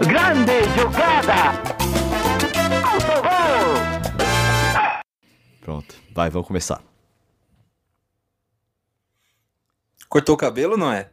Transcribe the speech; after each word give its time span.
Grande 0.00 0.62
jogada! 0.76 1.34
Autogol! 2.92 3.74
Pronto, 5.60 5.94
vai, 6.14 6.30
vamos 6.30 6.46
começar. 6.46 6.80
Cortou 10.08 10.34
o 10.34 10.38
cabelo, 10.38 10.76
não 10.76 10.92
é? 10.92 11.08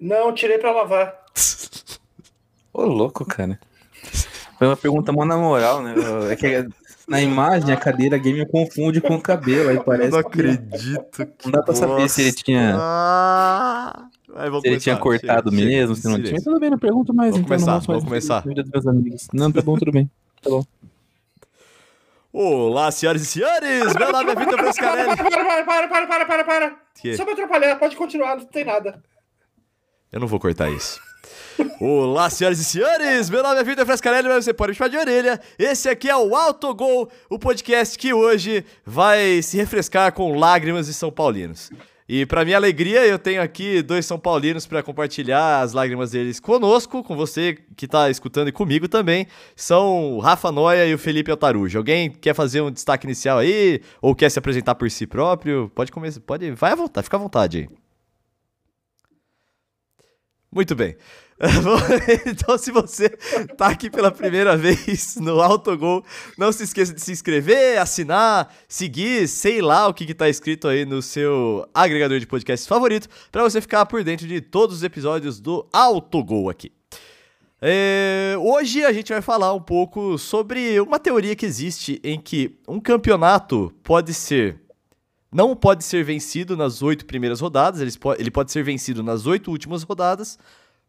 Não, 0.00 0.32
tirei 0.34 0.58
pra 0.58 0.72
lavar. 0.72 1.14
Ô, 2.72 2.82
louco, 2.84 3.24
cara. 3.24 3.58
Foi 4.58 4.66
uma 4.66 4.76
pergunta 4.76 5.12
mó 5.12 5.24
na 5.24 5.36
moral, 5.36 5.82
né? 5.82 5.94
É 6.30 6.36
que 6.36 6.68
na 7.06 7.20
imagem 7.20 7.72
a 7.72 7.76
cadeira 7.76 8.18
gamer 8.18 8.48
confunde 8.48 9.00
com 9.00 9.14
o 9.16 9.22
cabelo, 9.22 9.70
aí 9.70 9.80
parece. 9.80 10.16
Eu 10.16 10.22
não 10.22 10.30
que- 10.30 10.40
acredito. 10.40 11.28
Não 11.44 11.52
dá 11.52 11.62
pra 11.62 11.74
saber 11.74 12.08
se 12.08 12.22
ele 12.22 12.32
tinha, 12.32 12.74
Ah, 12.78 14.07
vamos 14.44 14.62
se 14.62 14.68
ele 14.68 14.78
tinha 14.78 14.96
cortado 14.96 15.50
Chega, 15.50 15.64
mesmo, 15.64 15.96
chega, 15.96 16.08
se 16.08 16.08
não 16.08 16.22
tinha. 16.22 16.42
Tudo 16.42 16.60
bem, 16.60 16.70
não 16.70 16.78
pergunto 16.78 17.14
mais. 17.14 17.32
Vamos 17.32 17.46
então, 17.46 17.56
não 17.56 17.64
começar, 17.64 17.74
mostro 17.74 17.92
mais 17.92 18.02
vamos 18.04 18.08
começar. 18.08 18.40
Vida 18.46 18.62
dos 18.62 18.70
meus 18.70 18.86
amigos. 18.86 19.28
Não, 19.32 19.50
tá 19.50 19.62
bom, 19.62 19.76
tudo 19.76 19.92
bem. 19.92 20.10
Tá 20.42 20.50
bom. 20.50 20.64
Olá, 22.30 22.90
senhoras 22.90 23.22
e 23.22 23.26
senhores! 23.26 23.94
Meu 23.94 24.12
nome 24.12 24.30
é 24.30 24.34
Vitor 24.34 24.58
Frescarelli. 24.58 25.16
para, 25.16 25.30
para, 25.30 25.64
para, 25.64 25.88
para, 25.88 26.06
para, 26.06 26.26
para, 26.26 26.44
para. 26.44 26.76
Que? 27.00 27.16
Só 27.16 27.24
pra 27.24 27.32
atrapalhar, 27.32 27.76
pode 27.78 27.96
continuar, 27.96 28.36
não 28.36 28.44
tem 28.44 28.64
nada. 28.64 29.02
Eu 30.12 30.20
não 30.20 30.26
vou 30.26 30.38
cortar 30.38 30.70
isso. 30.70 31.00
Olá, 31.80 32.30
senhoras 32.30 32.60
e 32.60 32.64
senhores! 32.64 33.30
Meu 33.30 33.42
nome 33.42 33.58
é 33.58 33.64
Vitor 33.64 33.84
Frescarelli, 33.86 34.28
mas 34.28 34.44
você 34.44 34.52
pode 34.54 34.70
me 34.70 34.76
chamar 34.76 34.88
de 34.88 34.98
orelha. 34.98 35.40
Esse 35.58 35.88
aqui 35.88 36.08
é 36.08 36.16
o 36.16 36.36
Autogol, 36.36 37.10
o 37.28 37.38
podcast 37.38 37.98
que 37.98 38.12
hoje 38.12 38.64
vai 38.84 39.42
se 39.42 39.56
refrescar 39.56 40.12
com 40.12 40.38
lágrimas 40.38 40.86
de 40.86 40.94
São 40.94 41.10
Paulinos. 41.10 41.70
E 42.08 42.24
pra 42.24 42.42
minha 42.42 42.56
alegria, 42.56 43.06
eu 43.06 43.18
tenho 43.18 43.42
aqui 43.42 43.82
dois 43.82 44.06
São 44.06 44.18
Paulinos 44.18 44.66
pra 44.66 44.82
compartilhar 44.82 45.60
as 45.60 45.74
lágrimas 45.74 46.12
deles 46.12 46.40
conosco, 46.40 47.04
com 47.04 47.14
você 47.14 47.58
que 47.76 47.86
tá 47.86 48.08
escutando 48.08 48.48
e 48.48 48.52
comigo 48.52 48.88
também. 48.88 49.26
São 49.54 50.14
o 50.14 50.18
Rafa 50.18 50.50
Noia 50.50 50.86
e 50.86 50.94
o 50.94 50.98
Felipe 50.98 51.30
Altarujo. 51.30 51.76
Alguém 51.76 52.10
quer 52.10 52.34
fazer 52.34 52.62
um 52.62 52.70
destaque 52.70 53.06
inicial 53.06 53.36
aí? 53.36 53.82
Ou 54.00 54.14
quer 54.14 54.30
se 54.30 54.38
apresentar 54.38 54.74
por 54.74 54.90
si 54.90 55.06
próprio? 55.06 55.70
Pode 55.74 55.92
começar, 55.92 56.20
pode, 56.20 56.50
vai 56.52 56.72
à 56.72 56.74
vontade, 56.74 57.04
fica 57.04 57.18
à 57.18 57.20
vontade 57.20 57.58
aí. 57.58 57.68
Muito 60.50 60.74
bem. 60.74 60.96
então, 62.26 62.58
se 62.58 62.72
você 62.72 63.08
tá 63.56 63.68
aqui 63.68 63.88
pela 63.88 64.10
primeira 64.10 64.56
vez 64.56 65.16
no 65.16 65.40
Autogol, 65.40 66.04
não 66.36 66.50
se 66.50 66.64
esqueça 66.64 66.92
de 66.92 67.00
se 67.00 67.12
inscrever, 67.12 67.78
assinar, 67.78 68.52
seguir, 68.66 69.28
sei 69.28 69.62
lá 69.62 69.86
o 69.86 69.94
que, 69.94 70.04
que 70.04 70.14
tá 70.14 70.28
escrito 70.28 70.66
aí 70.66 70.84
no 70.84 71.00
seu 71.00 71.68
agregador 71.72 72.18
de 72.18 72.26
podcasts 72.26 72.66
favorito, 72.66 73.08
para 73.30 73.44
você 73.44 73.60
ficar 73.60 73.86
por 73.86 74.02
dentro 74.02 74.26
de 74.26 74.40
todos 74.40 74.78
os 74.78 74.82
episódios 74.82 75.38
do 75.38 75.68
Autogol 75.72 76.50
aqui. 76.50 76.72
É, 77.60 78.34
hoje 78.38 78.84
a 78.84 78.92
gente 78.92 79.12
vai 79.12 79.22
falar 79.22 79.52
um 79.52 79.60
pouco 79.60 80.18
sobre 80.18 80.80
uma 80.80 80.98
teoria 80.98 81.36
que 81.36 81.46
existe 81.46 82.00
em 82.02 82.20
que 82.20 82.56
um 82.66 82.80
campeonato 82.80 83.72
pode 83.82 84.12
ser. 84.12 84.60
Não 85.30 85.54
pode 85.54 85.84
ser 85.84 86.04
vencido 86.04 86.56
nas 86.56 86.82
oito 86.82 87.04
primeiras 87.04 87.40
rodadas, 87.40 87.80
ele 88.18 88.30
pode 88.30 88.50
ser 88.50 88.62
vencido 88.64 89.02
nas 89.02 89.26
oito 89.26 89.50
últimas 89.50 89.82
rodadas, 89.82 90.38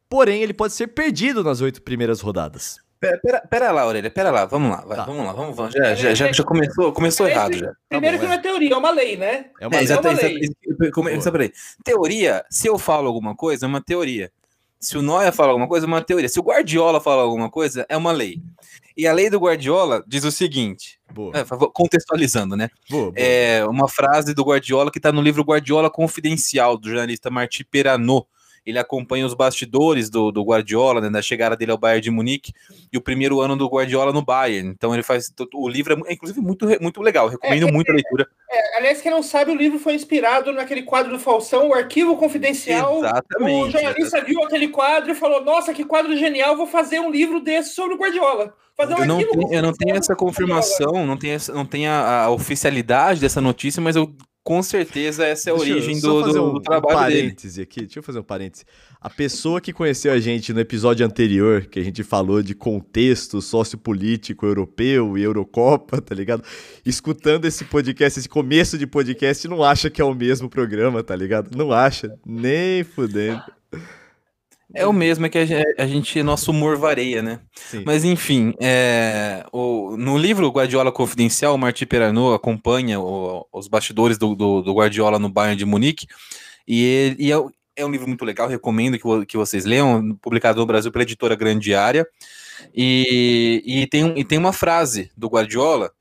porém 0.09 0.41
ele 0.41 0.53
pode 0.53 0.73
ser 0.73 0.87
perdido 0.87 1.43
nas 1.43 1.61
oito 1.61 1.81
primeiras 1.81 2.19
rodadas. 2.21 2.77
Pera, 2.99 3.17
pera, 3.23 3.41
pera 3.49 3.71
lá, 3.71 3.83
Aurélia, 3.83 4.11
pera 4.11 4.29
lá, 4.29 4.43
vamos 4.45 4.71
lá, 4.71 4.83
vai, 4.85 4.97
Tá. 4.97 5.05
vamos 5.05 5.25
lá, 5.25 5.31
vamos, 5.31 5.55
vamos. 5.55 5.73
Já, 5.73 5.95
já, 5.95 6.13
já, 6.13 6.31
já 6.33 6.43
começou, 6.43 6.91
começou 6.91 7.27
Esse- 7.27 7.35
errado 7.37 7.53
já. 7.57 7.71
Primeiro 7.87 8.17
bom, 8.17 8.21
que 8.23 8.27
não 8.27 8.33
é 8.33 8.37
teoria, 8.39 8.73
é 8.73 8.77
uma 8.77 8.91
lei, 8.91 9.15
né? 9.15 9.45
É 9.61 9.67
uma 9.67 9.75
É, 9.75 9.77
lei. 9.77 9.83
exatamente. 9.85 10.21
lei. 10.25 10.39
exatamente. 10.41 10.91
Come- 10.91 11.11
Boa. 11.11 11.21
só 11.21 11.31
peraí. 11.31 11.53
Teoria, 11.83 12.43
se 12.49 12.67
eu 12.67 12.77
falo 12.77 13.07
alguma 13.07 13.33
coisa, 13.35 13.65
é 13.65 13.69
uma 13.69 13.81
teoria. 13.81 14.29
Se 14.81 14.97
o 14.97 15.01
Noia 15.01 15.31
fala 15.31 15.49
alguma 15.49 15.67
coisa, 15.67 15.85
é 15.85 15.87
uma 15.87 16.01
teoria. 16.01 16.27
Se 16.27 16.39
o 16.39 16.43
Guardiola 16.43 16.99
fala 16.99 17.21
alguma 17.21 17.49
coisa, 17.49 17.85
é 17.87 17.95
uma 17.95 18.11
lei. 18.11 18.41
E 18.97 19.07
a 19.07 19.13
lei 19.13 19.29
do 19.29 19.39
Guardiola 19.39 20.03
diz 20.05 20.25
o 20.25 20.31
seguinte, 20.31 20.99
Boa, 21.13 21.31
é, 21.37 21.45
contextualizando, 21.73 22.55
né? 22.57 22.69
boa, 22.89 23.11
boa. 23.11 23.13
É 23.15 23.65
uma 23.65 23.87
frase 23.87 24.33
do 24.33 24.43
Guardiola 24.43 24.91
que 24.91 24.99
está 24.99 25.11
no 25.11 25.21
livro 25.21 25.41
Guardiola 25.43 25.89
Confidencial, 25.89 26.77
do 26.77 26.89
jornalista 26.89 27.29
Marti 27.29 27.63
Perano. 27.63 28.25
Ele 28.69 28.79
acompanha 28.79 29.25
os 29.25 29.33
bastidores 29.33 30.09
do, 30.09 30.31
do 30.31 30.43
Guardiola, 30.43 31.01
né, 31.01 31.09
da 31.09 31.21
chegada 31.21 31.55
dele 31.57 31.71
ao 31.71 31.77
Bayern 31.77 32.01
de 32.01 32.11
Munique 32.11 32.53
e 32.93 32.97
o 32.97 33.01
primeiro 33.01 33.41
ano 33.41 33.55
do 33.57 33.67
Guardiola 33.67 34.13
no 34.13 34.21
Bayern. 34.23 34.69
Então 34.69 34.93
ele 34.93 35.03
faz. 35.03 35.33
O 35.53 35.67
livro 35.67 35.93
é, 36.05 36.11
é, 36.11 36.13
inclusive, 36.13 36.39
muito, 36.39 36.67
muito 36.81 37.01
legal. 37.01 37.27
Recomendo 37.27 37.65
É, 37.65 37.69
é, 37.69 37.71
muito 37.71 37.91
a 37.91 37.95
leitura. 37.95 38.27
É, 38.51 38.77
aliás, 38.77 39.01
quem 39.01 39.11
não 39.11 39.23
sabe, 39.23 39.51
o 39.51 39.55
livro 39.55 39.79
foi 39.79 39.93
inspirado 39.95 40.51
naquele 40.53 40.83
quadro 40.83 41.11
do 41.11 41.19
Falsão, 41.19 41.69
o 41.69 41.73
Arquivo 41.73 42.15
Confidencial. 42.15 42.99
Exatamente. 42.99 43.67
O 43.67 43.71
jornalista 43.71 44.23
viu 44.23 44.43
aquele 44.43 44.67
quadro 44.69 45.11
e 45.11 45.15
falou: 45.15 45.43
Nossa, 45.43 45.73
que 45.73 45.83
quadro 45.83 46.15
genial, 46.15 46.55
vou 46.55 46.67
fazer 46.67 46.99
um 46.99 47.09
livro 47.11 47.39
desse 47.41 47.73
sobre 47.73 47.95
o 47.95 47.97
Guardiola. 47.97 48.53
Fazer 48.77 48.93
um 48.93 48.97
Eu 48.99 49.05
não, 49.07 49.17
arquivo 49.17 49.31
tenho, 49.47 49.53
eu 49.53 49.61
não 49.61 49.73
tenho 49.73 49.95
essa 49.97 50.15
confirmação, 50.15 51.05
não 51.05 51.17
tenho, 51.17 51.33
essa- 51.33 51.53
não 51.53 51.65
tenho 51.65 51.89
a, 51.91 52.23
a 52.23 52.29
oficialidade 52.29 53.19
dessa 53.19 53.41
notícia, 53.41 53.81
mas 53.81 53.95
eu 53.97 54.09
com 54.49 54.63
certeza 54.63 55.23
essa 55.27 55.51
é 55.51 55.53
a 55.53 55.55
Deixa 55.57 55.71
origem 55.73 55.99
do, 56.01 56.23
do- 56.23 56.43
um, 56.49 56.53
do 56.53 56.59
trabalho 56.59 56.97
um 56.97 57.03
dele. 57.07 57.21
parêntese 57.21 57.61
aqui. 57.61 57.81
Deixa 57.81 57.99
eu 57.99 58.03
fazer 58.03 58.17
um 58.17 58.23
parêntese. 58.23 58.65
A 58.99 59.07
pessoa 59.07 59.61
que 59.61 59.71
conheceu 59.71 60.11
a 60.11 60.19
gente 60.19 60.51
no 60.51 60.59
episódio 60.59 61.05
anterior, 61.05 61.67
que 61.67 61.77
a 61.79 61.83
gente 61.83 62.01
falou 62.01 62.41
de 62.41 62.55
contexto 62.55 63.43
sociopolítico 63.43 64.47
europeu 64.47 65.15
e 65.19 65.21
Eurocopa, 65.21 66.01
tá 66.01 66.15
ligado? 66.15 66.43
Escutando 66.83 67.45
esse 67.45 67.63
podcast, 67.63 68.17
esse 68.17 68.27
começo 68.27 68.75
de 68.75 68.87
podcast, 68.87 69.47
não 69.47 69.63
acha 69.63 69.87
que 69.87 70.01
é 70.01 70.03
o 70.03 70.15
mesmo 70.15 70.49
programa, 70.49 71.03
tá 71.03 71.15
ligado? 71.15 71.55
Não 71.55 71.71
acha, 71.71 72.17
nem 72.25 72.83
fudendo. 72.83 73.43
É 74.75 74.85
o 74.85 74.93
mesmo, 74.93 75.25
é 75.25 75.29
que 75.29 75.37
a 75.77 75.87
gente, 75.87 76.21
nosso 76.21 76.51
humor 76.51 76.77
varia, 76.77 77.23
né? 77.23 77.39
Sim. 77.55 77.83
Mas 77.85 78.03
enfim, 78.03 78.53
é, 78.61 79.43
o- 79.51 79.97
no 79.97 80.15
livro 80.17 80.47
Guardiola 80.51 80.91
Confidencial, 80.91 81.55
o 81.55 81.57
Marti 81.57 81.85
Perano 81.87 82.33
acompanha 82.33 82.99
o- 82.99 83.45
os 83.51 83.67
bastidores 83.67 84.17
do, 84.17 84.35
do- 84.35 84.61
do 84.61 84.73
Guardiola 84.73 85.17
no 85.17 85.27
Bayern 85.27 85.55
de 85.57 85.65
Munique, 85.65 86.05
e, 86.67 86.83
ele- 86.83 87.15
e 87.19 87.31
é, 87.31 87.35
é 87.77 87.85
um 87.85 87.89
livro 87.91 88.07
muito 88.07 88.23
legal, 88.23 88.47
recomendo 88.47 88.99
que, 88.99 89.25
que 89.25 89.37
vocês 89.37 89.65
leiam, 89.65 90.15
publicado 90.21 90.59
no 90.59 90.65
Brasil 90.67 90.91
pela 90.91 91.03
editora 91.03 91.35
Grande 91.35 91.73
Área, 91.73 92.05
e, 92.75 93.63
e, 93.65 93.87
tem, 93.87 94.13
e 94.19 94.23
tem 94.23 94.37
uma 94.37 94.53
frase 94.53 95.09
do 95.17 95.27
Guardiola, 95.29 95.91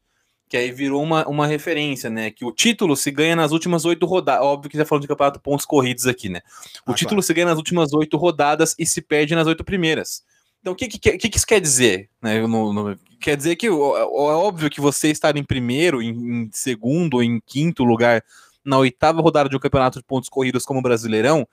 que 0.48 0.56
aí 0.56 0.72
virou 0.72 1.02
uma, 1.02 1.26
uma 1.28 1.46
referência, 1.46 2.08
né? 2.08 2.30
Que 2.30 2.44
o 2.44 2.52
título 2.52 2.96
se 2.96 3.10
ganha 3.10 3.36
nas 3.36 3.52
últimas 3.52 3.84
oito 3.84 4.06
rodadas. 4.06 4.44
Óbvio 4.44 4.70
que 4.70 4.76
já 4.78 4.84
falando 4.84 5.02
de 5.02 5.08
campeonato 5.08 5.40
pontos 5.40 5.66
corridos 5.66 6.06
aqui, 6.06 6.28
né? 6.28 6.40
O 6.86 6.92
Ah, 6.92 6.94
título 6.94 7.22
se 7.22 7.34
ganha 7.34 7.46
nas 7.46 7.58
últimas 7.58 7.92
oito 7.92 8.16
rodadas 8.16 8.74
e 8.78 8.86
se 8.86 9.02
perde 9.02 9.34
nas 9.34 9.46
oito 9.46 9.62
primeiras. 9.64 10.22
Então, 10.60 10.72
o 10.72 10.76
que, 10.76 10.88
que, 10.88 10.98
que 10.98 11.28
que 11.28 11.36
isso 11.36 11.46
quer 11.46 11.60
dizer? 11.60 12.08
né? 12.22 12.40
No- 12.46 12.72
no- 12.72 12.98
quer 13.20 13.36
dizer 13.36 13.56
que 13.56 13.68
ó, 13.70 14.08
ó, 14.10 14.30
é 14.32 14.34
óbvio 14.34 14.68
que 14.70 14.80
você 14.80 15.08
estar 15.08 15.36
em 15.36 15.44
primeiro, 15.44 16.00
em, 16.02 16.10
em 16.10 16.50
segundo 16.52 17.14
ou 17.14 17.22
em 17.22 17.40
quinto 17.46 17.84
lugar 17.84 18.24
na 18.64 18.78
oitava 18.78 19.20
rodada 19.22 19.48
de 19.48 19.56
um 19.56 19.60
campeonato 19.60 19.98
de 19.98 20.04
pontos 20.04 20.28
corridos 20.28 20.64
como 20.64 20.80
o 20.80 20.82
Brasileirão, 20.82 21.46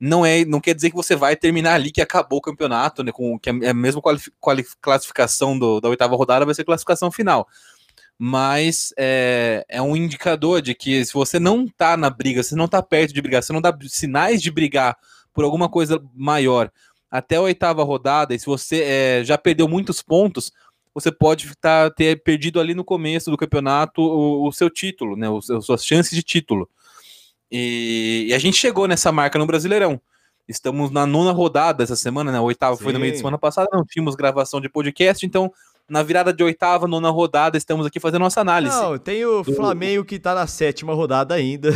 não 0.00 0.24
é, 0.26 0.44
não 0.44 0.60
quer 0.60 0.74
dizer 0.74 0.90
que 0.90 0.96
você 0.96 1.14
vai 1.16 1.36
terminar 1.36 1.74
ali 1.74 1.90
que 1.90 2.00
acabou 2.00 2.38
o 2.38 2.42
campeonato, 2.42 3.02
né? 3.02 3.12
Com 3.12 3.38
que 3.38 3.48
é 3.50 3.68
a 3.70 3.74
mesma 3.74 4.00
quali- 4.02 4.64
classificação 4.80 5.58
do- 5.58 5.80
da 5.80 5.88
oitava 5.88 6.16
rodada 6.16 6.44
vai 6.44 6.54
ser 6.54 6.64
classificação 6.64 7.10
final. 7.10 7.46
Mas 8.18 8.92
é, 8.96 9.64
é 9.68 9.82
um 9.82 9.96
indicador 9.96 10.62
de 10.62 10.74
que 10.74 11.04
se 11.04 11.12
você 11.12 11.38
não 11.38 11.66
tá 11.66 11.96
na 11.96 12.08
briga, 12.08 12.42
se 12.42 12.54
não 12.54 12.68
tá 12.68 12.82
perto 12.82 13.12
de 13.12 13.20
brigar, 13.20 13.42
se 13.42 13.52
não 13.52 13.60
dá 13.60 13.76
sinais 13.88 14.40
de 14.40 14.50
brigar 14.50 14.96
por 15.32 15.44
alguma 15.44 15.68
coisa 15.68 16.00
maior 16.14 16.70
até 17.10 17.36
a 17.36 17.40
oitava 17.40 17.84
rodada, 17.84 18.34
e 18.34 18.38
se 18.40 18.46
você 18.46 18.82
é, 18.82 19.24
já 19.24 19.38
perdeu 19.38 19.68
muitos 19.68 20.02
pontos, 20.02 20.50
você 20.92 21.12
pode 21.12 21.54
tá, 21.56 21.88
ter 21.88 22.20
perdido 22.24 22.58
ali 22.58 22.74
no 22.74 22.84
começo 22.84 23.30
do 23.30 23.36
campeonato 23.36 24.02
o, 24.02 24.48
o 24.48 24.52
seu 24.52 24.68
título, 24.68 25.16
né? 25.16 25.30
Os, 25.30 25.48
as 25.48 25.64
suas 25.64 25.86
chances 25.86 26.10
de 26.10 26.24
título. 26.24 26.68
E, 27.48 28.26
e 28.28 28.34
a 28.34 28.38
gente 28.40 28.56
chegou 28.56 28.88
nessa 28.88 29.12
marca 29.12 29.38
no 29.38 29.46
Brasileirão. 29.46 30.00
Estamos 30.48 30.90
na 30.90 31.06
nona 31.06 31.30
rodada 31.30 31.84
essa 31.84 31.94
semana, 31.94 32.32
né? 32.32 32.38
A 32.38 32.42
oitava 32.42 32.76
foi 32.76 32.92
no 32.92 32.98
meio 32.98 33.12
de 33.12 33.18
Sim. 33.18 33.22
semana 33.22 33.38
passada, 33.38 33.68
não 33.72 33.84
tínhamos 33.84 34.16
gravação 34.16 34.60
de 34.60 34.68
podcast, 34.68 35.24
então 35.24 35.52
na 35.88 36.02
virada 36.02 36.32
de 36.32 36.42
oitava, 36.42 36.86
nona 36.88 37.10
rodada, 37.10 37.56
estamos 37.58 37.84
aqui 37.86 38.00
fazendo 38.00 38.22
nossa 38.22 38.40
análise. 38.40 38.74
Não, 38.76 38.96
tem 38.98 39.24
o 39.24 39.44
Flamengo 39.44 40.04
que 40.04 40.18
tá 40.18 40.34
na 40.34 40.46
sétima 40.46 40.94
rodada 40.94 41.34
ainda. 41.34 41.70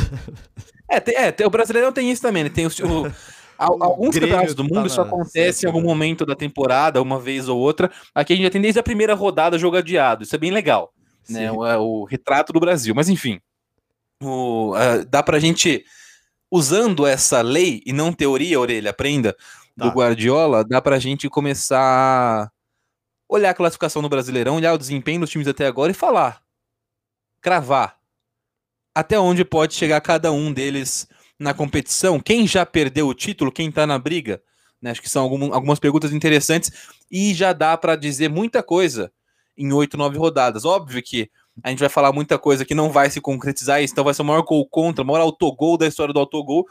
É, 0.91 0.99
tem, 1.01 1.15
é, 1.15 1.31
tem- 1.31 1.47
o 1.47 1.51
Brasileirão 1.51 1.93
tem 1.93 2.11
isso 2.11 2.23
também, 2.23 2.45
né? 2.45 2.49
Tem 2.51 2.67
o- 2.67 2.71
al- 3.59 3.83
alguns 3.83 4.15
Grêmio 4.15 4.29
campeonatos 4.31 4.55
do 4.55 4.63
tá 4.63 4.69
mundo 4.69 4.81
na 4.81 4.87
isso 4.87 5.01
acontece 5.01 5.67
em 5.67 5.69
algum 5.69 5.83
momento 5.83 6.25
da 6.25 6.35
temporada, 6.35 7.03
uma 7.03 7.21
vez 7.21 7.49
ou 7.49 7.59
outra. 7.59 7.91
Aqui 8.15 8.33
a 8.33 8.37
gente 8.37 8.45
já 8.45 8.51
tem 8.51 8.61
desde 8.63 8.81
a 8.81 8.83
primeira 8.83 9.15
rodada 9.15 9.59
jogo 9.59 9.77
adiado. 9.77 10.23
Isso 10.25 10.35
é 10.35 10.39
bem 10.39 10.51
legal, 10.51 10.93
né? 11.29 11.53
O, 11.53 11.67
é 11.67 11.77
o 11.77 12.05
retrato 12.05 12.53
do 12.53 12.61
Brasil. 12.61 12.95
Mas 12.95 13.09
enfim, 13.11 13.39
o, 14.23 14.73
ah, 14.75 15.05
dá 15.07 15.23
pra 15.23 15.39
gente, 15.39 15.85
usando 16.51 17.07
essa 17.07 17.43
lei 17.43 17.83
e 17.85 17.93
não 17.93 18.11
teoria, 18.13 18.59
orelha, 18.59 18.91
aprenda, 18.91 19.37
do 19.77 19.85
Tá. 19.89 19.95
Guardiola, 19.95 20.65
dá 20.65 20.81
pra 20.81 20.99
gente 20.99 21.29
começar 21.29 22.51
olhar 23.29 23.51
a 23.51 23.55
classificação 23.55 24.01
no 24.01 24.09
Brasileirão, 24.09 24.57
olhar 24.57 24.73
o 24.73 24.79
desempenho 24.79 25.21
dos 25.21 25.31
times 25.31 25.47
até 25.47 25.67
agora 25.67 25.91
e 25.91 25.95
falar, 25.95 26.43
cravar 27.41 27.99
até 28.95 29.19
onde 29.19 29.45
pode 29.45 29.75
chegar 29.75 30.01
cada 30.01 30.33
um 30.33 30.53
deles 30.53 31.07
na 31.39 31.55
competição, 31.55 32.19
quem 32.19 32.49
já 32.49 32.67
perdeu 32.67 33.07
o 33.07 33.15
título, 33.15 33.53
quem 33.53 33.71
tá 33.71 33.87
na 33.87 33.99
briga, 33.99 34.43
Né? 34.83 34.91
Acho 34.91 35.01
que 35.01 35.09
são 35.09 35.23
algum, 35.23 35.55
algumas 35.55 35.79
perguntas 35.79 36.13
interessantes 36.13 36.73
e 37.11 37.33
já 37.33 37.53
dá 37.53 37.77
para 37.77 37.95
dizer 37.95 38.29
muita 38.29 38.63
coisa 38.63 39.13
em 39.57 39.73
oito, 39.73 39.97
nove 39.97 40.19
rodadas. 40.19 40.65
Óbvio 40.65 41.03
que 41.03 41.31
a 41.63 41.71
gente 41.71 41.81
vai 41.81 41.89
falar 41.89 42.13
muita 42.13 42.39
coisa 42.39 42.65
que 42.65 42.75
não 42.75 42.91
vai 42.91 43.11
se 43.11 43.21
concretizar 43.21 43.83
então 43.83 44.05
vai 44.05 44.15
ser 44.15 44.23
o 44.23 44.25
maior 44.25 44.43
gol 44.43 44.67
contra, 44.69 45.03
o 45.03 45.07
maior 45.07 45.21
autogol 45.21 45.77
da 45.77 45.87
história 45.87 46.15
do 46.15 46.21
autogol. 46.21 46.67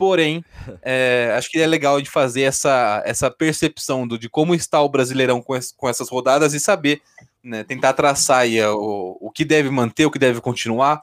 Porém, 0.00 0.42
é, 0.82 1.34
acho 1.36 1.50
que 1.50 1.60
é 1.60 1.66
legal 1.66 2.00
de 2.00 2.08
fazer 2.08 2.40
essa, 2.40 3.02
essa 3.04 3.30
percepção 3.30 4.08
do, 4.08 4.18
de 4.18 4.30
como 4.30 4.54
está 4.54 4.80
o 4.80 4.88
Brasileirão 4.88 5.42
com, 5.42 5.54
es, 5.54 5.72
com 5.76 5.86
essas 5.86 6.08
rodadas 6.08 6.54
e 6.54 6.58
saber, 6.58 7.02
né, 7.44 7.62
tentar 7.64 7.92
traçar 7.92 8.38
aí 8.38 8.58
o, 8.64 9.18
o 9.20 9.30
que 9.30 9.44
deve 9.44 9.68
manter, 9.68 10.06
o 10.06 10.10
que 10.10 10.18
deve 10.18 10.40
continuar. 10.40 11.02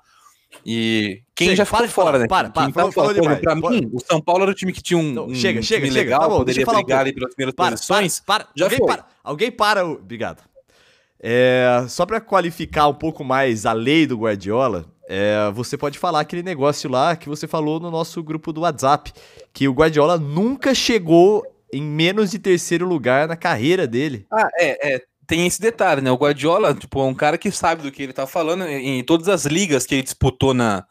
E 0.65 1.21
quem 1.35 1.49
Chega, 1.49 1.57
já 1.57 1.65
ficou 1.65 1.79
para 1.81 1.87
fora, 1.89 2.05
falar, 2.07 2.19
né? 2.19 2.27
para, 2.27 2.49
para, 2.49 2.63
Quem 2.65 2.73
falou- 2.73 2.91
falou 2.91 3.13
demais. 3.13 3.39
pra 3.39 3.53
mim, 3.53 3.87
o 3.93 3.99
São 3.99 4.19
Paulo 4.19 4.41
era 4.43 4.51
o 4.51 4.55
time 4.55 4.73
que 4.73 4.81
tinha 4.81 4.97
um, 4.97 5.03
Não, 5.13 5.25
um 5.27 5.35
chega, 5.35 5.61
chega, 5.61 5.85
time 5.85 5.93
chega. 5.95 6.03
legal, 6.09 6.21
Tá 6.21 6.29
bom, 6.29 6.37
poderia 6.39 6.63
um 6.63 6.65
brigar 6.65 6.83
pouco. 6.85 6.93
ali 7.01 7.13
pelas 7.13 7.29
primeiras 7.35 7.53
Para, 7.55 7.71
posições. 7.71 8.19
para, 8.19 8.45
para. 8.45 8.53
já 8.55 8.65
alguém 8.65 8.77
foi. 8.79 8.87
para. 8.87 9.05
Alguém 9.23 9.51
para. 9.51 9.85
o- 9.85 9.91
Obrigado. 9.93 10.41
É, 11.19 11.85
só 11.89 12.05
para 12.05 12.21
qualificar 12.21 12.87
um 12.87 12.93
pouco 12.93 13.23
mais 13.23 13.65
a 13.65 13.73
lei 13.73 14.05
do 14.05 14.17
Guardiola, 14.17 14.85
é, 15.09 15.49
você 15.53 15.77
pode 15.77 15.97
falar 15.97 16.19
aquele 16.19 16.43
negócio 16.43 16.89
lá 16.89 17.15
que 17.15 17.29
você 17.29 17.47
falou 17.47 17.79
no 17.79 17.89
nosso 17.89 18.21
grupo 18.21 18.51
do 18.51 18.61
WhatsApp, 18.61 19.13
que 19.53 19.67
o 19.67 19.73
Guardiola 19.73 20.17
nunca 20.17 20.75
chegou 20.75 21.45
em 21.71 21.81
menos 21.81 22.31
de 22.31 22.39
terceiro 22.39 22.85
lugar 22.85 23.27
na 23.27 23.35
carreira 23.35 23.87
dele. 23.87 24.25
Ah, 24.31 24.49
é, 24.59 24.95
é, 24.95 25.01
tem 25.25 25.45
esse 25.45 25.59
detalhe, 25.59 26.01
né? 26.01 26.11
O 26.11 26.17
Guardiola, 26.17 26.73
tipo, 26.73 26.99
é 27.01 27.03
um 27.03 27.13
cara 27.13 27.37
que 27.37 27.51
sabe 27.51 27.83
do 27.83 27.91
que 27.91 28.03
ele 28.03 28.13
tá 28.13 28.25
falando. 28.25 28.63
Em 28.65 29.03
todas 29.03 29.27
as 29.27 29.45
ligas 29.45 29.85
que 29.85 29.95
ele 29.95 30.03
disputou 30.03 30.53
na, 30.53 30.85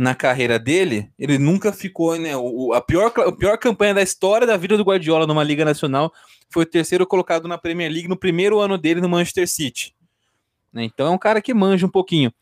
na 0.00 0.14
carreira 0.14 0.58
dele, 0.58 1.10
ele 1.18 1.36
nunca 1.36 1.74
ficou, 1.74 2.16
né? 2.16 2.34
O, 2.34 2.72
a, 2.72 2.80
pior, 2.80 3.12
a 3.18 3.32
pior 3.32 3.58
campanha 3.58 3.92
da 3.92 4.00
história 4.00 4.46
da 4.46 4.56
vida 4.56 4.74
do 4.74 4.82
Guardiola 4.82 5.26
numa 5.26 5.44
Liga 5.44 5.62
Nacional 5.62 6.10
foi 6.48 6.62
o 6.62 6.66
terceiro 6.66 7.06
colocado 7.06 7.46
na 7.46 7.58
Premier 7.58 7.92
League 7.92 8.08
no 8.08 8.16
primeiro 8.16 8.60
ano 8.60 8.78
dele 8.78 9.02
no 9.02 9.10
Manchester 9.10 9.46
City. 9.46 9.94
Né? 10.72 10.84
Então 10.84 11.08
é 11.08 11.10
um 11.10 11.18
cara 11.18 11.42
que 11.42 11.52
manja 11.52 11.84
um 11.84 11.90
pouquinho. 11.90 12.32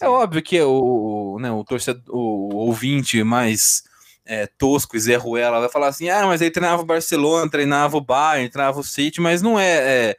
É 0.00 0.08
óbvio 0.08 0.42
que 0.42 0.60
o, 0.60 1.38
né, 1.40 1.48
o, 1.52 1.62
torcedor, 1.62 2.02
o 2.08 2.56
ouvinte 2.56 3.22
mais 3.22 3.84
é, 4.26 4.48
tosco 4.58 4.96
e 4.96 5.00
Zé 5.00 5.14
Ruela 5.14 5.60
vai 5.60 5.68
falar 5.68 5.86
assim: 5.86 6.08
ah, 6.08 6.26
mas 6.26 6.40
ele 6.40 6.50
treinava 6.50 6.82
o 6.82 6.86
Barcelona, 6.86 7.48
treinava 7.48 7.96
o 7.96 8.00
Bayern, 8.00 8.50
treinava 8.50 8.80
o 8.80 8.84
City, 8.84 9.20
mas 9.20 9.40
não 9.40 9.56
é, 9.56 9.76
é 9.76 10.16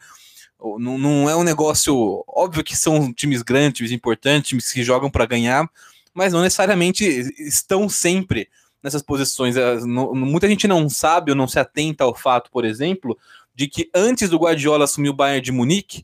não, 0.79 0.97
não 0.97 1.29
é 1.29 1.35
um 1.35 1.43
negócio. 1.43 2.23
Óbvio 2.29 2.63
que 2.63 2.77
são 2.77 3.11
times 3.11 3.41
grandes, 3.41 3.79
times 3.79 3.91
importantes, 3.91 4.47
times 4.47 4.71
que 4.71 4.83
jogam 4.85 5.09
para 5.09 5.25
ganhar, 5.25 5.69
mas 6.17 6.33
não 6.33 6.41
necessariamente 6.41 7.05
estão 7.37 7.87
sempre 7.87 8.49
nessas 8.81 9.03
posições. 9.03 9.55
É, 9.55 9.75
Muita 9.81 10.47
gente 10.47 10.67
não 10.67 10.89
sabe 10.89 11.29
ou 11.29 11.37
não 11.37 11.47
se 11.47 11.59
atenta 11.59 12.05
ao 12.05 12.15
fato, 12.15 12.49
por 12.49 12.65
exemplo, 12.65 13.15
de 13.53 13.67
que 13.67 13.87
antes 13.93 14.27
do 14.27 14.39
Guardiola 14.39 14.85
assumir 14.85 15.09
o 15.09 15.13
Bayern 15.13 15.41
de 15.41 15.51
Munique, 15.51 16.03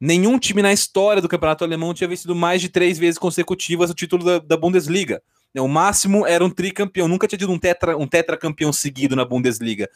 nenhum 0.00 0.38
time 0.38 0.62
na 0.62 0.72
história 0.72 1.20
do 1.20 1.28
campeonato 1.28 1.64
alemão 1.64 1.92
tinha 1.92 2.06
vencido 2.06 2.36
mais 2.36 2.60
de 2.60 2.68
três 2.68 3.00
vezes 3.00 3.18
consecutivas 3.18 3.90
o 3.90 3.94
título 3.94 4.24
da, 4.24 4.38
da 4.38 4.56
Bundesliga. 4.56 5.20
O 5.56 5.66
máximo 5.66 6.24
era 6.24 6.44
um 6.44 6.50
tricampeão, 6.50 7.08
nunca 7.08 7.26
tinha 7.26 7.38
tido 7.40 7.50
um, 7.50 7.58
tetra, 7.58 7.96
um 7.96 8.06
tetracampeão 8.06 8.72
seguido 8.72 9.16
na 9.16 9.24
Bundesliga. 9.24 9.90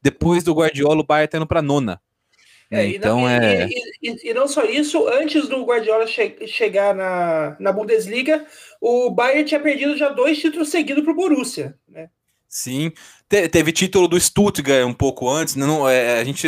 Depois 0.00 0.44
do 0.44 0.54
Guardiola, 0.54 1.00
o 1.00 1.04
Bayern 1.04 1.28
tá 1.28 1.38
indo 1.38 1.46
para 1.46 1.60
nona. 1.60 2.00
É, 2.70 2.86
e 2.86 2.96
então 2.96 3.20
não, 3.22 3.30
e- 3.30 3.32
é. 3.34 3.68
E, 3.68 4.10
e- 4.10 4.30
e 4.30 4.34
não 4.34 4.46
só 4.46 4.64
isso, 4.64 5.08
antes 5.08 5.48
do 5.48 5.64
Guardiola 5.64 6.06
che- 6.06 6.36
chegar 6.46 6.94
na, 6.94 7.56
na 7.58 7.72
Bundesliga, 7.72 8.44
o 8.80 9.10
Bayern 9.10 9.44
tinha 9.44 9.60
perdido 9.60 9.96
já 9.96 10.08
dois 10.10 10.38
títulos 10.38 10.68
seguidos 10.68 11.02
para 11.02 11.12
o 11.12 11.16
Borussia. 11.16 11.74
Né? 11.88 12.10
Sim, 12.48 12.92
Te- 13.28 13.48
teve 13.48 13.72
título 13.72 14.06
do 14.08 14.20
Stuttgart 14.20 14.86
um 14.86 14.92
pouco 14.94 15.28
antes, 15.30 15.54
né? 15.56 15.66
não, 15.66 15.88
é, 15.88 16.18
a 16.20 16.24
gente 16.24 16.46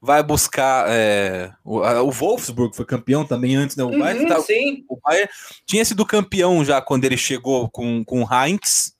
vai 0.00 0.22
buscar 0.22 0.86
é, 0.88 1.50
o, 1.64 1.82
a- 1.82 2.02
o 2.02 2.10
Wolfsburg 2.12 2.74
foi 2.76 2.84
campeão 2.84 3.24
também 3.24 3.56
antes, 3.56 3.74
né? 3.76 3.82
O, 3.82 3.90
Bayern, 3.90 4.22
Uhum, 4.22 4.28
tá- 4.28 4.40
sim. 4.40 4.84
o 4.88 4.96
Bayern 5.00 5.28
tinha 5.66 5.84
sido 5.84 6.06
campeão 6.06 6.64
já 6.64 6.80
quando 6.80 7.04
ele 7.04 7.16
chegou 7.16 7.68
com, 7.68 8.04
com 8.04 8.22
o 8.22 8.28
Heinz, 8.32 8.92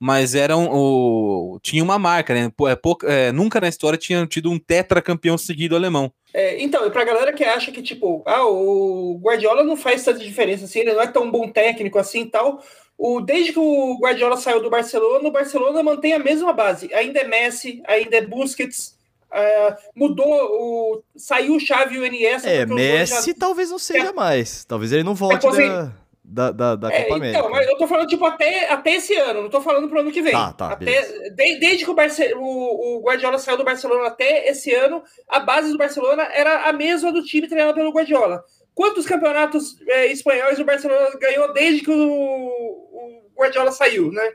mas 0.00 0.34
era 0.34 0.56
um, 0.56 0.68
o, 0.70 1.58
tinha 1.62 1.82
uma 1.82 1.98
marca, 1.98 2.34
né? 2.34 2.50
É 2.68 2.76
pouca- 2.76 3.06
é, 3.10 3.32
nunca 3.32 3.60
na 3.60 3.68
história 3.68 3.98
tinha 3.98 4.26
tido 4.26 4.50
um 4.50 4.58
tetracampeão 4.58 5.36
seguido 5.38 5.74
alemão. 5.76 6.12
É, 6.34 6.62
então, 6.62 6.86
e 6.86 6.90
pra 6.90 7.04
galera 7.04 7.32
que 7.32 7.42
acha 7.44 7.72
que, 7.72 7.80
tipo, 7.82 8.22
ah, 8.26 8.44
o 8.46 9.18
Guardiola 9.22 9.64
não 9.64 9.76
faz 9.76 10.04
tanta 10.04 10.18
diferença 10.20 10.64
assim, 10.66 10.80
ele 10.80 10.92
não 10.92 11.00
é 11.00 11.06
tão 11.06 11.30
bom 11.30 11.48
técnico 11.48 11.98
assim 11.98 12.22
e 12.22 12.26
tal. 12.30 12.62
O, 12.98 13.20
desde 13.20 13.52
que 13.52 13.58
o 13.58 13.98
Guardiola 14.00 14.36
saiu 14.36 14.62
do 14.62 14.70
Barcelona, 14.70 15.28
o 15.28 15.32
Barcelona 15.32 15.82
mantém 15.82 16.12
a 16.14 16.18
mesma 16.18 16.52
base. 16.52 16.92
Ainda 16.94 17.20
é 17.20 17.24
Messi, 17.26 17.82
ainda 17.86 18.16
é 18.16 18.26
Busquets, 18.26 18.96
ah, 19.30 19.76
mudou, 19.94 20.26
o, 20.26 21.02
saiu 21.16 21.56
o 21.56 21.60
Xavi 21.60 21.96
e 21.96 21.98
o 21.98 22.06
Iniesta. 22.06 22.48
É, 22.48 22.64
dois 22.66 23.08
já- 23.08 23.16
Messi 23.16 23.34
talvez 23.34 23.70
não 23.70 23.78
seja 23.78 24.12
mais. 24.12 24.64
Talvez 24.64 24.92
ele 24.92 25.02
não 25.04 25.14
volte 25.14 25.40
da, 25.68 25.92
da, 26.28 26.50
da, 26.50 26.74
da 26.76 26.92
É, 26.92 27.02
Copa 27.04 27.16
América. 27.16 27.38
então, 27.38 27.50
mas 27.50 27.66
eu 27.68 27.78
tô 27.78 27.86
falando, 27.86 28.08
tipo, 28.08 28.24
até, 28.26 28.68
até 28.70 28.94
esse 28.96 29.14
ano, 29.16 29.42
não 29.42 29.48
tô 29.48 29.60
falando 29.60 29.88
pro 29.88 30.00
ano 30.00 30.10
que 30.10 30.20
vem. 30.20 30.32
Tá, 30.32 30.52
tá, 30.52 30.68
até, 30.72 31.02
de- 31.30 31.58
desde 31.60 31.84
que 31.84 31.90
o, 31.90 31.94
Barce 31.94 32.34
o, 32.34 32.96
o 32.98 33.00
Guardiola 33.02 33.38
saiu 33.38 33.56
do 33.56 33.64
Barcelona 33.64 34.06
até 34.08 34.48
esse 34.48 34.74
ano, 34.74 35.02
a 35.28 35.38
base 35.40 35.70
do 35.70 35.78
Barcelona 35.78 36.24
era 36.24 36.68
a 36.68 36.72
mesma 36.72 37.12
do 37.12 37.22
time 37.22 37.46
treinado 37.48 37.74
pelo 37.74 37.92
Guardiola. 37.92 38.42
Quantos 38.74 39.06
campeonatos 39.06 39.80
é, 39.88 40.06
espanhóis 40.12 40.58
o 40.58 40.64
Barcelona 40.64 41.10
ganhou 41.18 41.52
desde 41.52 41.82
que 41.82 41.90
o, 41.90 41.96
o 41.96 43.22
Guardiola 43.38 43.70
saiu, 43.72 44.10
né? 44.12 44.32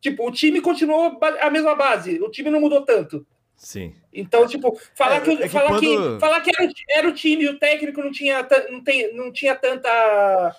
Tipo, 0.00 0.28
o 0.28 0.30
time 0.32 0.60
continuou 0.60 1.18
a 1.40 1.50
mesma 1.50 1.74
base, 1.74 2.20
o 2.22 2.30
time 2.30 2.50
não 2.50 2.60
mudou 2.60 2.82
tanto. 2.84 3.26
Sim. 3.56 3.94
Então, 4.12 4.46
tipo, 4.46 4.78
falar 4.94 5.16
É, 5.16 5.20
que, 5.20 5.30
é 5.32 5.36
que 5.36 5.48
falar, 5.50 5.68
quando- 5.68 5.80
que, 5.80 6.20
falar 6.20 6.40
que 6.40 6.50
era, 6.56 6.66
o- 6.68 6.72
era 6.90 7.08
o 7.08 7.12
time 7.12 7.48
o 7.48 7.58
técnico 7.58 8.00
não 8.02 8.10
tinha, 8.10 8.46
não 8.70 8.82
tem, 8.82 9.14
não 9.14 9.30
tinha 9.32 9.54
tanta. 9.54 10.56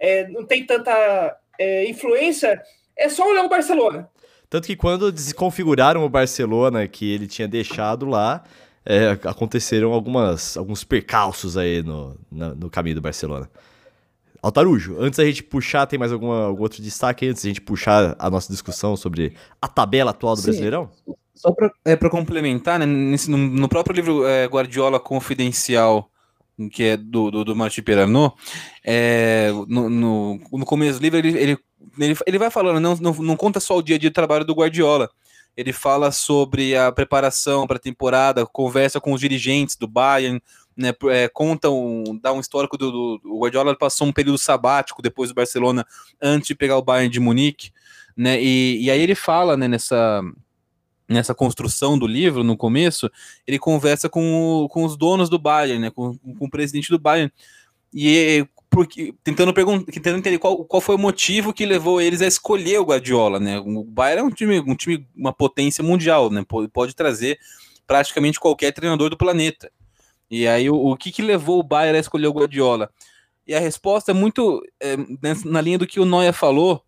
É, 0.00 0.26
não 0.28 0.44
tem 0.44 0.64
tanta 0.64 1.36
é, 1.58 1.88
influência, 1.88 2.60
é 2.96 3.08
só 3.08 3.28
olhar 3.28 3.44
o 3.44 3.48
Barcelona. 3.48 4.08
Tanto 4.50 4.66
que 4.66 4.76
quando 4.76 5.12
desconfiguraram 5.12 6.04
o 6.04 6.08
Barcelona 6.08 6.86
que 6.88 7.10
ele 7.12 7.26
tinha 7.26 7.46
deixado 7.46 8.06
lá, 8.06 8.42
é, 8.84 9.10
aconteceram 9.24 9.92
algumas, 9.92 10.56
alguns 10.56 10.82
percalços 10.84 11.56
aí 11.56 11.82
no, 11.82 12.16
na- 12.32 12.54
no 12.54 12.70
caminho 12.70 12.94
do 12.96 13.02
Barcelona. 13.02 13.50
Altarujo, 14.40 14.96
antes 15.00 15.18
da 15.18 15.24
gente 15.24 15.42
puxar, 15.42 15.84
tem 15.86 15.98
mais 15.98 16.12
alguma, 16.12 16.44
algum 16.46 16.62
outro 16.62 16.80
destaque 16.80 17.26
antes 17.26 17.42
da 17.42 17.48
gente 17.48 17.60
puxar 17.60 18.14
a 18.18 18.30
nossa 18.30 18.50
discussão 18.52 18.96
sobre 18.96 19.34
a 19.60 19.66
tabela 19.66 20.12
atual 20.12 20.34
do 20.34 20.40
Sim. 20.40 20.46
Brasileirão? 20.46 20.90
Só 21.34 21.50
para 21.52 21.70
é, 21.84 21.96
complementar, 21.96 22.78
né, 22.78 22.86
nesse- 22.86 23.30
no, 23.30 23.36
no 23.36 23.68
próprio 23.68 23.94
livro 23.94 24.26
é, 24.26 24.46
Guardiola 24.46 24.98
Confidencial, 25.00 26.08
que 26.66 26.82
é 26.84 26.96
do, 26.96 27.30
do, 27.30 27.44
do 27.44 27.56
Martin 27.56 27.82
Perarnot, 27.82 28.34
é, 28.84 29.50
no, 29.68 29.88
no, 29.88 30.40
no 30.52 30.64
começo 30.64 30.98
do 30.98 31.02
livro 31.02 31.18
ele, 31.18 31.28
ele, 31.38 31.58
ele, 31.98 32.16
ele 32.26 32.38
vai 32.38 32.50
falando, 32.50 32.80
não, 32.80 32.96
não, 32.96 33.12
não 33.14 33.36
conta 33.36 33.60
só 33.60 33.76
o 33.76 33.82
dia 33.82 33.96
a 33.96 33.98
dia 33.98 34.10
de 34.10 34.14
trabalho 34.14 34.44
do 34.44 34.54
Guardiola, 34.54 35.10
ele 35.56 35.72
fala 35.72 36.10
sobre 36.10 36.76
a 36.76 36.90
preparação 36.90 37.66
para 37.66 37.76
a 37.76 37.80
temporada, 37.80 38.46
conversa 38.46 39.00
com 39.00 39.12
os 39.12 39.20
dirigentes 39.20 39.76
do 39.76 39.86
Bayern, 39.86 40.40
né, 40.76 40.92
é, 41.10 41.28
conta 41.28 41.68
um, 41.68 42.18
dá 42.20 42.32
um 42.32 42.40
histórico 42.40 42.78
do, 42.78 42.90
do, 42.90 43.18
do 43.18 43.38
Guardiola 43.38 43.76
passou 43.76 44.06
um 44.06 44.12
período 44.12 44.38
sabático 44.38 45.02
depois 45.02 45.30
do 45.30 45.34
Barcelona, 45.34 45.84
antes 46.22 46.48
de 46.48 46.54
pegar 46.54 46.78
o 46.78 46.82
Bayern 46.82 47.12
de 47.12 47.20
Munique, 47.20 47.70
né, 48.16 48.40
e, 48.40 48.84
e 48.84 48.90
aí 48.90 49.00
ele 49.00 49.14
fala, 49.14 49.56
né, 49.56 49.68
nessa 49.68 50.22
nessa 51.08 51.34
construção 51.34 51.98
do 51.98 52.06
livro, 52.06 52.44
no 52.44 52.56
começo, 52.56 53.10
ele 53.46 53.58
conversa 53.58 54.08
com, 54.08 54.64
o- 54.64 54.68
com 54.68 54.84
os 54.84 54.96
donos 54.96 55.30
do 55.30 55.38
Bayern, 55.38 55.78
né, 55.80 55.90
com, 55.90 56.16
com 56.18 56.44
o 56.44 56.50
presidente 56.50 56.90
do 56.90 56.98
Bayern, 56.98 57.32
e 57.94 58.46
porque, 58.70 59.14
tentando, 59.24 59.54
pergun- 59.54 59.82
tentando 59.82 60.18
entender 60.18 60.38
qual, 60.38 60.62
qual 60.66 60.80
foi 60.82 60.94
o 60.96 60.98
motivo 60.98 61.54
que 61.54 61.64
levou 61.64 62.00
eles 62.00 62.20
a 62.20 62.26
escolher 62.26 62.78
o 62.78 62.84
Guardiola, 62.84 63.40
né, 63.40 63.58
o 63.58 63.82
Bayern 63.84 64.20
é 64.20 64.24
um 64.24 64.30
time, 64.30 64.60
um 64.60 64.74
time 64.74 65.06
uma 65.16 65.32
potência 65.32 65.82
mundial, 65.82 66.28
né, 66.30 66.44
pode, 66.46 66.68
pode 66.68 66.94
trazer 66.94 67.38
praticamente 67.86 68.38
qualquer 68.38 68.72
treinador 68.72 69.08
do 69.08 69.16
planeta, 69.16 69.72
e 70.30 70.46
aí 70.46 70.68
o, 70.68 70.76
o 70.76 70.94
que 70.96 71.10
que 71.10 71.22
levou 71.22 71.58
o 71.58 71.62
Bayern 71.62 71.96
a 71.96 72.00
escolher 72.00 72.26
o 72.26 72.32
Guardiola? 72.32 72.90
E 73.46 73.54
a 73.54 73.58
resposta 73.60 74.10
é 74.10 74.14
muito 74.14 74.62
é, 74.78 74.94
na 75.46 75.62
linha 75.62 75.78
do 75.78 75.86
que 75.86 75.98
o 75.98 76.04
Noia 76.04 76.34
falou, 76.34 76.82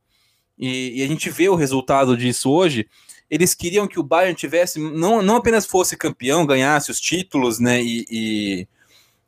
e, 0.59 1.01
e 1.01 1.03
a 1.03 1.07
gente 1.07 1.31
vê 1.31 1.49
o 1.49 1.55
resultado 1.55 2.15
disso 2.15 2.51
hoje, 2.51 2.87
eles 3.31 3.55
queriam 3.55 3.87
que 3.87 4.01
o 4.01 4.03
Bayern 4.03 4.35
tivesse, 4.35 4.81
não, 4.81 5.23
não 5.23 5.37
apenas 5.37 5.65
fosse 5.65 5.97
campeão, 5.97 6.45
ganhasse 6.45 6.91
os 6.91 7.01
títulos, 7.01 7.61
né, 7.61 7.81
e, 7.81 8.05
e, 8.11 8.69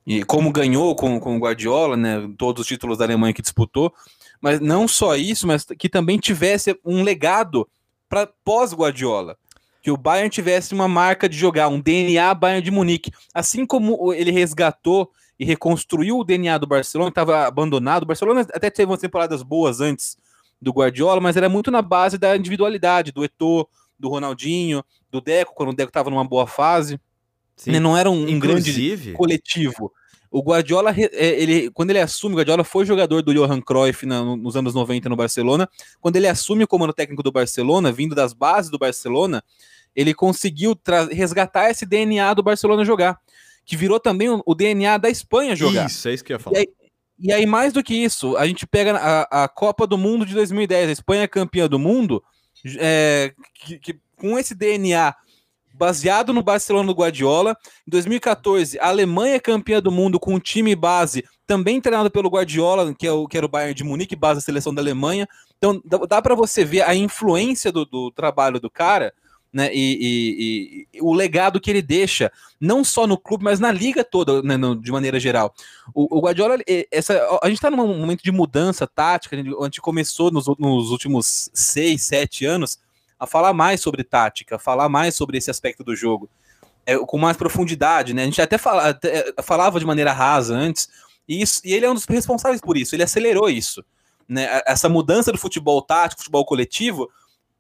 e 0.05 0.25
como 0.25 0.51
ganhou 0.51 0.97
com, 0.97 1.21
com 1.21 1.37
o 1.37 1.39
Guardiola, 1.39 1.97
né, 1.97 2.29
todos 2.37 2.63
os 2.63 2.67
títulos 2.67 2.99
da 2.99 3.05
Alemanha 3.05 3.33
que 3.33 3.41
disputou, 3.41 3.95
mas 4.41 4.59
não 4.59 4.89
só 4.89 5.15
isso, 5.15 5.47
mas 5.47 5.65
que 5.65 5.89
também 5.89 6.19
tivesse 6.19 6.77
um 6.85 7.05
legado 7.05 7.69
para 8.09 8.29
pós-Guardiola, 8.45 9.39
que 9.81 9.91
o 9.91 9.97
Bayern 9.97 10.29
tivesse 10.29 10.75
uma 10.75 10.89
marca 10.89 11.29
de 11.29 11.37
jogar, 11.37 11.69
um 11.69 11.81
DNA 11.81 12.35
Bayern 12.35 12.63
de 12.63 12.71
Munique, 12.73 13.13
assim 13.33 13.65
como 13.65 14.13
ele 14.13 14.33
resgatou 14.33 15.11
e 15.39 15.45
reconstruiu 15.45 16.19
o 16.19 16.25
DNA 16.25 16.59
do 16.59 16.67
Barcelona, 16.67 17.11
que 17.11 17.13
estava 17.13 17.47
abandonado, 17.47 18.03
o 18.03 18.07
Barcelona 18.07 18.41
até 18.53 18.69
teve 18.69 18.91
umas 18.91 19.01
temporadas 19.01 19.43
boas 19.43 19.81
antes 19.81 20.17
do 20.61 20.73
Guardiola, 20.73 21.21
mas 21.21 21.37
era 21.37 21.49
muito 21.49 21.71
na 21.71 21.83
base 21.83 22.19
da 22.19 22.37
individualidade, 22.37 23.11
do 23.11 23.25
Eto'o, 23.25 23.67
do 24.03 24.09
Ronaldinho, 24.11 24.85
do 25.11 25.21
Deco, 25.21 25.55
quando 25.55 25.71
o 25.71 25.75
Deco 25.75 25.89
estava 25.91 26.11
numa 26.11 26.25
boa 26.25 26.47
fase. 26.47 27.01
Né? 27.73 27.81
Não 27.81 27.97
era 27.97 28.11
um, 28.11 28.27
um 28.35 28.39
grande 28.41 28.73
coletivo. 29.15 29.93
O 30.31 30.43
Guardiola, 30.43 30.95
é, 30.99 31.41
ele, 31.43 31.71
quando 31.71 31.91
ele 31.91 32.01
assume, 32.01 32.35
o 32.35 32.39
Guardiola 32.39 32.65
foi 32.65 32.85
jogador 32.87 33.23
do 33.23 33.35
Johan 33.35 33.61
Cruyff 33.61 34.07
na- 34.07 34.25
no- 34.25 34.37
nos 34.37 34.57
anos 34.57 34.75
90 34.75 35.09
no 35.09 35.15
Barcelona. 35.17 35.69
Quando 36.01 36.17
ele 36.17 36.27
assume 36.27 36.65
o 36.65 36.69
comando 36.69 36.93
técnico 36.95 37.23
do 37.23 37.31
Barcelona, 37.31 37.93
vindo 37.93 38.15
das 38.15 38.33
bases 38.33 38.71
do 38.71 38.79
Barcelona, 38.79 39.45
ele 39.95 40.15
conseguiu 40.15 40.75
resgatar 41.11 41.71
esse 41.71 41.85
DNA 41.85 42.33
do 42.33 42.43
Barcelona 42.43 42.83
jogar, 42.85 43.19
que 43.65 43.77
virou 43.77 44.01
também 44.01 44.31
o, 44.31 44.43
o 44.47 44.55
DNA 44.55 44.97
da 44.97 45.11
Espanha 45.11 45.55
jogar. 45.55 45.87
Isso, 45.87 46.09
é 46.09 46.15
isso 46.15 46.25
que 46.25 46.33
eu 46.33 46.37
ia 46.37 46.41
falar. 46.41 46.57
E 46.57 46.61
aí, 46.61 46.67
e 47.25 47.33
aí, 47.33 47.47
mais 47.47 47.73
do 47.75 47.85
que 47.85 47.95
isso, 47.95 48.35
a 48.39 48.47
gente 48.47 48.67
pega 48.67 48.97
a, 48.97 49.45
a 49.45 49.49
Copa 49.49 49.87
do 49.87 49.97
Mundo 49.99 50.25
de 50.27 50.33
2010, 50.35 50.89
a 50.89 50.93
Espanha 50.93 51.23
é 51.25 51.29
campeã 51.29 51.69
do 51.69 51.79
mundo, 51.79 52.25
é, 52.79 53.33
que- 53.55 53.79
que- 53.79 54.01
com 54.17 54.39
esse 54.39 54.55
DNA 54.55 55.15
baseado 55.75 56.33
no 56.33 56.43
Barcelona 56.43 56.87
do 56.93 56.95
Guardiola. 56.99 57.57
Em 57.87 57.91
2014, 57.91 58.79
a 58.79 58.89
Alemanha 58.89 59.37
é 59.37 59.41
campeã 59.41 59.81
do 59.81 59.91
mundo 59.91 60.21
com 60.21 60.35
um 60.35 60.39
time 60.39 60.77
base, 60.77 61.25
também 61.47 61.81
treinado 61.81 62.11
pelo 62.11 62.29
Guardiola, 62.29 62.95
que, 62.95 63.07
é 63.07 63.13
o, 63.13 63.27
que 63.27 63.37
era 63.37 63.47
o 63.47 63.49
Bayern 63.49 63.75
de 63.75 63.83
Munique, 63.85 64.15
base 64.15 64.41
da 64.41 64.45
seleção 64.45 64.73
da 64.75 64.81
Alemanha. 64.83 65.27
Então, 65.59 65.81
dá, 65.85 65.99
dá 65.99 66.23
para 66.23 66.35
você 66.35 66.65
ver 66.65 66.83
a 66.83 66.95
influência 66.95 67.73
do, 67.73 67.85
do 67.85 68.11
trabalho 68.11 68.61
do 68.61 68.71
cara. 68.71 69.13
Né, 69.53 69.69
e, 69.71 70.87
e- 70.95 70.99
e 70.99 71.03
o 71.03 71.13
legado 71.13 71.61
que 71.61 71.71
ele 71.71 71.83
deixa, 71.83 72.33
não 72.59 72.83
só 72.83 73.07
no 73.07 73.19
clube, 73.19 73.45
mas 73.45 73.61
na 73.61 73.71
liga 73.71 74.03
toda, 74.03 74.41
né, 74.43 74.57
no- 74.57 74.75
de 74.75 74.91
maneira 74.91 75.21
geral. 75.21 75.55
O, 75.95 76.17
o 76.19 76.21
Guardiola, 76.23 76.57
essa, 76.91 77.15
a 77.43 77.49
gente 77.49 77.59
está 77.59 77.71
num 77.71 77.77
momento 77.99 78.23
de 78.23 78.33
mudança 78.33 78.87
tática, 78.87 79.37
a 79.37 79.39
gente, 79.39 79.55
a 79.55 79.65
gente 79.65 79.81
começou 79.83 80.31
nos, 80.31 80.47
nos 80.59 80.91
últimos 80.91 81.51
seis, 81.53 82.01
sete 82.03 82.47
anos 82.47 82.79
a 83.21 83.27
falar 83.27 83.53
mais 83.53 83.83
sobre 83.83 84.03
tática, 84.03 84.59
falar 84.59 84.89
mais 84.89 85.15
sobre 85.15 85.37
esse 85.37 85.51
aspecto 85.51 85.85
do 85.85 85.95
jogo, 85.95 86.31
é, 86.87 86.97
com 86.97 87.19
mais 87.19 87.37
profundidade, 87.37 88.15
né? 88.15 88.23
A 88.23 88.25
gente 88.25 88.41
até, 88.41 88.57
fala, 88.57 88.89
até 88.89 89.35
falava 89.43 89.79
de 89.79 89.85
maneira 89.85 90.13
rasa 90.15 90.55
antes, 90.57 90.89
e, 91.29 91.43
isso, 91.43 91.61
e 91.63 91.75
ele 91.75 91.85
é 91.85 91.91
um 91.91 91.95
dos 91.95 92.07
responsáveis 92.07 92.61
por 92.63 92.79
isso, 92.79 92.95
ele 92.97 93.03
acelerou 93.03 93.51
isso. 93.51 93.85
Né? 94.27 94.63
Essa 94.67 94.89
mudança 94.89 95.31
do 95.31 95.37
futebol 95.37 95.83
tático, 95.83 96.23
futebol 96.23 96.45
coletivo, 96.47 97.11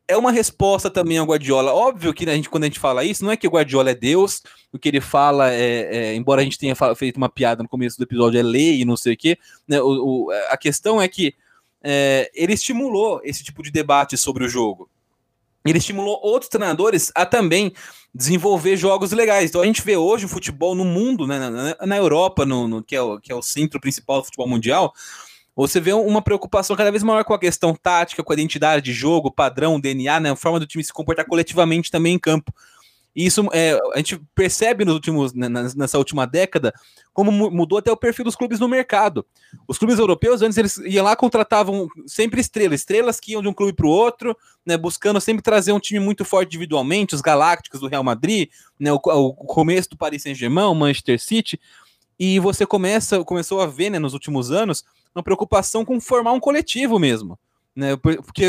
é 0.08 0.16
uma 0.16 0.32
resposta 0.32 0.90
também 0.90 1.18
ao 1.18 1.26
Guardiola. 1.26 1.72
Óbvio 1.72 2.12
que 2.12 2.28
a 2.28 2.34
gente, 2.34 2.50
quando 2.50 2.64
a 2.64 2.66
gente 2.66 2.78
fala 2.80 3.04
isso, 3.04 3.24
não 3.24 3.30
é 3.30 3.36
que 3.36 3.46
o 3.46 3.50
Guardiola 3.50 3.90
é 3.90 3.94
Deus, 3.94 4.42
o 4.72 4.78
que 4.78 4.88
ele 4.88 5.00
fala 5.00 5.52
é, 5.52 5.96
é, 6.10 6.14
embora 6.14 6.40
a 6.40 6.44
gente 6.44 6.58
tenha 6.58 6.74
feito 6.94 7.16
uma 7.16 7.28
piada 7.28 7.62
no 7.62 7.68
começo 7.68 7.96
do 7.96 8.04
episódio, 8.04 8.38
é 8.38 8.42
lei 8.42 8.80
e 8.80 8.84
não 8.84 8.96
sei 8.96 9.14
o 9.14 9.16
quê, 9.16 9.38
né? 9.66 9.80
o, 9.80 10.26
o- 10.26 10.30
a 10.48 10.56
questão 10.56 11.00
é 11.00 11.08
que 11.08 11.34
é, 11.82 12.30
ele 12.34 12.52
estimulou 12.52 13.20
esse 13.24 13.42
tipo 13.42 13.62
de 13.62 13.70
debate 13.70 14.16
sobre 14.16 14.44
o 14.44 14.48
jogo. 14.48 14.88
Ele 15.64 15.78
estimulou 15.78 16.18
outros 16.22 16.48
treinadores 16.48 17.12
a 17.14 17.24
também 17.24 17.72
desenvolver 18.14 18.76
jogos 18.76 19.12
legais. 19.12 19.48
Então 19.50 19.62
a 19.62 19.66
gente 19.66 19.80
vê 19.82 19.96
hoje 19.96 20.26
o 20.26 20.28
futebol 20.28 20.74
no 20.74 20.84
mundo, 20.84 21.26
né, 21.26 21.38
na, 21.48 21.86
na 21.86 21.96
Europa, 21.96 22.44
no, 22.44 22.66
no- 22.68 22.82
que, 22.82 22.94
é 22.96 23.00
o, 23.00 23.18
que 23.20 23.30
é 23.32 23.34
o 23.34 23.42
centro 23.42 23.80
principal 23.80 24.18
do 24.20 24.24
futebol 24.24 24.48
mundial, 24.48 24.92
você 25.54 25.80
vê 25.80 25.92
uma 25.92 26.22
preocupação 26.22 26.74
cada 26.74 26.90
vez 26.90 27.02
maior 27.02 27.24
com 27.24 27.34
a 27.34 27.38
questão 27.38 27.74
tática, 27.74 28.22
com 28.22 28.32
a 28.32 28.34
identidade 28.34 28.84
de 28.84 28.92
jogo, 28.92 29.30
padrão, 29.30 29.80
DNA, 29.80 30.20
né, 30.20 30.30
a 30.30 30.36
forma 30.36 30.58
do 30.58 30.66
time 30.66 30.82
se 30.82 30.92
comportar 30.92 31.26
coletivamente 31.26 31.90
também 31.90 32.14
em 32.14 32.18
campo. 32.18 32.52
E 33.14 33.26
isso 33.26 33.46
é, 33.52 33.78
a 33.92 33.98
gente 33.98 34.18
percebe 34.34 34.86
nos 34.86 34.94
últimos, 34.94 35.34
né, 35.34 35.46
nessa 35.76 35.98
última 35.98 36.26
década 36.26 36.72
como 37.12 37.30
mu- 37.30 37.50
mudou 37.50 37.76
até 37.76 37.92
o 37.92 37.96
perfil 37.96 38.24
dos 38.24 38.34
clubes 38.34 38.58
no 38.58 38.66
mercado. 38.66 39.26
Os 39.68 39.76
clubes 39.76 39.98
europeus, 39.98 40.40
antes, 40.40 40.56
eles 40.56 40.78
iam 40.78 41.04
lá 41.04 41.14
contratavam 41.14 41.86
sempre 42.06 42.40
estrelas, 42.40 42.80
estrelas 42.80 43.20
que 43.20 43.32
iam 43.32 43.42
de 43.42 43.48
um 43.48 43.52
clube 43.52 43.74
para 43.74 43.86
o 43.86 43.90
outro, 43.90 44.34
né, 44.64 44.78
buscando 44.78 45.20
sempre 45.20 45.42
trazer 45.42 45.72
um 45.72 45.78
time 45.78 46.00
muito 46.00 46.24
forte 46.24 46.48
individualmente, 46.48 47.14
os 47.14 47.20
Galácticos 47.20 47.80
do 47.80 47.86
Real 47.86 48.02
Madrid, 48.02 48.48
né, 48.80 48.90
o, 48.90 48.96
o 48.96 49.34
começo 49.34 49.90
do 49.90 49.98
Paris 49.98 50.22
Saint-Germain, 50.22 50.64
o 50.64 50.74
Manchester 50.74 51.20
City, 51.20 51.60
e 52.18 52.38
você 52.40 52.64
começa, 52.64 53.22
começou 53.24 53.60
a 53.60 53.66
ver, 53.66 53.90
né, 53.90 53.98
nos 53.98 54.14
últimos 54.14 54.50
anos, 54.50 54.84
uma 55.14 55.22
preocupação 55.22 55.84
com 55.84 56.00
formar 56.00 56.32
um 56.32 56.40
coletivo 56.40 56.98
mesmo, 56.98 57.38
né, 57.74 57.96
por- 57.96 58.22
porque 58.22 58.46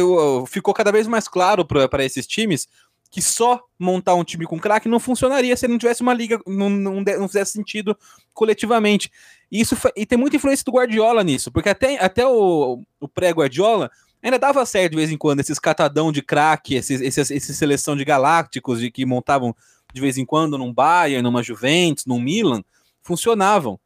ficou 0.48 0.74
cada 0.74 0.92
vez 0.92 1.08
mais 1.08 1.28
claro 1.28 1.66
para 1.66 2.04
esses 2.06 2.26
times 2.28 2.68
que 3.10 3.22
só 3.22 3.62
montar 3.78 4.16
um 4.16 4.24
time 4.24 4.44
com 4.46 4.60
craque 4.60 4.90
não 4.90 5.00
funcionaria 5.00 5.56
se 5.56 5.68
não 5.68 5.78
tivesse 5.78 6.02
uma 6.02 6.16
liga, 6.16 6.42
não, 6.48 6.68
não, 6.68 7.02
não 7.02 7.28
fizesse 7.28 7.52
sentido 7.52 7.96
coletivamente. 8.34 9.12
E, 9.52 9.62
isso 9.62 9.78
e 9.96 10.04
tem 10.04 10.18
muita 10.18 10.36
influência 10.38 10.66
do 10.66 10.72
Guardiola 10.72 11.24
nisso, 11.24 11.52
porque 11.52 11.70
até, 11.70 12.04
até 12.04 12.26
o, 12.26 12.82
o 13.00 13.08
pré-Guardiola 13.08 13.92
ainda 14.22 14.40
dava 14.40 14.66
certo 14.66 14.92
de 14.92 14.98
vez 14.98 15.12
em 15.12 15.18
quando 15.18 15.42
esses 15.42 15.60
catadão 15.60 16.12
de 16.12 16.24
craque, 16.24 16.74
esses, 16.74 17.02
esses, 17.02 17.30
esses 17.30 17.56
seleção 17.56 17.96
de 17.96 18.04
galácticos 18.04 18.80
de 18.80 18.90
que 18.90 19.06
montavam 19.06 19.56
de 19.94 20.02
vez 20.02 20.18
em 20.18 20.26
quando 20.26 20.58
num 20.58 20.74
Bayern, 20.74 21.22
numa 21.22 21.44
Juventus, 21.44 22.08
num 22.08 22.20
Milan, 22.20 22.64
funcionavam. 23.04 23.80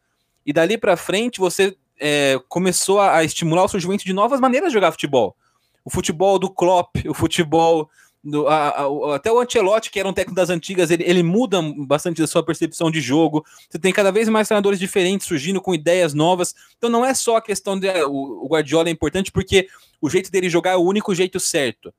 E 0.45 0.53
dali 0.53 0.77
para 0.77 0.95
frente 0.95 1.37
você 1.39 1.75
é, 1.99 2.39
começou 2.47 2.99
a, 2.99 3.17
a 3.17 3.23
estimular 3.23 3.63
o 3.63 3.67
surgimento 3.67 4.03
de 4.05 4.13
novas 4.13 4.39
maneiras 4.39 4.69
de 4.69 4.73
jogar 4.73 4.91
futebol. 4.91 5.35
O 5.83 5.89
futebol 5.89 6.37
do 6.37 6.49
Klopp, 6.49 6.95
o 7.07 7.13
futebol 7.13 7.89
do, 8.23 8.47
a- 8.47 8.69
a- 8.69 9.15
até 9.15 9.31
o 9.31 9.39
Ancelotti, 9.39 9.89
que 9.89 9.99
era 9.99 10.09
um 10.09 10.13
técnico 10.13 10.35
das 10.35 10.49
antigas, 10.49 10.91
ele, 10.91 11.03
ele 11.03 11.23
muda 11.23 11.61
bastante 11.85 12.21
a 12.21 12.27
sua 12.27 12.43
percepção 12.43 12.91
de 12.91 12.99
jogo. 12.99 13.45
Você 13.69 13.79
tem 13.79 13.93
cada 13.93 14.11
vez 14.11 14.27
mais 14.27 14.47
treinadores 14.47 14.79
diferentes 14.79 15.25
surgindo 15.27 15.61
com 15.61 15.73
ideias 15.73 16.13
novas. 16.13 16.53
Então 16.77 16.89
não 16.89 17.05
é 17.05 17.13
só 17.13 17.37
a 17.37 17.41
questão 17.41 17.79
de 17.79 17.89
ah, 17.89 18.07
o, 18.07 18.45
o 18.45 18.47
Guardiola 18.49 18.89
é 18.89 18.91
importante 18.91 19.31
porque 19.31 19.67
o 20.01 20.09
jeito 20.09 20.29
dele 20.31 20.49
jogar 20.49 20.71
é 20.71 20.75
o 20.75 20.81
único 20.83 21.15
jeito 21.15 21.39
certo. 21.39 21.93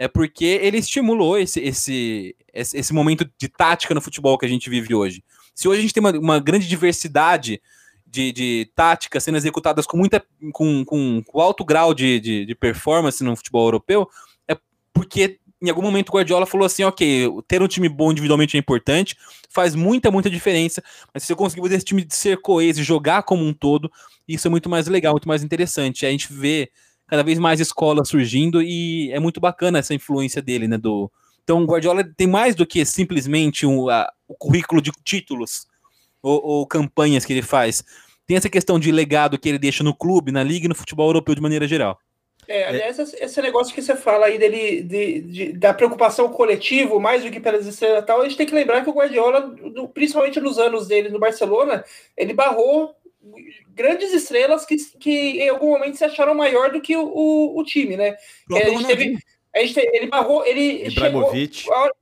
É 0.00 0.06
porque 0.08 0.44
ele 0.44 0.78
estimulou 0.78 1.38
esse, 1.38 1.60
esse, 1.60 2.36
esse, 2.52 2.76
esse 2.76 2.92
momento 2.92 3.28
de 3.38 3.48
tática 3.48 3.94
no 3.94 4.00
futebol 4.00 4.36
que 4.38 4.46
a 4.46 4.48
gente 4.48 4.70
vive 4.70 4.94
hoje. 4.94 5.24
Se 5.54 5.66
hoje 5.68 5.78
a 5.78 5.82
gente 5.82 5.92
tem 5.94 6.00
uma, 6.00 6.12
uma 6.12 6.38
grande 6.38 6.68
diversidade 6.68 7.60
de, 8.10 8.32
de 8.32 8.70
táticas 8.74 9.22
sendo 9.22 9.36
executadas 9.36 9.86
com 9.86 9.96
muita 9.96 10.24
com, 10.52 10.84
com, 10.84 11.22
com 11.22 11.40
alto 11.40 11.64
grau 11.64 11.92
de, 11.92 12.18
de, 12.18 12.46
de 12.46 12.54
performance 12.54 13.22
no 13.22 13.36
futebol 13.36 13.66
europeu, 13.66 14.08
é 14.48 14.56
porque 14.92 15.38
em 15.60 15.68
algum 15.68 15.82
momento 15.82 16.08
o 16.10 16.12
Guardiola 16.12 16.46
falou 16.46 16.64
assim, 16.64 16.84
ok, 16.84 17.28
ter 17.48 17.60
um 17.60 17.66
time 17.66 17.88
bom 17.88 18.12
individualmente 18.12 18.56
é 18.56 18.60
importante, 18.60 19.16
faz 19.50 19.74
muita, 19.74 20.10
muita 20.10 20.30
diferença, 20.30 20.82
mas 21.12 21.24
se 21.24 21.32
eu 21.32 21.36
conseguir 21.36 21.62
fazer 21.62 21.74
esse 21.74 21.84
time 21.84 22.06
ser 22.08 22.40
coeso 22.40 22.80
e 22.80 22.84
jogar 22.84 23.24
como 23.24 23.44
um 23.44 23.52
todo, 23.52 23.90
isso 24.26 24.46
é 24.46 24.50
muito 24.50 24.68
mais 24.68 24.86
legal, 24.86 25.14
muito 25.14 25.26
mais 25.26 25.42
interessante. 25.42 26.06
A 26.06 26.10
gente 26.10 26.32
vê 26.32 26.70
cada 27.08 27.22
vez 27.24 27.38
mais 27.38 27.58
escolas 27.58 28.08
surgindo 28.08 28.62
e 28.62 29.10
é 29.10 29.18
muito 29.18 29.40
bacana 29.40 29.78
essa 29.80 29.94
influência 29.94 30.40
dele, 30.40 30.68
né, 30.68 30.78
do... 30.78 31.10
Então 31.42 31.62
o 31.62 31.66
Guardiola 31.66 32.04
tem 32.04 32.26
mais 32.26 32.54
do 32.54 32.66
que 32.66 32.84
simplesmente 32.84 33.66
um, 33.66 33.88
a- 33.88 34.12
o 34.28 34.34
currículo 34.34 34.80
de 34.80 34.92
títulos 35.02 35.66
ou, 36.22 36.40
ou 36.44 36.66
campanhas 36.66 37.24
que 37.24 37.32
ele 37.32 37.42
faz. 37.42 37.84
Tem 38.26 38.36
essa 38.36 38.48
questão 38.50 38.78
de 38.78 38.92
legado 38.92 39.38
que 39.38 39.48
ele 39.48 39.58
deixa 39.58 39.82
no 39.82 39.94
clube, 39.94 40.30
na 40.32 40.42
liga 40.42 40.66
e 40.66 40.68
no 40.68 40.74
futebol 40.74 41.08
europeu 41.08 41.34
de 41.34 41.40
maneira 41.40 41.66
geral. 41.66 41.98
É, 42.46 42.66
aliás, 42.66 42.98
esse- 42.98 43.42
negócio 43.42 43.74
que 43.74 43.82
você 43.82 43.94
fala 43.94 44.26
aí 44.26 44.38
dele, 44.38 44.82
de, 44.82 45.20
de- 45.20 45.52
da 45.52 45.74
preocupação 45.74 46.30
coletivo, 46.30 46.98
mais 46.98 47.22
do 47.22 47.30
que 47.30 47.38
pelas 47.40 47.66
estrelas 47.66 48.02
e 48.02 48.06
tal, 48.06 48.20
a 48.20 48.24
gente 48.24 48.38
tem 48.38 48.46
que 48.46 48.54
lembrar 48.54 48.82
que 48.82 48.88
o 48.88 48.92
Guardiola, 48.94 49.42
do- 49.42 49.86
principalmente 49.88 50.40
nos 50.40 50.58
anos 50.58 50.86
dele 50.88 51.10
no 51.10 51.18
Barcelona, 51.18 51.84
ele 52.16 52.32
barrou 52.32 52.94
grandes 53.74 54.12
estrelas 54.14 54.64
que, 54.64 54.76
que 54.98 55.10
em 55.42 55.48
algum 55.50 55.68
momento 55.70 55.96
se 55.96 56.04
acharam 56.04 56.34
maior 56.34 56.70
do 56.72 56.80
que 56.80 56.96
o, 56.96 57.04
o, 57.06 57.58
o 57.58 57.64
time, 57.64 57.96
né? 57.96 58.12
Que 58.48 58.56
a 58.62 58.70
gente 58.70 58.86
teve, 58.86 59.18
a 59.54 59.58
gente 59.60 59.74
te- 59.74 59.90
ele 59.92 60.06
barrou, 60.06 60.44
ele 60.46 60.90
chegou, 60.90 61.08
Ibrahimovic. 61.30 61.70
a 61.70 61.82
hora- 61.82 61.94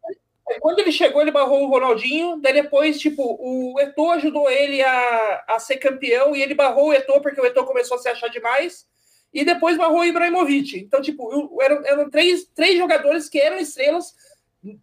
quando 0.60 0.78
ele 0.78 0.92
chegou, 0.92 1.20
ele 1.20 1.32
barrou 1.32 1.64
o 1.64 1.68
Ronaldinho, 1.68 2.36
daí 2.40 2.52
depois, 2.52 3.00
tipo, 3.00 3.36
o 3.40 3.80
Eto'o 3.80 4.12
ajudou 4.12 4.48
ele 4.48 4.80
a, 4.82 5.44
a 5.48 5.58
ser 5.58 5.76
campeão 5.78 6.36
e 6.36 6.42
ele 6.42 6.54
barrou 6.54 6.88
o 6.88 6.92
Eto'o 6.92 7.20
porque 7.20 7.40
o 7.40 7.46
Eto'o 7.46 7.66
começou 7.66 7.96
a 7.96 8.00
se 8.00 8.08
achar 8.08 8.28
demais 8.28 8.86
e 9.34 9.44
depois 9.44 9.76
barrou 9.76 10.00
o 10.00 10.04
Ibrahimovic. 10.04 10.78
Então, 10.78 11.02
tipo, 11.02 11.60
eram, 11.60 11.84
eram 11.84 12.10
três, 12.10 12.44
três 12.54 12.78
jogadores 12.78 13.28
que 13.28 13.38
eram 13.38 13.58
estrelas, 13.58 14.14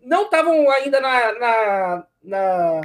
não 0.02 0.24
estavam 0.24 0.70
ainda 0.70 1.00
na, 1.00 1.40
na, 1.40 2.08
na, 2.22 2.82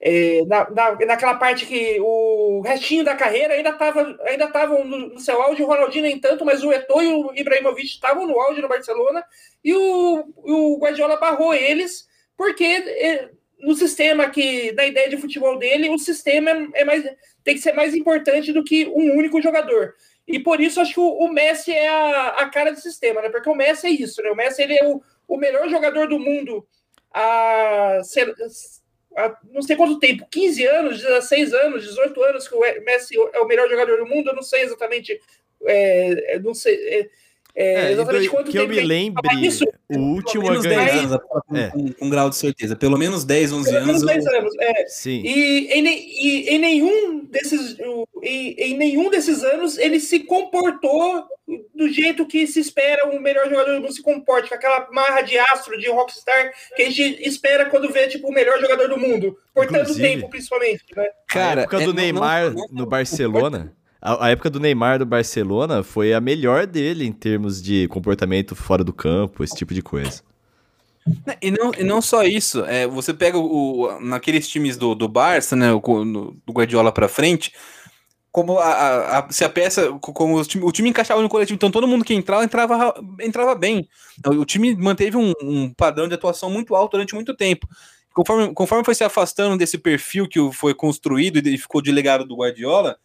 é, 0.00 0.44
na- 0.46 0.68
na- 0.70 1.06
naquela 1.06 1.34
parte 1.36 1.66
que 1.66 1.98
o 2.00 2.60
restinho 2.64 3.04
da 3.04 3.14
carreira 3.16 3.54
ainda 3.54 3.70
estavam 3.70 4.16
ainda 4.26 4.44
estavam 4.44 4.84
no, 4.84 4.98
no 5.14 5.18
seu 5.20 5.40
auge, 5.40 5.62
o 5.62 5.66
Ronaldinho 5.66 6.04
nem 6.04 6.18
tanto, 6.20 6.44
mas 6.44 6.62
o 6.62 6.72
Eto'o 6.72 7.02
e 7.02 7.06
o 7.14 7.34
Ibrahimovic 7.34 7.86
estavam 7.86 8.26
no 8.26 8.38
auge 8.40 8.60
no 8.60 8.68
Barcelona, 8.68 9.24
e 9.64 9.74
o, 9.74 10.24
o 10.36 10.78
Guardiola 10.78 11.16
barrou 11.18 11.54
eles, 11.54 12.06
porque 12.36 12.64
é, 12.64 13.30
no 13.58 13.74
sistema 13.74 14.28
que, 14.30 14.72
na 14.72 14.84
ideia 14.86 15.08
de 15.08 15.16
futebol 15.16 15.58
dele, 15.58 15.88
o 15.88 15.98
sistema 15.98 16.50
é, 16.50 16.68
é 16.74 16.84
mais, 16.84 17.02
tem 17.42 17.54
que 17.54 17.60
ser 17.60 17.72
mais 17.72 17.94
importante 17.94 18.52
do 18.52 18.62
que 18.64 18.86
um 18.86 19.16
único 19.16 19.40
jogador. 19.40 19.94
E 20.26 20.38
por 20.40 20.60
isso 20.60 20.80
acho 20.80 20.92
que 20.94 21.00
o, 21.00 21.08
o 21.08 21.32
Messi 21.32 21.72
é 21.72 21.88
a, 21.88 22.28
a 22.40 22.50
cara 22.50 22.72
do 22.72 22.80
sistema, 22.80 23.22
né? 23.22 23.30
Porque 23.30 23.48
o 23.48 23.54
Messi 23.54 23.86
é 23.86 23.90
isso, 23.90 24.20
né? 24.22 24.30
O 24.30 24.36
Messi 24.36 24.62
ele 24.62 24.74
é 24.74 24.84
o, 24.86 25.00
o 25.28 25.36
melhor 25.36 25.68
jogador 25.68 26.08
do 26.08 26.18
mundo 26.18 26.66
há, 27.12 28.00
ser- 28.04 28.34
há 29.16 29.36
não 29.52 29.62
sei 29.62 29.76
quanto 29.76 29.98
tempo, 29.98 30.26
15 30.30 30.64
anos, 30.66 31.02
16 31.02 31.52
anos, 31.54 31.84
18 31.84 32.22
anos 32.22 32.46
que 32.48 32.54
o 32.54 32.60
Messi 32.84 33.14
é 33.32 33.40
o 33.40 33.46
melhor 33.46 33.68
jogador 33.68 33.96
do 33.98 34.06
mundo, 34.06 34.28
eu 34.30 34.34
não 34.36 34.42
sei 34.42 34.62
exatamente, 34.62 35.18
é, 35.64 36.34
é, 36.34 36.38
não 36.38 36.54
sei, 36.54 36.74
é, 36.74 37.08
É, 37.58 37.72
É, 37.86 37.92
exatamente 37.92 38.28
quanto 38.28 38.50
que 38.50 38.58
eu 38.58 38.64
tempo 38.64 38.74
me 38.74 38.76
tem 38.80 38.86
lembre, 38.86 39.46
isso? 39.46 39.64
o 39.88 39.98
último 39.98 40.42
a 40.46 40.50
Pelo 40.52 40.62
menos 40.62 40.62
10 40.62 40.76
ganhar. 40.76 40.98
anos, 40.98 41.18
com, 41.26 41.56
É. 41.56 41.70
com- 41.70 41.92
com 41.94 42.10
grau 42.10 42.28
de 42.28 42.36
certeza. 42.36 42.76
Pelo 42.76 42.98
menos 42.98 43.24
10, 43.24 43.50
11 43.50 43.70
Pelo 43.72 43.86
menos 43.86 44.02
anos. 44.02 44.26
eu- 44.26 44.30
10 44.32 44.40
anos. 44.42 44.54
É, 44.60 44.86
Sim. 44.88 45.22
E 45.24 45.66
em, 45.72 45.86
e 45.86 46.48
em 46.50 46.58
nenhum 46.58 47.24
desses 47.24 47.78
em, 48.22 48.54
em 48.58 48.76
nenhum 48.76 49.08
desses 49.08 49.42
anos 49.42 49.78
ele 49.78 49.98
se 50.00 50.18
comportou 50.20 51.24
do 51.74 51.88
jeito 51.92 52.26
que 52.26 52.46
se 52.46 52.58
espera 52.58 53.06
um 53.08 53.20
melhor 53.20 53.48
jogador 53.48 53.74
do 53.76 53.80
mundo 53.82 53.92
se 53.92 54.02
comporte, 54.02 54.48
com 54.48 54.54
aquela 54.56 54.88
marra 54.90 55.22
de 55.22 55.38
astro, 55.38 55.78
de 55.78 55.88
rockstar 55.88 56.52
que 56.74 56.82
a 56.82 56.90
gente 56.90 57.22
espera 57.26 57.66
quando 57.66 57.92
vê 57.92 58.08
tipo 58.08 58.28
o 58.28 58.32
melhor 58.32 58.58
jogador 58.60 58.88
do 58.88 58.98
mundo, 58.98 59.38
por 59.54 59.64
tanto 59.66 59.82
Inclusive- 59.82 60.08
tempo 60.08 60.28
principalmente, 60.28 60.84
né? 60.96 61.06
a 61.34 61.38
época 61.60 61.76
é, 61.76 61.80
do 61.84 61.94
não- 61.94 62.02
Neymar 62.02 62.52
não- 62.52 62.66
no 62.72 62.86
Barcelona. 62.86 63.72
A, 64.02 64.26
a 64.26 64.30
época 64.30 64.50
do 64.50 64.58
Neymar 64.60 64.98
do 64.98 65.06
Barcelona 65.06 65.82
foi 65.82 66.12
a 66.12 66.20
melhor 66.20 66.66
dele 66.66 67.04
em 67.06 67.12
termos 67.12 67.62
de 67.62 67.86
comportamento 67.88 68.54
fora 68.56 68.82
do 68.82 68.92
campo, 68.92 69.42
esse 69.44 69.54
tipo 69.56 69.72
de 69.72 69.82
coisa. 69.82 70.22
E 71.40 71.52
não, 71.52 71.70
e 71.78 71.84
não 71.84 72.02
só 72.02 72.24
isso, 72.24 72.64
é, 72.64 72.84
você 72.86 73.14
pega 73.14 73.38
o, 73.38 73.82
o- 73.86 74.00
naqueles 74.00 74.48
times 74.48 74.76
do, 74.76 74.92
do 74.94 75.06
Barça, 75.08 75.54
né, 75.54 75.72
o, 75.72 75.78
do 75.80 76.52
Guardiola 76.52 76.90
pra 76.90 77.06
frente, 77.08 77.52
como 78.36 78.58
a, 78.58 78.66
a- 78.66 79.18
a- 79.20 79.32
se 79.32 79.42
a 79.46 79.48
peça, 79.48 79.90
co- 79.98 80.12
como 80.12 80.36
o 80.38 80.44
time, 80.44 80.62
o 80.62 80.70
time 80.70 80.90
encaixava 80.90 81.22
no 81.22 81.28
coletivo, 81.28 81.54
então 81.54 81.70
todo 81.70 81.88
mundo 81.88 82.04
que 82.04 82.12
entrava, 82.12 82.44
entrava, 82.44 82.76
ra- 82.76 82.94
entrava 83.22 83.54
bem. 83.54 83.88
Então, 84.18 84.38
o 84.38 84.44
time 84.44 84.76
manteve 84.76 85.16
um, 85.16 85.32
um 85.42 85.72
padrão 85.72 86.06
de 86.06 86.12
atuação 86.12 86.50
muito 86.50 86.74
alto 86.74 86.90
durante 86.92 87.14
muito 87.14 87.34
tempo. 87.34 87.66
Conforme, 88.12 88.52
conforme 88.52 88.84
foi 88.84 88.94
se 88.94 89.02
afastando 89.02 89.56
desse 89.56 89.78
perfil 89.78 90.28
que 90.28 90.52
foi 90.52 90.74
construído 90.74 91.38
e 91.38 91.56
ficou 91.56 91.80
de 91.80 91.90
legado 91.90 92.26
do 92.26 92.36
Guardiola, 92.36 92.98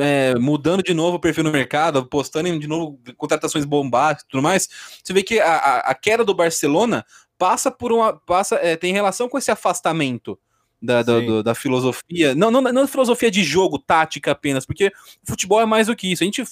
é, 0.00 0.34
mudando 0.40 0.82
de 0.82 0.92
novo 0.92 1.18
o 1.18 1.20
perfil 1.20 1.44
no 1.44 1.52
mercado, 1.52 2.00
apostando 2.00 2.48
em 2.48 2.58
de 2.58 2.66
novo 2.66 2.98
contratações 3.16 3.64
bombásticas 3.64 4.24
e 4.24 4.28
tudo 4.28 4.42
mais, 4.42 4.68
você 5.04 5.12
vê 5.12 5.22
que 5.22 5.38
a, 5.38 5.54
a, 5.54 5.78
a 5.90 5.94
queda 5.94 6.24
do 6.24 6.34
Barcelona 6.34 7.06
passa 7.38 7.70
por 7.70 7.92
uma. 7.92 8.12
passa 8.26 8.56
é, 8.56 8.74
tem 8.76 8.92
relação 8.92 9.28
com 9.28 9.38
esse 9.38 9.52
afastamento 9.52 10.36
da, 10.84 11.02
da, 11.02 11.20
do- 11.26 11.42
da 11.42 11.54
filosofia. 11.54 12.34
Não, 12.34 12.50
não, 12.50 12.60
não 12.62 12.86
filosofia 12.88 13.30
de 13.30 13.42
jogo, 13.42 13.78
tática 13.78 14.30
apenas, 14.32 14.64
porque 14.66 14.92
futebol 15.26 15.60
é 15.60 15.66
mais 15.66 15.86
do 15.86 15.96
que 15.96 16.10
isso. 16.12 16.22
A 16.22 16.26
gente 16.26 16.42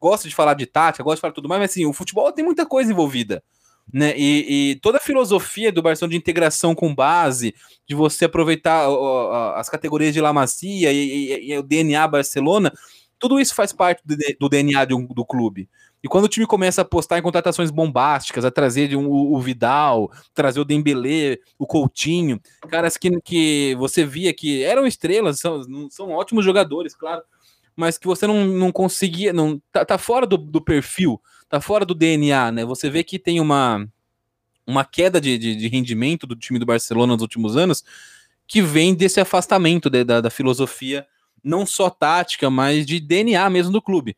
gosta 0.00 0.28
de 0.28 0.34
falar 0.34 0.54
de 0.54 0.66
tática, 0.66 1.02
gosta 1.04 1.16
de 1.16 1.20
falar 1.22 1.32
tudo 1.34 1.48
mais, 1.48 1.60
mas 1.60 1.70
assim, 1.70 1.86
o 1.86 1.92
futebol 1.92 2.30
tem 2.32 2.44
muita 2.44 2.64
coisa 2.66 2.90
envolvida. 2.92 3.42
Né? 3.92 4.14
E, 4.16 4.70
e 4.72 4.74
toda 4.76 4.98
a 4.98 5.00
filosofia 5.00 5.72
do 5.72 5.82
Barcelona 5.82 6.12
de 6.12 6.16
integração 6.16 6.74
com 6.76 6.94
base, 6.94 7.54
de 7.88 7.94
você 7.94 8.26
aproveitar 8.26 8.88
ó, 8.88 9.54
as 9.56 9.68
categorias 9.68 10.14
de 10.14 10.20
La 10.20 10.32
Macia 10.32 10.92
e, 10.92 10.96
e- 10.96 11.52
e 11.52 11.58
o 11.58 11.62
DNA 11.62 12.06
Barcelona, 12.06 12.72
tudo 13.18 13.40
isso 13.40 13.54
faz 13.54 13.72
parte 13.72 14.00
do, 14.04 14.16
do 14.38 14.48
DNA 14.48 14.84
de 14.84 14.94
um- 14.94 15.06
do 15.06 15.24
clube. 15.24 15.68
E 16.02 16.08
quando 16.08 16.24
o 16.24 16.28
time 16.28 16.46
começa 16.46 16.80
a 16.80 16.82
apostar 16.82 17.18
em 17.18 17.22
contratações 17.22 17.70
bombásticas, 17.70 18.44
a 18.44 18.50
trazer 18.50 18.96
um- 18.96 19.06
o, 19.06 19.34
o 19.34 19.40
Vidal, 19.40 20.10
trazer 20.34 20.58
o 20.60 20.64
Dembélé, 20.64 21.38
o 21.58 21.66
Coutinho, 21.66 22.40
caras 22.68 22.96
que, 22.96 23.20
que 23.20 23.74
você 23.78 24.04
via 24.04 24.32
que 24.32 24.62
eram 24.62 24.86
estrelas, 24.86 25.40
são, 25.40 25.62
são 25.90 26.10
ótimos 26.10 26.44
jogadores, 26.44 26.94
claro, 26.94 27.22
mas 27.76 27.98
que 27.98 28.06
você 28.06 28.26
não, 28.26 28.46
não 28.46 28.72
conseguia, 28.72 29.32
não 29.32 29.60
tá, 29.70 29.84
tá 29.84 29.98
fora 29.98 30.26
do, 30.26 30.36
do 30.38 30.60
perfil, 30.60 31.20
tá 31.48 31.60
fora 31.60 31.84
do 31.84 31.94
DNA, 31.94 32.50
né? 32.52 32.64
Você 32.64 32.88
vê 32.88 33.04
que 33.04 33.18
tem 33.18 33.38
uma, 33.40 33.86
uma 34.66 34.84
queda 34.84 35.20
de, 35.20 35.36
de, 35.36 35.54
de 35.56 35.68
rendimento 35.68 36.26
do 36.26 36.36
time 36.36 36.58
do 36.58 36.66
Barcelona 36.66 37.12
nos 37.14 37.22
últimos 37.22 37.56
anos 37.56 37.84
que 38.46 38.60
vem 38.62 38.94
desse 38.94 39.20
afastamento 39.20 39.88
de- 39.90 40.04
da, 40.04 40.20
da 40.20 40.30
filosofia, 40.30 41.06
não 41.42 41.64
só 41.64 41.88
tática, 41.88 42.50
mas 42.50 42.84
de 42.84 43.00
DNA 43.00 43.48
mesmo 43.48 43.72
do 43.72 43.80
clube. 43.82 44.16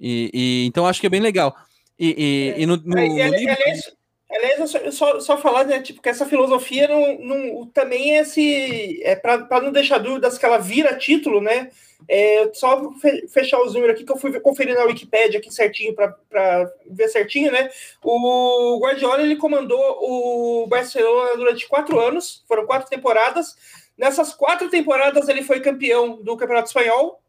E, 0.00 0.30
e- 0.34 0.66
então 0.66 0.86
acho 0.86 1.00
que 1.00 1.06
é 1.06 1.10
bem 1.10 1.20
legal. 1.20 1.54
E, 1.98 2.52
e- 2.56 2.62
e 2.62 2.66
no, 2.66 2.76
no- 2.76 2.98
É, 2.98 3.06
no 3.08 3.36
livro- 3.36 3.52
aliás, 3.52 3.92
aliás, 4.30 4.70
só, 4.70 4.90
só, 4.90 5.20
só 5.20 5.38
falar, 5.38 5.64
né, 5.64 5.80
tipo, 5.80 6.02
que 6.02 6.08
essa 6.08 6.26
filosofia 6.26 6.88
não, 6.88 7.18
não, 7.20 7.66
também 7.68 8.16
é 8.16 8.20
esse. 8.22 9.00
É 9.04 9.14
para 9.16 9.60
não 9.62 9.70
deixar 9.72 9.98
dúvidas 9.98 10.36
que 10.36 10.44
ela 10.44 10.58
vira 10.58 10.96
título, 10.96 11.40
né? 11.40 11.70
É, 12.06 12.50
só 12.52 12.92
fe- 13.00 13.26
fechar 13.28 13.62
os 13.62 13.72
números 13.72 13.94
aqui 13.94 14.04
que 14.04 14.12
eu 14.12 14.18
fui 14.18 14.38
conferir 14.40 14.74
na 14.74 14.84
Wikipédia 14.84 15.38
aqui 15.38 15.50
certinho 15.50 15.94
para 15.94 16.70
ver 16.90 17.08
certinho, 17.08 17.50
né? 17.50 17.70
O 18.02 18.78
Guardiola 18.82 19.22
ele 19.22 19.36
comandou 19.36 19.80
o 20.02 20.66
Barcelona 20.66 21.36
durante 21.36 21.66
quatro 21.66 21.98
anos, 21.98 22.44
foram 22.46 22.66
quatro 22.66 22.90
temporadas. 22.90 23.54
Nessas 23.96 24.34
quatro 24.34 24.68
temporadas 24.68 25.28
ele 25.28 25.42
foi 25.42 25.60
campeão 25.60 26.20
do 26.22 26.36
Campeonato 26.36 26.66
Espanhol. 26.68 27.20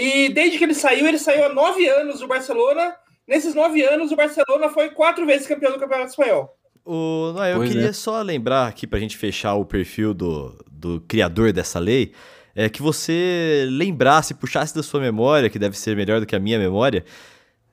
E 0.00 0.28
desde 0.28 0.58
que 0.58 0.64
ele 0.64 0.74
saiu, 0.74 1.08
ele 1.08 1.18
saiu 1.18 1.44
há 1.44 1.48
nove 1.52 1.88
anos 1.88 2.20
do 2.20 2.28
Barcelona. 2.28 2.94
Nesses 3.26 3.52
nove 3.52 3.82
anos, 3.82 4.12
o 4.12 4.16
Barcelona 4.16 4.68
foi 4.68 4.90
quatro 4.90 5.26
vezes 5.26 5.48
campeão 5.48 5.72
do 5.72 5.78
Campeonato 5.80 6.10
Espanhol. 6.10 6.56
O 6.84 7.32
Noé, 7.34 7.52
eu 7.52 7.56
Pois 7.56 7.72
queria 7.72 7.88
é. 7.88 7.92
só 7.92 8.22
lembrar 8.22 8.68
aqui 8.68 8.86
pra 8.86 9.00
gente 9.00 9.16
fechar 9.16 9.54
o 9.54 9.64
perfil 9.64 10.14
do, 10.14 10.56
do 10.70 11.00
criador 11.08 11.52
dessa 11.52 11.80
lei, 11.80 12.12
é 12.54 12.68
que 12.68 12.80
você 12.80 13.66
lembrasse, 13.68 14.34
puxasse 14.34 14.72
da 14.72 14.84
sua 14.84 15.00
memória, 15.00 15.50
que 15.50 15.58
deve 15.58 15.76
ser 15.76 15.96
melhor 15.96 16.20
do 16.20 16.26
que 16.26 16.36
a 16.36 16.40
minha 16.40 16.60
memória, 16.60 17.04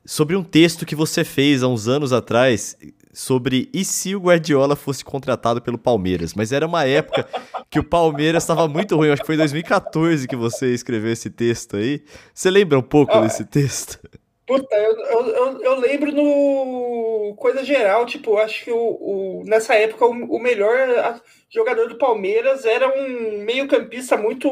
sobre 0.03 0.35
um 0.35 0.43
texto 0.43 0.83
que 0.83 0.95
você 0.95 1.23
fez 1.23 1.61
há 1.61 1.67
uns 1.67 1.87
anos 1.87 2.11
atrás 2.11 2.75
sobre 3.15 3.69
e 3.73 3.85
se 3.85 4.13
o 4.15 4.19
Guardiola 4.19 4.75
fosse 4.75 5.03
contratado 5.03 5.61
pelo 5.61 5.77
Palmeiras. 5.77 6.33
Mas 6.33 6.51
era 6.51 6.67
uma 6.67 6.85
época 6.85 7.27
que 7.69 7.79
o 7.79 7.83
Palmeiras 7.83 8.43
estava 8.43 8.67
muito 8.67 8.95
ruim. 8.95 9.09
Acho 9.09 9.21
que 9.21 9.25
foi 9.25 9.35
em 9.35 9.39
2014 9.39 10.27
que 10.27 10.35
você 10.35 10.73
escreveu 10.73 11.11
esse 11.11 11.29
texto 11.29 11.77
aí. 11.77 12.03
Você 12.33 12.51
lembra 12.51 12.77
um 12.77 12.83
pouco 12.83 13.13
Ah, 13.13 13.21
desse 13.21 13.45
texto? 13.45 13.99
Puta, 14.45 14.75
eu, 14.75 14.95
eu, 14.99 15.61
eu, 15.61 15.79
lembro 15.79 16.11
no 16.11 17.33
coisa 17.35 17.63
geral, 17.63 18.05
tipo, 18.05 18.37
acho 18.37 18.63
que 18.65 18.71
o, 18.71 18.77
o- 18.77 19.43
nessa 19.45 19.73
época 19.73 20.05
o, 20.05 20.11
o 20.11 20.39
melhor 20.39 21.19
jogador 21.49 21.87
do 21.87 21.97
Palmeiras 21.97 22.63
era 22.65 22.87
um 22.87 23.43
meio-campista 23.43 24.15
muito. 24.17 24.47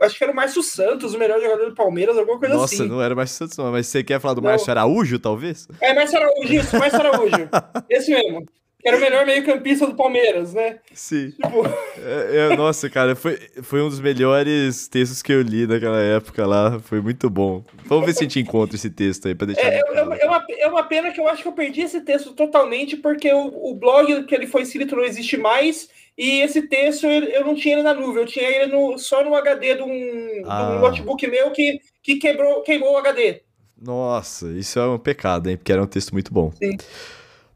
Acho 0.00 0.16
que 0.16 0.24
era 0.24 0.32
o 0.32 0.36
Márcio 0.36 0.62
Santos, 0.62 1.14
o 1.14 1.18
melhor 1.18 1.40
jogador 1.40 1.68
do 1.68 1.74
Palmeiras, 1.74 2.16
alguma 2.16 2.38
coisa 2.38 2.54
Nossa, 2.54 2.74
assim. 2.74 2.88
não 2.88 3.02
era 3.02 3.14
mais 3.14 3.30
Santos, 3.30 3.56
não. 3.58 3.70
Mas 3.70 3.86
você 3.86 4.02
quer 4.02 4.18
falar 4.20 4.34
do 4.34 4.40
Não. 4.40 4.50
Márcio 4.50 4.70
Araújo, 4.70 5.18
talvez? 5.18 5.68
É, 5.80 5.92
Márcio 5.94 6.18
Araújo, 6.18 6.52
isso, 6.54 6.78
Márcio 6.78 7.00
Araújo. 7.00 7.48
Esse 7.88 8.10
mesmo. 8.10 8.46
Que 8.82 8.88
era 8.88 8.96
o 8.96 9.00
melhor 9.00 9.26
meio-campista 9.26 9.86
do 9.86 9.94
Palmeiras, 9.94 10.54
né? 10.54 10.78
Sim. 10.94 11.32
Tipo, 11.32 11.66
É, 11.98 12.48
é, 12.50 12.56
nossa, 12.56 12.88
cara, 12.88 13.14
foi, 13.14 13.36
foi 13.62 13.82
um 13.82 13.90
dos 13.90 14.00
melhores 14.00 14.88
textos 14.88 15.20
que 15.20 15.30
eu 15.30 15.42
li 15.42 15.66
naquela 15.66 16.00
época 16.00 16.46
lá. 16.46 16.80
Foi 16.80 16.98
muito 17.02 17.28
bom. 17.28 17.62
Vamos 17.84 18.06
ver 18.06 18.14
se 18.14 18.20
a 18.20 18.22
gente 18.22 18.40
encontra 18.40 18.76
esse 18.76 18.88
texto 18.88 19.28
aí 19.28 19.34
pra 19.34 19.46
deixar. 19.48 19.66
É, 19.70 19.74
é, 19.74 19.82
linkado. 19.82 20.14
é 20.14 20.26
uma, 20.26 20.44
é 20.60 20.66
uma 20.66 20.82
pena 20.84 21.10
que 21.12 21.20
eu 21.20 21.28
acho 21.28 21.42
que 21.42 21.48
eu 21.48 21.52
perdi 21.52 21.82
esse 21.82 22.00
texto 22.00 22.32
totalmente, 22.32 22.96
porque 22.96 23.30
o, 23.30 23.70
o 23.70 23.74
blog 23.74 24.24
que 24.24 24.34
ele 24.34 24.46
foi 24.46 24.62
escrito 24.62 24.96
não 24.96 25.04
existe 25.04 25.36
mais, 25.36 25.90
e 26.16 26.40
esse 26.40 26.62
texto 26.68 27.06
eu, 27.06 27.44
não 27.44 27.54
tinha 27.54 27.74
ele 27.74 27.82
na 27.82 27.94
nuvem, 27.94 28.22
eu 28.22 28.26
tinha 28.26 28.48
ele 28.48 28.72
no- 28.72 28.98
só 28.98 29.22
no 29.24 29.34
HD 29.34 29.76
de 29.76 29.82
um, 29.82 29.86
de 29.88 30.40
um 30.44 30.50
Ah. 30.50 30.78
notebook 30.80 31.26
meu 31.26 31.50
que, 31.52 31.80
que 32.02 32.16
quebrou, 32.16 32.62
queimou 32.62 32.92
o 32.92 32.96
HD. 32.98 33.42
Nossa, 33.80 34.48
isso 34.52 34.78
é 34.78 34.86
um 34.86 34.98
pecado, 34.98 35.48
hein? 35.48 35.56
Porque 35.56 35.72
era 35.72 35.82
um 35.82 35.86
texto 35.86 36.12
muito 36.12 36.32
bom. 36.32 36.52
Sim. 36.52 36.76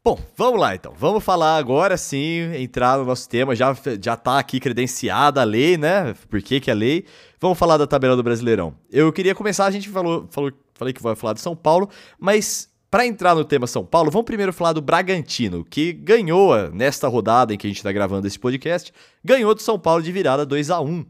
Bom, 0.02 0.18
vamos 0.36 0.60
lá 0.60 0.74
então. 0.74 0.92
Vamos 0.96 1.24
falar 1.24 1.56
agora 1.56 1.96
sim, 1.96 2.54
entrar 2.56 2.98
no 2.98 3.04
nosso 3.06 3.26
tema. 3.28 3.54
Já, 3.54 3.74
já 4.02 4.16
tá 4.16 4.38
aqui 4.38 4.60
credenciada 4.60 5.40
a 5.40 5.44
lei, 5.44 5.76
né? 5.78 6.14
Por 6.28 6.42
que, 6.42 6.60
que 6.60 6.70
é 6.70 6.74
lei? 6.74 7.06
Vamos 7.40 7.58
falar 7.58 7.76
da 7.78 7.86
tabela 7.86 8.14
do 8.16 8.22
Brasileirão. 8.22 8.74
Eu 8.90 9.10
queria 9.12 9.34
começar, 9.34 9.64
a 9.66 9.70
gente 9.70 9.88
falou, 9.88 10.26
falou 10.30 10.52
falei 10.74 10.92
que 10.92 11.02
vai 11.02 11.14
falar 11.14 11.32
de 11.34 11.40
São 11.40 11.54
Paulo, 11.56 11.88
mas 12.18 12.68
para 12.94 13.04
entrar 13.04 13.34
no 13.34 13.44
tema 13.44 13.66
São 13.66 13.84
Paulo, 13.84 14.08
vamos 14.08 14.24
primeiro 14.24 14.52
falar 14.52 14.72
do 14.72 14.80
Bragantino, 14.80 15.64
que 15.64 15.92
ganhou 15.92 16.70
nesta 16.70 17.08
rodada 17.08 17.52
em 17.52 17.58
que 17.58 17.66
a 17.66 17.70
gente 17.70 17.82
tá 17.82 17.90
gravando 17.90 18.24
esse 18.24 18.38
podcast, 18.38 18.92
ganhou 19.24 19.52
do 19.52 19.60
São 19.60 19.76
Paulo 19.76 20.00
de 20.00 20.12
virada 20.12 20.46
2 20.46 20.70
a 20.70 20.80
1 20.80 21.04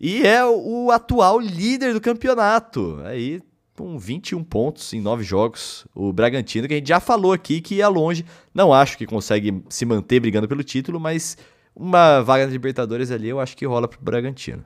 E 0.00 0.26
é 0.26 0.42
o 0.46 0.90
atual 0.90 1.38
líder 1.38 1.92
do 1.92 2.00
campeonato. 2.00 3.02
Aí 3.04 3.42
com 3.76 3.98
21 3.98 4.42
pontos 4.42 4.94
em 4.94 5.00
9 5.02 5.22
jogos. 5.22 5.86
O 5.94 6.10
Bragantino, 6.10 6.66
que 6.66 6.72
a 6.72 6.78
gente 6.78 6.88
já 6.88 7.00
falou 7.00 7.34
aqui 7.34 7.60
que 7.60 7.74
ia 7.74 7.88
longe. 7.88 8.24
Não 8.54 8.72
acho 8.72 8.96
que 8.96 9.04
consegue 9.04 9.62
se 9.68 9.84
manter 9.84 10.20
brigando 10.20 10.48
pelo 10.48 10.64
título, 10.64 10.98
mas 10.98 11.36
uma 11.76 12.22
vaga 12.22 12.46
na 12.46 12.52
Libertadores 12.52 13.10
ali 13.10 13.28
eu 13.28 13.38
acho 13.38 13.54
que 13.58 13.66
rola 13.66 13.86
pro 13.86 14.00
Bragantino. 14.00 14.64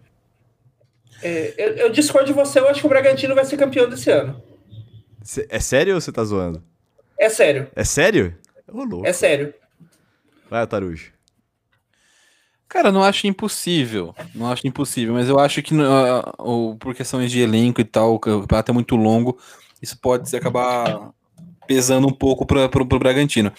É, 1.21 1.53
eu, 1.59 1.77
eu 1.79 1.91
discordo 1.91 2.29
de 2.29 2.33
você, 2.33 2.61
eu 2.61 2.69
acho 2.69 2.79
que 2.79 2.87
o 2.87 2.89
Bragantino 2.89 3.35
vai 3.35 3.45
ser 3.45 3.57
campeão 3.57 3.91
desse 3.91 4.09
ano. 4.09 4.41
Cê- 5.25 5.47
É 5.51 5.59
sério 5.59 5.95
ou 5.97 6.01
você 6.01 6.13
tá 6.13 6.23
zoando? 6.23 6.63
É 7.19 7.29
sério, 7.29 7.69
É 7.75 7.83
sério? 7.83 8.37
Ô, 8.71 8.85
louco. 8.85 9.07
é 9.07 9.13
sério. 9.13 9.53
Vai, 10.51 10.65
Tarujo. 10.67 11.13
Cara, 12.69 12.91
não 12.91 13.03
acho 13.05 13.27
impossível. 13.27 14.15
Não 14.35 14.51
acho 14.51 14.67
impossível, 14.67 15.15
mas 15.15 15.29
eu 15.29 15.39
acho 15.39 15.63
que 15.63 15.75
ah, 15.81 16.35
o- 16.39 16.77
por 16.77 16.95
questões 16.95 17.31
de 17.31 17.41
elenco 17.41 17.81
e 17.81 17.85
tal, 17.85 18.15
o 18.15 18.19
campeonato 18.19 18.71
é 18.71 18.75
muito 18.75 18.97
longo. 18.97 19.39
Isso 19.81 19.99
pode 20.01 20.29
se 20.29 20.37
acabar 20.37 21.11
pesando 21.67 22.07
um 22.09 22.13
pouco 22.13 22.45
para 22.45 22.65
o 22.67 22.85
Bragantino. 22.99 23.53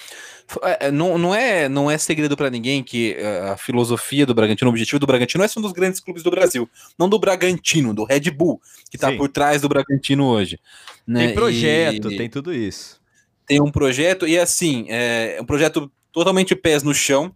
É, 0.61 0.91
não, 0.91 1.17
não, 1.17 1.33
é, 1.33 1.67
não 1.67 1.89
é 1.89 1.97
segredo 1.97 2.37
para 2.37 2.49
ninguém 2.49 2.83
que 2.83 3.13
é, 3.13 3.49
a 3.49 3.57
filosofia 3.57 4.25
do 4.25 4.33
Bragantino, 4.33 4.69
o 4.69 4.73
objetivo 4.73 4.99
do 4.99 5.07
Bragantino 5.07 5.43
é 5.43 5.47
ser 5.47 5.59
um 5.59 5.61
dos 5.61 5.71
grandes 5.71 5.99
clubes 5.99 6.23
do 6.23 6.29
Brasil. 6.29 6.69
Não 6.97 7.09
do 7.09 7.19
Bragantino, 7.19 7.93
do 7.93 8.03
Red 8.03 8.31
Bull, 8.31 8.61
que 8.89 8.97
está 8.97 9.11
por 9.11 9.29
trás 9.29 9.61
do 9.61 9.69
Bragantino 9.69 10.25
hoje. 10.25 10.59
Né? 11.05 11.27
Tem 11.27 11.35
projeto, 11.35 12.11
e, 12.11 12.17
tem 12.17 12.29
tudo 12.29 12.53
isso. 12.53 13.01
Tem 13.45 13.61
um 13.61 13.71
projeto, 13.71 14.27
e 14.27 14.37
assim, 14.37 14.85
é 14.89 15.39
um 15.41 15.45
projeto 15.45 15.91
totalmente 16.11 16.55
pés 16.55 16.83
no 16.83 16.93
chão 16.93 17.35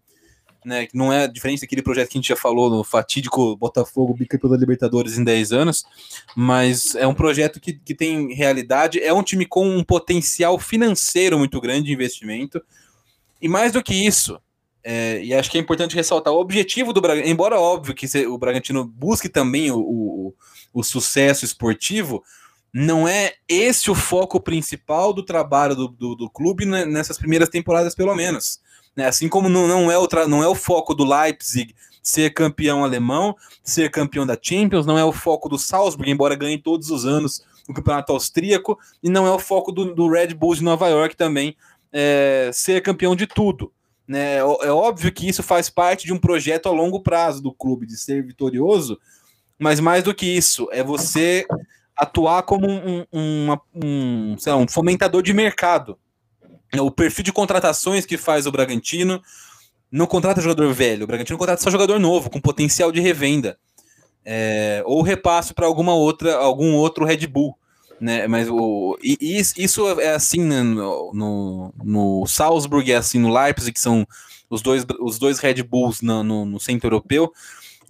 né? 0.63 0.85
Que 0.85 0.97
não 0.97 1.11
é 1.11 1.27
diferente 1.27 1.61
daquele 1.61 1.81
projeto 1.81 2.09
que 2.09 2.17
a 2.17 2.21
gente 2.21 2.29
já 2.29 2.35
falou 2.35 2.69
no 2.69 2.83
fatídico 2.83 3.55
Botafogo 3.55 4.13
bicampeão 4.13 4.51
da 4.51 4.57
Libertadores 4.57 5.17
em 5.17 5.23
10 5.23 5.51
anos, 5.51 5.85
mas 6.35 6.95
é 6.95 7.07
um 7.07 7.13
projeto 7.13 7.59
que, 7.59 7.73
que 7.73 7.95
tem 7.95 8.33
realidade, 8.33 8.99
é 8.99 9.13
um 9.13 9.23
time 9.23 9.45
com 9.45 9.67
um 9.67 9.83
potencial 9.83 10.59
financeiro 10.59 11.37
muito 11.37 11.59
grande 11.61 11.87
de 11.87 11.93
investimento, 11.93 12.61
e 13.41 13.47
mais 13.47 13.71
do 13.71 13.83
que 13.83 13.93
isso, 13.93 14.39
é, 14.83 15.21
e 15.23 15.33
acho 15.33 15.51
que 15.51 15.57
é 15.57 15.61
importante 15.61 15.95
ressaltar 15.95 16.33
o 16.33 16.39
objetivo 16.39 16.93
do 16.93 17.01
Bragantino, 17.01 17.31
embora 17.31 17.59
óbvio 17.59 17.93
que 17.93 18.07
o 18.25 18.37
Bragantino 18.37 18.85
busque 18.85 19.27
também 19.27 19.71
o, 19.71 19.79
o, 19.79 20.33
o 20.73 20.83
sucesso 20.83 21.43
esportivo, 21.43 22.23
não 22.73 23.07
é 23.07 23.33
esse 23.47 23.89
o 23.89 23.95
foco 23.95 24.39
principal 24.39 25.11
do 25.11 25.23
trabalho 25.23 25.75
do, 25.75 25.87
do, 25.87 26.15
do 26.15 26.29
clube 26.29 26.65
nessas 26.65 27.17
primeiras 27.17 27.49
temporadas, 27.49 27.95
pelo 27.95 28.15
menos. 28.15 28.59
Né? 28.95 29.05
Assim 29.05 29.27
como 29.27 29.49
não, 29.49 29.67
não, 29.67 29.91
é 29.91 29.97
o 29.97 30.07
não 30.27 30.43
é 30.43 30.47
o 30.47 30.55
foco 30.55 30.93
do 30.93 31.03
Leipzig 31.03 31.75
ser 32.01 32.33
campeão 32.33 32.83
alemão, 32.83 33.35
ser 33.63 33.91
campeão 33.91 34.25
da 34.25 34.37
Champions, 34.41 34.85
não 34.85 34.97
é 34.97 35.03
o 35.03 35.11
foco 35.11 35.49
do 35.49 35.59
Salzburg, 35.59 36.09
embora 36.09 36.35
ganhe 36.35 36.57
todos 36.57 36.89
os 36.89 37.05
anos 37.05 37.43
o 37.67 37.73
campeonato 37.73 38.11
austríaco, 38.11 38.79
e 39.03 39.09
não 39.09 39.27
é 39.27 39.31
o 39.31 39.37
foco 39.37 39.71
do, 39.71 39.93
do 39.93 40.09
Red 40.09 40.33
Bull 40.33 40.55
de 40.55 40.63
Nova 40.63 40.87
York 40.87 41.15
também 41.15 41.55
é, 41.91 42.49
ser 42.53 42.81
campeão 42.81 43.15
de 43.15 43.27
tudo. 43.27 43.71
Né? 44.07 44.35
É, 44.35 44.39
é 44.39 44.71
óbvio 44.71 45.11
que 45.11 45.27
isso 45.27 45.43
faz 45.43 45.69
parte 45.69 46.05
de 46.05 46.13
um 46.13 46.17
projeto 46.17 46.67
a 46.67 46.71
longo 46.71 47.01
prazo 47.01 47.41
do 47.41 47.53
clube, 47.53 47.85
de 47.85 47.97
ser 47.97 48.25
vitorioso, 48.25 48.99
mas 49.57 49.79
mais 49.79 50.03
do 50.03 50.13
que 50.13 50.25
isso, 50.25 50.67
é 50.71 50.83
você 50.83 51.45
atuar 51.95 52.43
como 52.43 52.67
um, 52.67 53.05
um, 53.11 53.57
um, 53.75 54.35
lá, 54.45 54.55
um 54.55 54.67
fomentador 54.67 55.21
de 55.21 55.33
mercado. 55.33 55.99
É 56.73 56.81
o 56.81 56.91
perfil 56.91 57.23
de 57.23 57.33
contratações 57.33 58.05
que 58.05 58.17
faz 58.17 58.45
o 58.45 58.51
Bragantino 58.51 59.21
não 59.91 60.05
contrata 60.05 60.41
jogador 60.41 60.71
velho, 60.73 61.03
o 61.03 61.07
Bragantino 61.07 61.37
contrata 61.37 61.61
só 61.61 61.71
jogador 61.71 61.99
novo, 61.99 62.29
com 62.29 62.39
potencial 62.39 62.91
de 62.91 62.99
revenda. 62.99 63.57
É, 64.23 64.83
ou 64.85 65.01
repasse 65.01 65.53
para 65.53 65.65
alguma 65.65 65.95
outra, 65.95 66.35
algum 66.35 66.75
outro 66.75 67.05
Red 67.05 67.25
Bull. 67.25 67.57
Né? 67.99 68.27
Mas 68.27 68.47
o, 68.49 68.97
e, 69.03 69.41
isso 69.57 69.99
é 69.99 70.13
assim 70.13 70.41
né, 70.41 70.61
no, 70.61 71.11
no, 71.13 71.73
no, 71.83 72.25
Salzburg, 72.27 72.91
é 72.91 72.95
assim 72.95 73.19
no 73.19 73.33
Leipzig, 73.33 73.73
que 73.73 73.79
são 73.79 74.07
os 74.49 74.61
dois, 74.61 74.85
os 75.01 75.19
dois 75.19 75.39
Red 75.39 75.61
Bulls 75.63 76.01
no, 76.01 76.23
no, 76.23 76.45
no 76.45 76.59
centro 76.59 76.87
europeu. 76.87 77.31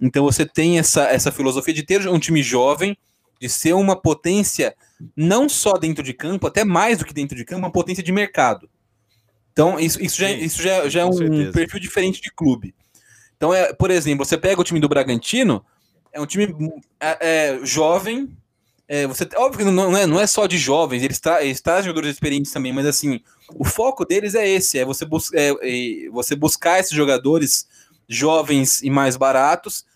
Então 0.00 0.24
você 0.24 0.44
tem 0.44 0.78
essa, 0.78 1.04
essa 1.04 1.30
filosofia 1.30 1.74
de 1.74 1.82
ter 1.82 2.08
um 2.08 2.18
time 2.18 2.42
jovem, 2.42 2.96
de 3.40 3.48
ser 3.48 3.74
uma 3.74 3.94
potência 3.94 4.74
não 5.16 5.48
só 5.48 5.74
dentro 5.74 6.02
de 6.02 6.12
campo, 6.12 6.46
até 6.46 6.64
mais 6.64 6.98
do 6.98 7.04
que 7.04 7.14
dentro 7.14 7.36
de 7.36 7.44
campo, 7.44 7.60
uma 7.60 7.72
potência 7.72 8.02
de 8.02 8.12
mercado. 8.12 8.68
Então, 9.52 9.78
isso, 9.78 10.02
isso, 10.02 10.18
já, 10.18 10.30
isso 10.30 10.62
já, 10.62 10.88
já 10.88 11.00
é 11.00 11.04
um 11.04 11.12
certeza. 11.12 11.52
perfil 11.52 11.80
diferente 11.80 12.20
de 12.20 12.30
clube. 12.30 12.74
Então, 13.36 13.52
é, 13.54 13.72
por 13.72 13.90
exemplo, 13.90 14.24
você 14.24 14.36
pega 14.36 14.60
o 14.60 14.64
time 14.64 14.80
do 14.80 14.88
Bragantino, 14.88 15.64
é 16.12 16.20
um 16.20 16.26
time 16.26 16.54
é, 17.00 17.18
é, 17.20 17.60
jovem. 17.64 18.28
É, 18.92 19.06
você, 19.06 19.24
óbvio 19.36 19.64
que 19.64 19.70
não 19.70 19.96
é, 19.96 20.04
não 20.04 20.18
é 20.18 20.26
só 20.26 20.48
de 20.48 20.58
jovens, 20.58 21.04
eles, 21.04 21.20
tra 21.20 21.44
eles 21.44 21.60
trazem 21.60 21.84
jogadores 21.84 22.10
experientes 22.10 22.50
também, 22.50 22.72
mas 22.72 22.84
assim, 22.84 23.20
o 23.54 23.64
foco 23.64 24.04
deles 24.04 24.34
é 24.34 24.48
esse: 24.48 24.80
é 24.80 24.84
você, 24.84 25.04
bus 25.04 25.32
é, 25.32 25.50
é, 25.62 26.10
você 26.10 26.34
buscar 26.34 26.80
esses 26.80 26.90
jogadores 26.90 27.68
jovens 28.08 28.82
e 28.82 28.90
mais 28.90 29.16
baratos 29.16 29.86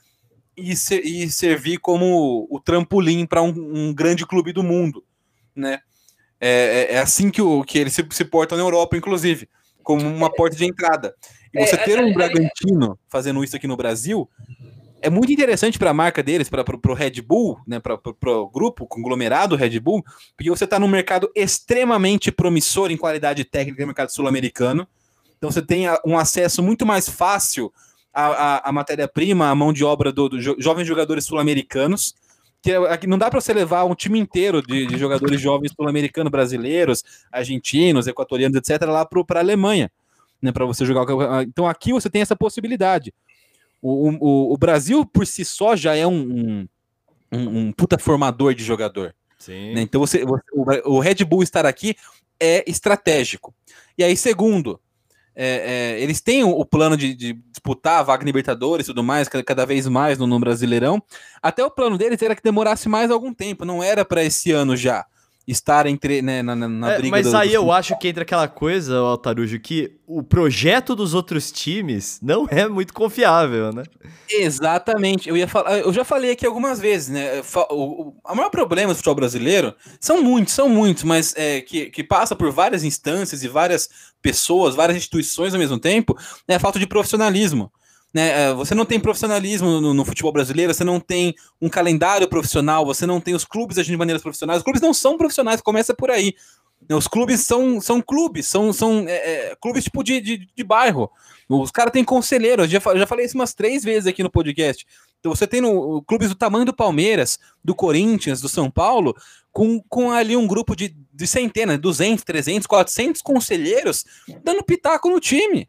e, 0.56 0.76
ser, 0.76 1.04
e 1.04 1.28
servir 1.28 1.78
como 1.78 2.46
o 2.48 2.60
trampolim 2.60 3.26
para 3.26 3.42
um, 3.42 3.48
um, 3.48 3.92
grande 3.92 4.24
clube 4.24 4.52
do 4.52 4.62
mundo, 4.62 5.04
né? 5.56 5.80
É, 6.40 6.88
é, 6.92 6.94
é 6.94 6.98
assim 7.00 7.32
que, 7.32 7.42
o, 7.42 7.64
que 7.64 7.80
eles 7.80 7.94
se, 7.94 8.06
se 8.12 8.24
portam 8.24 8.56
na 8.56 8.62
Europa, 8.62 8.96
inclusive, 8.96 9.48
como 9.82 10.06
uma 10.06 10.32
porta 10.32 10.54
de 10.54 10.66
entrada. 10.66 11.16
E 11.52 11.66
você 11.66 11.74
é, 11.74 11.78
ter 11.78 11.98
um 11.98 12.14
Bragantino 12.14 12.96
fazendo 13.08 13.42
isso 13.42 13.56
aqui 13.56 13.66
no 13.66 13.76
Brasil 13.76 14.30
é 15.04 15.10
muito 15.10 15.30
interessante 15.30 15.78
para 15.78 15.90
a 15.90 15.94
marca 15.94 16.22
deles, 16.22 16.48
para 16.48 16.64
o 16.64 16.94
Red 16.94 17.20
Bull, 17.20 17.60
né, 17.66 17.78
para 17.78 17.94
o 17.94 18.48
grupo 18.48 18.86
conglomerado 18.86 19.54
Red 19.54 19.78
Bull, 19.78 20.02
porque 20.34 20.48
você 20.48 20.64
está 20.64 20.78
num 20.78 20.88
mercado 20.88 21.30
extremamente 21.34 22.32
promissor 22.32 22.90
em 22.90 22.96
qualidade 22.96 23.44
técnica 23.44 23.82
no 23.82 23.88
mercado 23.88 24.08
sul-americano. 24.08 24.88
Então 25.36 25.50
você 25.50 25.60
tem 25.60 25.84
um 26.06 26.16
acesso 26.16 26.62
muito 26.62 26.86
mais 26.86 27.06
fácil 27.06 27.70
a, 28.14 28.26
a, 28.26 28.68
a 28.70 28.72
matéria-prima, 28.72 29.50
a 29.50 29.54
mão 29.54 29.74
de 29.74 29.84
obra 29.84 30.10
dos 30.10 30.30
do 30.30 30.40
jo, 30.40 30.56
jovens 30.58 30.86
jogadores 30.86 31.26
sul-americanos. 31.26 32.14
Que 32.62 32.72
é, 32.72 33.06
não 33.06 33.18
dá 33.18 33.28
para 33.28 33.42
você 33.42 33.52
levar 33.52 33.84
um 33.84 33.94
time 33.94 34.18
inteiro 34.18 34.62
de, 34.62 34.86
de 34.86 34.96
jogadores 34.96 35.38
jovens 35.38 35.72
sul-americanos, 35.76 36.30
brasileiros, 36.30 37.04
argentinos, 37.30 38.06
equatorianos, 38.06 38.56
etc., 38.56 38.88
lá 38.88 39.04
para 39.04 39.40
a 39.40 39.42
Alemanha, 39.42 39.92
né, 40.40 40.50
para 40.50 40.64
você 40.64 40.86
jogar. 40.86 41.04
Então 41.42 41.68
aqui 41.68 41.92
você 41.92 42.08
tem 42.08 42.22
essa 42.22 42.34
possibilidade. 42.34 43.12
O, 43.86 44.08
o, 44.18 44.54
o 44.54 44.56
Brasil 44.56 45.04
por 45.04 45.26
si 45.26 45.44
só 45.44 45.76
já 45.76 45.94
é 45.94 46.06
um, 46.06 46.66
um, 47.30 47.58
um 47.58 47.72
puta 47.72 47.98
formador 47.98 48.54
de 48.54 48.64
jogador. 48.64 49.14
Né? 49.74 49.82
Então 49.82 50.00
você, 50.00 50.24
o, 50.24 50.94
o 50.94 50.98
Red 50.98 51.16
Bull 51.16 51.42
estar 51.42 51.66
aqui 51.66 51.94
é 52.40 52.64
estratégico. 52.66 53.54
E 53.98 54.02
aí, 54.02 54.16
segundo, 54.16 54.80
é, 55.36 55.96
é, 55.96 56.02
eles 56.02 56.22
têm 56.22 56.42
o, 56.44 56.64
plano 56.64 56.96
de, 56.96 57.14
de, 57.14 57.34
disputar 57.34 58.00
a 58.00 58.02
vaga 58.02 58.24
Libertadores 58.24 58.86
e 58.86 58.88
tudo 58.88 59.04
mais, 59.04 59.28
cada, 59.28 59.44
cada 59.44 59.66
vez 59.66 59.86
mais 59.86 60.16
no, 60.16 60.26
no, 60.26 60.40
Brasileirão. 60.40 61.02
Até 61.42 61.62
o 61.62 61.70
plano 61.70 61.98
deles 61.98 62.22
era 62.22 62.34
que 62.34 62.42
demorasse 62.42 62.88
mais 62.88 63.10
algum 63.10 63.34
tempo, 63.34 63.66
não 63.66 63.82
era 63.82 64.02
para 64.02 64.24
esse 64.24 64.50
ano 64.50 64.74
já 64.74 65.04
estar 65.46 65.86
entre, 65.86 66.22
né, 66.22 66.42
na, 66.42 66.56
na 66.56 66.92
é, 66.92 66.96
briga. 66.96 67.10
Mas 67.10 67.30
do, 67.30 67.36
aí 67.36 67.50
do... 67.50 67.54
eu 67.54 67.70
acho 67.70 67.98
que 67.98 68.08
entra 68.08 68.22
aquela 68.22 68.48
coisa, 68.48 68.96
Altarujo, 68.96 69.58
que 69.60 69.92
o 70.06 70.22
projeto 70.22 70.96
dos 70.96 71.12
outros 71.12 71.52
times 71.52 72.18
não 72.22 72.46
é 72.50 72.66
muito 72.66 72.94
confiável, 72.94 73.72
né? 73.72 73.82
Exatamente. 74.28 75.28
Eu 75.28 75.36
ia 75.36 75.46
falar, 75.46 75.78
eu 75.78 75.92
já 75.92 76.04
falei 76.04 76.30
aqui 76.30 76.46
algumas 76.46 76.80
vezes, 76.80 77.08
né? 77.08 77.42
O, 77.70 77.74
o, 77.74 78.16
o 78.24 78.34
maior 78.34 78.50
problema 78.50 78.92
do 78.92 78.96
futebol 78.96 79.16
brasileiro 79.16 79.74
são 80.00 80.22
muitos, 80.22 80.54
são 80.54 80.68
muitos, 80.68 81.02
mas 81.04 81.34
é, 81.36 81.60
que, 81.60 81.86
que 81.86 82.02
passa 82.02 82.34
por 82.34 82.50
várias 82.50 82.82
instâncias 82.82 83.42
e 83.42 83.48
várias 83.48 83.88
pessoas, 84.22 84.74
várias 84.74 84.96
instituições 84.96 85.52
ao 85.52 85.60
mesmo 85.60 85.78
tempo, 85.78 86.16
é 86.48 86.54
a 86.54 86.60
falta 86.60 86.78
de 86.78 86.86
profissionalismo. 86.86 87.70
Né, 88.14 88.44
é, 88.44 88.54
você 88.54 88.76
não 88.76 88.84
tem 88.84 89.00
profissionalismo 89.00 89.80
no, 89.80 89.92
no, 89.92 90.04
futebol 90.04 90.32
brasileiro, 90.32 90.72
você 90.72 90.84
não 90.84 91.00
tem 91.00 91.34
um 91.60 91.68
calendário 91.68 92.28
profissional, 92.28 92.86
você 92.86 93.04
não 93.06 93.20
tem 93.20 93.34
os 93.34 93.44
clubes 93.44 93.76
agindo 93.76 93.94
de 93.94 93.98
maneiras 93.98 94.22
profissionais. 94.22 94.58
Os 94.58 94.62
clubes 94.64 94.80
não 94.80 94.94
são 94.94 95.18
profissionais, 95.18 95.60
começa 95.60 95.92
por 95.92 96.12
aí. 96.12 96.32
Né, 96.88 96.94
os 96.94 97.08
clubes 97.08 97.40
são, 97.40 97.80
são 97.80 98.00
clubes, 98.00 98.46
são, 98.46 98.72
são 98.72 99.04
é, 99.08 99.50
é, 99.50 99.56
clubes 99.60 99.82
tipo 99.82 100.04
de, 100.04 100.20
de, 100.20 100.48
de, 100.54 100.64
bairro. 100.64 101.10
Os 101.48 101.72
caras 101.72 101.92
têm 101.92 102.04
conselheiros, 102.04 102.70
já, 102.70 102.78
já 102.78 103.06
falei 103.06 103.26
isso 103.26 103.36
umas 103.36 103.52
três 103.52 103.82
vezes 103.82 104.06
aqui 104.06 104.22
no 104.22 104.30
podcast. 104.30 104.86
Então 105.18 105.34
você 105.34 105.46
tem 105.46 105.60
no, 105.60 106.00
clubes 106.02 106.28
do 106.28 106.36
tamanho 106.36 106.64
do 106.64 106.72
Palmeiras, 106.72 107.36
do 107.64 107.74
Corinthians, 107.74 108.40
do 108.40 108.48
São 108.48 108.70
Paulo, 108.70 109.16
com, 109.50 109.82
com 109.88 110.12
ali 110.12 110.36
um 110.36 110.46
grupo 110.46 110.76
de, 110.76 110.96
de 111.12 111.26
centenas, 111.26 111.78
200, 111.78 112.22
300, 112.22 112.66
400 112.66 113.22
conselheiros 113.22 114.04
dando 114.44 114.62
pitaco 114.62 115.10
no 115.10 115.18
time. 115.18 115.68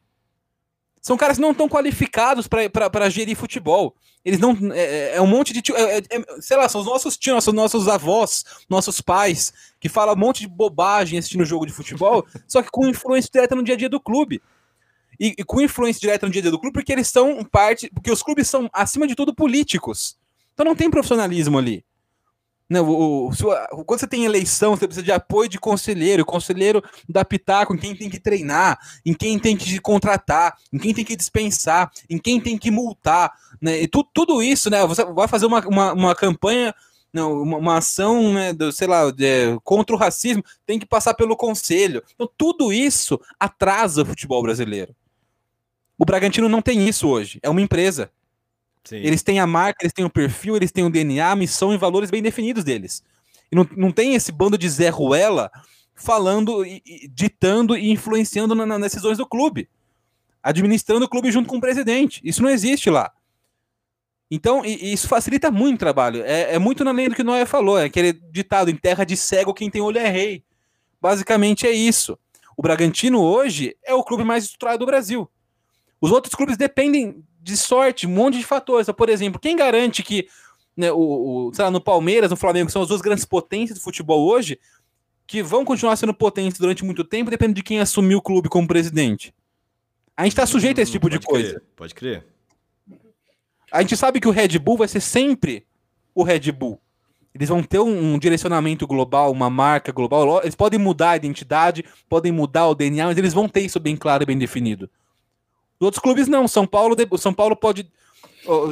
São 1.05 1.15
caras 1.17 1.37
que 1.37 1.41
não 1.41 1.51
estão 1.51 1.69
qualificados 1.69 2.47
para 2.47 3.09
gerir 3.11 3.37
futebol. 3.37 3.95
Eles 4.25 4.39
não. 4.39 4.57
É, 4.73 4.79
é, 4.79 5.15
é 5.17 5.21
um 5.21 5.27
monte 5.27 5.53
de. 5.53 5.61
Tio, 5.61 5.77
é, 5.77 5.99
é, 5.99 6.41
sei 6.41 6.57
lá, 6.57 6.67
são 6.67 6.81
os 6.81 6.87
nossos 6.87 7.15
tios, 7.15 7.35
nossos, 7.35 7.53
nossos 7.53 7.87
avós, 7.87 8.43
nossos 8.67 9.01
pais, 9.01 9.53
que 9.79 9.87
falam 9.87 10.15
um 10.15 10.17
monte 10.17 10.39
de 10.39 10.47
bobagem 10.47 11.19
assistindo 11.19 11.45
jogo 11.45 11.67
de 11.67 11.71
futebol, 11.71 12.25
só 12.49 12.63
que 12.63 12.71
com 12.71 12.87
influência 12.87 13.29
direta 13.31 13.55
no 13.55 13.61
dia 13.61 13.75
a 13.75 13.77
dia 13.77 13.87
do 13.87 13.99
clube. 13.99 14.41
E, 15.19 15.35
e, 15.37 15.43
com 15.43 15.61
influência 15.61 16.01
direta 16.01 16.25
no 16.25 16.31
dia 16.31 16.39
a 16.39 16.41
dia 16.41 16.51
do 16.51 16.57
clube, 16.57 16.73
porque 16.73 16.91
eles 16.91 17.07
são 17.07 17.45
parte. 17.45 17.87
Porque 17.93 18.11
os 18.11 18.23
clubes 18.23 18.47
são, 18.47 18.67
acima 18.73 19.05
de 19.05 19.13
tudo, 19.13 19.31
políticos. 19.31 20.17
Então 20.55 20.65
não 20.65 20.75
tem 20.75 20.89
profissionalismo 20.89 21.59
ali. 21.59 21.85
Não, 22.67 22.89
o, 22.89 23.29
o, 23.29 23.85
quando 23.85 23.99
você 23.99 24.07
tem 24.07 24.25
eleição, 24.25 24.75
você 24.75 24.87
precisa 24.87 25.05
de 25.05 25.11
apoio 25.11 25.47
de 25.47 25.59
conselheiro. 25.59 26.25
Conselheiro 26.25 26.83
dá 27.07 27.23
pitaco 27.23 27.75
em 27.75 27.77
quem 27.77 27.95
tem 27.95 28.09
que 28.09 28.19
treinar, 28.19 28.79
em 29.05 29.13
quem 29.13 29.37
tem 29.37 29.55
que 29.55 29.79
contratar, 29.79 30.57
em 30.73 30.79
quem 30.79 30.93
tem 30.93 31.05
que 31.05 31.15
dispensar, 31.15 31.91
em 32.09 32.17
quem 32.17 32.41
tem 32.41 32.57
que 32.57 32.71
multar. 32.71 33.31
Né? 33.61 33.83
E 33.83 33.87
tu, 33.87 34.03
tudo 34.03 34.41
isso, 34.41 34.69
né? 34.69 34.85
Você 34.87 35.05
vai 35.05 35.27
fazer 35.27 35.45
uma, 35.45 35.59
uma, 35.67 35.93
uma 35.93 36.15
campanha, 36.15 36.73
não, 37.13 37.41
uma, 37.41 37.57
uma, 37.57 37.77
ação, 37.77 38.33
né, 38.33 38.51
do, 38.51 38.71
sei 38.71 38.87
lá, 38.87 39.09
de, 39.11 39.57
contra 39.63 39.95
o 39.95 39.99
racismo, 39.99 40.43
tem 40.65 40.79
que 40.79 40.85
passar 40.85 41.13
pelo 41.13 41.37
conselho. 41.37 42.03
Então, 42.15 42.29
tudo 42.35 42.73
isso 42.73 43.19
atrasa 43.39 44.01
o 44.01 44.05
futebol 44.05 44.41
brasileiro. 44.41 44.93
O 45.97 46.03
Bragantino 46.03 46.49
não 46.49 46.61
tem 46.61 46.87
isso 46.87 47.07
hoje. 47.07 47.39
É 47.41 47.49
uma 47.49 47.61
empresa. 47.61 48.11
Sim. 48.85 48.97
Eles 48.97 49.23
têm 49.23 49.39
a 49.39 49.47
marca, 49.47 49.83
eles 49.83 49.93
têm 49.93 50.05
o 50.05 50.09
perfil, 50.09 50.55
eles 50.55 50.71
têm 50.71 50.85
o 50.85 50.89
DNA, 50.89 51.31
a 51.31 51.35
missão 51.35 51.73
e 51.73 51.77
valores 51.77 52.11
bem 52.11 52.21
definidos 52.21 52.63
deles. 52.63 53.03
E 53.51 53.55
não, 53.55 53.67
não 53.75 53.91
tem 53.91 54.13
esse 54.13 54.31
bando 54.31 54.57
de 54.57 54.69
Zé 54.69 54.89
Ruela 54.89 55.51
falando, 55.95 56.63
e, 56.63 56.81
e, 56.85 57.07
ditando 57.07 57.75
e 57.75 57.89
influenciando 57.89 58.53
na, 58.53 58.65
nas 58.65 58.79
decisões 58.79 59.17
do 59.17 59.25
clube, 59.25 59.67
administrando 60.43 61.05
o 61.05 61.09
clube 61.09 61.31
junto 61.31 61.49
com 61.49 61.57
o 61.57 61.61
presidente. 61.61 62.21
Isso 62.23 62.43
não 62.43 62.49
existe 62.49 62.89
lá. 62.89 63.11
Então, 64.29 64.63
e, 64.63 64.93
isso 64.93 65.07
facilita 65.07 65.49
muito 65.49 65.77
o 65.77 65.79
trabalho. 65.79 66.21
É, 66.23 66.53
é 66.53 66.59
muito 66.59 66.83
na 66.83 66.93
linha 66.93 67.09
do 67.09 67.15
que 67.15 67.21
o 67.23 67.25
Noé 67.25 67.45
falou, 67.45 67.79
é 67.79 67.85
aquele 67.85 68.13
ditado: 68.13 68.69
em 68.69 68.75
terra 68.75 69.03
de 69.03 69.17
cego, 69.17 69.53
quem 69.53 69.69
tem 69.69 69.81
olho 69.81 69.97
é 69.97 70.07
rei. 70.09 70.43
Basicamente 71.01 71.65
é 71.65 71.71
isso. 71.71 72.17
O 72.55 72.61
Bragantino 72.61 73.21
hoje 73.21 73.75
é 73.83 73.93
o 73.93 74.03
clube 74.03 74.23
mais 74.23 74.43
estruturado 74.43 74.79
do 74.79 74.85
Brasil. 74.85 75.29
Os 75.99 76.11
outros 76.11 76.35
clubes 76.35 76.57
dependem 76.57 77.23
de 77.45 77.55
sorte, 77.55 78.07
um 78.07 78.09
monte 78.09 78.39
de 78.39 78.43
fatores. 78.43 78.87
Por 78.87 79.07
exemplo, 79.07 79.39
quem 79.39 79.55
garante 79.55 80.01
que 80.01 80.27
né, 80.75 80.91
o, 80.91 80.97
o, 81.49 81.53
sei 81.53 81.63
lá, 81.63 81.69
no 81.69 81.79
Palmeiras, 81.79 82.31
no 82.31 82.35
Flamengo, 82.35 82.65
que 82.65 82.71
são 82.73 82.81
as 82.81 82.87
duas 82.87 83.01
grandes 83.01 83.23
potências 83.23 83.77
do 83.77 83.83
futebol 83.83 84.27
hoje, 84.27 84.59
que 85.27 85.43
vão 85.43 85.63
continuar 85.63 85.95
sendo 85.95 86.13
potentes 86.13 86.59
durante 86.59 86.83
muito 86.83 87.03
tempo, 87.03 87.29
depende 87.29 87.53
de 87.53 87.61
quem 87.63 87.79
assumir 87.79 88.15
o 88.15 88.21
clube 88.21 88.49
como 88.49 88.67
presidente. 88.67 89.31
A 90.17 90.23
gente 90.23 90.33
está 90.33 90.45
sujeito 90.47 90.79
a 90.79 90.81
esse 90.81 90.91
tipo 90.91 91.05
Hum, 91.05 91.11
de 91.11 91.17
pode 91.19 91.27
coisa. 91.27 91.49
crer, 91.51 91.63
pode 91.75 91.93
crer. 91.95 92.25
A 93.71 93.81
gente 93.81 93.95
sabe 93.95 94.19
que 94.19 94.27
o 94.27 94.31
Red 94.31 94.57
Bull 94.59 94.77
vai 94.77 94.87
ser 94.87 94.99
sempre 95.01 95.65
o 96.13 96.23
Red 96.23 96.51
Bull. 96.51 96.79
Eles 97.33 97.49
vão 97.49 97.61
ter 97.61 97.79
um, 97.79 98.13
um 98.13 98.17
direcionamento 98.19 98.87
global, 98.87 99.31
uma 99.31 99.49
marca 99.49 99.91
global. 99.91 100.23
Lo- 100.25 100.41
Eles 100.41 100.55
podem 100.55 100.79
mudar 100.79 101.11
a 101.11 101.15
identidade, 101.17 101.83
podem 102.09 102.31
mudar 102.31 102.67
o 102.67 102.73
DNA, 102.75 103.05
mas 103.05 103.17
eles 103.17 103.33
vão 103.33 103.47
ter 103.49 103.61
isso 103.61 103.79
bem 103.79 103.95
claro 103.95 104.23
e 104.23 104.25
bem 104.25 104.37
definido. 104.37 104.89
Os 105.79 105.85
outros 105.85 106.01
clubes 106.01 106.27
não. 106.27 106.47
São 106.47 106.65
Paulo, 106.65 106.95
São 107.17 107.33
Paulo 107.33 107.55
pode 107.55 107.89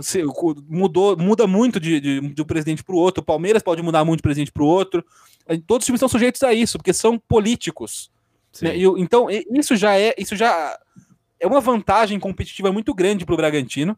se- 0.02 0.24
mudou, 0.70 1.18
muda 1.18 1.48
muito 1.48 1.80
de, 1.80 2.00
de, 2.00 2.22
de 2.22 2.42
um 2.42 2.46
presidente 2.46 2.84
para 2.84 2.96
o 2.96 2.98
outro. 3.00 3.22
O 3.22 3.26
Palmeiras 3.26 3.62
pode 3.64 3.82
mudar 3.82 4.06
muito 4.06 4.20
de 4.20 4.24
presidente 4.24 4.52
para 4.52 4.64
o 4.64 4.68
outro. 4.68 5.04
Todos 5.68 5.84
os 5.84 5.86
times 5.86 6.00
são 6.00 6.08
sujeitos 6.08 6.42
a 6.44 6.54
isso, 6.54 6.78
porque 6.78 6.94
são 6.94 7.18
políticos. 7.18 8.12
Né? 8.62 8.78
E 8.78 8.84
então, 8.84 9.28
isso 9.30 9.76
já 9.76 9.98
é, 9.98 10.14
isso 10.18 10.36
já 10.36 10.80
é 11.40 11.48
uma 11.48 11.60
vantagem 11.60 12.20
competitiva 12.20 12.72
muito 12.72 12.94
grande 12.94 13.26
para 13.26 13.34
o 13.34 13.38
Bragantino, 13.38 13.98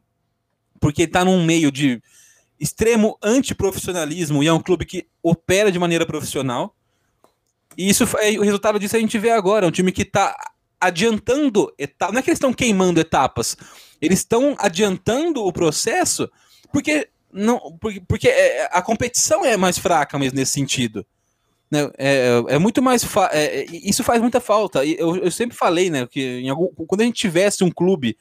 porque 0.80 1.04
está 1.04 1.24
num 1.24 1.44
meio 1.44 1.72
de 1.72 2.02
extremo 2.60 3.18
antiprofissionalismo 3.22 4.42
e 4.42 4.48
é 4.48 4.54
um 4.54 4.62
clube 4.62 4.86
que 4.86 5.06
opera 5.22 5.72
de 5.72 5.78
maneira 5.78 6.06
profissional. 6.06 6.74
E 7.78 7.90
isso 7.90 8.06
é, 8.18 8.32
o 8.40 8.42
resultado 8.44 8.80
disso 8.80 8.96
a 8.96 9.00
gente 9.00 9.20
vê 9.20 9.30
agora, 9.30 9.66
é 9.66 9.70
um 9.70 9.72
time 9.72 9.92
que 9.92 10.04
está 10.04 10.36
adiantando 10.80 11.74
etapas, 11.78 12.14
não 12.14 12.20
é 12.20 12.24
que 12.24 12.30
eles 12.30 12.38
estão 12.38 12.54
queimando 12.54 13.00
etapas, 13.00 13.56
eles 14.02 14.20
estão 14.20 14.56
adiantando 14.60 15.44
o 15.44 15.52
processo 15.54 16.30
porque 16.72 17.10
não, 17.32 17.78
porque, 17.80 18.02
porque 18.08 18.28
é, 18.30 18.70
a 18.72 18.82
competição 18.82 19.44
é 19.46 19.58
mais 19.58 19.78
fraca 19.78 20.18
mesmo 20.18 20.38
nesse 20.38 20.54
sentido. 20.54 21.06
Né? 21.70 21.90
É, 21.98 22.28
é 22.50 22.60
muito 22.60 22.82
mais. 22.82 23.04
fa- 23.04 23.30
é, 23.34 23.62
é, 23.62 23.66
isso 23.72 24.04
faz 24.04 24.22
muita 24.22 24.40
falta. 24.40 24.86
Eu, 24.86 25.18
eu 25.18 25.32
sempre 25.32 25.58
falei, 25.58 25.90
né, 25.90 26.08
que 26.08 26.22
em 26.40 26.50
algum- 26.50 26.68
quando 26.88 27.02
a 27.02 27.04
gente 27.04 27.16
tivesse 27.20 27.64
um 27.64 27.72
clube 27.72 28.18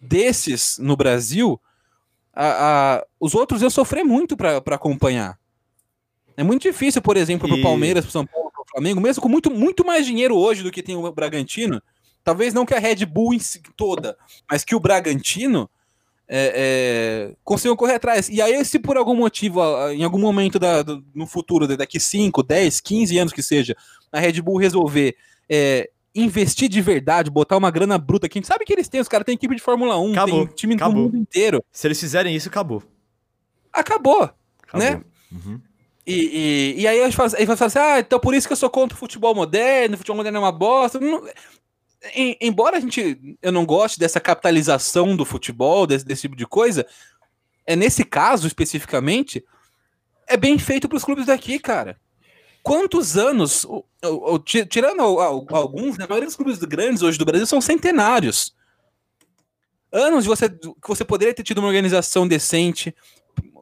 desses 0.00 0.78
no 0.78 0.96
Brasil, 0.96 1.60
a- 2.34 2.96
a- 2.98 3.06
os 3.20 3.34
outros 3.34 3.60
iam 3.62 3.70
sofrer 3.70 4.04
muito 4.04 4.36
para 4.36 4.56
acompanhar. 4.74 5.38
É 6.36 6.42
muito 6.42 6.62
difícil, 6.62 7.00
por 7.00 7.16
exemplo, 7.16 7.46
para 7.48 7.56
o 7.56 7.60
E- 7.60 7.62
Palmeiras, 7.62 8.04
para 8.04 8.12
São 8.12 8.26
Paulo, 8.26 8.50
para 8.50 8.62
o 8.62 8.66
Flamengo, 8.68 9.00
mesmo 9.00 9.22
com 9.22 9.28
muito, 9.28 9.50
muito 9.50 9.84
mais 9.86 10.04
dinheiro 10.06 10.36
hoje 10.36 10.62
do 10.62 10.70
que 10.70 10.82
tem 10.82 10.96
o 10.96 11.12
Bragantino. 11.12 11.80
Talvez 12.26 12.52
não 12.52 12.66
que 12.66 12.74
a 12.74 12.78
Red 12.80 13.06
Bull 13.06 13.34
em 13.34 13.38
si 13.38 13.62
toda, 13.76 14.18
mas 14.50 14.64
que 14.64 14.74
o 14.74 14.80
Bragantino 14.80 15.70
é, 16.28 17.28
é, 17.30 17.36
consigam 17.44 17.76
correr 17.76 17.94
atrás. 17.94 18.28
E 18.28 18.42
aí, 18.42 18.64
se 18.64 18.80
por 18.80 18.96
algum 18.96 19.14
motivo, 19.14 19.62
a- 19.62 19.86
a- 19.86 19.94
em 19.94 20.02
algum 20.02 20.18
momento 20.18 20.58
da- 20.58 20.82
do- 20.82 21.04
no 21.14 21.24
futuro, 21.24 21.68
né, 21.68 21.76
daqui 21.76 22.00
5, 22.00 22.42
10, 22.42 22.80
15 22.80 23.16
anos 23.16 23.32
que 23.32 23.44
seja, 23.44 23.76
a 24.10 24.18
Red 24.18 24.42
Bull 24.42 24.58
resolver 24.58 25.14
é, 25.48 25.88
investir 26.12 26.68
de 26.68 26.80
verdade, 26.82 27.30
botar 27.30 27.56
uma 27.56 27.70
grana 27.70 27.96
bruta, 27.96 28.28
que 28.28 28.36
a 28.36 28.40
gente 28.40 28.48
sabe 28.48 28.64
que 28.64 28.72
eles 28.72 28.88
têm, 28.88 29.00
os 29.00 29.06
caras 29.06 29.24
têm 29.24 29.36
equipe 29.36 29.54
de 29.54 29.62
Fórmula 29.62 29.96
1, 30.00 30.10
Acabou, 30.10 30.46
tem 30.48 30.56
time 30.56 30.74
acabou. 30.74 30.94
do 30.94 31.00
mundo 31.02 31.16
inteiro. 31.16 31.62
Se 31.70 31.86
eles 31.86 32.00
fizerem 32.00 32.34
isso, 32.34 32.48
acabou. 32.48 32.82
Acabou. 33.72 34.28
Acabou. 34.62 34.80
Né? 34.80 35.00
Uhum. 35.30 35.60
E, 36.04 36.74
e, 36.76 36.80
e 36.82 36.88
aí 36.88 37.00
a 37.00 37.04
gente 37.04 37.16
fala, 37.16 37.30
aí 37.36 37.46
fala 37.46 37.66
assim, 37.66 37.78
ah, 37.78 37.98
então 38.00 38.18
por 38.18 38.34
isso 38.34 38.46
que 38.48 38.52
eu 38.52 38.56
sou 38.56 38.68
contra 38.70 38.96
o 38.96 38.98
futebol 38.98 39.34
moderno, 39.34 39.94
o 39.94 39.98
futebol 39.98 40.16
moderno 40.16 40.38
é 40.38 40.40
uma 40.40 40.50
bosta. 40.52 40.98
Não- 40.98 41.22
em- 42.14 42.36
embora 42.40 42.76
a 42.76 42.80
gente, 42.80 43.36
eu 43.42 43.52
não 43.52 43.64
goste 43.66 43.98
dessa 43.98 44.20
capitalização 44.20 45.16
do 45.16 45.24
futebol, 45.24 45.86
desse, 45.86 46.04
desse 46.04 46.22
tipo 46.22 46.36
de 46.36 46.46
coisa, 46.46 46.86
é 47.66 47.74
nesse 47.74 48.04
caso 48.04 48.46
especificamente, 48.46 49.44
é 50.26 50.36
bem 50.36 50.58
feito 50.58 50.88
para 50.88 50.96
os 50.96 51.04
clubes 51.04 51.26
daqui, 51.26 51.58
cara. 51.58 51.98
Quantos 52.62 53.16
anos, 53.16 53.64
o- 53.64 53.84
o- 54.04 54.34
o- 54.34 54.38
ti- 54.38 54.66
tirando 54.66 55.00
al- 55.00 55.20
al- 55.20 55.46
alguns, 55.50 55.96
né, 55.96 56.04
a 56.04 56.08
maioria 56.08 56.26
dos 56.26 56.36
clubes 56.36 56.58
grandes 56.58 57.02
hoje 57.02 57.18
do 57.18 57.24
Brasil 57.24 57.46
são 57.46 57.60
centenários. 57.60 58.54
Anos 59.92 60.24
de 60.24 60.28
você, 60.28 60.48
que 60.48 60.88
você 60.88 61.04
poderia 61.04 61.32
ter 61.32 61.44
tido 61.44 61.58
uma 61.58 61.68
organização 61.68 62.26
decente, 62.26 62.94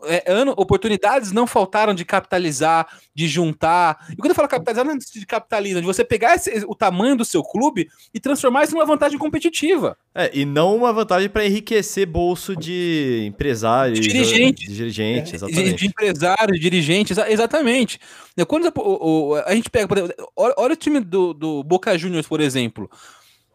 é, 0.07 0.25
ano, 0.27 0.53
oportunidades 0.57 1.33
não 1.33 1.47
faltaram 1.47 1.95
de 1.95 2.05
capitalizar, 2.05 2.87
de 3.15 3.27
juntar. 3.29 4.07
E 4.13 4.17
quando 4.17 4.31
eu 4.31 4.35
falo 4.35 4.49
capitalizar, 4.49 4.85
não 4.85 4.93
é 4.95 4.97
de 4.99 5.27
capitalismo, 5.27 5.81
de 5.81 5.87
você 5.87 6.05
pegar 6.05 6.35
esse- 6.35 6.65
o 6.67 6.75
tamanho 6.75 7.17
do 7.17 7.25
seu 7.25 7.43
clube 7.43 7.89
e 8.13 8.21
transformar 8.21 8.65
isso 8.65 8.75
numa 8.75 8.85
vantagem 8.87 9.19
competitiva. 9.19 9.97
É, 10.15 10.31
e 10.33 10.45
não 10.45 10.77
uma 10.77 10.93
vantagem 10.93 11.29
para 11.29 11.45
enriquecer 11.47 12.07
bolso 12.07 12.55
de 12.57 13.25
empresários, 13.27 13.99
De 14.01 14.09
dirigentes. 14.09 14.69
de 14.69 14.75
dirigentes, 14.77 15.31
De, 15.31 15.37
exatamente. 15.37 15.75
de 15.75 15.87
empresários, 15.87 16.61
dirigentes, 16.61 17.19
exa- 17.19 17.31
exatamente. 17.31 17.99
Né, 18.37 18.45
Quando 18.45 18.73
o- 18.77 19.31
o- 19.31 19.35
a 19.37 19.55
gente 19.55 19.71
pega, 19.71 19.89
por 19.89 19.99
exemplo, 19.99 20.29
olha, 20.37 20.55
olha 20.57 20.73
o 20.75 20.77
time 20.77 21.01
do, 21.01 21.33
do 21.35 21.63
Boca 21.65 21.97
Juniors, 21.99 22.27
por 22.27 22.41
exemplo, 22.41 22.91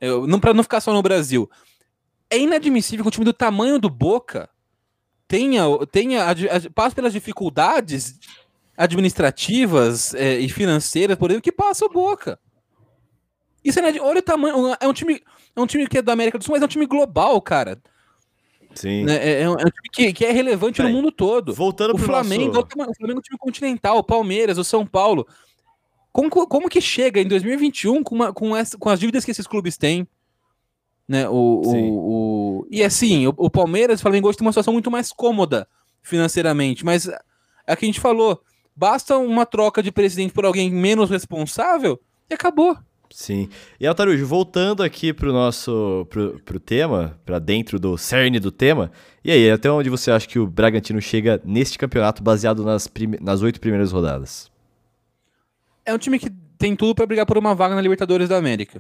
Eu- 0.02 0.26
não, 0.26 0.40
para 0.40 0.54
não 0.54 0.64
ficar 0.64 0.80
só 0.80 0.94
no 0.94 1.02
Brasil. 1.02 1.50
É 2.30 2.38
inadmissível 2.38 3.04
que 3.04 3.08
um 3.10 3.12
time 3.12 3.26
do 3.26 3.34
tamanho 3.34 3.78
do 3.78 3.90
Boca 3.90 4.50
tenha, 5.30 5.64
tenha 5.92 6.26
passe 6.74 6.96
pelas 6.96 7.14
dificuldades 7.14 8.20
administrativas 8.76 10.14
é, 10.16 10.40
e 10.40 10.50
financeiras, 10.50 11.16
por 11.16 11.30
exemplo, 11.30 11.44
que 11.44 11.52
passa 11.52 11.86
o 11.86 11.90
Boca. 11.90 12.40
Isso 13.64 13.80
é 13.80 14.02
olha 14.02 14.20
o 14.20 14.24
tamanho, 14.24 14.76
é 14.80 14.88
um 14.88 14.94
time, 14.94 15.22
é 15.56 15.62
um 15.62 15.68
time 15.68 15.88
que 15.88 16.00
é 16.00 16.02
da 16.02 16.14
América 16.14 16.40
do 16.40 16.44
Sul, 16.44 16.54
mas 16.54 16.62
é 16.64 16.66
um 16.66 16.70
time 16.70 16.88
global, 16.88 17.40
cara. 17.42 17.80
Sim. 18.74 19.04
né? 19.04 19.18
É, 19.18 19.42
é 19.44 19.50
um, 19.50 19.54
é 19.54 19.66
um 19.66 19.70
time 19.70 19.90
que, 19.92 20.14
que 20.14 20.26
é 20.26 20.32
relevante 20.32 20.82
no 20.82 20.90
mundo 20.90 21.12
todo. 21.12 21.54
Voltando 21.54 21.92
O 21.92 21.96
pro 21.96 22.06
Flamengo, 22.06 22.54
nosso... 22.54 22.68
o 22.68 22.96
Flamengo 22.96 23.18
é 23.18 23.20
um 23.20 23.22
time 23.22 23.38
continental, 23.38 23.98
o 23.98 24.04
Palmeiras, 24.04 24.58
o 24.58 24.64
São 24.64 24.86
Paulo. 24.86 25.28
Como, 26.12 26.30
como 26.30 26.70
que 26.70 26.82
chega 26.82 27.22
em 27.22 27.28
2021 27.28 28.02
com, 28.02 28.16
uma, 28.16 28.34
com, 28.34 28.56
essa, 28.56 28.78
com 28.78 28.90
as 28.90 29.00
dívidas 29.00 29.24
que 29.24 29.32
esses 29.32 29.46
clubes 29.46 29.78
têm? 29.78 30.08
Né? 31.10 31.28
O, 31.28 31.34
o, 31.34 32.60
o- 32.62 32.68
e 32.70 32.84
assim, 32.84 33.26
o, 33.26 33.34
o 33.36 33.50
Palmeiras 33.50 34.00
e 34.00 34.02
o 34.02 34.04
Flamengo 34.04 34.28
hoje 34.30 34.38
tem 34.38 34.46
uma 34.46 34.52
situação 34.52 34.72
muito 34.74 34.92
mais 34.92 35.12
cômoda 35.12 35.68
financeiramente, 36.04 36.86
mas 36.86 37.08
é 37.08 37.74
o 37.74 37.76
que 37.76 37.84
a 37.86 37.88
gente 37.88 38.00
falou, 38.00 38.40
basta 38.76 39.18
uma 39.18 39.44
troca 39.46 39.82
de 39.82 39.92
presidente 39.92 40.32
por 40.34 40.46
alguém 40.46 40.70
menos 40.72 41.10
responsável 41.10 42.00
e 42.30 42.34
acabou. 42.36 42.78
Sim. 43.12 43.50
E 43.80 43.88
Altarujo, 43.88 44.24
voltando 44.28 44.84
aqui 44.84 45.12
pro 45.12 45.34
nosso 45.34 46.06
pro, 46.12 46.40
pro 46.46 46.60
tema, 46.60 47.20
pra 47.26 47.40
dentro 47.40 47.80
do 47.80 47.98
cerne 47.98 48.40
do 48.40 48.52
tema. 48.52 48.92
E 49.26 49.32
aí, 49.32 49.50
até 49.50 49.70
onde 49.72 49.90
você 49.90 50.12
acha 50.12 50.28
que 50.28 50.38
o 50.38 50.46
Bragantino 50.46 51.02
chega 51.02 51.42
neste 51.44 51.76
campeonato 51.80 52.22
baseado 52.22 52.64
nas 52.64 52.86
prime- 52.86 53.18
nas 53.20 53.42
oito 53.42 53.60
primeiras 53.60 53.92
rodadas? 53.92 54.52
É 55.84 55.92
um 55.92 55.98
time 55.98 56.20
que 56.20 56.30
tem 56.60 56.76
tudo 56.76 56.94
para 56.94 57.08
brigar 57.08 57.26
por 57.26 57.36
uma 57.36 57.56
vaga 57.56 57.74
na 57.74 57.82
Libertadores 57.82 58.30
da 58.30 58.38
América. 58.38 58.80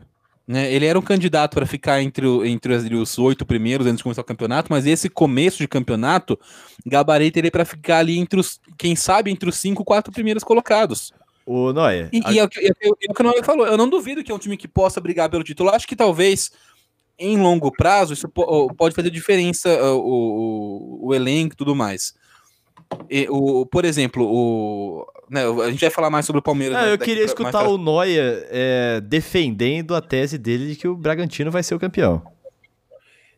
Né? 0.52 0.74
Ele 0.74 0.88
era 0.88 0.98
um 0.98 1.02
candidato 1.04 1.54
para 1.54 1.68
ficar 1.68 2.02
entre, 2.02 2.26
o- 2.26 2.44
entre 2.44 2.74
os- 2.96 3.20
oito 3.20 3.46
primeiros 3.46 3.86
antes 3.86 3.98
de 3.98 4.04
começar 4.04 4.22
o 4.22 4.26
campeonato, 4.26 4.72
mas 4.72 4.88
esse 4.88 5.08
começo 5.08 5.60
de 5.60 5.68
campeonato 5.68 6.40
gabarita 6.84 7.38
ele 7.38 7.52
para 7.52 7.64
ficar 7.64 8.00
ali 8.00 8.18
entre 8.18 8.40
os, 8.40 8.60
quem 8.76 8.96
sabe, 8.96 9.30
entre 9.30 9.48
os 9.48 9.58
cinco, 9.58 9.86
quatro 9.86 10.12
primeiros 10.12 10.44
colocados. 10.44 11.14
O 11.46 11.72
Noé, 11.72 12.10
E, 12.12 12.20
a- 12.26 12.32
e 12.32 12.40
é 12.40 12.44
o 12.44 12.50
que, 12.50 12.60
é 12.60 12.72
o 12.72 12.74
que- 12.96 13.08
é 13.08 13.12
o 13.12 13.14
que 13.14 13.22
o 13.22 13.24
Noel 13.26 13.44
falou. 13.44 13.68
Eu 13.68 13.78
não 13.78 13.88
duvido 13.88 14.24
que 14.24 14.32
é 14.32 14.36
um 14.36 14.40
time 14.40 14.58
que 14.58 14.68
possa 14.68 15.00
brigar 15.00 15.30
pelo 15.30 15.44
título. 15.44 15.70
Eu 15.70 15.76
acho 15.76 15.88
que 15.88 15.96
talvez 15.96 16.52
em 17.20 17.38
longo 17.38 17.72
prazo 17.72 18.14
isso 18.14 18.28
po- 18.28 18.74
pode 18.76 18.96
fazer 18.96 19.12
diferença 19.12 19.70
uh, 19.70 19.98
o, 20.00 21.04
o, 21.04 21.08
o 21.10 21.14
elenco 21.14 21.54
e 21.54 21.58
tudo 21.58 21.76
mais. 21.76 22.16
E, 23.10 23.28
o, 23.30 23.66
por 23.66 23.86
exemplo, 23.86 24.26
o, 24.26 25.06
né, 25.30 25.42
a 25.46 25.70
gente 25.70 25.82
vai 25.82 25.90
falar 25.90 26.10
mais 26.10 26.26
sobre 26.26 26.40
o 26.40 26.44
Palmeiras. 26.44 26.76
Ah, 26.78 26.86
né, 26.88 26.94
eu 26.94 26.98
queria 26.98 27.18
pra- 27.18 27.26
escutar 27.26 27.52
pra- 27.64 27.70
o 27.70 27.78
Noia 27.78 28.48
é, 28.50 29.00
defendendo 29.02 29.96
a 29.96 30.02
tese 30.02 30.38
dele 30.38 30.68
de 30.70 30.76
que 30.76 30.88
o 30.88 30.96
Bragantino 30.96 31.52
vai 31.52 31.62
ser 31.64 31.76
o 31.76 31.80
campeão. 31.80 32.22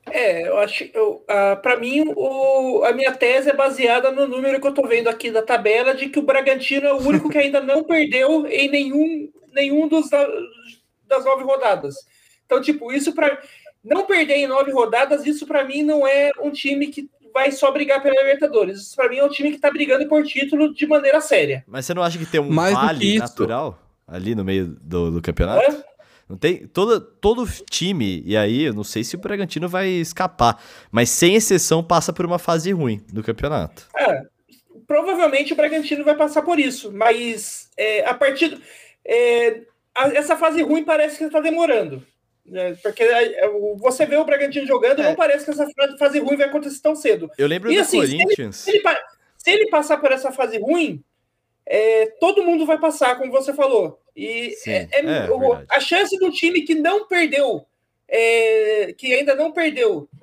É, 0.09 0.47
eu 0.47 0.57
acho. 0.57 0.83
Eu, 0.93 1.23
ah, 1.27 1.55
para 1.61 1.77
mim, 1.77 2.11
o, 2.15 2.83
a 2.85 2.91
minha 2.93 3.11
tese 3.11 3.49
é 3.49 3.53
baseada 3.55 4.11
no 4.11 4.27
número 4.27 4.59
que 4.59 4.67
eu 4.67 4.73
tô 4.73 4.87
vendo 4.87 5.07
aqui 5.09 5.29
da 5.29 5.41
tabela 5.41 5.93
de 5.93 6.09
que 6.09 6.19
o 6.19 6.23
Bragantino 6.23 6.87
é 6.87 6.93
o 6.93 6.97
único 7.01 7.29
que 7.29 7.37
ainda 7.37 7.61
não 7.61 7.83
perdeu 7.83 8.47
em 8.47 8.69
nenhum, 8.69 9.29
nenhum 9.53 9.87
dos 9.87 10.09
da- 10.09 10.27
das 11.07 11.23
nove 11.25 11.43
rodadas. 11.43 11.95
Então, 12.45 12.61
tipo, 12.61 12.91
isso 12.91 13.13
para 13.13 13.39
não 13.83 14.05
perder 14.05 14.35
em 14.37 14.47
nove 14.47 14.71
rodadas, 14.71 15.25
isso 15.25 15.45
para 15.45 15.63
mim 15.65 15.83
não 15.83 16.05
é 16.07 16.31
um 16.41 16.51
time 16.51 16.87
que 16.87 17.09
vai 17.33 17.51
só 17.51 17.71
brigar 17.71 18.01
pela 18.01 18.15
Libertadores. 18.21 18.81
Isso 18.81 18.95
para 18.95 19.09
mim 19.09 19.17
é 19.17 19.23
um 19.23 19.29
time 19.29 19.51
que 19.51 19.59
tá 19.59 19.69
brigando 19.71 20.07
por 20.07 20.23
título 20.23 20.73
de 20.73 20.85
maneira 20.87 21.19
séria. 21.21 21.63
Mas 21.67 21.85
você 21.85 21.93
não 21.93 22.03
acha 22.03 22.17
que 22.17 22.25
tem 22.25 22.39
um 22.41 22.49
Mais 22.51 22.73
vale 22.73 23.17
natural 23.17 23.79
ali 24.07 24.35
no 24.35 24.43
meio 24.43 24.67
do, 24.81 25.11
do 25.11 25.21
campeonato? 25.21 25.71
Hã? 25.71 25.83
Não 26.29 26.37
tem 26.37 26.65
todo, 26.67 27.01
todo 27.01 27.45
time, 27.69 28.23
e 28.25 28.37
aí 28.37 28.63
eu 28.63 28.73
não 28.73 28.85
sei 28.85 29.03
se 29.03 29.15
o 29.15 29.19
Bragantino 29.19 29.67
vai 29.67 29.89
escapar, 29.89 30.61
mas 30.89 31.09
sem 31.09 31.35
exceção 31.35 31.83
passa 31.83 32.13
por 32.13 32.25
uma 32.25 32.39
fase 32.39 32.71
ruim 32.71 33.01
do 33.11 33.21
campeonato. 33.21 33.87
É, 33.97 34.21
provavelmente 34.87 35.51
o 35.51 35.55
Bragantino 35.57 36.03
vai 36.05 36.15
passar 36.15 36.41
por 36.41 36.57
isso, 36.59 36.91
mas 36.91 37.69
é, 37.77 38.05
a 38.05 38.13
partir. 38.13 38.57
é, 39.05 39.61
a- 39.93 40.07
essa 40.13 40.37
fase 40.37 40.61
ruim 40.61 40.83
parece 40.85 41.17
que 41.17 41.25
está 41.25 41.41
demorando. 41.41 42.01
Né? 42.45 42.75
Porque 42.81 43.03
é, 43.03 43.49
você 43.77 44.05
vê 44.05 44.15
o 44.17 44.25
Bragantino 44.25 44.65
jogando, 44.67 45.01
É. 45.01 45.05
não 45.05 45.15
parece 45.15 45.45
que 45.45 45.51
essa 45.51 45.65
fa- 45.75 45.97
fase 45.97 46.19
ruim 46.19 46.35
vai 46.37 46.47
acontecer 46.47 46.81
tão 46.81 46.95
cedo. 46.95 47.29
Eu 47.37 47.47
lembro 47.47 47.71
E 47.71 47.75
do 47.75 47.81
assim, 47.81 47.99
se 48.05 48.13
ele- 48.15 48.23
Corinthians. 48.23 48.55
Se 48.57 48.69
ele, 48.71 48.83
se 49.37 49.49
ele 49.51 49.69
passar 49.69 49.97
por 49.97 50.11
essa 50.11 50.31
fase 50.31 50.57
ruim, 50.57 51.03
é, 51.65 52.07
todo 52.19 52.43
mundo 52.43 52.65
vai 52.65 52.79
passar, 52.79 53.17
como 53.17 53.31
você 53.31 53.53
falou. 53.53 53.99
E 54.15 54.51
Sim, 54.57 54.71
é- 54.71 54.87
é- 54.91 54.99
é 55.27 55.31
o- 55.31 55.63
a 55.69 55.79
chance 55.79 56.17
do 56.17 56.31
time 56.31 56.61
que 56.63 56.75
não 56.75 57.07
perdeu, 57.07 57.65
é, 58.07 58.93
que 58.97 59.13
ainda 59.13 59.35
não 59.35 59.51
perdeu, 59.51 60.09
é, 60.11 60.20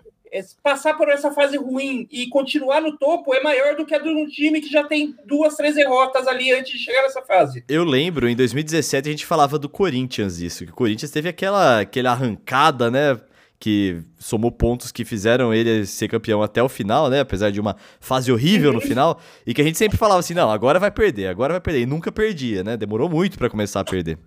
passar 0.62 0.94
por 0.94 1.08
essa 1.08 1.30
fase 1.30 1.56
ruim 1.56 2.06
e 2.10 2.28
continuar 2.28 2.80
no 2.80 2.96
topo 2.96 3.34
é 3.34 3.42
maior 3.42 3.76
do 3.76 3.84
que 3.84 3.94
a 3.94 3.98
de 3.98 4.08
um 4.08 4.26
time 4.26 4.60
que 4.60 4.68
já 4.68 4.84
tem 4.84 5.14
duas, 5.24 5.56
três 5.56 5.74
derrotas 5.74 6.26
ali 6.26 6.52
antes 6.52 6.72
de 6.72 6.78
chegar 6.78 7.02
nessa 7.02 7.22
fase. 7.22 7.64
Eu 7.68 7.84
lembro, 7.84 8.28
em 8.28 8.36
2017 8.36 9.08
a 9.08 9.10
gente 9.10 9.26
falava 9.26 9.58
do 9.58 9.68
Corinthians 9.68 10.40
isso, 10.40 10.64
que 10.64 10.72
o 10.72 10.74
Corinthians 10.74 11.10
teve 11.10 11.28
aquela, 11.28 11.80
aquela 11.80 12.10
arrancada, 12.12 12.90
né, 12.90 13.18
que 13.58 14.00
somou 14.18 14.52
pontos 14.52 14.92
que 14.92 15.04
fizeram 15.04 15.52
ele 15.52 15.84
ser 15.84 16.08
campeão 16.08 16.42
até 16.42 16.62
o 16.62 16.68
final, 16.68 17.10
né, 17.10 17.20
apesar 17.20 17.50
de 17.50 17.60
uma 17.60 17.76
fase 18.00 18.30
horrível 18.30 18.72
no 18.72 18.80
final, 18.80 19.20
e 19.46 19.52
que 19.52 19.60
a 19.60 19.64
gente 19.64 19.78
sempre 19.78 19.98
falava 19.98 20.20
assim, 20.20 20.34
não, 20.34 20.50
agora 20.50 20.78
vai 20.78 20.90
perder, 20.90 21.26
agora 21.26 21.54
vai 21.54 21.60
perder, 21.60 21.80
e 21.80 21.86
nunca 21.86 22.12
perdia, 22.12 22.62
né, 22.62 22.76
demorou 22.76 23.08
muito 23.08 23.38
pra 23.38 23.50
começar 23.50 23.80
a 23.80 23.84
perder. 23.84 24.18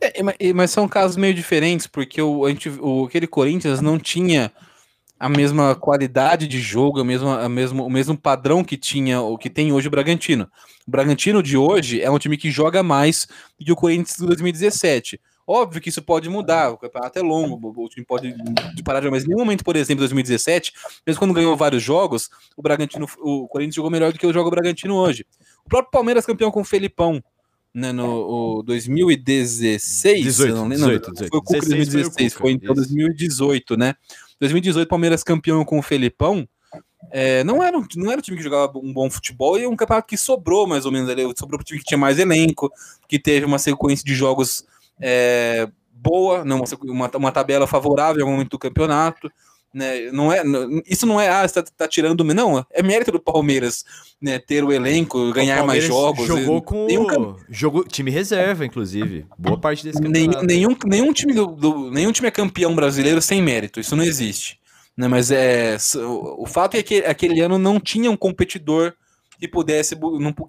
É, 0.00 0.52
mas- 0.52 0.70
são 0.70 0.88
casos 0.88 1.16
meio 1.16 1.34
diferentes, 1.34 1.86
porque 1.86 2.20
o, 2.20 2.44
a 2.44 2.50
gente, 2.50 2.68
o, 2.68 3.04
aquele 3.04 3.26
Corinthians 3.26 3.80
não 3.80 3.98
tinha 3.98 4.52
a 5.18 5.28
mesma 5.28 5.74
qualidade 5.74 6.46
de 6.46 6.60
jogo, 6.60 7.00
a 7.00 7.04
mesma, 7.04 7.40
a 7.42 7.48
mesmo, 7.48 7.84
o 7.84 7.90
mesmo 7.90 8.16
padrão 8.16 8.62
que 8.62 8.76
tinha 8.76 9.20
o 9.20 9.36
que 9.36 9.50
tem 9.50 9.72
hoje 9.72 9.88
o 9.88 9.90
Bragantino. 9.90 10.48
O 10.86 10.90
Bragantino 10.90 11.42
de 11.42 11.56
hoje 11.56 12.00
é 12.00 12.10
um 12.10 12.18
time 12.18 12.36
que 12.36 12.50
joga 12.50 12.82
mais 12.82 13.26
do 13.58 13.64
que 13.64 13.72
o 13.72 13.76
Corinthians 13.76 14.16
de 14.16 14.26
2017. 14.26 15.20
Óbvio 15.50 15.80
que 15.80 15.88
isso 15.88 16.02
pode 16.02 16.28
mudar, 16.28 16.70
o 16.70 16.76
campeonato 16.76 17.18
é 17.18 17.22
longo, 17.22 17.72
o 17.74 17.88
time 17.88 18.04
pode 18.04 18.34
parar 18.84 19.00
de 19.00 19.06
jogar, 19.06 19.16
mas 19.16 19.24
em 19.24 19.28
nenhum 19.28 19.38
momento, 19.38 19.64
por 19.64 19.76
exemplo, 19.76 20.04
em 20.04 20.06
2017, 20.06 20.74
mesmo 21.06 21.18
quando 21.18 21.32
ganhou 21.32 21.56
vários 21.56 21.82
jogos, 21.82 22.28
o 22.54 22.60
Bragantino, 22.60 23.06
o 23.18 23.48
Corinthians 23.48 23.76
jogou 23.76 23.90
melhor 23.90 24.12
do 24.12 24.18
que 24.18 24.26
o 24.26 24.32
jogo 24.32 24.50
Bragantino 24.50 24.94
hoje. 24.94 25.24
O 25.64 25.68
próprio 25.68 25.90
Palmeiras 25.90 26.26
campeão 26.26 26.50
com 26.50 26.60
o 26.60 26.64
Felipão, 26.64 27.24
né, 27.74 27.92
no 27.92 28.58
o 28.58 28.62
2016, 28.62 30.22
18, 30.24 30.50
eu 30.50 30.56
não 30.56 30.68
lembro, 30.68 30.80
não, 30.80 30.88
18, 30.88 31.12
18. 31.12 31.30
foi 31.30 31.38
o 31.38 31.42
Cuca 31.42 31.60
16 31.60 31.68
foi 31.68 31.74
o 31.74 31.76
2016, 31.76 32.32
Cuca, 32.32 32.42
foi 32.42 32.52
então 32.52 32.72
isso. 32.72 32.82
2018, 32.82 33.76
né? 33.76 33.94
2018, 34.40 34.88
Palmeiras 34.88 35.22
campeão 35.22 35.64
com 35.64 35.78
o 35.78 35.82
Felipão. 35.82 36.48
É, 37.10 37.42
não, 37.44 37.62
era 37.62 37.78
um, 37.78 37.84
não 37.96 38.10
era 38.10 38.18
um 38.18 38.22
time 38.22 38.36
que 38.36 38.42
jogava 38.42 38.78
um 38.78 38.92
bom 38.92 39.10
futebol 39.10 39.58
e 39.58 39.66
um 39.66 39.76
campeonato 39.76 40.08
que 40.08 40.16
sobrou 40.16 40.66
mais 40.66 40.84
ou 40.84 40.92
menos 40.92 41.08
ali. 41.08 41.22
Sobrou 41.36 41.58
pro 41.58 41.64
time 41.64 41.78
que 41.78 41.86
tinha 41.86 41.98
mais 41.98 42.18
elenco, 42.18 42.70
que 43.08 43.18
teve 43.18 43.46
uma 43.46 43.58
sequência 43.58 44.04
de 44.04 44.14
jogos 44.14 44.64
é, 45.00 45.68
boa, 45.92 46.44
não, 46.44 46.62
uma, 46.84 47.10
uma 47.16 47.32
tabela 47.32 47.66
favorável 47.66 48.24
ao 48.24 48.30
momento 48.30 48.50
do 48.50 48.58
campeonato. 48.58 49.30
Né, 49.78 50.10
não 50.10 50.32
é, 50.32 50.42
não- 50.42 50.82
isso 50.84 51.06
não 51.06 51.20
é, 51.20 51.28
ah, 51.28 51.46
você 51.46 51.54
tá, 51.62 51.70
tá 51.76 51.86
tirando. 51.86 52.24
Não, 52.24 52.66
é 52.72 52.82
mérito 52.82 53.12
do 53.12 53.20
Palmeiras 53.20 53.84
né, 54.20 54.36
ter 54.40 54.64
o 54.64 54.72
elenco, 54.72 55.30
ganhar 55.32 55.62
O 55.62 55.66
mais 55.68 55.84
jogos. 55.84 56.26
Jogou 56.26 56.58
e- 56.58 56.62
com 56.62 56.86
nenhum 56.86 57.06
time 57.88 58.10
reserva, 58.10 58.66
inclusive. 58.66 59.24
Boa 59.38 59.56
parte 59.56 59.84
desse 59.84 60.02
campeonato. 60.02 60.44
nenhum, 60.44 60.76
nenhum, 60.84 61.12
time 61.12 61.32
do, 61.32 61.46
do- 61.46 61.90
nenhum 61.92 62.10
time 62.10 62.26
é 62.26 62.30
campeão 62.32 62.74
brasileiro 62.74 63.22
sem 63.22 63.40
mérito, 63.40 63.78
isso 63.78 63.94
não 63.94 64.02
existe. 64.02 64.58
Né? 64.96 65.06
Mas 65.06 65.30
é, 65.30 65.76
o, 65.98 66.42
o 66.42 66.46
fato 66.46 66.76
é 66.76 66.82
que 66.82 66.96
aquele 67.04 67.40
ano 67.40 67.56
não 67.56 67.78
tinha 67.78 68.10
um 68.10 68.16
competidor 68.16 68.94
que 69.38 69.46
pudesse, 69.46 69.96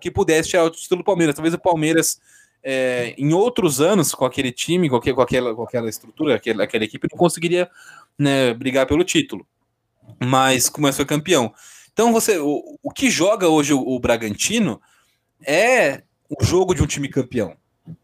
que 0.01 0.09
pudesse 0.09 0.49
tirar 0.49 0.63
o 0.63 0.71
título 0.71 1.01
do 1.03 1.05
Palmeiras. 1.05 1.35
Talvez 1.35 1.53
o 1.53 1.59
Palmeiras, 1.59 2.19
é, 2.63 3.13
em 3.17 3.33
outros 3.33 3.79
anos, 3.81 4.13
com 4.13 4.25
aquele 4.25 4.51
time, 4.51 4.89
com, 4.89 4.95
aquele- 4.95 5.15
com 5.15 5.21
aquela, 5.21 5.55
com 5.55 5.63
aquela 5.63 5.89
estrutura, 5.89 6.35
aquela, 6.35 6.63
aquela 6.63 6.83
equipe, 6.83 7.07
não 7.11 7.17
conseguiria 7.17 7.69
né, 8.17 8.53
brigar 8.53 8.85
pelo 8.85 9.03
título. 9.03 9.45
Mas 10.23 10.69
como 10.69 10.91
foi 10.91 11.05
campeão. 11.05 11.53
Então 11.93 12.11
você, 12.11 12.37
o, 12.37 12.77
o 12.81 12.91
que 12.91 13.09
joga 13.09 13.47
hoje 13.47 13.73
o, 13.73 13.79
o 13.79 13.99
Bragantino 13.99 14.81
é 15.45 16.03
o 16.29 16.43
jogo 16.43 16.73
de 16.73 16.81
um 16.81 16.87
time 16.87 17.07
campeão. 17.07 17.55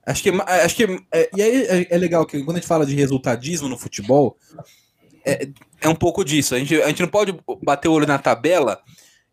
Acho 0.05 0.23
que, 0.23 0.29
é 0.29 0.65
acho 0.65 0.75
que 0.75 0.83
é, 1.11 1.29
e 1.35 1.41
aí 1.41 1.63
é, 1.65 1.87
é 1.95 1.97
legal 1.97 2.25
que 2.25 2.41
quando 2.43 2.57
a 2.57 2.59
gente 2.59 2.67
fala 2.67 2.85
de 2.85 2.95
resultadismo 2.95 3.67
no 3.67 3.77
futebol, 3.77 4.37
é, 5.23 5.47
é 5.81 5.89
um 5.89 5.95
pouco 5.95 6.23
disso. 6.23 6.55
A 6.55 6.59
gente, 6.59 6.81
a 6.81 6.87
gente 6.87 7.01
não 7.01 7.09
pode 7.09 7.37
bater 7.61 7.87
o 7.87 7.93
olho 7.93 8.07
na 8.07 8.17
tabela 8.17 8.81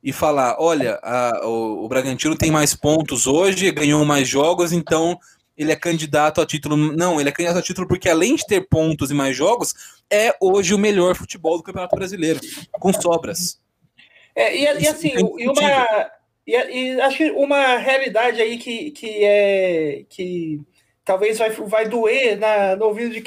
e 0.02 0.12
falar: 0.12 0.56
olha, 0.58 0.98
a- 1.02 1.40
o, 1.46 1.84
o 1.84 1.88
Bragantino 1.88 2.36
tem 2.36 2.50
mais 2.50 2.74
pontos 2.74 3.26
hoje, 3.26 3.70
ganhou 3.70 4.04
mais 4.04 4.26
jogos, 4.28 4.72
então 4.72 5.18
ele 5.56 5.70
é 5.70 5.76
candidato 5.76 6.40
a 6.40 6.46
título. 6.46 6.76
Não, 6.76 7.20
ele 7.20 7.28
é 7.28 7.32
candidato 7.32 7.58
a 7.58 7.62
título 7.62 7.86
porque, 7.86 8.08
além 8.08 8.34
de 8.36 8.46
ter 8.46 8.62
pontos 8.68 9.10
e 9.10 9.14
mais 9.14 9.36
jogos, 9.36 9.74
é 10.10 10.34
hoje 10.40 10.74
o 10.74 10.78
melhor 10.78 11.14
futebol 11.14 11.56
do 11.56 11.62
Campeonato 11.62 11.94
Brasileiro, 11.94 12.40
com 12.72 12.92
sobras. 12.92 13.60
É, 14.34 14.56
e, 14.56 14.62
e 14.82 14.88
assim, 14.88 15.10
é 15.10 15.20
e 15.20 15.48
uma. 15.48 16.10
E, 16.46 16.56
e 16.56 17.00
acho 17.00 17.18
que 17.18 17.30
uma 17.30 17.76
realidade 17.76 18.40
aí 18.40 18.58
que, 18.58 18.90
que 18.90 19.22
é. 19.22 20.04
que 20.08 20.60
talvez 21.04 21.38
vai, 21.38 21.50
vai 21.50 21.88
doer 21.88 22.38
na, 22.38 22.76
no 22.76 22.86
ouvido 22.86 23.12
de, 23.12 23.22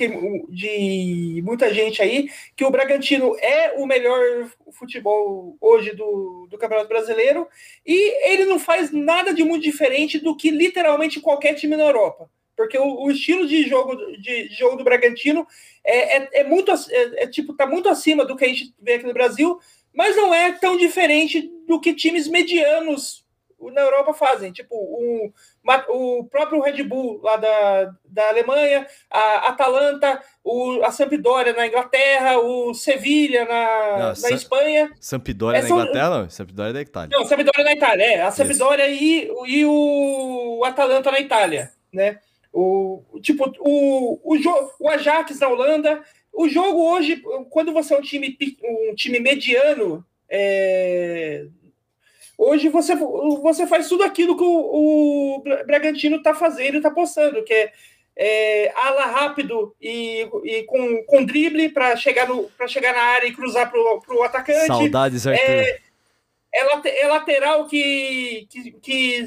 de 0.50 1.42
muita 1.44 1.74
gente 1.74 2.02
aí, 2.02 2.30
que 2.56 2.64
o 2.64 2.72
Bragantino 2.72 3.36
é 3.40 3.74
o 3.78 3.86
melhor 3.86 4.50
futebol 4.72 5.58
hoje 5.60 5.94
do, 5.94 6.48
do 6.50 6.58
Campeonato 6.58 6.90
Brasileiro 6.90 7.48
e 7.86 8.30
ele 8.30 8.46
não 8.46 8.60
faz 8.60 8.92
nada 8.92 9.34
de 9.34 9.44
muito 9.44 9.64
diferente 9.64 10.20
do 10.20 10.36
que 10.36 10.50
literalmente 10.52 11.20
qualquer 11.20 11.54
time 11.54 11.76
na 11.76 11.84
Europa. 11.84 12.30
Porque 12.56 12.78
o, 12.78 13.04
o 13.04 13.12
estilo 13.12 13.46
de 13.46 13.68
jogo, 13.68 13.96
de, 13.96 14.50
de 14.50 14.56
jogo 14.56 14.78
do 14.78 14.84
Bragantino 14.84 15.46
é, 15.84 16.18
é, 16.18 16.30
é 16.42 16.44
muito 16.44 16.72
é, 16.72 17.24
é, 17.24 17.28
tipo, 17.28 17.54
tá 17.54 17.68
muito 17.68 17.90
acima 17.90 18.24
do 18.24 18.36
que 18.36 18.46
a 18.46 18.48
gente 18.48 18.74
vê 18.82 18.94
aqui 18.94 19.06
no 19.06 19.14
Brasil, 19.14 19.60
mas 19.94 20.16
não 20.16 20.34
é 20.34 20.54
tão 20.54 20.78
diferente 20.78 21.52
do 21.68 21.80
que 21.80 21.94
times 21.94 22.28
medianos 22.28 23.25
na 23.71 23.82
Europa 23.82 24.13
fazem. 24.13 24.51
Tipo, 24.51 24.75
o, 24.75 25.32
o 25.89 26.23
próprio 26.25 26.62
Red 26.62 26.84
Bull 26.84 27.21
lá 27.21 27.38
da, 27.38 27.93
da 28.06 28.30
Alemanha, 28.30 28.86
a 29.10 29.49
Atalanta, 29.49 30.21
o, 30.43 30.82
a 30.84 30.91
Sampdoria 30.91 31.54
na 31.54 31.67
Inglaterra, 31.67 32.38
o 32.39 32.73
Sevilha 32.73 33.45
na, 33.45 34.13
Não, 34.13 34.21
na 34.21 34.30
Espanha. 34.32 34.91
Sampdoria 34.99 35.60
É 35.60 35.62
na 35.62 35.69
Inglaterra, 35.69 36.10
não. 36.10 36.30
Sampdoria 36.30 36.69
é 36.69 36.73
da 36.73 36.82
Itália. 36.82 37.17
Não, 37.17 37.25
Sampdoria 37.25 37.63
na 37.63 37.73
Itália, 37.73 38.04
é. 38.04 38.21
A 38.21 38.32
Sampdoria 38.32 38.88
e, 38.88 39.32
e 39.47 39.65
o 39.65 40.63
Atalanta 40.65 41.12
na 41.12 41.19
Itália, 41.19 41.71
né? 41.91 42.19
O, 42.51 43.04
tipo, 43.21 43.51
o, 43.60 44.19
o, 44.23 44.38
o 44.80 44.89
Ajax 44.89 45.39
na 45.39 45.49
Holanda. 45.49 46.01
O 46.32 46.47
jogo 46.49 46.91
hoje, 46.91 47.21
quando 47.49 47.73
você 47.73 47.93
é 47.93 47.97
um 47.97 48.01
time, 48.01 48.38
um 48.63 48.95
time 48.95 49.19
mediano, 49.19 50.06
é, 50.30 51.47
hoje 52.38 52.69
você, 52.69 52.95
você 52.95 53.65
faz 53.67 53.88
tudo 53.88 54.04
aquilo 54.04 54.36
que 54.38 54.43
o, 54.43 55.38
o 55.38 55.43
Bragantino 55.65 56.17
está 56.17 56.34
fazendo 56.34 56.76
e 56.76 56.78
está 56.78 56.91
postando, 56.91 57.43
que 57.43 57.54
é, 57.54 57.71
é 58.17 58.74
ala 58.76 59.06
rápido 59.06 59.76
e, 59.82 60.28
e 60.43 60.63
com, 60.63 61.04
com 61.04 61.26
drible 61.26 61.69
para 61.69 61.95
chegar, 61.95 62.28
no- 62.28 62.50
chegar 62.67 62.93
na 62.93 63.02
área 63.02 63.28
e 63.28 63.34
cruzar 63.34 63.69
para 63.71 63.80
o 63.80 64.24
atacante 64.24 64.67
Saudades, 64.67 65.28
Arthur. 65.28 65.43
é, 65.43 65.80
é, 66.54 67.02
é 67.04 67.08
lateral 67.08 67.67
que, 67.67 68.48
que, 68.50 68.71
que, 68.82 69.26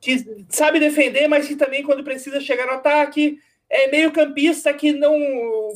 que 0.00 0.44
sabe 0.48 0.80
defender, 0.80 1.28
mas 1.28 1.46
que 1.46 1.54
também, 1.56 1.82
quando 1.82 2.02
precisa 2.02 2.40
chegar 2.40 2.66
no 2.66 2.72
ataque, 2.72 3.38
é 3.68 3.88
meio 3.90 4.10
campista 4.12 4.72
que 4.72 4.92
não. 4.92 5.14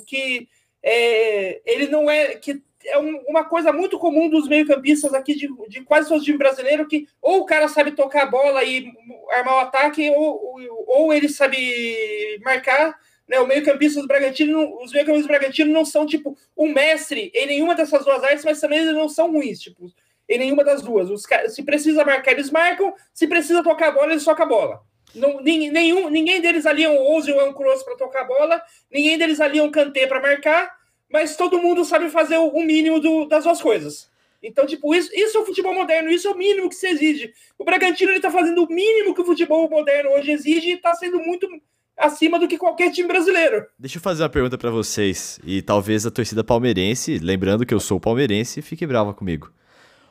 que 0.07 0.49
é, 0.83 1.61
ele 1.67 1.89
não 1.89 2.09
é. 2.11 2.37
que 2.37 2.63
é 2.89 2.99
um- 2.99 3.23
uma 3.29 3.45
coisa 3.45 3.73
muito 3.73 3.99
comum 3.99 4.29
dos 4.29 4.49
meio-campistas 4.49 5.13
aqui 5.15 5.35
de, 5.35 5.49
de 5.69 5.83
quase 5.83 6.09
todos 6.09 6.21
os 6.21 6.25
times 6.25 6.39
brasileiros, 6.39 6.87
que 6.89 7.07
ou 7.21 7.41
o 7.41 7.45
cara 7.47 7.69
sabe 7.69 7.93
tocar 7.93 8.23
a 8.23 8.27
bola 8.27 8.63
e 8.65 8.91
armar 9.31 9.55
o 9.57 9.61
ataque, 9.61 10.11
ou, 10.11 10.17
ou, 10.45 10.85
ou 10.87 11.13
ele 11.13 11.29
sabe 11.29 12.39
marcar. 12.45 12.99
Né, 13.29 13.41
o 13.41 13.47
meio-campista 13.47 14.01
do 14.01 14.07
Bragantino, 14.07 14.81
os 14.81 14.93
meio-campistas 14.93 15.27
do 15.27 15.37
Bragantino 15.37 15.73
não 15.73 15.85
são 15.85 16.07
tipo 16.07 16.39
um 16.57 16.73
mestre 16.73 17.33
em 17.35 17.47
nenhuma 17.47 17.75
dessas 17.75 18.05
duas 18.05 18.23
artes, 18.23 18.45
mas 18.45 18.61
também 18.61 18.79
eles 18.79 18.95
não 18.95 19.09
são 19.09 19.33
ruins. 19.33 19.59
Tipo, 19.59 19.91
em 20.29 20.39
nenhuma 20.39 20.63
das 20.63 20.81
duas. 20.81 21.11
Os 21.11 21.25
se 21.49 21.63
precisa 21.65 22.05
marcar, 22.05 22.31
eles 22.31 22.53
marcam. 22.53 22.95
Se 23.13 23.27
precisa 23.27 23.65
tocar 23.65 23.89
a 23.89 23.91
bola, 23.91 24.13
eles 24.13 24.25
tocam 24.25 24.45
a 24.47 24.49
bola. 24.49 24.83
Não, 25.13 25.41
nin- 25.41 25.71
nenhum, 25.71 26.09
ninguém 26.09 26.41
deles 26.41 26.67
ali 26.67 26.85
é 26.85 26.89
um 26.89 27.15
Ozil 27.17 27.35
ou 27.35 27.41
é 27.41 27.45
um 27.49 27.53
Kroos 27.53 27.83
para 27.83 27.97
tocar 27.97 28.21
a 28.21 28.25
bola. 28.25 28.63
Ninguém 28.93 29.19
deles 29.19 29.41
ali 29.41 29.59
é 29.59 29.63
um 29.63 29.73
Kanté 29.73 30.07
para 30.07 30.21
marcar. 30.21 30.76
Mas 31.11 31.37
todo 31.37 31.61
mundo 31.61 31.85
sabe 31.85 32.11
fazer 32.11 32.37
o, 32.39 32.61
mínimo 32.65 32.99
do- 33.01 33.27
das 33.27 33.45
duas 33.45 33.61
coisas. 33.63 34.09
Então, 34.43 34.67
tipo, 34.67 34.95
isso, 34.95 35.11
isso 35.15 35.39
é 35.39 35.41
o 35.41 35.47
futebol 35.47 35.75
moderno, 35.75 36.11
isso 36.11 36.29
é 36.29 36.31
o 36.31 36.37
mínimo 36.37 36.69
que 36.69 36.75
se 36.75 36.87
exige. 36.89 37.33
O 37.59 37.65
Bragantino 37.65 38.11
ele 38.13 38.21
tá 38.21 38.31
fazendo 38.31 38.65
o 38.65 38.69
mínimo 38.73 39.15
que 39.15 39.21
o 39.21 39.25
futebol 39.25 39.69
moderno 39.69 40.11
hoje 40.11 40.31
exige 40.33 40.73
e 40.73 40.77
tá 40.77 40.95
sendo 40.95 41.19
muito 41.21 41.49
acima 41.97 42.39
do 42.39 42.47
que 42.47 42.59
qualquer 42.59 42.91
time 42.93 43.09
brasileiro. 43.09 43.67
Deixa 43.79 43.97
eu 43.99 44.03
fazer 44.03 44.23
uma 44.23 44.29
pergunta 44.29 44.59
pra 44.59 44.71
vocês, 44.71 45.41
e 45.45 45.63
talvez 45.63 46.05
a 46.07 46.11
torcida 46.11 46.45
palmeirense, 46.45 47.19
lembrando 47.19 47.65
que 47.65 47.73
eu 47.73 47.81
sou 47.81 47.99
palmeirense, 47.99 48.61
fique 48.61 48.87
brava 48.87 49.15
comigo. 49.15 49.51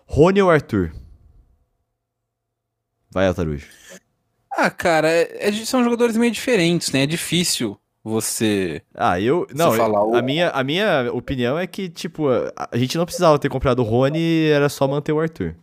Rony 0.07 0.41
ou 0.41 0.49
Arthur? 0.49 0.91
Vai, 3.11 3.27
Altarujo. 3.27 3.67
Ah, 4.51 4.69
cara, 4.69 5.09
é- 5.09 5.47
é- 5.49 5.51
são 5.65 5.83
jogadores 5.83 6.17
meio 6.17 6.31
diferentes, 6.31 6.91
né? 6.91 7.03
É 7.03 7.05
difícil 7.07 7.77
você. 8.05 8.83
Ah, 8.93 9.19
eu. 9.19 9.47
Não, 9.55 9.75
eu- 9.75 9.91
o- 9.91 10.15
a, 10.15 10.21
minha, 10.21 10.49
a 10.51 10.63
minha 10.63 11.09
opinião 11.11 11.57
é 11.57 11.65
que, 11.65 11.89
tipo, 11.89 12.29
a, 12.29 12.69
a 12.71 12.77
gente 12.77 12.97
não 12.99 13.05
precisava 13.05 13.39
ter 13.39 13.49
comprado 13.49 13.79
o 13.79 13.83
Rony, 13.83 14.45
era 14.49 14.69
só 14.69 14.87
manter 14.87 15.11
o 15.11 15.19
Arthur. 15.19 15.55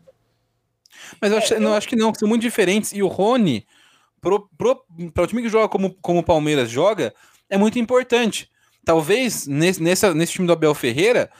Mas 1.20 1.30
eu 1.30 1.38
acho, 1.38 1.60
não, 1.60 1.74
acho 1.74 1.88
que 1.88 1.94
não, 1.94 2.10
que 2.10 2.18
são 2.18 2.28
muito 2.28 2.42
diferentes. 2.42 2.92
E 2.92 3.00
o 3.00 3.06
Rony, 3.06 3.64
pro, 4.20 4.48
pro, 4.58 4.82
para 5.14 5.22
o 5.22 5.26
time 5.26 5.40
que 5.40 5.48
joga 5.48 5.68
como, 5.68 5.94
como 6.02 6.18
o 6.18 6.24
Palmeiras 6.24 6.68
joga, 6.68 7.14
é 7.48 7.56
muito 7.56 7.78
importante. 7.78 8.50
Talvez 8.84 9.46
nesse, 9.46 9.80
nessa, 9.80 10.12
nesse 10.12 10.32
time 10.32 10.46
do 10.46 10.52
Abel 10.52 10.74
Ferreira, 10.74 11.30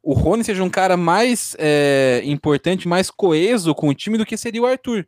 o 0.00 0.12
Rony 0.14 0.44
seja 0.44 0.62
um 0.62 0.70
cara 0.70 0.96
mais 0.96 1.56
é, 1.58 2.22
importante, 2.24 2.86
mais 2.86 3.10
coeso 3.10 3.74
com 3.74 3.88
o 3.88 3.94
time 3.94 4.16
do 4.16 4.24
que 4.24 4.36
seria 4.36 4.62
o 4.62 4.66
Arthur. 4.66 5.06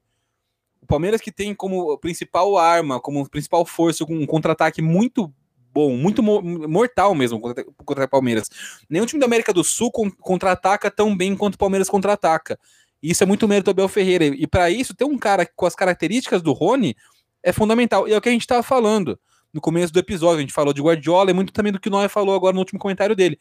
O 0.83 0.87
Palmeiras 0.87 1.21
que 1.21 1.31
tem 1.33 1.55
como 1.55 1.97
principal 1.99 2.59
arma, 2.59 3.01
como 3.01 3.29
principal 3.31 3.65
força, 3.65 4.05
um 4.09 4.27
contra-ataque 4.27 4.83
muito 4.83 5.33
bom, 5.75 5.97
muito 5.97 6.23
mo- 6.23 6.41
mortal 6.41 7.15
mesmo 7.15 7.41
contra, 7.41 7.65
contra 7.85 8.05
o 8.05 8.09
Palmeiras. 8.09 8.49
Nenhum 8.89 9.05
time 9.05 9.19
da 9.21 9.27
América 9.27 9.53
do 9.53 9.65
Sul 9.65 9.91
con- 9.91 10.11
contra-ataca 10.21 10.91
tão 10.91 11.15
bem 11.17 11.37
quanto 11.37 11.57
o 11.57 11.59
Palmeiras 11.59 11.91
contra-ataca. 11.91 12.59
Isso 13.03 13.23
é 13.23 13.27
muito 13.27 13.47
mérito 13.49 13.67
do 13.67 13.71
Abel 13.73 13.89
Ferreira. 13.89 14.25
E 14.27 14.47
para 14.47 14.71
isso, 14.71 14.95
ter 14.95 15.05
um 15.05 15.19
cara 15.19 15.45
com 15.57 15.67
as 15.67 15.75
características 15.75 16.41
do 16.41 16.53
Rony 16.53 16.97
é 17.43 17.53
fundamental. 17.53 18.09
E 18.09 18.13
é 18.13 18.17
o 18.17 18.21
que 18.21 18.29
a 18.29 18.33
gente 18.33 18.43
estava 18.43 18.63
falando 18.63 19.19
no 19.53 19.61
começo 19.61 19.93
do 19.93 19.99
episódio. 19.99 20.39
A 20.39 20.41
gente 20.41 20.53
falou 20.55 20.73
de 20.73 20.81
Guardiola 20.81 21.31
e 21.31 21.35
muito 21.35 21.53
também 21.53 21.73
do 21.73 21.81
que 21.81 21.89
o 21.89 21.91
Noé 21.91 22.09
falou 22.09 22.35
agora 22.35 22.55
no 22.55 22.61
último 22.61 22.79
comentário 22.79 23.15
dele. 23.17 23.39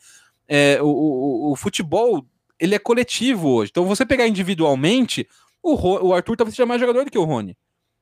É, 0.47 0.81
o, 0.81 0.87
o- 0.87 1.51
o 1.53 1.55
futebol, 1.55 2.25
ele 2.59 2.75
é 2.75 2.79
coletivo 2.79 3.47
hoje. 3.49 3.69
Então, 3.71 3.85
você 3.85 4.05
pegar 4.05 4.27
individualmente, 4.27 5.25
o, 5.61 5.75
o 6.07 6.13
Arthur 6.13 6.35
talvez 6.35 6.55
seja 6.55 6.65
mais 6.65 6.81
jogador 6.81 7.05
do 7.05 7.11
que 7.11 7.17
o 7.17 7.23
Rony. 7.23 7.55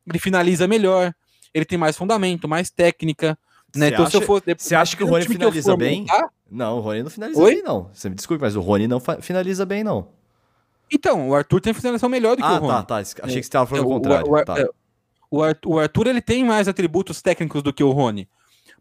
Ele 0.07 0.17
finaliza 0.17 0.67
melhor, 0.67 1.13
ele 1.53 1.65
tem 1.65 1.77
mais 1.77 1.95
fundamento, 1.95 2.47
mais 2.47 2.71
técnica. 2.71 3.37
Né? 3.75 3.87
Você 3.87 3.93
Então, 3.93 4.05
se 4.09 4.15
eu 4.15 4.19
acha- 4.19 4.27
fosse. 4.27 4.55
você 4.57 4.75
acha 4.75 4.97
que 4.97 5.03
o 5.03 5.07
Rony 5.07 5.25
finaliza 5.25 5.71
for 5.71 5.77
bem? 5.77 6.01
montar- 6.01 6.29
Não, 6.49 6.77
o 6.77 6.81
Rony 6.81 7.03
não 7.03 7.09
finaliza 7.09 7.41
Oi? 7.41 7.55
bem, 7.55 7.63
não. 7.63 7.89
Você 7.93 8.09
me 8.09 8.15
desculpe, 8.15 8.41
mas 8.41 8.55
o 8.55 8.61
Rony 8.61 8.87
não 8.87 8.99
finaliza 9.21 9.65
bem, 9.65 9.83
não. 9.83 10.07
Então, 10.93 11.29
o 11.29 11.35
Arthur 11.35 11.61
tem 11.61 11.73
finalização 11.73 12.09
melhor 12.09 12.35
do 12.35 12.41
que 12.41 12.47
Ah, 12.47 12.53
o 12.55 12.59
Rony. 12.59 12.73
tá, 12.73 12.83
tá. 12.83 12.95
Achei 12.97 13.13
que 13.13 13.31
você 13.31 13.39
estava 13.39 13.65
falando 13.65 13.85
o 13.85 13.87
O- 13.87 13.91
o- 13.91 13.95
contrário. 13.95 14.31
o- 14.33 14.45
tá. 14.45 14.59
é, 14.59 14.67
O 15.33 15.41
Ar- 15.41 15.57
o 15.65 15.79
Arthur 15.79 16.07
ele 16.07 16.21
tem 16.21 16.43
mais 16.43 16.67
atributos 16.67 17.21
técnicos 17.21 17.63
do 17.63 17.71
que 17.71 17.81
o 17.81 17.91
Rony. 17.91 18.27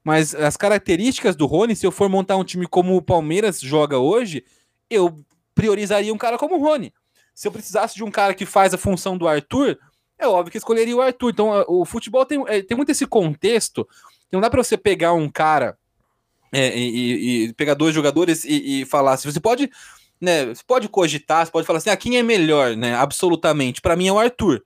Mas 0.03 0.34
as 0.34 0.57
características 0.57 1.36
do 1.36 1.47
Rony, 1.47 1.76
se 1.76 1.86
eu 1.86 1.93
for 1.93 2.09
montar 2.09 2.36
um 2.36 2.43
time 2.43 2.66
como 2.66 2.97
o 2.97 3.03
Palmeiras 3.03 3.61
joga 3.61 3.99
hoje, 3.99 4.43
eu 4.91 5.14
priorizaria 5.55 6.12
um 6.12 6.18
cara 6.18 6.36
como 6.36 6.57
o 6.57 6.61
Rony. 6.61 6.93
Se 7.32 7.47
eu 7.47 7.53
precisasse 7.53 7.95
de 7.95 8.03
um 8.03 8.11
cara 8.11 8.34
que 8.34 8.45
faz 8.45 8.74
a 8.74 8.78
função 8.78 9.16
do 9.16 9.28
Arthur, 9.28 9.78
é 10.18 10.26
óbvio 10.26 10.51
que 10.51 10.59
escolheria 10.59 10.97
o 10.97 11.01
Arthur. 11.01 11.30
Então, 11.30 11.64
o 11.68 11.84
futebol 11.84 12.26
tem, 12.26 12.43
é, 12.49 12.61
tem 12.62 12.76
muito 12.76 12.91
esse 12.91 13.07
contexto. 13.07 13.86
Não 14.33 14.41
dá 14.41 14.49
pra 14.51 14.62
você 14.62 14.76
pegar 14.76 15.12
um 15.12 15.28
cara 15.28 15.76
é, 16.53 16.76
e, 16.76 17.47
e- 17.47 17.53
pegar 17.55 17.74
dois 17.74 17.95
jogadores 17.95 18.45
e, 18.45 18.83
e 18.83 18.85
falar 18.85 19.14
assim. 19.14 19.31
Você 19.31 19.41
pode, 19.41 19.70
né? 20.20 20.47
Você 20.47 20.62
pode 20.66 20.89
cogitar, 20.89 21.47
você 21.47 21.53
pode 21.53 21.66
falar 21.66 21.78
assim, 21.78 21.91
ah, 21.91 21.97
quem 21.97 22.18
é 22.18 22.22
melhor, 22.22 22.76
né? 22.76 22.95
Absolutamente. 22.95 23.81
Pra 23.81 23.97
mim 23.97 24.09
é 24.09 24.12
o 24.12 24.18
Arthur. 24.18 24.62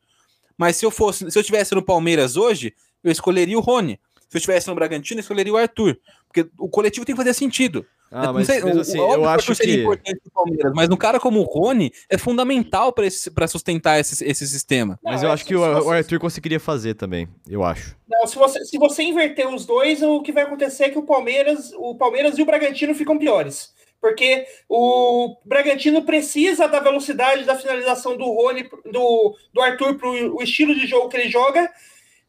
Mas 0.56 0.76
se 0.76 0.86
eu 0.86 0.90
fosse, 0.90 1.30
se 1.30 1.38
eu 1.38 1.40
estivesse 1.40 1.74
no 1.74 1.82
Palmeiras 1.82 2.36
hoje, 2.36 2.74
eu 3.02 3.10
escolheria 3.10 3.58
o 3.58 3.60
Rony. 3.60 3.98
Se 4.28 4.36
eu 4.36 4.38
estivesse 4.38 4.68
no 4.68 4.74
Bragantino, 4.74 5.18
eu 5.18 5.22
escolheria 5.22 5.52
o 5.52 5.56
Arthur. 5.56 5.98
Porque 6.26 6.48
o 6.58 6.68
coletivo 6.68 7.04
tem 7.04 7.14
que 7.14 7.20
fazer 7.20 7.34
sentido. 7.34 7.86
Ah, 8.16 8.26
Não 8.26 8.34
mas 8.34 8.46
sei, 8.46 8.62
mesmo 8.62 8.80
assim, 8.80 8.96
eu 8.96 9.28
acho 9.28 9.56
que. 9.56 9.80
importante 9.80 10.20
pro 10.22 10.30
Palmeiras, 10.32 10.72
mas 10.72 10.88
no 10.88 10.96
cara 10.96 11.18
como 11.18 11.40
o 11.40 11.42
Rony 11.42 11.90
é 12.08 12.16
fundamental 12.16 12.92
para 12.92 13.48
sustentar 13.48 13.98
esse, 13.98 14.24
esse 14.24 14.46
sistema. 14.46 14.96
Mas 15.02 15.24
eu 15.24 15.30
é 15.30 15.32
acho 15.32 15.44
que 15.44 15.56
o, 15.56 15.58
você- 15.58 15.88
o 15.88 15.90
Arthur 15.90 16.20
conseguiria 16.20 16.60
fazer 16.60 16.94
também, 16.94 17.26
eu 17.48 17.64
acho. 17.64 17.96
Não, 18.08 18.24
se 18.24 18.36
você, 18.36 18.64
se 18.64 18.78
você 18.78 19.02
inverter 19.02 19.52
os 19.52 19.66
dois, 19.66 20.00
o 20.00 20.22
que 20.22 20.30
vai 20.30 20.44
acontecer 20.44 20.84
é 20.84 20.90
que 20.90 20.98
o 20.98 21.02
Palmeiras, 21.02 21.72
o 21.76 21.96
Palmeiras 21.96 22.38
e 22.38 22.42
o 22.42 22.46
Bragantino 22.46 22.94
ficam 22.94 23.18
piores. 23.18 23.74
Porque 24.00 24.44
o 24.68 25.34
Bragantino 25.46 26.02
precisa 26.02 26.68
da 26.68 26.78
velocidade 26.78 27.44
da 27.44 27.56
finalização 27.56 28.16
do 28.18 28.26
Rony, 28.26 28.68
do, 28.92 29.34
do 29.52 29.60
Arthur 29.62 29.96
para 29.96 30.08
o 30.08 30.42
estilo 30.42 30.74
de 30.74 30.86
jogo 30.86 31.08
que 31.08 31.16
ele 31.16 31.30
joga. 31.30 31.70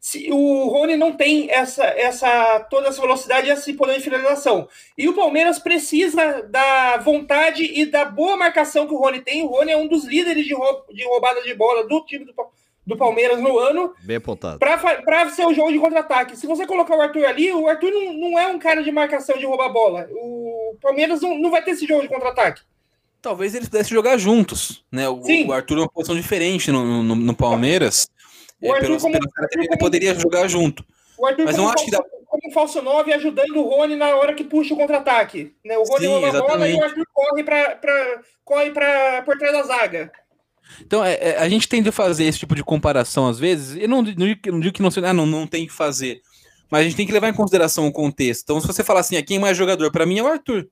Se, 0.08 0.30
o 0.30 0.68
Rony 0.68 0.96
não 0.96 1.10
tem 1.10 1.50
essa, 1.50 1.84
essa 1.84 2.60
toda 2.70 2.86
essa 2.86 3.00
velocidade 3.00 3.48
e 3.48 3.50
esse 3.50 3.72
poder 3.72 3.96
de 3.96 4.04
finalização. 4.04 4.68
E 4.96 5.08
o 5.08 5.14
Palmeiras 5.14 5.58
precisa 5.58 6.42
da 6.48 6.96
vontade 6.98 7.64
e 7.64 7.84
da 7.86 8.04
boa 8.04 8.36
marcação 8.36 8.86
que 8.86 8.94
o 8.94 8.98
Rony 8.98 9.20
tem. 9.20 9.42
O 9.42 9.48
Rony 9.48 9.72
é 9.72 9.76
um 9.76 9.88
dos 9.88 10.04
líderes 10.04 10.44
de, 10.46 10.54
rou- 10.54 10.84
de 10.92 11.02
roubada 11.04 11.42
de 11.42 11.52
bola 11.54 11.88
do 11.88 12.04
time 12.04 12.24
do, 12.24 12.32
do 12.86 12.96
Palmeiras 12.96 13.40
no 13.40 13.58
ano 13.58 13.94
Bem 14.04 14.18
apontado. 14.18 14.60
para 14.60 15.28
ser 15.30 15.44
o 15.44 15.52
jogo 15.52 15.72
de 15.72 15.80
contra-ataque. 15.80 16.36
Se 16.36 16.46
você 16.46 16.64
colocar 16.68 16.96
o 16.96 17.00
Arthur 17.02 17.24
ali, 17.24 17.52
o 17.52 17.66
Arthur 17.66 17.90
não, 17.90 18.12
não 18.12 18.38
é 18.38 18.46
um 18.46 18.60
cara 18.60 18.84
de 18.84 18.92
marcação 18.92 19.36
de 19.36 19.44
roubar 19.44 19.70
bola. 19.72 20.06
O 20.12 20.76
Palmeiras 20.80 21.20
não, 21.20 21.36
não 21.36 21.50
vai 21.50 21.64
ter 21.64 21.72
esse 21.72 21.84
jogo 21.84 22.02
de 22.02 22.08
contra-ataque. 22.08 22.62
Talvez 23.20 23.56
eles 23.56 23.68
pudessem 23.68 23.90
jogar 23.92 24.16
juntos, 24.18 24.84
né? 24.92 25.08
O, 25.08 25.20
o 25.48 25.52
Arthur 25.52 25.78
é 25.78 25.80
uma 25.80 25.88
posição 25.88 26.14
diferente 26.14 26.70
no, 26.70 27.02
no, 27.02 27.16
no 27.16 27.34
Palmeiras. 27.34 28.08
É, 28.62 28.70
Arthur 28.70 28.86
pelos, 28.86 29.02
como- 29.02 29.16
ele 29.16 29.76
poderia 29.78 30.14
jogar 30.14 30.48
junto. 30.48 30.84
O 31.18 31.26
Arthur 31.26 31.44
Mas 31.44 31.56
como, 31.56 31.66
não 31.68 31.74
acho 31.74 31.84
que 31.84 31.90
falso, 31.90 32.10
como 32.26 32.42
um 32.48 32.52
falso 32.52 32.82
9 32.82 33.12
ajudando 33.12 33.56
o 33.56 33.62
Rony 33.62 33.96
na 33.96 34.14
hora 34.16 34.34
que 34.34 34.44
puxa 34.44 34.74
o 34.74 34.76
contra-ataque. 34.76 35.54
Né? 35.64 35.76
O 35.78 35.82
Rony 35.84 36.00
Sim, 36.06 36.06
rouba 36.08 36.28
a 36.28 36.42
bola 36.42 36.68
e 36.68 36.74
o 36.74 36.82
Arthur 36.84 37.06
corre, 37.12 37.42
pra, 37.44 37.76
pra, 37.76 38.20
corre 38.44 38.70
pra, 38.70 39.22
por 39.22 39.36
trás 39.38 39.52
da 39.52 39.62
zaga. 39.62 40.12
Então, 40.80 41.02
é, 41.04 41.14
é, 41.14 41.36
a 41.38 41.48
gente 41.48 41.68
tende 41.68 41.88
a 41.88 41.92
fazer 41.92 42.24
esse 42.24 42.38
tipo 42.40 42.54
de 42.54 42.62
comparação 42.64 43.28
às 43.28 43.38
vezes. 43.38 43.76
Eu 43.80 43.88
não, 43.88 44.02
não, 44.02 44.12
digo 44.26 44.40
que- 44.42 44.50
não 44.50 44.60
digo 44.60 44.74
que 44.74 44.82
não, 44.82 44.90
se- 44.90 45.00
ah, 45.04 45.12
não, 45.14 45.24
não 45.24 45.46
tem 45.46 45.66
que 45.66 45.72
fazer. 45.72 46.20
Mas 46.70 46.80
a 46.80 46.84
gente 46.84 46.96
tem 46.96 47.06
que 47.06 47.12
levar 47.12 47.28
em 47.28 47.34
consideração 47.34 47.86
o 47.86 47.92
contexto. 47.92 48.42
Então, 48.42 48.60
se 48.60 48.66
você 48.66 48.82
falar 48.82 49.00
assim, 49.00 49.16
ah, 49.16 49.22
quem 49.22 49.36
é 49.36 49.40
mais 49.40 49.56
jogador? 49.56 49.90
Pra 49.92 50.04
mim 50.04 50.18
é 50.18 50.22
o 50.22 50.26
Arthur. 50.26 50.68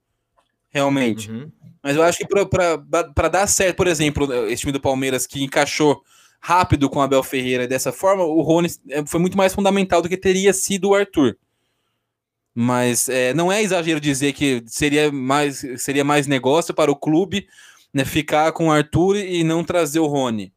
Realmente. 0.69 1.31
Uhum. 1.31 1.51
Mas 1.83 1.95
eu 1.97 2.03
acho 2.03 2.19
que 2.19 2.27
pra 2.27 3.29
dar 3.29 3.47
certo, 3.47 3.77
por 3.77 3.87
exemplo, 3.87 4.33
esse 4.49 4.61
time 4.63 4.73
do 4.73 4.81
Palmeiras 4.81 5.27
que 5.27 5.43
encaixou 5.45 6.03
rápido 6.47 6.91
com 6.91 7.01
Abel 7.01 7.23
Ferreira 7.23 7.67
dessa 7.67 7.91
forma, 7.91 8.23
o 8.23 8.43
Rony 8.43 8.69
é, 8.91 9.03
foi 9.07 9.19
muito 9.19 9.35
mais 9.35 9.55
fundamental 9.55 10.03
do 10.03 10.11
que 10.11 10.17
teria 10.17 10.53
sido 10.53 10.91
o 10.91 10.95
Arthur. 10.95 11.39
Mas 12.55 13.09
é, 13.09 13.33
não 13.33 13.51
é 13.51 13.63
exagero 13.63 13.99
dizer 13.99 14.35
que 14.35 14.63
seria 14.67 15.11
mais, 15.11 15.65
seria 15.79 16.05
mais 16.05 16.27
negócio 16.27 16.75
para 16.75 16.91
o 16.93 16.97
clube 16.97 17.49
né, 17.95 18.05
ficar 18.05 18.53
com 18.53 18.69
o 18.69 18.71
Arthur 18.71 19.17
e 19.17 19.43
não 19.43 19.65
trazer 19.65 20.01
o 20.01 20.07
Rony. 20.07 20.53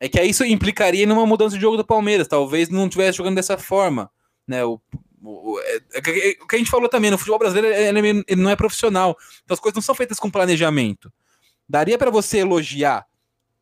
É 0.00 0.08
que 0.08 0.20
isso 0.22 0.46
implicaria 0.46 1.06
numa 1.06 1.26
mudança 1.26 1.56
de 1.56 1.60
jogo 1.60 1.76
do 1.76 1.84
Palmeiras. 1.84 2.26
Talvez 2.26 2.70
não 2.70 2.84
estivesse 2.86 3.18
jogando 3.18 3.34
dessa 3.36 3.58
forma. 3.58 4.10
Né? 4.46 4.64
O, 4.64 4.80
o, 5.22 5.60
é- 5.60 5.80
é 5.98 6.00
que- 6.00 6.10
é 6.10 6.42
o 6.42 6.46
que 6.46 6.56
a 6.56 6.58
gente 6.58 6.70
falou 6.70 6.88
também, 6.88 7.10
no 7.10 7.18
futebol 7.18 7.38
brasileiro 7.38 7.68
ele, 7.76 8.08
é 8.08 8.24
ele 8.26 8.40
não 8.42 8.48
é 8.50 8.56
profissional. 8.56 9.14
Então 9.44 9.54
as 9.54 9.60
coisas 9.60 9.74
não 9.76 9.82
são 9.82 9.94
feitas 9.94 10.18
com 10.18 10.30
planejamento. 10.30 11.12
Daria 11.68 11.98
para 11.98 12.10
você 12.10 12.38
elogiar 12.38 13.04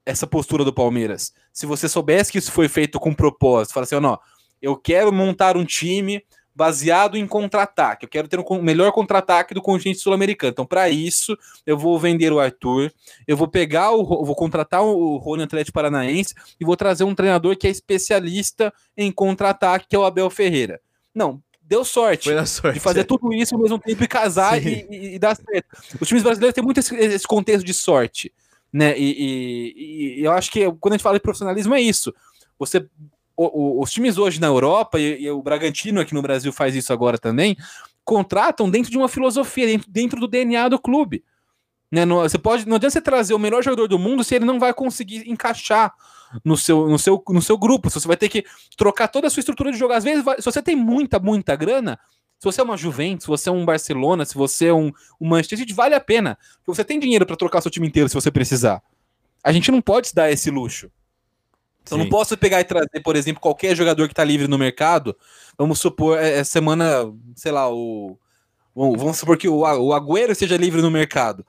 essa 0.07 0.26
postura 0.26 0.64
do 0.64 0.72
Palmeiras 0.72 1.32
se 1.52 1.66
você 1.66 1.88
soubesse 1.88 2.30
que 2.32 2.38
isso 2.38 2.52
foi 2.52 2.68
feito 2.68 2.98
com 3.00 3.12
propósito. 3.12 3.74
Fala 3.74 3.84
assim, 3.84 3.96
ó, 3.96 4.00
não, 4.00 4.18
eu 4.62 4.76
quero 4.76 5.12
montar 5.12 5.57
um 5.57 5.64
time 5.64 6.22
baseado 6.54 7.18
em 7.18 7.26
contra-ataque. 7.26 8.07
Eu 8.07 8.09
quero 8.09 8.28
ter 8.28 8.40
um 8.40 8.62
melhor 8.62 8.90
contra-ataque 8.92 9.52
do 9.52 9.61
continente 9.61 9.98
sul-americano. 9.98 10.52
Então, 10.52 10.64
para 10.64 10.88
isso, 10.88 11.36
eu 11.66 11.76
vou 11.76 11.98
vender 11.98 12.32
o 12.32 12.40
Arthur, 12.40 12.90
eu 13.28 13.36
vou 13.36 13.46
pegar 13.46 13.90
o, 13.92 14.02
vou 14.24 14.34
contratar 14.34 14.82
o 14.82 15.18
Rony 15.18 15.42
Atlético 15.42 15.74
Paranaense 15.74 16.34
e 16.59 16.64
vou 16.64 16.74
trazer 16.74 17.04
um 17.04 17.14
treinador 17.14 17.57
que 17.59 17.66
é 17.66 17.70
especialista 17.70 18.72
em 18.96 19.12
contra-ataque, 19.12 19.86
que 19.90 19.94
é 19.96 19.98
o 19.98 20.04
Abel 20.07 20.30
Ferreira. 20.30 20.80
Não, 21.14 21.42
deu 21.61 21.84
sorte 21.84 22.30
sorte. 22.46 22.74
de 22.74 22.80
fazer 22.80 23.04
tudo 23.04 23.34
isso 23.34 23.54
ao 23.54 23.61
mesmo 23.61 23.78
tempo 23.78 24.02
e 24.02 24.09
casar 24.09 24.62
e, 24.66 24.86
e- 24.90 25.14
e 25.16 25.18
dar 25.18 25.36
certo. 25.36 25.66
Os 26.00 26.09
times 26.09 26.22
brasileiros 26.22 26.54
têm 26.54 26.64
muito 26.64 26.80
esse, 26.80 26.94
esse 26.96 27.26
contexto 27.26 27.66
de 27.66 27.74
sorte, 27.74 28.32
né? 28.77 28.99
E, 28.99 29.05
e- 30.16 30.20
e 30.20 30.24
eu 30.24 30.33
acho 30.33 30.51
que 30.51 30.61
quando 30.81 30.93
a 30.93 30.97
gente 30.97 31.03
fala 31.03 31.16
de 31.16 31.22
profissionalismo 31.22 31.74
é 31.74 31.81
isso. 31.81 32.12
Você, 32.59 32.87
o- 33.37 33.79
o- 33.79 33.83
os 33.83 33.91
times 33.91 34.18
hoje 34.18 34.39
na 34.41 34.47
Europa 34.49 35.01
e, 35.01 35.22
e 35.22 35.31
o 35.31 35.43
Bragantino 35.43 36.01
aqui 36.01 36.12
no 36.14 36.20
Brasil 36.22 36.53
faz 36.53 36.74
isso 36.74 36.93
agora 36.93 37.16
também, 37.16 37.57
contratam 38.05 38.70
dentro 38.70 38.91
de 38.91 38.99
uma 38.99 39.09
filosofia, 39.09 39.66
dentro, 39.66 39.91
dentro 39.91 40.20
do 40.20 40.29
DNA 40.29 40.68
do 40.68 40.79
clube. 40.79 41.24
Né? 41.91 42.05
Não, 42.05 42.16
você 42.20 42.37
pode, 42.39 42.68
não 42.68 42.77
adianta 42.77 42.93
você 42.93 43.01
trazer 43.01 43.33
o 43.35 43.39
melhor 43.39 43.62
jogador 43.62 43.89
do 43.89 43.99
mundo 43.99 44.22
se 44.22 44.35
ele 44.35 44.45
não 44.45 44.59
vai 44.59 44.74
conseguir 44.74 45.29
encaixar 45.31 45.95
no 46.45 46.57
seu, 46.57 46.89
no 46.89 46.99
seu, 46.99 47.22
no 47.29 47.41
seu 47.41 47.57
grupo. 47.57 47.89
Se 47.89 47.99
você 48.01 48.09
vai 48.09 48.16
ter 48.16 48.29
que 48.29 48.45
trocar 48.77 49.09
toda 49.09 49.29
a 49.29 49.31
sua 49.31 49.41
estrutura 49.41 49.72
de 49.72 49.79
jogo. 49.79 49.93
Às 49.95 50.05
vezes, 50.05 50.22
vai- 50.24 50.37
se 50.37 50.45
você 50.45 50.61
tem 50.61 50.77
muita, 50.77 51.18
muita 51.18 51.55
grana, 51.57 51.99
se 52.39 52.45
você 52.45 52.61
é 52.61 52.64
uma 52.64 52.76
Juventus, 52.76 53.24
se 53.24 53.28
você 53.28 53.49
é 53.49 53.53
um 53.53 53.64
Barcelona, 53.64 54.24
se 54.24 54.34
você 54.34 54.66
é 54.66 54.72
um, 54.74 54.93
um 55.20 55.28
Manchester 55.28 55.59
City, 55.59 55.72
vale 55.72 55.95
a 55.95 56.01
pena. 56.01 56.39
Porque 56.64 56.76
você 56.76 56.84
tem 56.84 56.99
dinheiro 57.01 57.24
para 57.26 57.37
trocar 57.37 57.61
seu 57.61 57.70
time 57.70 57.87
inteiro 57.87 58.09
se 58.09 58.14
você 58.14 58.30
precisar. 58.30 58.82
A 59.43 59.53
gente 59.53 59.70
não 59.70 59.80
pode 59.80 60.09
se 60.09 60.14
dar 60.14 60.30
esse 60.30 60.51
luxo. 60.51 60.91
Então, 61.82 61.97
eu 61.99 62.03
não 62.05 62.11
posso 62.11 62.37
pegar 62.37 62.61
e 62.61 62.64
trazer, 62.64 63.01
por 63.05 63.14
exemplo, 63.14 63.41
qualquer 63.41 63.74
jogador 63.76 64.09
que 64.09 64.14
tá 64.14 64.24
livre 64.24 64.49
no 64.49 64.59
mercado. 64.59 65.16
Vamos 65.57 65.78
supor, 65.78 66.18
é, 66.18 66.39
é 66.39 66.45
semana, 66.45 67.12
sei 67.37 67.53
lá, 67.53 67.72
o. 67.72 68.18
Vamos 68.74 68.99
vamos 69.01 69.16
supor 69.16 69.39
que 69.39 69.49
o, 69.49 69.59
o 69.61 69.93
Agüero 69.95 70.32
esteja 70.32 70.57
livre 70.57 70.82
no 70.82 70.91
mercado. 70.91 71.47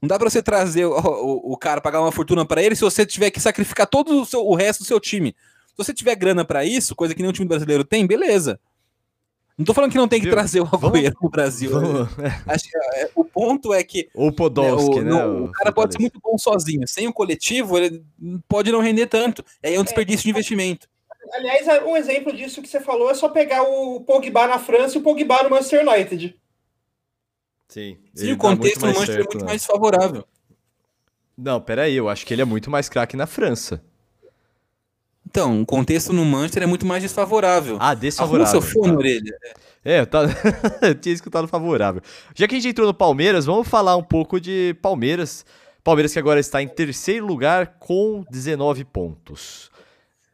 Não 0.00 0.06
dá 0.08 0.18
pra 0.18 0.30
você 0.30 0.40
trazer 0.42 0.86
o, 0.86 0.92
o, 0.96 1.52
o 1.52 1.56
cara, 1.58 1.80
pagar 1.82 2.00
uma 2.00 2.12
fortuna 2.12 2.46
pra 2.46 2.62
ele 2.62 2.74
se 2.76 2.80
você 2.80 3.04
tiver 3.04 3.30
que 3.30 3.40
sacrificar 3.40 3.86
todo 3.86 4.22
o, 4.22 4.24
seu- 4.24 4.46
o 4.46 4.54
resto 4.54 4.80
do 4.82 4.86
seu 4.86 4.98
time. 4.98 5.34
Se 5.68 5.74
você 5.76 5.92
tiver 5.92 6.14
grana 6.14 6.44
pra 6.44 6.64
isso, 6.64 6.94
coisa 6.94 7.14
que 7.14 7.20
nenhum 7.20 7.32
time 7.32 7.46
brasileiro 7.48 7.82
tem, 7.84 8.06
beleza. 8.06 8.58
Não 9.62 9.66
tô 9.66 9.74
falando 9.74 9.92
que 9.92 9.96
não 9.96 10.08
tem 10.08 10.18
que 10.18 10.26
Viu? 10.26 10.34
trazer 10.34 10.60
o 10.60 10.64
Agüero 10.66 11.14
pro 11.16 11.30
Brasil. 11.30 11.70
Vamos- 11.70 12.08
Acho 12.48 12.64
que, 12.68 12.76
é, 12.76 13.10
o 13.14 13.24
ponto 13.24 13.72
é 13.72 13.84
que 13.84 14.08
Ou 14.12 14.28
o 14.28 14.32
Podolski, 14.32 14.98
o, 14.98 15.02
né? 15.04 15.10
não, 15.10 15.44
o 15.44 15.52
cara 15.52 15.70
pode 15.70 15.92
ser 15.92 16.00
muito 16.00 16.18
bom 16.20 16.36
sozinho. 16.36 16.86
Sem 16.88 17.06
o 17.06 17.12
coletivo, 17.12 17.78
ele 17.78 18.04
pode 18.48 18.72
não 18.72 18.80
render 18.80 19.06
tanto. 19.06 19.44
Aí 19.62 19.74
é 19.76 19.80
um 19.80 19.84
desperdício 19.84 20.24
de 20.24 20.30
investimento. 20.30 20.88
Aliás, 21.32 21.64
um 21.86 21.96
exemplo 21.96 22.32
disso 22.36 22.60
que 22.60 22.68
você 22.68 22.80
falou 22.80 23.08
é 23.08 23.14
só 23.14 23.28
pegar 23.28 23.62
o 23.62 24.00
Pogba 24.00 24.48
na 24.48 24.58
França 24.58 24.98
e 24.98 25.00
o 25.00 25.02
Pogba 25.04 25.44
no 25.44 25.50
Manchester 25.50 25.86
United. 25.88 26.36
Sim. 27.68 27.98
Sim, 28.14 28.24
o 28.24 28.28
muito 28.30 28.38
contexto 28.40 28.80
no 28.80 28.86
Manchester 28.88 29.14
é 29.14 29.18
certo, 29.18 29.32
muito 29.34 29.44
né? 29.44 29.50
mais 29.50 29.64
favorável. 29.64 30.24
Não, 31.38 31.60
peraí, 31.60 31.94
eu 31.94 32.08
acho 32.08 32.26
que 32.26 32.34
ele 32.34 32.42
é 32.42 32.44
muito 32.44 32.68
mais 32.68 32.88
craque 32.88 33.16
na 33.16 33.26
França. 33.28 33.82
Então, 35.32 35.62
o 35.62 35.66
contexto 35.66 36.12
no 36.12 36.26
Manchester 36.26 36.64
é 36.64 36.66
muito 36.66 36.84
mais 36.84 37.02
desfavorável. 37.02 37.76
Ah, 37.80 37.86
Arruma 37.86 37.96
desfavorável. 38.02 38.46
seu 38.52 38.60
fone, 38.60 38.92
tá. 38.92 38.98
orelha. 38.98 39.34
É, 39.82 40.00
eu, 40.00 40.06
tava... 40.06 40.28
eu 40.82 40.94
tinha 40.94 41.14
escutado 41.14 41.48
favorável. 41.48 42.02
Já 42.34 42.46
que 42.46 42.54
a 42.54 42.58
gente 42.58 42.68
entrou 42.68 42.86
no 42.86 42.92
Palmeiras, 42.92 43.46
vamos 43.46 43.66
falar 43.66 43.96
um 43.96 44.02
pouco 44.02 44.38
de 44.38 44.76
Palmeiras. 44.82 45.46
Palmeiras 45.82 46.12
que 46.12 46.18
agora 46.18 46.38
está 46.38 46.62
em 46.62 46.68
terceiro 46.68 47.24
lugar 47.26 47.78
com 47.80 48.22
19 48.30 48.84
pontos. 48.84 49.70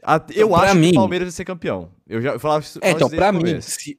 A- 0.03 0.21
eu 0.35 0.49
pra 0.49 0.63
acho 0.63 0.73
que 0.73 0.79
mim- 0.81 0.91
o 0.91 0.95
Palmeiras 0.95 1.27
vai 1.29 1.33
ser 1.33 1.45
campeão. 1.45 1.91
Eu 2.09 2.21
já 2.21 2.33
eu 2.33 2.41
falava 2.41 2.65
isso 2.65 2.81
É, 2.83 2.91
então, 2.91 3.09
pra 3.09 3.31
mim, 3.31 3.61
se, 3.61 3.97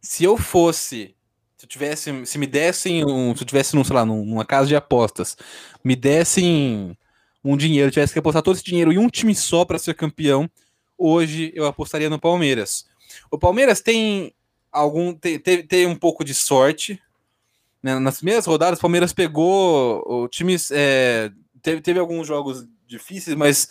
se 0.00 0.24
eu 0.24 0.38
fosse. 0.38 1.14
Se 1.58 1.66
eu 1.66 1.68
tivesse. 1.68 2.24
Se 2.24 2.38
me 2.38 2.46
dessem 2.46 3.04
um. 3.04 3.36
Se 3.36 3.42
eu 3.42 3.46
tivesse, 3.46 3.76
num, 3.76 3.84
sei 3.84 3.94
lá, 3.94 4.06
num- 4.06 4.24
numa 4.24 4.46
casa 4.46 4.66
de 4.68 4.74
apostas, 4.74 5.36
me 5.84 5.94
dessem 5.94 6.96
um 7.44 7.56
dinheiro, 7.56 7.90
tivesse 7.90 8.12
que 8.12 8.18
apostar 8.18 8.42
todo 8.42 8.54
esse 8.54 8.64
dinheiro 8.64 8.92
em 8.92 8.98
um 8.98 9.08
time 9.08 9.34
só 9.34 9.64
pra 9.64 9.78
ser 9.78 9.94
campeão, 9.94 10.48
hoje 10.96 11.52
eu 11.54 11.66
apostaria 11.66 12.10
no 12.10 12.18
Palmeiras. 12.18 12.86
O 13.30 13.38
Palmeiras 13.38 13.80
tem 13.80 14.34
algum. 14.70 15.14
Tem, 15.14 15.38
tem, 15.38 15.66
tem 15.66 15.86
um 15.86 15.96
pouco 15.96 16.24
de 16.24 16.34
sorte. 16.34 17.00
né? 17.82 17.98
Nas 17.98 18.18
primeiras 18.18 18.46
rodadas, 18.46 18.78
o 18.78 18.82
Palmeiras 18.82 19.12
pegou 19.12 20.04
o 20.06 20.28
times. 20.28 20.70
é, 20.70 21.30
teve, 21.62 21.80
teve 21.80 21.98
alguns 21.98 22.26
jogos 22.26 22.66
difíceis, 22.86 23.36
mas 23.36 23.68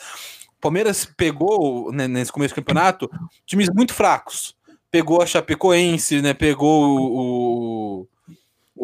o 0.57 0.61
Palmeiras 0.61 1.05
pegou, 1.05 1.91
né, 1.91 2.07
nesse 2.07 2.31
começo 2.31 2.53
do 2.53 2.57
campeonato, 2.57 3.09
times 3.45 3.69
muito 3.73 3.93
fracos. 3.93 4.55
Pegou 4.91 5.21
a 5.21 5.25
Chapecoense, 5.25 6.21
né? 6.21 6.33
Pegou 6.33 6.99
o. 6.99 8.01
o, 8.01 8.07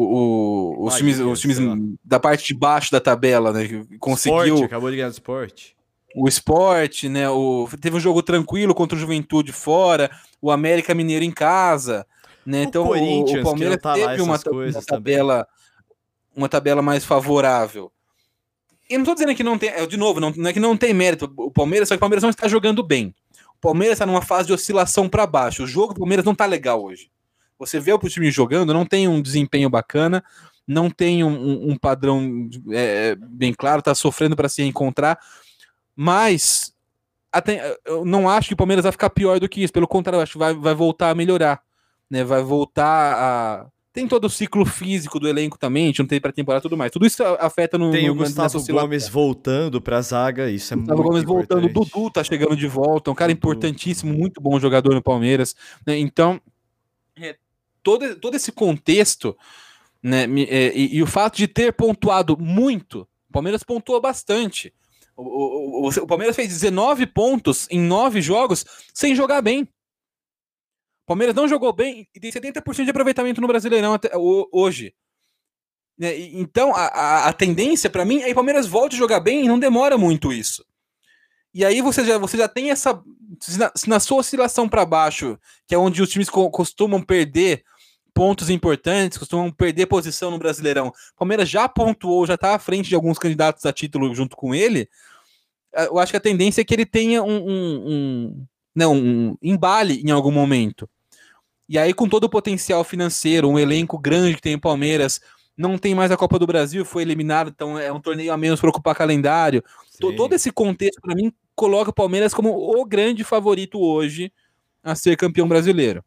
o- 0.04 0.84
os, 0.86 0.94
Bahia, 0.94 0.98
times, 1.14 1.18
os 1.20 1.40
times 1.40 1.58
da 2.04 2.20
parte 2.20 2.46
de 2.46 2.54
baixo 2.54 2.92
da 2.92 3.00
tabela, 3.00 3.52
né? 3.52 3.66
Conseguiu 3.98 4.44
Sport, 4.54 4.62
acabou 4.64 4.90
de 4.90 4.96
ganhar 4.96 5.08
do 5.08 5.12
Sport. 5.12 5.68
o 6.14 6.28
esporte, 6.28 7.08
né? 7.08 7.28
O, 7.30 7.68
teve 7.80 7.96
um 7.96 8.00
jogo 8.00 8.22
tranquilo 8.22 8.74
contra 8.74 8.96
o 8.96 9.00
Juventude 9.00 9.52
fora, 9.52 10.10
o 10.40 10.50
América 10.50 10.94
Mineiro 10.94 11.24
em 11.24 11.30
casa, 11.30 12.06
né? 12.44 12.60
O 12.60 12.62
Então 12.64 12.82
o- 12.84 13.22
o, 13.40 13.42
Palmeiras 13.42 13.78
tá 13.80 13.94
teve 13.94 14.22
uma, 14.22 14.32
uma 14.32 14.38
também. 14.38 14.72
tabela, 14.86 15.46
uma 16.34 16.48
tabela 16.48 16.82
mais 16.82 17.04
favorável. 17.04 17.90
E 18.88 18.96
não 18.96 19.04
tô 19.04 19.14
dizendo 19.14 19.34
que 19.34 19.42
não 19.42 19.58
tem, 19.58 19.70
de 19.88 19.96
novo, 19.96 20.20
não, 20.20 20.30
não 20.36 20.48
é 20.48 20.52
que 20.52 20.60
não 20.60 20.76
tem 20.76 20.94
mérito 20.94 21.32
o 21.36 21.50
Palmeiras, 21.50 21.88
só 21.88 21.94
que 21.94 21.98
o 21.98 22.00
Palmeiras 22.00 22.22
não 22.22 22.30
está 22.30 22.46
jogando 22.46 22.82
bem. 22.84 23.12
O 23.56 23.60
Palmeiras 23.60 23.94
está 23.96 24.06
numa 24.06 24.22
fase 24.22 24.46
de 24.46 24.52
oscilação 24.52 25.08
para 25.08 25.26
baixo. 25.26 25.64
O 25.64 25.66
jogo 25.66 25.92
do 25.94 25.98
Palmeiras 26.00 26.24
não 26.24 26.34
tá 26.34 26.46
legal 26.46 26.84
hoje. 26.84 27.10
Você 27.58 27.80
vê 27.80 27.92
o 27.92 27.98
time 27.98 28.30
jogando, 28.30 28.74
não 28.74 28.84
tem 28.84 29.08
um 29.08 29.20
desempenho 29.22 29.70
bacana, 29.70 30.22
não 30.66 30.90
tem 30.90 31.22
um, 31.24 31.70
um- 31.70 31.76
padrão 31.78 32.48
é, 32.70 33.14
bem 33.16 33.54
claro, 33.54 33.80
tá 33.82 33.94
sofrendo 33.94 34.36
para 34.36 34.48
se 34.48 34.62
encontrar. 34.62 35.18
Mas 35.94 36.72
até, 37.32 37.76
eu 37.84 38.04
não 38.04 38.28
acho 38.28 38.48
que 38.48 38.54
o 38.54 38.56
Palmeiras 38.56 38.82
vai 38.82 38.92
ficar 38.92 39.10
pior 39.10 39.38
do 39.40 39.48
que 39.48 39.62
isso. 39.62 39.72
Pelo 39.72 39.86
contrário, 39.88 40.18
eu 40.18 40.22
acho 40.22 40.32
que 40.32 40.38
vai, 40.38 40.54
vai 40.54 40.74
voltar 40.74 41.10
a 41.10 41.14
melhorar. 41.14 41.60
Né? 42.10 42.24
Vai 42.24 42.42
voltar 42.42 43.14
a. 43.14 43.66
Tem 43.92 44.06
todo 44.06 44.26
o 44.26 44.30
ciclo 44.30 44.66
físico 44.66 45.18
do 45.18 45.26
elenco 45.26 45.58
também, 45.58 45.84
a 45.84 45.86
gente 45.86 46.00
não 46.00 46.06
tem 46.06 46.20
pré-temporada 46.20 46.60
e 46.60 46.64
tudo 46.68 46.76
mais. 46.76 46.92
Tudo 46.92 47.06
isso 47.06 47.22
afeta 47.40 47.78
no. 47.78 47.90
Tem 47.90 48.06
no, 48.06 48.12
o 48.12 48.16
Gustavo. 48.16 48.62
Gomes 48.70 49.08
voltando 49.08 49.80
pra 49.80 50.02
zaga, 50.02 50.50
isso 50.50 50.74
é 50.74 50.76
Gustavo 50.76 51.02
muito 51.02 51.08
Gomes 51.12 51.24
voltando, 51.24 51.64
o. 51.64 51.72
Dudu 51.72 52.10
tá 52.10 52.22
chegando 52.22 52.54
de 52.54 52.66
volta, 52.68 53.10
um 53.10 53.14
cara 53.14 53.32
importantíssimo, 53.32 54.12
muito 54.12 54.38
bom 54.38 54.60
jogador 54.60 54.92
no 54.94 55.02
Palmeiras. 55.02 55.56
né? 55.86 55.96
Então, 55.98 56.38
é, 57.18 57.36
todo, 57.86 58.16
todo 58.16 58.34
esse 58.34 58.50
contexto, 58.50 59.36
né, 60.02 60.24
é, 60.48 60.76
e, 60.76 60.96
e 60.96 61.02
o 61.02 61.06
fato 61.06 61.36
de 61.36 61.46
ter 61.46 61.72
pontuado 61.72 62.36
muito, 62.36 63.06
o 63.28 63.32
Palmeiras 63.32 63.62
pontuou 63.62 64.00
bastante. 64.00 64.74
O, 65.16 65.22
o, 65.22 65.86
o, 65.86 65.88
o 65.88 66.06
Palmeiras 66.06 66.34
fez 66.34 66.48
19 66.48 67.06
pontos 67.06 67.68
em 67.70 67.80
9 67.80 68.20
jogos 68.20 68.64
sem 68.92 69.14
jogar 69.14 69.40
bem. 69.40 69.62
O 69.62 71.06
Palmeiras 71.06 71.36
não 71.36 71.46
jogou 71.46 71.72
bem 71.72 72.08
e 72.12 72.18
tem 72.18 72.32
70% 72.32 72.82
de 72.84 72.90
aproveitamento 72.90 73.40
no 73.40 73.46
Brasileirão 73.46 73.94
até, 73.94 74.10
ho- 74.16 74.48
hoje. 74.52 74.92
né? 75.96 76.18
Então, 76.18 76.74
a, 76.74 76.86
a, 76.86 77.28
a 77.28 77.32
tendência 77.32 77.88
para 77.88 78.04
mim 78.04 78.18
é 78.20 78.24
que 78.26 78.32
o 78.32 78.34
Palmeiras 78.34 78.66
volte 78.66 78.96
a 78.96 78.98
jogar 78.98 79.20
bem 79.20 79.44
e 79.44 79.48
não 79.48 79.60
demora 79.60 79.96
muito 79.96 80.32
isso. 80.32 80.64
E 81.54 81.64
aí 81.64 81.80
você 81.80 82.04
já, 82.04 82.18
você 82.18 82.36
já 82.36 82.48
tem 82.48 82.70
essa. 82.70 83.00
Se 83.40 83.58
na, 83.58 83.72
se 83.74 83.88
na 83.88 84.00
sua 84.00 84.18
oscilação 84.18 84.68
para 84.68 84.84
baixo, 84.84 85.38
que 85.66 85.74
é 85.74 85.78
onde 85.78 86.02
os 86.02 86.10
times 86.10 86.28
co- 86.28 86.50
costumam 86.50 87.00
perder 87.02 87.62
pontos 88.16 88.48
importantes, 88.48 89.18
costumam 89.18 89.52
perder 89.52 89.84
posição 89.84 90.30
no 90.30 90.38
Brasileirão. 90.38 90.88
O 90.88 91.18
Palmeiras 91.18 91.46
já 91.46 91.68
pontuou, 91.68 92.26
já 92.26 92.32
está 92.34 92.54
à 92.54 92.58
frente 92.58 92.88
de 92.88 92.94
alguns 92.94 93.18
candidatos 93.18 93.66
a 93.66 93.72
título 93.74 94.14
junto 94.14 94.34
com 94.34 94.54
ele. 94.54 94.88
eh, 95.74 95.86
Eu 95.86 95.98
acho 95.98 96.12
que 96.12 96.16
a 96.16 96.20
tendência 96.20 96.62
é 96.62 96.64
que 96.64 96.72
ele 96.72 96.86
tenha 96.86 97.22
um, 97.22 97.36
um, 97.36 97.84
um, 97.86 98.46
não, 98.74 98.94
um 98.96 99.36
embale 99.42 100.00
em 100.02 100.10
algum 100.10 100.30
momento. 100.30 100.88
E 101.68 101.78
aí, 101.78 101.92
com 101.92 102.08
todo 102.08 102.24
o 102.24 102.30
potencial 102.30 102.82
financeiro, 102.84 103.50
um 103.50 103.58
elenco 103.58 103.98
grande 103.98 104.36
que 104.36 104.40
tem 104.40 104.54
o 104.54 104.60
Palmeiras, 104.60 105.20
não 105.54 105.76
tem 105.76 105.94
mais 105.94 106.10
a 106.10 106.16
Copa 106.16 106.38
do 106.38 106.46
Brasil, 106.46 106.86
foi 106.86 107.02
eliminado, 107.02 107.50
então 107.54 107.78
é 107.78 107.92
um 107.92 108.00
torneio 108.00 108.32
a 108.32 108.36
menos 108.38 108.60
para 108.60 108.70
ocupar 108.70 108.94
calendário. 108.94 109.62
Sim. 109.90 110.16
Todo 110.16 110.32
esse 110.32 110.50
contexto, 110.50 111.02
para 111.02 111.14
mim, 111.14 111.30
coloca 111.54 111.90
o 111.90 111.94
Palmeiras 111.94 112.32
como 112.32 112.50
o 112.50 112.82
grande 112.86 113.24
favorito 113.24 113.78
hoje 113.78 114.32
a 114.82 114.94
ser 114.94 115.16
campeão 115.18 115.46
brasileiro. 115.46 116.02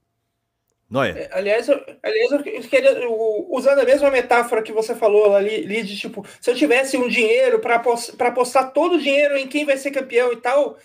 Noia. 0.90 1.12
É, 1.12 1.30
Aliás, 1.32 1.68
eu, 1.68 1.80
aliás, 2.02 2.32
eu 2.32 2.44
queria, 2.64 3.08
usando 3.50 3.80
a 3.80 3.86
mesma 3.86 4.10
metáfora 4.10 4.64
que 4.64 4.72
você 4.72 4.96
falou 4.96 5.36
ali, 5.36 5.56
ali 5.56 5.84
de 5.84 5.96
tipo, 5.96 6.26
se 6.42 6.50
eu 6.50 6.56
tivesse 6.56 6.98
um 6.98 7.08
dinheiro 7.08 7.60
para 7.60 7.76
apostar 7.76 8.74
todo 8.74 8.96
o 8.96 9.00
dinheiro 9.00 9.38
em 9.38 9.48
quem 9.48 9.66
vai 9.66 9.78
ser 9.78 9.92
campeão 9.92 10.34
e 10.34 10.38
tal, 10.38 10.78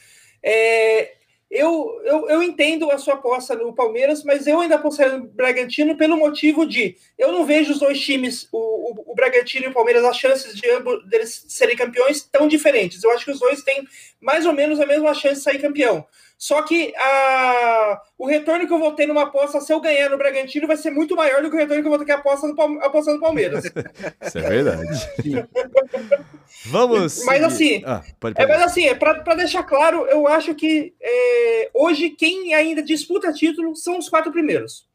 é, 0.43 1.13
eu, 1.51 2.03
eu, 2.05 2.29
eu 2.29 2.43
entendo 2.43 2.91
a 2.91 2.99
sua 2.99 3.15
aposta 3.15 3.55
no 3.55 3.73
Palmeiras, 3.73 4.25
mas 4.25 4.47
eu 4.47 4.61
ainda 4.61 4.75
apostaria 4.75 5.17
no 5.17 5.27
Bragantino 5.29 5.97
pelo 5.97 6.17
motivo 6.17 6.67
de 6.67 6.97
eu 7.17 7.33
não 7.33 7.47
vejo 7.47 7.73
os 7.73 7.79
dois 7.79 8.01
times, 8.01 8.49
o, 8.53 8.59
o, 8.59 9.13
o 9.13 9.15
Bragantino 9.15 9.67
e 9.67 9.69
o 9.69 9.73
Palmeiras, 9.73 10.05
as 10.05 10.19
chances 10.19 10.55
de 10.55 10.69
ambos 10.71 11.09
deles 11.09 11.47
serem 11.49 11.77
campeões 11.77 12.23
tão 12.23 12.49
diferentes. 12.49 13.03
Eu 13.03 13.11
acho 13.13 13.25
que 13.25 13.31
os 13.31 13.39
dois 13.39 13.63
têm 13.63 13.87
mais 14.21 14.45
ou 14.45 14.53
menos 14.53 14.81
a 14.81 14.87
mesma 14.87 15.15
chance 15.15 15.37
de 15.37 15.43
sair 15.43 15.61
campeão. 15.61 16.05
Só 16.37 16.61
que 16.63 16.93
a, 16.97 18.01
o 18.19 18.27
retorno 18.27 18.67
que 18.67 18.73
eu 18.73 18.79
vou 18.79 18.93
ter 18.93 19.07
numa 19.07 19.23
aposta, 19.23 19.61
se 19.61 19.73
eu 19.73 19.81
ganhar 19.81 20.11
no 20.11 20.19
Bragantino, 20.19 20.67
vai 20.67 20.77
ser 20.77 20.91
muito 20.91 21.17
maior 21.17 21.43
do 21.43 21.49
que 21.49 21.57
o 21.57 21.59
retorno 21.59 21.81
que 21.83 21.87
eu 21.87 21.91
vou 21.91 21.99
ter 21.99 22.05
que 22.05 22.13
aposta 22.13 22.47
apostando 22.83 23.17
no 23.17 23.23
Palmeiras. 23.23 23.65
Isso 24.21 24.39
é 24.39 24.43
verdade. 24.43 25.09
Vamos. 26.67 27.25
Mas 27.25 27.43
assim, 27.43 27.83
Ah, 27.85 28.03
pode 28.21 28.41
É, 28.41 28.47
mas 28.47 28.63
assim, 28.63 28.87
é 28.87 28.95
para 28.95 29.35
deixar 29.35 29.63
claro, 29.63 30.07
eu 30.07 30.27
acho 30.27 30.55
que 30.55 30.95
é, 31.01 31.71
hoje 31.75 32.11
quem 32.11 32.55
ainda 32.55 32.83
disputa 32.83 33.33
título 33.33 33.75
são 33.77 33.99
os 33.99 34.09
quatro 34.09 34.33
primeiros. 34.33 34.87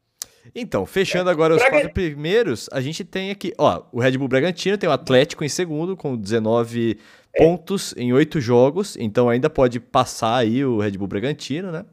Então, 0.54 0.86
fechando 0.86 1.28
agora 1.30 1.54
os 1.54 1.60
Braga- 1.60 1.76
quatro 1.76 1.92
primeiros, 1.92 2.68
a 2.72 2.80
gente 2.80 3.04
tem 3.04 3.30
aqui, 3.30 3.52
ó, 3.58 3.82
o 3.92 4.00
Red 4.00 4.16
Bull 4.16 4.26
Bragantino 4.26 4.78
tem 4.78 4.88
o 4.88 4.92
Atlético 4.92 5.44
em 5.44 5.48
segundo 5.48 5.96
com 5.96 6.16
19 6.16 6.98
Pontos 7.36 7.94
em 7.96 8.12
oito 8.12 8.40
jogos, 8.40 8.96
então 8.98 9.28
ainda 9.28 9.48
pode 9.48 9.78
passar 9.80 10.36
aí 10.36 10.64
o 10.64 10.78
Red 10.80 10.92
Bull 10.92 11.06
Bragantino, 11.08 11.70
né? 11.70 11.84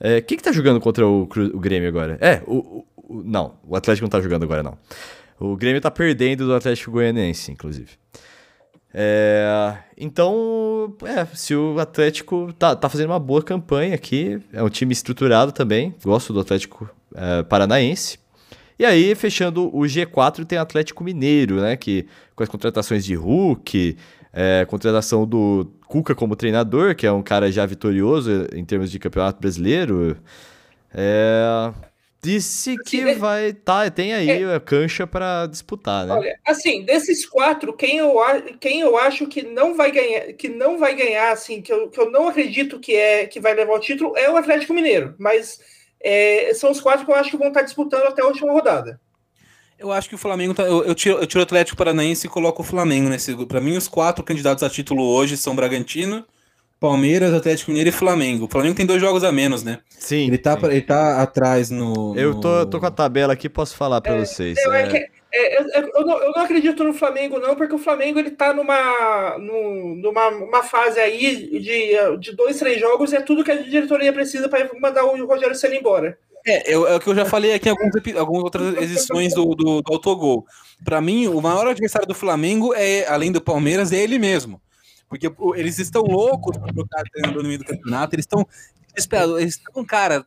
É, 0.00 0.20
quem 0.20 0.36
que 0.36 0.44
tá 0.44 0.52
jogando 0.52 0.80
contra 0.80 1.06
o, 1.06 1.22
o 1.22 1.58
Grêmio 1.60 1.88
agora? 1.88 2.18
É, 2.20 2.42
o, 2.46 2.84
o- 2.96 3.22
não, 3.24 3.54
o 3.66 3.74
Atlético 3.76 4.04
não 4.04 4.10
tá 4.10 4.20
jogando 4.20 4.44
agora 4.44 4.62
não. 4.62 4.78
O 5.40 5.56
Grêmio 5.56 5.80
tá 5.80 5.90
perdendo 5.90 6.46
do 6.46 6.54
Atlético 6.54 6.92
Goianiense, 6.92 7.50
inclusive. 7.52 7.90
É, 8.92 9.76
então, 9.98 10.94
é, 11.04 11.24
se 11.34 11.54
o 11.54 11.78
Atlético 11.80 12.52
tá, 12.56 12.76
tá 12.76 12.88
fazendo 12.88 13.10
uma 13.10 13.18
boa 13.18 13.42
campanha 13.42 13.94
aqui, 13.94 14.40
é 14.52 14.62
um 14.62 14.68
time 14.68 14.92
estruturado 14.92 15.50
também, 15.50 15.94
gosto 16.04 16.32
do 16.32 16.40
Atlético 16.40 16.88
é, 17.14 17.42
Paranaense. 17.42 18.18
E 18.78 18.84
aí, 18.84 19.14
fechando 19.14 19.68
o 19.76 19.80
G4, 19.82 20.44
tem 20.44 20.58
Atlético 20.58 21.02
Mineiro, 21.02 21.60
né, 21.60 21.76
que 21.76 22.06
com 22.36 22.42
as 22.42 22.48
contratações 22.48 23.04
de 23.04 23.14
Hulk, 23.14 23.96
É, 24.36 24.66
contratação 24.66 25.24
do 25.24 25.72
Cuca 25.86 26.12
como 26.14 26.34
treinador, 26.34 26.96
que 26.96 27.06
é 27.06 27.12
um 27.12 27.22
cara 27.22 27.52
já 27.52 27.64
vitorioso 27.64 28.48
em 28.52 28.64
termos 28.64 28.90
de 28.90 28.98
campeonato 28.98 29.40
brasileiro. 29.40 30.16
É, 30.92 31.72
disse 32.20 32.76
que 32.84 33.02
Assim, 33.02 33.18
vai. 33.18 33.52
Tá, 33.52 33.88
tem 33.90 34.12
aí 34.12 34.42
a 34.44 34.58
cancha 34.58 35.06
para 35.06 35.46
disputar, 35.46 36.06
né? 36.06 36.14
Olha, 36.14 36.38
assim, 36.44 36.84
desses 36.84 37.24
quatro, 37.26 37.72
quem 37.72 37.98
eu, 37.98 38.14
quem 38.58 38.80
eu 38.80 38.96
acho 38.98 39.26
que 39.28 39.42
não 39.42 39.76
vai 39.76 39.92
ganhar, 39.92 40.32
que 40.32 40.48
não 40.48 40.78
vai 40.78 40.96
ganhar, 40.96 41.30
assim, 41.30 41.62
que 41.62 41.72
eu, 41.72 41.88
que 41.88 42.00
eu 42.00 42.10
não 42.10 42.28
acredito 42.28 42.80
que 42.80 42.96
é 42.96 43.26
que 43.26 43.38
vai 43.38 43.54
levar 43.54 43.74
o 43.74 43.80
título, 43.80 44.16
é 44.16 44.30
o 44.30 44.36
Atlético 44.36 44.74
Mineiro. 44.74 45.14
Mas 45.18 45.60
é, 46.00 46.52
são 46.54 46.70
os 46.70 46.80
quatro 46.80 47.04
que 47.04 47.12
eu 47.12 47.16
acho 47.16 47.30
que 47.30 47.36
vão 47.36 47.48
estar 47.48 47.62
disputando 47.62 48.06
até 48.06 48.22
a 48.22 48.26
última 48.26 48.52
rodada. 48.52 48.98
Eu 49.84 49.92
acho 49.92 50.08
que 50.08 50.14
o 50.14 50.18
Flamengo 50.18 50.54
tá. 50.54 50.62
Eu, 50.62 50.82
eu 50.84 50.94
tiro, 50.94 51.18
eu 51.18 51.26
tiro 51.26 51.40
o 51.40 51.42
Atlético 51.42 51.76
Paranaense 51.76 52.26
e 52.26 52.30
coloco 52.30 52.62
o 52.62 52.64
Flamengo 52.64 53.08
nesse 53.10 53.32
grupo. 53.32 53.48
Pra 53.48 53.60
mim, 53.60 53.76
os 53.76 53.86
quatro 53.86 54.24
candidatos 54.24 54.64
a 54.64 54.70
título 54.70 55.04
hoje 55.04 55.36
são 55.36 55.54
Bragantino, 55.54 56.24
Palmeiras, 56.80 57.34
Atlético 57.34 57.70
Mineiro 57.70 57.90
e 57.90 57.92
Flamengo. 57.92 58.46
O 58.46 58.48
Flamengo 58.48 58.74
tem 58.74 58.86
dois 58.86 59.00
jogos 59.00 59.22
a 59.22 59.30
menos, 59.30 59.62
né? 59.62 59.80
Sim. 59.90 60.26
Ele 60.28 60.38
tá, 60.38 60.58
sim. 60.58 60.66
ele 60.66 60.80
tá 60.80 61.20
atrás 61.22 61.70
no. 61.70 62.14
Eu 62.16 62.40
tô, 62.40 62.48
no- 62.60 62.66
tô 62.66 62.80
com 62.80 62.86
a 62.86 62.90
tabela 62.90 63.34
aqui, 63.34 63.48
posso 63.48 63.76
falar 63.76 64.00
pra 64.00 64.16
vocês. 64.18 64.56
Eu, 64.64 64.72
é 64.72 64.82
É, 64.82 64.86
que- 64.88 65.06
é, 65.36 65.80
eu, 65.80 66.06
não, 66.06 66.18
eu 66.22 66.32
não 66.32 66.42
acredito 66.42 66.82
no 66.84 66.94
Flamengo, 66.94 67.38
não, 67.38 67.54
porque 67.56 67.74
o 67.74 67.78
Flamengo 67.78 68.18
ele 68.18 68.30
tá 68.30 68.54
numa, 68.54 69.36
num- 69.38 69.96
numa 69.96 70.28
uma 70.28 70.62
fase 70.62 70.98
aí 71.00 71.50
de, 71.60 72.18
de 72.20 72.36
dois, 72.36 72.58
três 72.58 72.80
jogos, 72.80 73.12
e 73.12 73.16
é 73.16 73.20
tudo 73.20 73.42
que 73.44 73.50
a 73.50 73.56
diretoria 73.60 74.12
precisa 74.12 74.48
para 74.48 74.70
mandar 74.80 75.04
o 75.04 75.26
Rogério 75.26 75.54
Senna 75.54 75.74
embora. 75.76 76.16
É, 76.46 76.72
é 76.72 76.76
o 76.76 77.00
que 77.00 77.08
eu 77.08 77.14
já 77.14 77.24
falei 77.24 77.54
aqui 77.54 77.68
em 77.68 77.72
alguns 77.72 78.16
algumas 78.16 78.42
outras 78.44 78.76
edições 78.76 79.32
do, 79.34 79.54
do, 79.54 79.80
do 79.82 79.92
Autogol. 79.92 80.44
Pra 80.84 81.00
mim, 81.00 81.26
o 81.26 81.40
maior 81.40 81.66
adversário 81.66 82.06
do 82.06 82.14
Flamengo, 82.14 82.74
é, 82.74 83.06
além 83.06 83.32
do 83.32 83.40
Palmeiras, 83.40 83.92
é 83.92 83.96
ele 83.96 84.18
mesmo. 84.18 84.60
Porque 85.08 85.32
eles 85.56 85.78
estão 85.78 86.02
loucos 86.02 86.56
pra 86.58 86.72
trocar 86.72 87.02
treinador 87.04 87.42
no 87.42 87.48
meio 87.48 87.60
do 87.60 87.64
campeonato, 87.64 88.14
eles 88.14 88.24
estão 88.24 88.46
desesperados. 88.94 89.40
Eles 89.40 89.54
estão, 89.56 89.84
cara. 89.84 90.26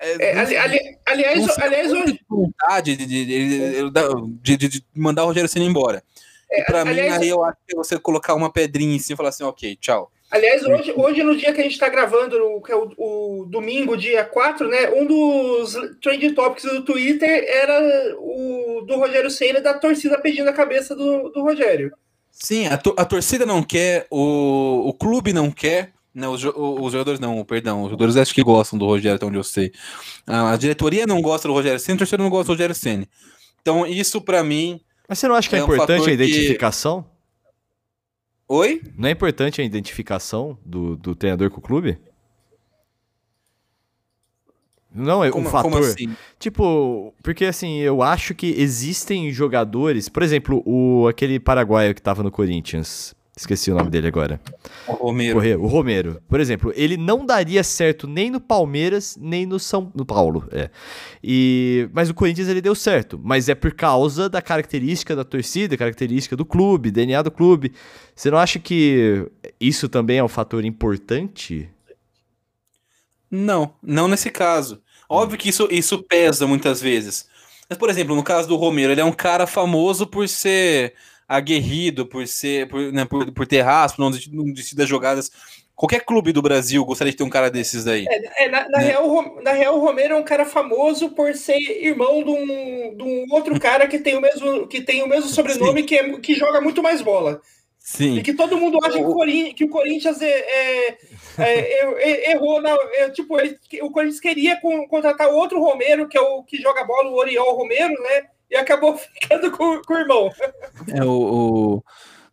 é, 0.00 0.30
É, 0.30 0.38
ali- 0.40 0.56
ali- 0.56 0.98
aliás, 1.06 1.58
aliás, 1.58 1.92
hoje, 1.92 2.20
vontade 2.28 2.96
de, 2.96 3.06
de, 3.06 4.68
de, 4.68 4.84
mandar 4.94 5.24
o 5.24 5.26
Rogério 5.26 5.48
Senna 5.48 5.64
embora. 5.64 6.02
E 6.50 6.64
pra 6.64 6.84
mim, 6.84 6.90
aí 7.20 7.28
eu 7.28 7.44
acho 7.44 7.58
que 7.66 7.74
é 7.74 7.76
você 7.76 7.98
colocar 7.98 8.34
uma 8.34 8.50
pedrinha 8.50 8.96
em 8.96 8.98
cima 8.98 9.14
e 9.14 9.16
falar 9.18 9.28
assim, 9.28 9.44
ok, 9.44 9.76
tchau. 9.76 10.10
Aliás 10.30 10.64
hoje, 10.64 10.92
hoje, 10.96 11.22
no 11.22 11.36
dia 11.36 11.52
que 11.52 11.60
a 11.60 11.62
gente 11.64 11.72
está 11.72 11.88
gravando, 11.88 12.36
o, 12.44 12.60
que 12.62 12.72
é 12.72 12.76
o, 12.76 12.92
o 12.96 13.46
domingo, 13.46 13.96
dia 13.96 14.24
4, 14.24 14.68
né? 14.68 14.90
Um 14.90 15.06
dos 15.06 15.74
trending 16.02 16.34
topics 16.34 16.64
do 16.70 16.82
Twitter 16.82 17.44
era 17.48 18.14
o 18.18 18.82
do 18.86 18.96
Rogério 18.96 19.30
Senna 19.30 19.60
da 19.60 19.74
torcida 19.74 20.18
pedindo 20.20 20.48
a 20.48 20.52
cabeça 20.52 20.94
do, 20.94 21.28
do 21.30 21.42
Rogério. 21.42 21.92
Sim, 22.30 22.66
a, 22.68 22.76
to- 22.78 22.94
a 22.96 23.04
torcida 23.04 23.44
não 23.44 23.62
quer, 23.62 24.06
o, 24.10 24.88
o 24.88 24.92
clube 24.94 25.32
não 25.32 25.50
quer, 25.50 25.92
né, 26.14 26.28
os, 26.28 26.42
os 26.44 26.92
jogadores 26.92 27.18
não, 27.20 27.44
perdão, 27.44 27.82
os 27.82 27.90
jogadores 27.90 28.16
acho 28.16 28.32
que 28.34 28.42
gostam 28.42 28.78
do 28.78 28.86
Rogério, 28.86 29.16
até 29.16 29.26
onde 29.26 29.36
eu 29.36 29.42
sei. 29.44 29.72
A, 30.26 30.52
a 30.52 30.56
diretoria 30.56 31.04
não 31.06 31.20
gosta 31.20 31.48
do 31.48 31.54
Rogério 31.54 31.80
Senna, 31.80 31.96
a 31.96 31.98
torcida 31.98 32.22
não 32.22 32.30
gosta 32.30 32.44
do 32.46 32.52
Rogério 32.52 32.74
Senna. 32.74 33.08
Então, 33.60 33.84
isso 33.86 34.20
pra 34.20 34.42
mim. 34.44 34.80
Mas 35.08 35.18
você 35.18 35.26
não 35.26 35.34
acha 35.34 35.48
que 35.48 35.56
é, 35.56 35.58
É 35.58 35.62
um 35.62 35.64
importante 35.64 35.98
fator 35.98 36.12
a 36.12 36.16
que- 36.16 36.22
identificação? 36.24 37.04
Oi? 38.48 38.80
Não 38.96 39.08
é 39.08 39.12
importante 39.12 39.60
a 39.60 39.64
identificação 39.64 40.58
do, 40.64 40.96
do 40.96 41.14
treinador 41.14 41.50
com 41.50 41.58
o 41.58 41.62
clube? 41.62 41.98
Não, 44.90 45.22
é 45.22 45.28
um 45.28 45.32
Como, 45.32 45.50
fator. 45.50 45.70
como 45.70 45.84
assim? 45.84 46.16
Tipo, 46.38 47.12
porque 47.22 47.44
assim, 47.44 47.76
eu 47.76 48.02
acho 48.02 48.34
que 48.34 48.46
existem 48.58 49.30
jogadores, 49.30 50.08
por 50.08 50.22
exemplo, 50.22 50.62
o 50.64 51.06
aquele 51.06 51.38
paraguaio 51.38 51.94
que 51.94 52.00
tava 52.00 52.22
no 52.22 52.30
Corinthians, 52.30 53.14
esqueci 53.38 53.70
o 53.70 53.74
nome 53.74 53.90
dele 53.90 54.08
agora. 54.08 54.40
O 54.86 54.92
Romero. 54.92 55.34
Correr, 55.34 55.56
o 55.56 55.66
Romero, 55.66 56.20
por 56.28 56.40
exemplo, 56.40 56.72
ele 56.74 56.96
não 56.96 57.24
daria 57.24 57.62
certo 57.62 58.06
nem 58.06 58.30
no 58.30 58.40
Palmeiras, 58.40 59.16
nem 59.20 59.46
no 59.46 59.58
São 59.58 59.90
no 59.94 60.04
Paulo, 60.04 60.46
é. 60.50 60.70
E 61.22 61.88
mas 61.92 62.10
o 62.10 62.14
Corinthians 62.14 62.48
ele 62.48 62.60
deu 62.60 62.74
certo, 62.74 63.20
mas 63.22 63.48
é 63.48 63.54
por 63.54 63.72
causa 63.72 64.28
da 64.28 64.42
característica 64.42 65.14
da 65.14 65.24
torcida, 65.24 65.76
característica 65.76 66.36
do 66.36 66.44
clube, 66.44 66.90
DNA 66.90 67.22
do 67.22 67.30
clube. 67.30 67.72
Você 68.14 68.30
não 68.30 68.38
acha 68.38 68.58
que 68.58 69.30
isso 69.60 69.88
também 69.88 70.18
é 70.18 70.24
um 70.24 70.28
fator 70.28 70.64
importante? 70.64 71.70
Não, 73.30 73.74
não 73.82 74.08
nesse 74.08 74.30
caso. 74.30 74.82
Óbvio 75.08 75.38
que 75.38 75.48
isso, 75.48 75.68
isso 75.70 76.02
pesa 76.02 76.46
muitas 76.46 76.80
vezes. 76.80 77.26
Mas, 77.68 77.78
por 77.78 77.90
exemplo, 77.90 78.16
no 78.16 78.22
caso 78.22 78.48
do 78.48 78.56
Romero, 78.56 78.92
ele 78.92 79.00
é 79.00 79.04
um 79.04 79.12
cara 79.12 79.46
famoso 79.46 80.06
por 80.06 80.28
ser 80.28 80.94
aguerrido, 81.28 82.06
por 82.06 82.26
ser, 82.26 82.66
por, 82.68 82.80
né, 82.92 83.04
por, 83.04 83.30
por 83.32 83.46
ter 83.46 83.60
raspo, 83.60 84.00
não 84.00 84.10
desistir 84.10 84.74
das 84.74 84.88
jogadas. 84.88 85.30
Qualquer 85.76 86.00
clube 86.00 86.32
do 86.32 86.42
Brasil 86.42 86.84
gostaria 86.84 87.12
de 87.12 87.16
ter 87.16 87.22
um 87.22 87.28
cara 87.30 87.48
desses 87.50 87.86
aí. 87.86 88.04
É, 88.08 88.48
na, 88.48 88.68
na 88.68 88.78
Né? 88.78 88.84
real, 88.86 89.40
na 89.44 89.52
real, 89.52 89.76
o 89.76 89.80
Romero 89.80 90.14
é 90.14 90.16
um 90.16 90.24
cara 90.24 90.44
famoso 90.44 91.10
por 91.10 91.32
ser 91.34 91.56
irmão 91.56 92.24
de 92.24 92.30
um, 92.30 92.96
de 92.96 93.02
um 93.04 93.26
outro 93.30 93.60
cara 93.60 93.86
que 93.86 93.98
tem 94.00 94.16
o 94.16 94.20
mesmo, 94.20 94.66
que 94.66 94.80
tem 94.80 95.04
o 95.04 95.08
mesmo 95.08 95.28
sobrenome 95.30 95.84
que, 95.84 95.94
é- 95.94 96.18
que 96.18 96.34
joga 96.34 96.60
muito 96.60 96.82
mais 96.82 97.00
bola. 97.00 97.40
E 97.80 97.96
Sim. 97.96 98.22
que 98.22 98.34
todo 98.34 98.58
mundo 98.58 98.78
acha 98.82 98.98
que 98.98 99.04
o, 99.04 99.54
que 99.54 99.64
o 99.64 99.68
Corinthians 99.68 100.20
é- 100.20 100.26
é- 100.26 100.98
é- 101.38 101.80
er- 101.82 101.96
er- 102.00 102.30
errou. 102.32 102.60
Na, 102.60 102.76
é, 102.94 103.10
tipo, 103.10 103.38
ele- 103.38 103.56
o 103.80 103.90
Corinthians 103.92 104.20
queria 104.20 104.60
con- 104.60 104.86
contratar 104.88 105.28
outro 105.28 105.60
Romero, 105.60 106.08
que 106.08 106.18
é 106.18 106.20
o 106.20 106.42
que 106.42 106.60
joga 106.60 106.82
bola, 106.84 107.08
o 107.08 107.14
Oriol 107.14 107.54
Romero, 107.56 107.94
né? 108.02 108.24
E 108.50 108.56
acabou 108.56 108.96
ficando 109.20 109.50
com, 109.50 109.80
com 109.82 109.94
o 109.94 109.98
irmão. 109.98 110.30
É 110.88 111.04
o, 111.04 111.10
o- 111.76 111.84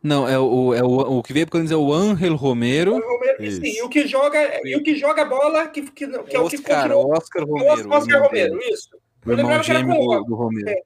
Não, 0.01 0.27
é 0.27 0.37
o, 0.39 0.73
é 0.73 0.83
o, 0.83 1.17
o 1.17 1.23
que 1.23 1.33
veio 1.33 1.47
porque 1.47 1.71
é 1.73 1.75
o 1.75 1.93
Angel 1.93 2.35
Romero. 2.35 2.95
O 2.95 2.99
Romero, 3.17 3.43
Isso. 3.43 3.61
sim, 3.61 3.77
e 3.77 3.81
o 3.83 3.89
que 3.89 4.07
joga, 4.07 4.61
e 4.63 4.75
o 4.75 4.83
que 4.83 4.95
joga 4.95 5.25
bola, 5.25 5.67
que, 5.67 5.81
que, 5.83 6.07
que 6.07 6.15
é 6.15 6.19
o 6.19 6.23
que 6.23 6.37
Oscar, 6.57 6.83
continuou. 6.83 7.11
Oscar 7.17 7.43
Romero. 7.45 7.89
Oscar 7.93 8.21
Romero, 8.23 8.59
isso. 8.63 8.89
O 9.25 9.31
irmão 9.31 9.57
que 9.59 9.63
gêmeo 9.63 9.95
do, 9.95 10.01
o- 10.01 10.23
do 10.23 10.35
Romero. 10.35 10.69
É. 10.69 10.81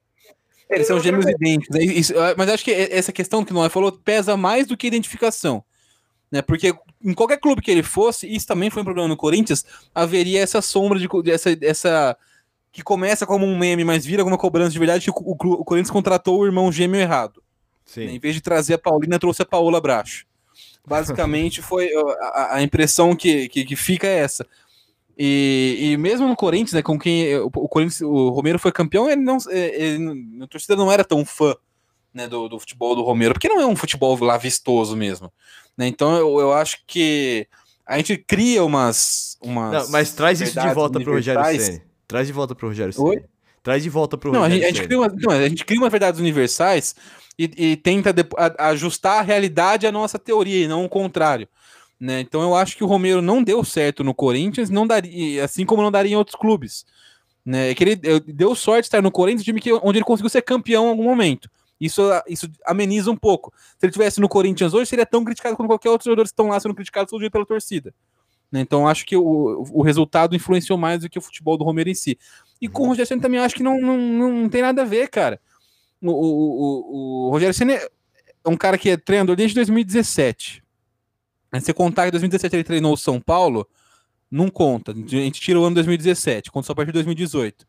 Eles 0.70 0.86
são 0.86 1.00
gêmeos 1.00 1.26
idênticos. 1.26 1.76
né? 1.76 1.84
Isso, 1.84 2.14
mas 2.36 2.46
eu 2.48 2.54
acho 2.54 2.64
que 2.64 2.70
essa 2.70 3.12
questão 3.12 3.44
que 3.44 3.50
o 3.50 3.54
Noé 3.54 3.68
falou 3.68 3.90
pesa 3.90 4.36
mais 4.36 4.66
do 4.68 4.76
que 4.76 4.86
identificação. 4.86 5.64
Né? 6.30 6.40
Porque 6.42 6.72
em 7.04 7.12
qualquer 7.12 7.38
clube 7.40 7.60
que 7.60 7.72
ele 7.72 7.82
fosse, 7.82 8.32
isso 8.32 8.46
também 8.46 8.70
foi 8.70 8.82
um 8.82 8.84
problema 8.84 9.08
no 9.08 9.16
Corinthians, 9.16 9.64
haveria 9.92 10.40
essa 10.40 10.62
sombra 10.62 10.96
de 10.96 11.08
essa, 11.32 11.50
essa 11.60 12.16
que 12.72 12.82
começa 12.82 13.26
como 13.26 13.44
um 13.44 13.58
meme, 13.58 13.84
mas 13.84 14.04
vira 14.04 14.22
como 14.22 14.34
uma 14.34 14.40
cobrança 14.40 14.70
de 14.70 14.78
verdade 14.78 15.04
que 15.04 15.10
o, 15.10 15.14
o, 15.14 15.32
o 15.32 15.64
Corinthians 15.64 15.90
contratou 15.90 16.38
o 16.38 16.46
irmão 16.46 16.70
gêmeo 16.70 17.00
errado. 17.00 17.42
né? 17.96 18.04
Em 18.04 18.08
Sim. 18.10 18.18
vez 18.18 18.34
de 18.34 18.40
trazer 18.40 18.74
a 18.74 18.78
Paulina, 18.78 19.18
trouxe 19.18 19.42
a 19.42 19.46
Paola 19.46 19.80
Bracho. 19.80 20.24
Basicamente, 20.86 21.60
foi 21.62 21.90
a, 22.32 22.56
a 22.56 22.62
impressão 22.62 23.16
que, 23.16 23.48
que, 23.48 23.64
que 23.64 23.76
fica 23.76 24.06
é 24.06 24.18
essa. 24.18 24.46
E, 25.18 25.90
e 25.92 25.96
mesmo 25.96 26.26
no 26.26 26.36
Corinthians, 26.36 26.72
né, 26.72 26.82
com 26.82 26.98
quem 26.98 27.36
o, 27.36 27.46
o 27.46 27.68
Corinthians, 27.68 28.00
o 28.00 28.30
Romero 28.30 28.58
foi 28.58 28.72
campeão, 28.72 29.10
ele 29.10 29.20
não, 29.20 29.36
é, 29.50 29.82
ele, 29.82 30.42
a 30.42 30.46
torcida 30.46 30.76
não 30.76 30.90
era 30.90 31.04
tão 31.04 31.26
fã 31.26 31.54
né, 32.14 32.26
do, 32.26 32.48
do 32.48 32.58
futebol 32.58 32.94
do 32.94 33.02
Romero, 33.02 33.34
porque 33.34 33.48
não 33.48 33.60
é 33.60 33.66
um 33.66 33.76
futebol 33.76 34.16
lá 34.24 34.38
vistoso 34.38 34.96
mesmo. 34.96 35.30
né? 35.76 35.86
Então 35.86 36.16
eu, 36.16 36.40
eu 36.40 36.52
acho 36.52 36.78
que 36.86 37.46
a 37.86 37.96
gente 37.96 38.16
cria 38.16 38.64
umas. 38.64 39.36
umas 39.42 39.72
Não, 39.72 39.90
mas 39.90 40.12
traz 40.12 40.40
isso 40.40 40.58
de 40.58 40.74
volta 40.74 41.00
pro 41.00 41.12
Rogério 41.12 41.42
universais. 41.42 41.82
Traz 42.10 42.26
de 42.26 42.32
volta 42.32 42.54
pro 42.54 42.68
Rogério 42.68 42.92
Oi? 43.02 43.22
Traz 43.62 43.82
de 43.82 43.88
volta 43.88 44.18
pro 44.18 44.32
Não, 44.32 44.40
a 44.40 44.48
Rogério 44.48 44.64
gente, 44.66 44.72
a, 44.72 44.76
gente 44.76 44.86
cria 44.86 44.98
uma, 44.98 45.08
não, 45.08 45.30
a 45.30 45.48
gente 45.48 45.64
cria 45.64 45.80
umas 45.80 45.90
verdades 45.90 46.20
universais 46.20 46.94
e, 47.38 47.50
e 47.56 47.76
tenta 47.76 48.12
depo- 48.12 48.36
a- 48.38 48.70
ajustar 48.70 49.18
a 49.18 49.22
realidade 49.22 49.86
à 49.86 49.92
nossa 49.92 50.18
teoria, 50.18 50.64
e 50.64 50.68
não 50.68 50.84
o 50.84 50.88
contrário. 50.88 51.46
Né? 51.98 52.20
Então 52.20 52.42
eu 52.42 52.54
acho 52.56 52.76
que 52.76 52.82
o 52.82 52.86
Romero 52.86 53.22
não 53.22 53.42
deu 53.42 53.62
certo 53.62 54.02
no 54.02 54.12
Corinthians, 54.14 54.70
não 54.70 54.86
daria, 54.86 55.44
assim 55.44 55.64
como 55.64 55.82
não 55.82 55.90
daria 55.90 56.12
em 56.12 56.16
outros 56.16 56.36
clubes. 56.36 56.84
Né? 57.44 57.70
É 57.70 57.74
que 57.74 57.84
ele 57.84 57.96
deu 58.26 58.54
sorte 58.54 58.82
de 58.82 58.86
estar 58.88 59.02
no 59.02 59.10
Corinthians, 59.10 59.44
time 59.44 59.60
que, 59.60 59.72
onde 59.72 59.98
ele 59.98 60.04
conseguiu 60.04 60.30
ser 60.30 60.42
campeão 60.42 60.86
em 60.86 60.90
algum 60.90 61.04
momento. 61.04 61.48
Isso, 61.80 62.02
isso 62.28 62.46
ameniza 62.66 63.10
um 63.10 63.16
pouco. 63.16 63.52
Se 63.78 63.86
ele 63.86 63.92
tivesse 63.92 64.20
no 64.20 64.28
Corinthians 64.28 64.74
hoje, 64.74 64.88
seria 64.88 65.06
tão 65.06 65.24
criticado 65.24 65.56
quanto 65.56 65.68
qualquer 65.68 65.88
outro 65.90 66.04
jogador 66.04 66.22
que 66.24 66.28
estão 66.28 66.48
lá 66.48 66.60
sendo 66.60 66.74
criticados 66.74 67.10
todo 67.10 67.20
dia 67.20 67.30
pela 67.30 67.46
torcida. 67.46 67.94
Né? 68.50 68.60
Então 68.60 68.88
acho 68.88 69.06
que 69.06 69.16
o, 69.16 69.64
o 69.72 69.82
resultado 69.82 70.34
influenciou 70.34 70.78
mais 70.78 71.02
do 71.02 71.08
que 71.08 71.18
o 71.18 71.22
futebol 71.22 71.56
do 71.56 71.64
Romero 71.64 71.88
em 71.88 71.94
si. 71.94 72.18
E 72.60 72.68
com 72.68 72.82
o 72.82 72.86
Rogério 72.86 73.06
Senna 73.06 73.22
também 73.22 73.40
acho 73.40 73.54
que 73.54 73.62
não, 73.62 73.80
não, 73.80 73.96
não 73.96 74.48
tem 74.48 74.62
nada 74.62 74.82
a 74.82 74.84
ver, 74.84 75.08
cara. 75.08 75.40
O, 76.02 76.10
o, 76.10 76.14
o, 76.14 77.26
o 77.26 77.30
Rogério 77.30 77.54
Senna 77.54 77.74
é 77.74 77.88
um 78.48 78.56
cara 78.56 78.76
que 78.76 78.90
é 78.90 78.96
treinador 78.96 79.36
desde 79.36 79.54
2017. 79.54 80.62
Aí 81.52 81.60
você 81.60 81.72
contar 81.72 82.02
que 82.02 82.08
em 82.08 82.12
2017 82.12 82.56
ele 82.56 82.64
treinou 82.64 82.92
o 82.92 82.96
São 82.96 83.20
Paulo, 83.20 83.66
não 84.30 84.48
conta. 84.48 84.92
A 84.92 84.94
gente 84.94 85.40
tira 85.40 85.58
o 85.58 85.64
ano 85.64 85.74
2017, 85.74 86.50
conta 86.50 86.66
só 86.66 86.72
a 86.72 86.76
partir 86.76 86.88
de 86.88 86.94
2018. 86.94 87.66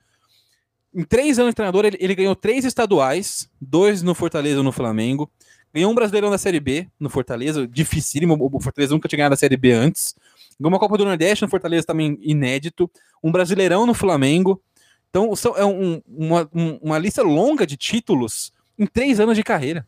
Em 0.93 1.03
três 1.03 1.39
anos 1.39 1.51
de 1.51 1.55
treinador, 1.55 1.85
ele, 1.85 1.97
ele 1.99 2.13
ganhou 2.13 2.35
três 2.35 2.65
estaduais, 2.65 3.49
dois 3.59 4.01
no 4.01 4.13
Fortaleza 4.13 4.59
e 4.59 4.63
no 4.63 4.71
Flamengo. 4.71 5.31
Ganhou 5.73 5.89
um 5.89 5.95
Brasileirão 5.95 6.29
da 6.29 6.37
Série 6.37 6.59
B 6.59 6.87
no 6.99 7.09
Fortaleza, 7.09 7.65
dificílimo. 7.65 8.37
O 8.39 8.59
Fortaleza 8.59 8.93
nunca 8.93 9.07
tinha 9.07 9.17
ganhado 9.17 9.33
a 9.33 9.37
Série 9.37 9.55
B 9.55 9.71
antes. 9.71 10.15
Ganhou 10.61 10.73
uma 10.73 10.79
Copa 10.79 10.97
do 10.97 11.05
Nordeste 11.05 11.43
no 11.43 11.49
Fortaleza 11.49 11.85
também 11.85 12.17
inédito. 12.21 12.89
Um 13.23 13.31
Brasileirão 13.31 13.85
no 13.85 13.93
Flamengo. 13.93 14.61
Então, 15.09 15.35
são, 15.35 15.55
é 15.57 15.65
um- 15.65 16.01
uma, 16.07 16.49
um- 16.53 16.77
uma 16.81 16.97
lista 16.97 17.21
longa 17.23 17.65
de 17.67 17.75
títulos 17.75 18.53
em 18.77 18.85
três 18.85 19.19
anos 19.19 19.35
de 19.35 19.43
carreira. 19.43 19.85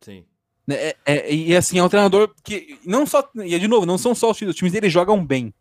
Sim. 0.00 0.24
Né, 0.66 0.74
é, 0.76 0.96
é, 1.06 1.34
e 1.34 1.56
assim, 1.56 1.78
é 1.78 1.82
um 1.82 1.88
treinador 1.88 2.32
que 2.42 2.78
não 2.84 3.06
só. 3.06 3.28
E 3.36 3.58
de 3.58 3.68
novo, 3.68 3.86
não 3.86 3.96
são 3.98 4.14
só 4.14 4.30
os 4.30 4.36
times, 4.36 4.50
os 4.54 4.56
times 4.58 4.72
dele 4.72 4.88
jogam 4.90 5.24
bem. 5.24 5.54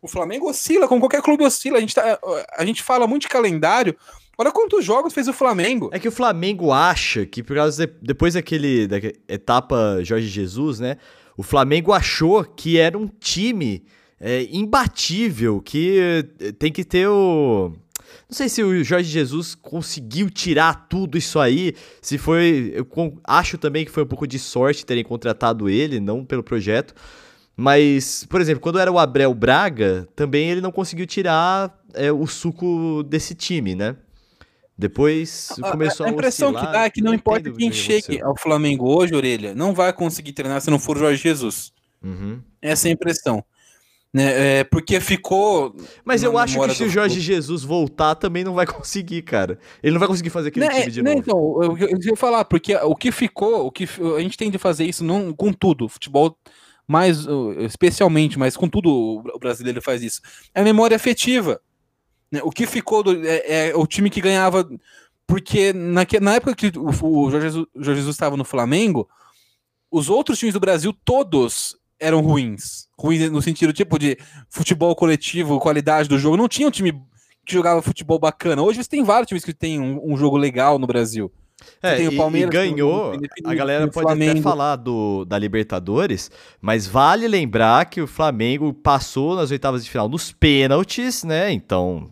O 0.00 0.08
Flamengo 0.08 0.48
oscila, 0.48 0.86
como 0.86 1.00
qualquer 1.00 1.22
clube 1.22 1.42
oscila. 1.44 1.78
A 1.78 1.80
gente, 1.80 1.94
tá, 1.94 2.18
a 2.56 2.64
gente 2.64 2.82
fala 2.82 3.06
muito 3.06 3.22
de 3.22 3.28
calendário. 3.28 3.96
Olha 4.38 4.52
quantos 4.52 4.84
jogos 4.84 5.14
fez 5.14 5.26
o 5.26 5.32
Flamengo. 5.32 5.88
É 5.92 5.98
que 5.98 6.06
o 6.08 6.12
Flamengo 6.12 6.70
acha 6.70 7.24
que, 7.24 7.42
por 7.42 7.56
causa 7.56 7.86
de, 7.86 7.92
depois 8.02 8.34
daquele, 8.34 8.86
da 8.86 8.98
etapa 9.26 9.98
Jorge 10.02 10.28
Jesus, 10.28 10.78
né? 10.78 10.98
O 11.36 11.42
Flamengo 11.42 11.92
achou 11.92 12.42
que 12.44 12.78
era 12.78 12.96
um 12.96 13.06
time 13.06 13.84
é, 14.18 14.48
imbatível, 14.50 15.60
que 15.60 15.98
eh, 16.40 16.52
tem 16.52 16.72
que 16.72 16.84
ter 16.84 17.06
o. 17.06 17.72
Não 18.28 18.36
sei 18.36 18.48
se 18.48 18.62
o 18.62 18.82
Jorge 18.82 19.10
Jesus 19.10 19.54
conseguiu 19.54 20.30
tirar 20.30 20.88
tudo 20.88 21.18
isso 21.18 21.38
aí. 21.38 21.74
Se 22.00 22.16
foi. 22.16 22.72
Eu 22.74 22.88
acho 23.24 23.58
também 23.58 23.84
que 23.84 23.90
foi 23.90 24.04
um 24.04 24.06
pouco 24.06 24.26
de 24.26 24.38
sorte 24.38 24.86
terem 24.86 25.04
contratado 25.04 25.68
ele, 25.68 26.00
não 26.00 26.24
pelo 26.24 26.42
projeto. 26.42 26.94
Mas, 27.56 28.26
por 28.28 28.40
exemplo, 28.40 28.60
quando 28.60 28.78
era 28.78 28.92
o 28.92 28.98
Abel 28.98 29.32
Braga, 29.34 30.06
também 30.14 30.50
ele 30.50 30.60
não 30.60 30.70
conseguiu 30.70 31.06
tirar 31.06 31.74
é, 31.94 32.12
o 32.12 32.26
suco 32.26 33.02
desse 33.02 33.34
time, 33.34 33.74
né? 33.74 33.96
Depois 34.78 35.48
começou 35.70 36.04
a, 36.04 36.08
a, 36.08 36.10
a 36.10 36.12
impressão 36.12 36.50
oscilar, 36.50 36.66
que 36.66 36.72
dá 36.72 36.84
é 36.84 36.90
que 36.90 37.00
não 37.00 37.14
importa 37.14 37.50
quem 37.50 37.72
chegue 37.72 38.20
ao 38.20 38.36
Flamengo 38.36 38.86
hoje, 38.88 39.14
Orelha, 39.14 39.54
não 39.54 39.72
vai 39.72 39.92
conseguir 39.92 40.32
treinar 40.32 40.60
se 40.60 40.70
não 40.70 40.78
for 40.78 40.96
o 40.96 41.00
Jorge 41.00 41.22
Jesus. 41.22 41.72
Uhum. 42.02 42.40
Essa 42.60 42.88
é 42.88 42.90
a 42.90 42.92
impressão. 42.92 43.42
Né? 44.12 44.60
É, 44.60 44.64
porque 44.64 45.00
ficou. 45.00 45.74
Mas 46.04 46.22
eu 46.22 46.38
acho 46.38 46.58
que 46.58 46.74
se 46.74 46.84
o 46.84 46.90
Jorge 46.90 47.20
Jesus 47.20 47.62
voltar, 47.64 48.14
também 48.14 48.44
não 48.44 48.54
vai 48.54 48.64
conseguir, 48.66 49.22
cara. 49.22 49.58
Ele 49.82 49.92
não 49.92 49.98
vai 49.98 50.08
conseguir 50.08 50.30
fazer 50.30 50.48
aquele 50.48 50.66
né, 50.66 50.80
time 50.80 50.90
de 50.90 51.02
né, 51.02 51.14
novo. 51.14 51.20
Então, 51.20 51.62
eu, 51.62 51.78
eu, 51.78 51.88
eu 51.88 51.98
ia 52.02 52.16
falar, 52.16 52.44
porque 52.44 52.74
o 52.76 52.94
que 52.94 53.10
ficou, 53.10 53.66
o 53.66 53.70
que 53.70 53.84
a 54.16 54.20
gente 54.20 54.36
tem 54.36 54.50
de 54.50 54.58
fazer 54.58 54.84
isso 54.84 55.04
não, 55.04 55.32
com 55.32 55.52
tudo. 55.52 55.88
Futebol 55.88 56.36
mais 56.88 57.26
especialmente, 57.58 58.38
mas 58.38 58.56
com 58.56 58.68
tudo 58.68 58.90
o 58.90 59.38
brasileiro 59.38 59.82
faz 59.82 60.02
isso. 60.02 60.20
É 60.54 60.60
a 60.60 60.64
memória 60.64 60.96
afetiva. 60.96 61.60
Né? 62.36 62.42
O 62.44 62.50
que 62.50 62.66
ficou 62.66 63.02
do, 63.02 63.26
é, 63.26 63.68
é, 63.68 63.76
o 63.76 63.86
time 63.86 64.10
que 64.10 64.20
ganhava. 64.20 64.68
Porque 65.26 65.72
na, 65.72 66.06
na 66.20 66.34
época 66.34 66.54
que 66.54 66.72
o, 66.78 66.88
o 66.88 67.30
Jorge, 67.30 67.66
Jesus, 67.76 68.14
estava 68.14 68.36
no 68.36 68.44
Flamengo, 68.44 69.08
os 69.90 70.08
outros 70.08 70.38
times 70.38 70.54
do 70.54 70.60
Brasil 70.60 70.92
todos 71.04 71.76
eram 71.98 72.20
ruins. 72.20 72.88
Ruins 72.98 73.30
no 73.30 73.42
sentido 73.42 73.72
tipo 73.72 73.98
de 73.98 74.16
futebol 74.48 74.94
coletivo, 74.94 75.58
qualidade 75.58 76.08
do 76.08 76.18
jogo. 76.18 76.36
Não 76.36 76.48
tinha 76.48 76.68
um 76.68 76.70
time 76.70 76.92
que 77.44 77.54
jogava 77.54 77.82
futebol 77.82 78.18
bacana. 78.18 78.62
Hoje 78.62 78.82
você 78.82 78.90
tem 78.90 79.04
vários 79.04 79.28
times 79.28 79.44
que 79.44 79.54
têm 79.54 79.80
um, 79.80 80.12
um 80.12 80.16
jogo 80.16 80.36
legal 80.36 80.78
no 80.78 80.86
Brasil. 80.86 81.32
É, 81.82 82.02
e, 82.02 82.06
e, 82.06 82.46
ganhou. 82.46 83.12
a 83.44 83.54
galera 83.54 83.88
pode 83.88 84.06
Flamengo. 84.06 84.32
até 84.32 84.42
falar 84.42 84.76
do, 84.76 85.24
da 85.24 85.38
Libertadores, 85.38 86.30
mas 86.60 86.86
vale 86.86 87.28
lembrar 87.28 87.86
que 87.86 88.00
o 88.00 88.06
Flamengo 88.06 88.72
passou 88.72 89.36
nas 89.36 89.50
oitavas 89.50 89.84
de 89.84 89.90
final 89.90 90.08
nos 90.08 90.32
pênaltis, 90.32 91.24
né? 91.24 91.52
Então, 91.52 92.10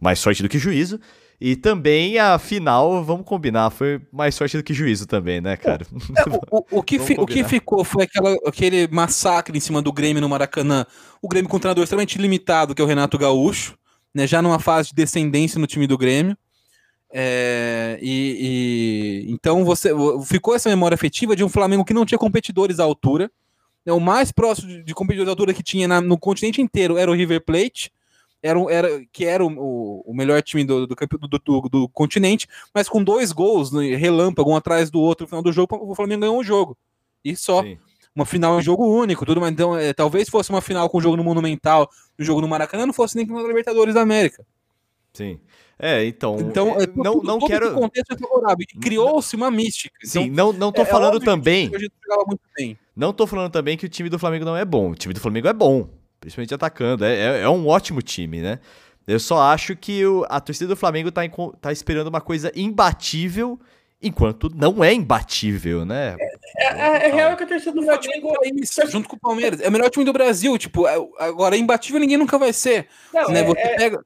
mais 0.00 0.18
sorte 0.18 0.42
do 0.42 0.48
que 0.48 0.58
juízo. 0.58 0.98
E 1.44 1.56
também 1.56 2.20
a 2.20 2.38
final, 2.38 3.02
vamos 3.02 3.26
combinar, 3.26 3.68
foi 3.70 4.00
mais 4.12 4.32
sorte 4.32 4.56
do 4.56 4.62
que 4.62 4.72
juízo 4.72 5.06
também, 5.06 5.40
né, 5.40 5.56
cara? 5.56 5.84
É, 6.16 6.30
o, 6.30 6.58
o, 6.58 6.78
o, 6.78 6.82
que 6.84 7.00
fi, 7.00 7.16
o 7.18 7.26
que 7.26 7.42
ficou 7.42 7.82
foi 7.82 8.04
aquela, 8.04 8.32
aquele 8.46 8.86
massacre 8.86 9.58
em 9.58 9.60
cima 9.60 9.82
do 9.82 9.92
Grêmio 9.92 10.20
no 10.20 10.28
Maracanã. 10.28 10.86
O 11.20 11.26
Grêmio 11.26 11.50
com 11.50 11.56
um 11.56 11.60
treinador 11.60 11.82
extremamente 11.82 12.16
limitado, 12.16 12.76
que 12.76 12.80
é 12.80 12.84
o 12.84 12.86
Renato 12.86 13.18
Gaúcho, 13.18 13.76
né, 14.14 14.24
já 14.24 14.40
numa 14.40 14.60
fase 14.60 14.90
de 14.90 14.94
descendência 14.94 15.58
no 15.58 15.66
time 15.66 15.84
do 15.84 15.98
Grêmio. 15.98 16.36
É, 17.12 17.98
e, 18.00 19.26
e, 19.28 19.32
então 19.32 19.64
você 19.64 19.90
ficou 20.24 20.54
essa 20.54 20.68
memória 20.68 20.94
afetiva 20.94 21.36
de 21.36 21.44
um 21.44 21.48
Flamengo 21.48 21.84
que 21.84 21.94
não 21.94 22.06
tinha 22.06 22.18
competidores 22.18 22.80
à 22.80 22.84
altura. 22.84 23.30
Né, 23.84 23.92
o 23.92 24.00
mais 24.00 24.32
próximo 24.32 24.68
de, 24.68 24.82
de 24.82 24.94
competidores 24.94 25.28
à 25.28 25.32
altura 25.32 25.52
que 25.52 25.62
tinha 25.62 25.86
na, 25.86 26.00
no 26.00 26.18
continente 26.18 26.62
inteiro 26.62 26.96
era 26.96 27.10
o 27.10 27.14
River 27.14 27.44
Plate 27.44 27.92
era, 28.42 28.58
era, 28.68 28.88
que 29.12 29.24
era 29.24 29.44
o, 29.44 30.02
o 30.04 30.12
melhor 30.12 30.42
time 30.42 30.64
do, 30.64 30.86
do, 30.86 30.96
do, 30.96 31.28
do, 31.38 31.60
do 31.68 31.88
continente, 31.88 32.48
mas 32.74 32.88
com 32.88 33.02
dois 33.02 33.30
gols, 33.30 33.70
né, 33.70 33.94
relâmpago, 33.94 34.50
um 34.50 34.56
atrás 34.56 34.90
do 34.90 35.00
outro 35.00 35.24
no 35.24 35.28
final 35.28 35.42
do 35.42 35.52
jogo, 35.52 35.78
o 35.80 35.94
Flamengo 35.94 36.22
ganhou 36.22 36.38
um 36.38 36.42
jogo. 36.42 36.76
E 37.24 37.36
só. 37.36 37.62
Sim. 37.62 37.78
Uma 38.14 38.26
final 38.26 38.60
em 38.60 38.62
jogo 38.62 38.84
único, 38.84 39.24
tudo, 39.24 39.40
mas 39.40 39.52
então 39.52 39.74
é, 39.74 39.94
talvez 39.94 40.28
fosse 40.28 40.50
uma 40.50 40.60
final 40.60 40.86
com 40.90 41.00
jogo 41.00 41.16
no 41.16 41.24
Monumental, 41.24 41.88
um 42.18 42.22
jogo 42.22 42.42
no 42.42 42.48
Maracanã, 42.48 42.84
não 42.84 42.92
fosse 42.92 43.16
nem 43.16 43.26
com 43.26 43.38
a 43.38 43.42
Libertadores 43.48 43.94
da 43.94 44.02
América. 44.02 44.44
Sim. 45.12 45.38
É, 45.78 46.04
então. 46.04 46.38
Então, 46.38 46.80
é, 46.80 46.86
não, 46.94 47.14
tudo, 47.14 47.26
não 47.26 47.38
todo 47.38 47.48
quero. 47.48 47.74
contexto 47.74 48.12
é 48.12 48.18
favorável. 48.18 48.66
Criou-se 48.80 49.34
uma 49.34 49.50
mística. 49.50 49.94
Sim, 50.04 50.24
então, 50.24 50.52
não, 50.52 50.52
não 50.52 50.72
tô 50.72 50.82
é, 50.82 50.84
falando 50.84 51.20
também. 51.20 51.70
Não 52.94 53.12
tô 53.12 53.26
falando 53.26 53.50
também 53.50 53.76
que 53.76 53.86
o 53.86 53.88
time 53.88 54.08
do 54.08 54.18
Flamengo 54.18 54.44
não 54.44 54.56
é 54.56 54.64
bom. 54.64 54.90
O 54.90 54.94
time 54.94 55.12
do 55.12 55.20
Flamengo 55.20 55.48
é 55.48 55.52
bom 55.52 55.88
principalmente 56.22 56.54
atacando. 56.54 57.04
É, 57.04 57.14
é, 57.14 57.40
é, 57.42 57.48
um 57.48 57.66
ótimo 57.66 58.00
time, 58.00 58.40
né? 58.40 58.60
Eu 59.06 59.18
só 59.18 59.42
acho 59.42 59.74
que 59.74 60.06
o, 60.06 60.24
a 60.28 60.40
torcida 60.40 60.68
do 60.68 60.76
Flamengo 60.76 61.10
tá, 61.10 61.22
tá 61.60 61.72
esperando 61.72 62.06
uma 62.06 62.20
coisa 62.20 62.52
imbatível, 62.54 63.58
enquanto 64.00 64.48
não 64.54 64.82
é 64.82 64.94
imbatível, 64.94 65.84
né? 65.84 66.16
É, 66.56 66.66
é, 66.66 67.08
é 67.08 67.12
real 67.12 67.36
que 67.36 67.42
a 67.42 67.46
torcida 67.46 67.72
do 67.72 67.82
Flamengo. 67.82 68.32
Isso, 68.62 68.86
junto 68.86 69.08
com 69.08 69.16
o 69.16 69.20
Palmeiras. 69.20 69.60
É 69.60 69.68
o 69.68 69.72
melhor 69.72 69.90
time 69.90 70.04
do 70.04 70.12
Brasil. 70.12 70.56
Tipo, 70.56 70.86
é, 70.86 70.94
agora 71.18 71.56
imbatível 71.56 72.00
ninguém 72.00 72.16
nunca 72.16 72.38
vai 72.38 72.52
ser. 72.52 72.86
Não, 73.12 73.28
né? 73.28 73.42
Você 73.42 73.60
é, 73.60 73.76
pega. 73.76 74.04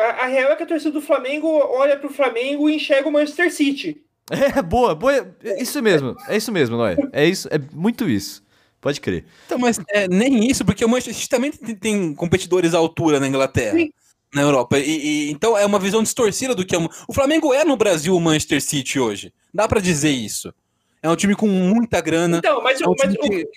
A, 0.00 0.24
a 0.24 0.26
real 0.26 0.52
é 0.52 0.56
que 0.56 0.62
a 0.62 0.66
torcida 0.66 0.92
do 0.92 1.00
Flamengo 1.00 1.46
olha 1.48 1.96
pro 1.96 2.12
Flamengo 2.12 2.68
e 2.68 2.76
enxerga 2.76 3.08
o 3.08 3.12
Manchester 3.12 3.52
City. 3.52 4.02
É, 4.30 4.62
boa, 4.62 4.94
boa. 4.94 5.36
Isso 5.58 5.82
mesmo. 5.82 6.16
É 6.28 6.36
isso 6.36 6.52
mesmo, 6.52 6.76
Noé. 6.76 6.96
É 7.12 7.26
isso, 7.26 7.48
é 7.50 7.58
muito 7.72 8.08
isso. 8.08 8.42
Pode 8.80 9.00
crer. 9.00 9.24
Então, 9.46 9.58
mas 9.58 9.78
é, 9.88 10.08
nem 10.08 10.48
isso, 10.48 10.64
porque 10.64 10.84
o 10.84 10.88
Manchester 10.88 11.14
City 11.14 11.28
também 11.28 11.50
tem, 11.50 11.74
tem 11.74 12.14
competidores 12.14 12.72
à 12.72 12.78
altura 12.78 13.20
na 13.20 13.28
Inglaterra. 13.28 13.76
Sim. 13.76 13.90
Na 14.32 14.42
Europa. 14.42 14.78
E, 14.78 14.84
e, 14.84 15.30
então 15.32 15.58
é 15.58 15.66
uma 15.66 15.80
visão 15.80 16.02
distorcida 16.02 16.54
do 16.54 16.64
que 16.64 16.76
é. 16.76 16.78
Um... 16.78 16.88
O 17.08 17.12
Flamengo 17.12 17.52
é 17.52 17.64
no 17.64 17.76
Brasil 17.76 18.16
o 18.16 18.20
Manchester 18.20 18.62
City 18.62 19.00
hoje. 19.00 19.34
Dá 19.52 19.66
para 19.66 19.80
dizer 19.80 20.10
isso. 20.10 20.54
É 21.02 21.10
um 21.10 21.16
time 21.16 21.34
com 21.34 21.48
muita 21.48 22.00
grana. 22.00 22.38
Então, 22.38 22.62
mas, 22.62 22.80
é 22.80 22.86
um 22.86 22.94
mas, 22.96 23.16
que, 23.16 23.48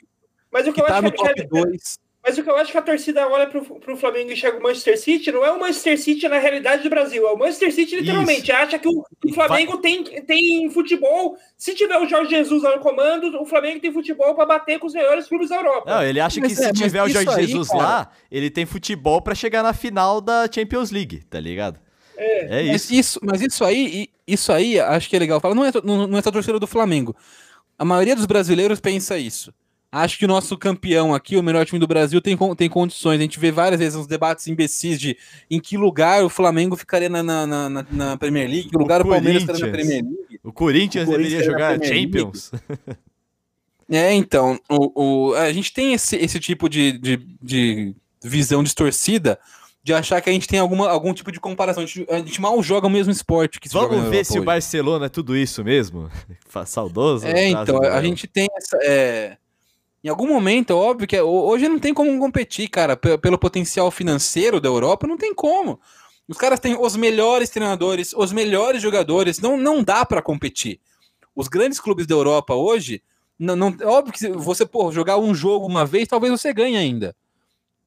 mas 0.52 0.68
o 0.68 0.74
que, 0.74 0.74
que 0.74 0.82
eu 0.82 0.86
tá 0.86 0.94
acho 0.96 1.04
no 1.04 1.12
que 1.12 1.18
top 1.18 1.48
2. 1.48 2.00
Mas 2.26 2.38
o 2.38 2.44
que 2.44 2.50
eu 2.50 2.56
acho 2.56 2.72
que 2.72 2.78
a 2.78 2.82
torcida 2.82 3.28
olha 3.28 3.48
pro, 3.48 3.62
pro 3.82 3.98
Flamengo 3.98 4.30
e 4.30 4.34
enxerga 4.34 4.58
o 4.58 4.64
Manchester 4.64 4.98
City 4.98 5.30
não 5.30 5.46
é 5.46 5.52
o 5.52 5.60
Manchester 5.60 6.00
City 6.00 6.26
na 6.30 6.38
realidade 6.38 6.82
do 6.82 6.90
Brasil, 6.90 7.28
é 7.28 7.32
o 7.32 7.38
Manchester 7.38 7.74
City 7.74 7.98
literalmente. 7.98 8.44
Isso. 8.44 8.54
Acha 8.54 8.80
que 8.80 8.88
o, 8.88 9.04
o 9.26 9.34
Flamengo 9.34 9.78
tem, 9.80 10.04
tem 10.04 10.70
futebol. 10.70 11.38
Se 11.58 11.76
tiver 11.76 11.98
o 11.98 12.08
Jorge 12.08 12.30
Jesus 12.30 12.64
no 12.64 12.80
comando, 12.80 13.42
o 13.42 13.46
Flamengo 13.46 13.82
tem 13.82 13.92
futebol 13.92 14.34
para 14.36 14.46
bater 14.46 14.80
com 14.80 14.88
os 14.88 14.94
melhores 14.94 15.28
clubes 15.28 15.50
da 15.50 15.58
Europa. 15.58 15.92
Não, 15.92 16.02
ele 16.02 16.22
acha 16.22 16.40
mas 16.40 16.58
que 16.58 16.64
é, 16.64 16.68
se 16.68 16.74
tiver 16.74 17.04
o 17.04 17.10
Jorge 17.10 17.30
aí, 17.30 17.46
Jesus 17.46 17.68
cara... 17.68 17.84
lá, 17.84 18.12
ele 18.32 18.50
tem 18.50 18.66
futebol 18.66 19.22
para 19.22 19.36
chegar 19.36 19.62
na 19.62 19.74
final 19.74 20.22
da 20.22 20.48
Champions 20.50 20.92
League, 20.92 21.26
tá 21.26 21.42
ligado? 21.42 21.78
É, 22.16 22.60
é 22.60 22.64
isso. 22.64 22.72
Mas 22.72 22.92
isso. 22.92 23.20
Mas 23.22 23.42
isso 23.42 23.66
aí, 23.66 24.08
isso 24.26 24.54
aí, 24.54 24.80
acho 24.80 25.10
que 25.10 25.16
é 25.18 25.20
legal. 25.20 25.42
Fala, 25.42 25.56
não 25.56 25.66
é, 25.66 25.72
não, 25.84 26.08
não 26.08 26.18
é 26.18 26.22
a 26.22 26.32
torcida 26.32 26.58
do 26.58 26.68
Flamengo. 26.68 27.14
A 27.78 27.84
maioria 27.84 28.16
dos 28.16 28.26
brasileiros 28.26 28.80
pensa 28.80 29.18
isso. 29.18 29.54
Acho 29.96 30.18
que 30.18 30.26
o 30.26 30.28
nosso 30.28 30.58
campeão 30.58 31.14
aqui, 31.14 31.38
o 31.38 31.44
melhor 31.44 31.64
time 31.68 31.78
do 31.78 31.86
Brasil, 31.86 32.20
tem, 32.20 32.36
tem 32.58 32.68
condições. 32.68 33.20
A 33.20 33.22
gente 33.22 33.40
vê 33.40 33.52
várias 33.52 33.80
vezes 33.80 33.96
uns 33.96 34.08
debates 34.08 34.48
imbecis 34.48 35.00
de 35.00 35.16
em 35.52 35.60
que 35.60 35.78
lugar 35.78 36.24
o 36.24 36.30
Flamengo 36.30 36.76
ficaria 36.76 37.08
na, 37.08 37.22
na, 37.22 37.46
na, 37.46 37.86
na 37.92 38.18
Premier 38.18 38.50
League, 38.50 38.70
que 38.70 38.76
lugar 38.76 39.02
o, 39.02 39.06
o 39.06 39.10
Palmeiras 39.12 39.44
estaria 39.44 39.68
na 39.68 39.72
Premier 39.72 40.04
League. 40.04 40.40
O 40.44 40.52
Corinthians, 40.52 41.08
o 41.08 41.12
Corinthians 41.12 41.42
deveria 41.42 41.44
jogar 41.44 41.86
Champions. 41.86 42.52
é, 43.88 44.12
então, 44.16 44.60
o, 44.68 45.30
o, 45.30 45.36
a 45.36 45.54
gente 45.54 45.72
tem 45.72 45.94
esse, 45.94 46.16
esse 46.16 46.40
tipo 46.40 46.68
de, 46.68 46.98
de, 46.98 47.18
de 47.40 47.96
visão 48.24 48.64
distorcida 48.64 49.38
de 49.84 49.94
achar 49.94 50.20
que 50.22 50.30
a 50.32 50.34
gente 50.34 50.48
tem 50.48 50.58
alguma, 50.58 50.90
algum 50.90 51.14
tipo 51.14 51.32
de 51.32 51.40
comparação. 51.40 51.84
A 51.84 51.86
gente, 51.86 52.08
a 52.10 52.18
gente 52.18 52.42
mal 52.42 52.64
joga 52.64 52.88
o 52.88 52.90
mesmo 52.90 53.12
esporte 53.12 53.60
que 53.60 53.70
Vamos 53.70 54.10
ver 54.10 54.26
se 54.26 54.32
hoje. 54.32 54.40
o 54.40 54.44
Barcelona 54.44 55.06
é 55.06 55.10
tudo 55.10 55.38
isso 55.38 55.64
mesmo? 55.64 56.10
Saudoso? 56.66 57.28
É, 57.28 57.50
então, 57.50 57.80
a 57.84 58.02
gente 58.02 58.26
tem 58.26 58.48
essa. 58.58 58.80
É, 58.82 59.38
em 60.04 60.10
algum 60.10 60.28
momento, 60.28 60.72
é 60.72 60.76
óbvio 60.76 61.08
que 61.08 61.20
hoje 61.20 61.70
não 61.70 61.80
tem 61.80 61.94
como 61.94 62.18
competir, 62.20 62.68
cara, 62.68 62.98
pelo 62.98 63.38
potencial 63.38 63.90
financeiro 63.90 64.60
da 64.60 64.68
Europa, 64.68 65.08
não 65.08 65.18
tem 65.18 65.34
como. 65.34 65.80
Os 66.28 66.38
caras 66.38 66.60
têm 66.60 66.76
os 66.78 66.96
melhores 66.96 67.50
treinadores, 67.50 68.14
os 68.14 68.34
melhores 68.34 68.82
jogadores, 68.82 69.40
não, 69.40 69.56
não 69.56 69.82
dá 69.82 70.06
para 70.06 70.22
competir. 70.22 70.82
Os 71.34 71.48
grandes 71.48 71.80
clubes 71.80 72.06
da 72.06 72.16
Europa 72.16 72.54
hoje, 72.54 73.02
não, 73.40 73.56
não, 73.56 73.76
é 73.80 73.86
óbvio 73.86 74.14
que 74.14 74.30
você 74.30 74.66
pô, 74.66 74.92
jogar 74.92 75.18
um 75.18 75.34
jogo 75.34 75.66
uma 75.66 75.86
vez, 75.86 76.08
talvez 76.08 76.32
você 76.32 76.54
ganhe 76.54 76.76
ainda. 76.76 77.16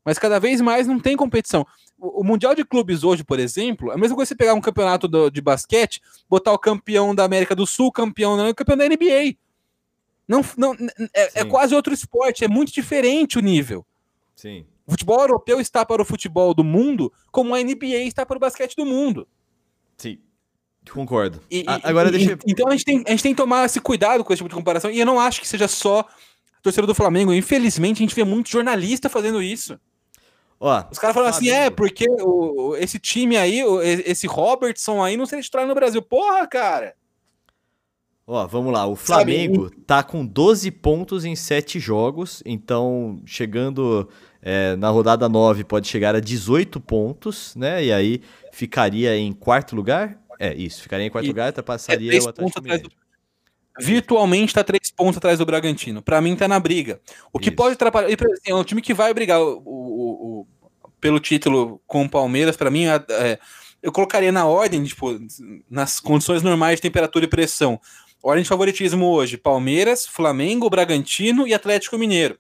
Mas 0.02 0.18
cada 0.18 0.40
vez 0.40 0.60
mais 0.60 0.86
não 0.86 0.98
tem 0.98 1.16
competição. 1.16 1.66
O, 1.98 2.22
o 2.22 2.24
Mundial 2.24 2.54
de 2.54 2.64
Clubes 2.64 3.04
hoje, 3.04 3.24
por 3.24 3.38
exemplo, 3.38 3.90
é 3.90 3.94
a 3.94 3.98
mesma 3.98 4.16
coisa 4.16 4.30
você 4.30 4.34
pegar 4.34 4.54
um 4.54 4.60
campeonato 4.60 5.06
do, 5.06 5.30
de 5.30 5.40
basquete, 5.42 6.00
botar 6.30 6.52
o 6.52 6.58
campeão 6.58 7.14
da 7.14 7.24
América 7.24 7.54
do 7.54 7.66
Sul, 7.66 7.92
campeão, 7.92 8.36
não, 8.36 8.54
campeão 8.54 8.76
da 8.76 8.88
NBA. 8.88 9.36
Não, 10.28 10.44
não, 10.56 10.74
é, 11.14 11.40
é, 11.40 11.44
quase 11.44 11.74
outro 11.74 11.94
esporte, 11.94 12.44
é 12.44 12.48
muito 12.48 12.72
diferente 12.72 13.38
o 13.38 13.42
nível. 13.42 13.86
Sim. 14.34 14.66
O 14.86 14.90
futebol 14.92 15.20
europeu 15.20 15.60
está 15.60 15.84
para 15.84 16.02
o 16.02 16.04
futebol 16.04 16.52
do 16.54 16.62
mundo 16.64 17.12
como 17.30 17.54
a 17.54 17.60
NBA 17.60 18.04
está 18.06 18.24
para 18.26 18.36
o 18.36 18.40
basquete 18.40 18.74
do 18.76 18.84
mundo. 18.86 19.26
Sim. 19.96 20.18
Concordo. 20.92 21.40
E- 21.50 21.64
A- 21.66 21.80
agora 21.88 22.08
e- 22.08 22.12
deixa 22.12 22.32
eu- 22.32 22.38
Então 22.46 22.68
a 22.68 22.72
gente, 22.72 22.84
tem, 22.84 23.02
a 23.06 23.10
gente 23.10 23.22
tem 23.22 23.32
que 23.34 23.36
tomar 23.42 23.64
esse 23.66 23.80
cuidado 23.80 24.22
com 24.24 24.32
esse 24.32 24.38
tipo 24.38 24.48
de 24.48 24.54
comparação. 24.54 24.90
E 24.90 24.98
eu 25.00 25.06
não 25.06 25.18
acho 25.18 25.40
que 25.40 25.48
seja 25.48 25.66
só 25.66 26.00
a 26.00 26.60
torcida 26.62 26.86
do 26.86 26.94
Flamengo. 26.94 27.32
Infelizmente, 27.32 27.96
a 27.98 28.06
gente 28.06 28.14
vê 28.14 28.22
muito 28.24 28.48
jornalista 28.50 29.08
fazendo 29.08 29.42
isso. 29.42 29.78
Ó, 30.60 30.84
Os 30.90 30.98
caras 30.98 31.14
falam 31.14 31.28
assim: 31.28 31.48
é, 31.50 31.68
porque 31.70 32.06
o- 32.08 32.76
esse 32.76 32.98
time 32.98 33.36
aí, 33.36 33.64
o- 33.64 33.82
esse 33.82 34.26
Robertson 34.26 35.02
aí, 35.02 35.16
não 35.16 35.26
seria 35.26 35.42
titular 35.42 35.66
no 35.66 35.74
Brasil. 35.74 36.00
Porra, 36.00 36.46
cara! 36.46 36.94
Ó, 38.26 38.44
vamos 38.46 38.72
lá. 38.72 38.84
O 38.86 38.96
Sabe, 38.96 39.06
Flamengo 39.32 39.70
tá 39.86 40.02
com 40.02 40.26
12 40.26 40.70
pontos 40.72 41.24
em 41.24 41.36
7 41.36 41.78
jogos, 41.78 42.42
então 42.44 43.22
chegando 43.24 44.08
é, 44.42 44.74
na 44.76 44.88
rodada 44.88 45.28
9 45.28 45.62
pode 45.62 45.86
chegar 45.86 46.14
a 46.16 46.20
18 46.20 46.80
pontos, 46.80 47.54
né? 47.54 47.84
E 47.84 47.92
aí 47.92 48.20
ficaria 48.52 49.16
em 49.16 49.32
quarto 49.32 49.76
lugar? 49.76 50.18
É, 50.40 50.52
isso, 50.54 50.82
ficaria 50.82 51.06
em 51.06 51.10
quarto 51.10 51.24
E 51.26 51.28
lugar, 51.28 51.44
É 51.44 51.48
ultrapassaria 51.50 52.08
três 52.10 52.26
o 52.26 52.28
Atlético 52.28 52.60
do... 52.60 52.64
Mineiro. 52.64 52.90
Virtualmente 53.78 54.54
tá 54.54 54.64
três 54.64 54.90
pontos 54.90 55.18
atrás 55.18 55.38
do 55.38 55.46
Bragantino. 55.46 56.02
Pra 56.02 56.20
mim 56.20 56.34
tá 56.34 56.48
na 56.48 56.58
briga. 56.58 56.98
O 57.32 57.38
que 57.38 57.48
Isso. 57.50 57.56
pode 57.56 57.74
atrapalhar. 57.74 58.08
e, 58.10 58.14
assim, 58.14 58.50
É 58.50 58.54
um 58.54 58.64
time 58.64 58.80
que 58.82 58.94
vai 58.94 59.12
brigar 59.14 59.40
o- 59.40 59.62
o- 59.64 60.40
o- 60.42 60.46
pelo 60.98 61.20
título 61.20 61.80
com 61.86 62.04
o 62.04 62.08
Palmeiras. 62.08 62.56
Pra 62.56 62.70
mim, 62.70 62.86
é- 62.86 63.04
é, 63.10 63.38
eu 63.82 63.92
colocaria 63.92 64.32
na 64.32 64.46
ordem, 64.46 64.82
tipo, 64.82 65.18
nas 65.70 66.00
condições 66.00 66.42
normais 66.42 66.76
de 66.76 66.82
temperatura 66.82 67.26
e 67.26 67.28
pressão. 67.28 67.78
Ordem 68.26 68.42
de 68.42 68.48
favoritismo 68.48 69.06
hoje: 69.06 69.36
Palmeiras, 69.36 70.06
Flamengo, 70.06 70.68
Bragantino 70.68 71.46
e 71.46 71.54
Atlético 71.54 71.96
Mineiro. 71.98 72.38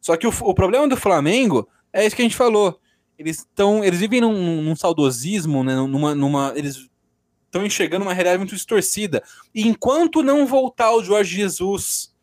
Só 0.00 0.16
que 0.16 0.26
o, 0.26 0.32
o 0.42 0.54
problema 0.54 0.86
do 0.86 0.96
Flamengo 0.96 1.68
é 1.92 2.06
isso 2.06 2.14
que 2.14 2.22
a 2.22 2.24
gente 2.24 2.36
falou. 2.36 2.78
Eles 3.18 3.38
estão. 3.38 3.82
Eles 3.82 3.98
vivem 4.00 4.20
num, 4.20 4.62
num 4.62 4.76
saudosismo, 4.76 5.64
né? 5.64 5.74
Numa, 5.74 6.14
numa, 6.14 6.52
eles 6.54 6.88
estão 7.46 7.66
enxergando 7.66 8.04
uma 8.04 8.12
realidade 8.14 8.38
muito 8.38 8.54
distorcida. 8.54 9.22
E 9.54 9.66
enquanto 9.66 10.22
não 10.22 10.46
voltar 10.46 10.92
o 10.94 11.02
Jorge 11.02 11.34
Jesus 11.34 12.14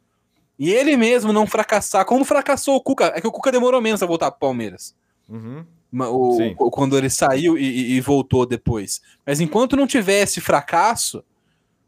e 0.58 0.72
ele 0.72 0.96
mesmo 0.96 1.34
não 1.34 1.46
fracassar, 1.46 2.06
como 2.06 2.24
fracassou 2.24 2.76
o 2.78 2.82
Cuca, 2.82 3.12
é 3.14 3.20
que 3.20 3.28
o 3.28 3.32
Cuca 3.32 3.52
demorou 3.52 3.82
menos 3.82 4.02
a 4.02 4.06
voltar 4.06 4.32
pro 4.32 4.40
Palmeiras. 4.40 4.96
Uhum. 5.28 5.66
O- 5.98 6.38
Sim. 6.38 6.56
o- 6.58 6.72
quando 6.72 6.98
ele 6.98 7.10
saiu 7.10 7.58
e, 7.58 7.64
e- 7.64 7.92
e 7.96 8.02
voltou 8.02 8.46
depois. 8.46 9.02
Mas 9.26 9.42
enquanto 9.42 9.76
não 9.76 9.86
tivesse 9.88 10.40
fracasso, 10.40 11.24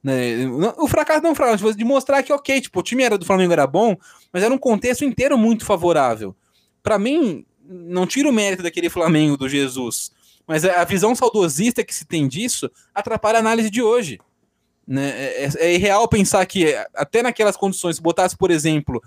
né, 0.07 0.73
o 0.77 0.87
fracasso 0.87 1.21
não 1.21 1.35
fracasso, 1.35 1.63
mas 1.65 1.75
de 1.75 1.83
mostrar 1.83 2.23
que, 2.23 2.31
ok, 2.31 2.61
tipo, 2.61 2.79
o 2.79 2.83
time 2.83 3.03
era 3.03 3.17
do 3.17 3.25
Flamengo 3.25 3.51
era 3.51 3.67
bom, 3.67 3.95
mas 4.31 4.41
era 4.41 4.53
um 4.53 4.57
contexto 4.57 5.03
inteiro 5.03 5.37
muito 5.37 5.65
favorável. 5.65 6.35
Pra 6.81 6.97
mim, 6.97 7.45
não 7.67 8.07
tira 8.07 8.29
o 8.29 8.33
mérito 8.33 8.63
daquele 8.63 8.89
Flamengo 8.89 9.35
do 9.35 9.49
Jesus, 9.49 10.11
mas 10.47 10.63
a 10.63 10.83
visão 10.85 11.13
saudosista 11.13 11.83
que 11.83 11.93
se 11.93 12.05
tem 12.05 12.27
disso 12.27 12.71
atrapalha 12.95 13.37
a 13.37 13.41
análise 13.41 13.69
de 13.69 13.81
hoje. 13.81 14.19
Né? 14.87 15.09
É, 15.09 15.43
é- 15.43 15.67
é 15.67 15.73
irreal 15.75 16.07
pensar 16.07 16.45
que, 16.45 16.65
é, 16.65 16.87
até 16.95 17.21
naquelas 17.21 17.57
condições, 17.57 17.97
se 17.97 18.01
botasse, 18.01 18.37
por 18.37 18.49
exemplo, 18.49 19.03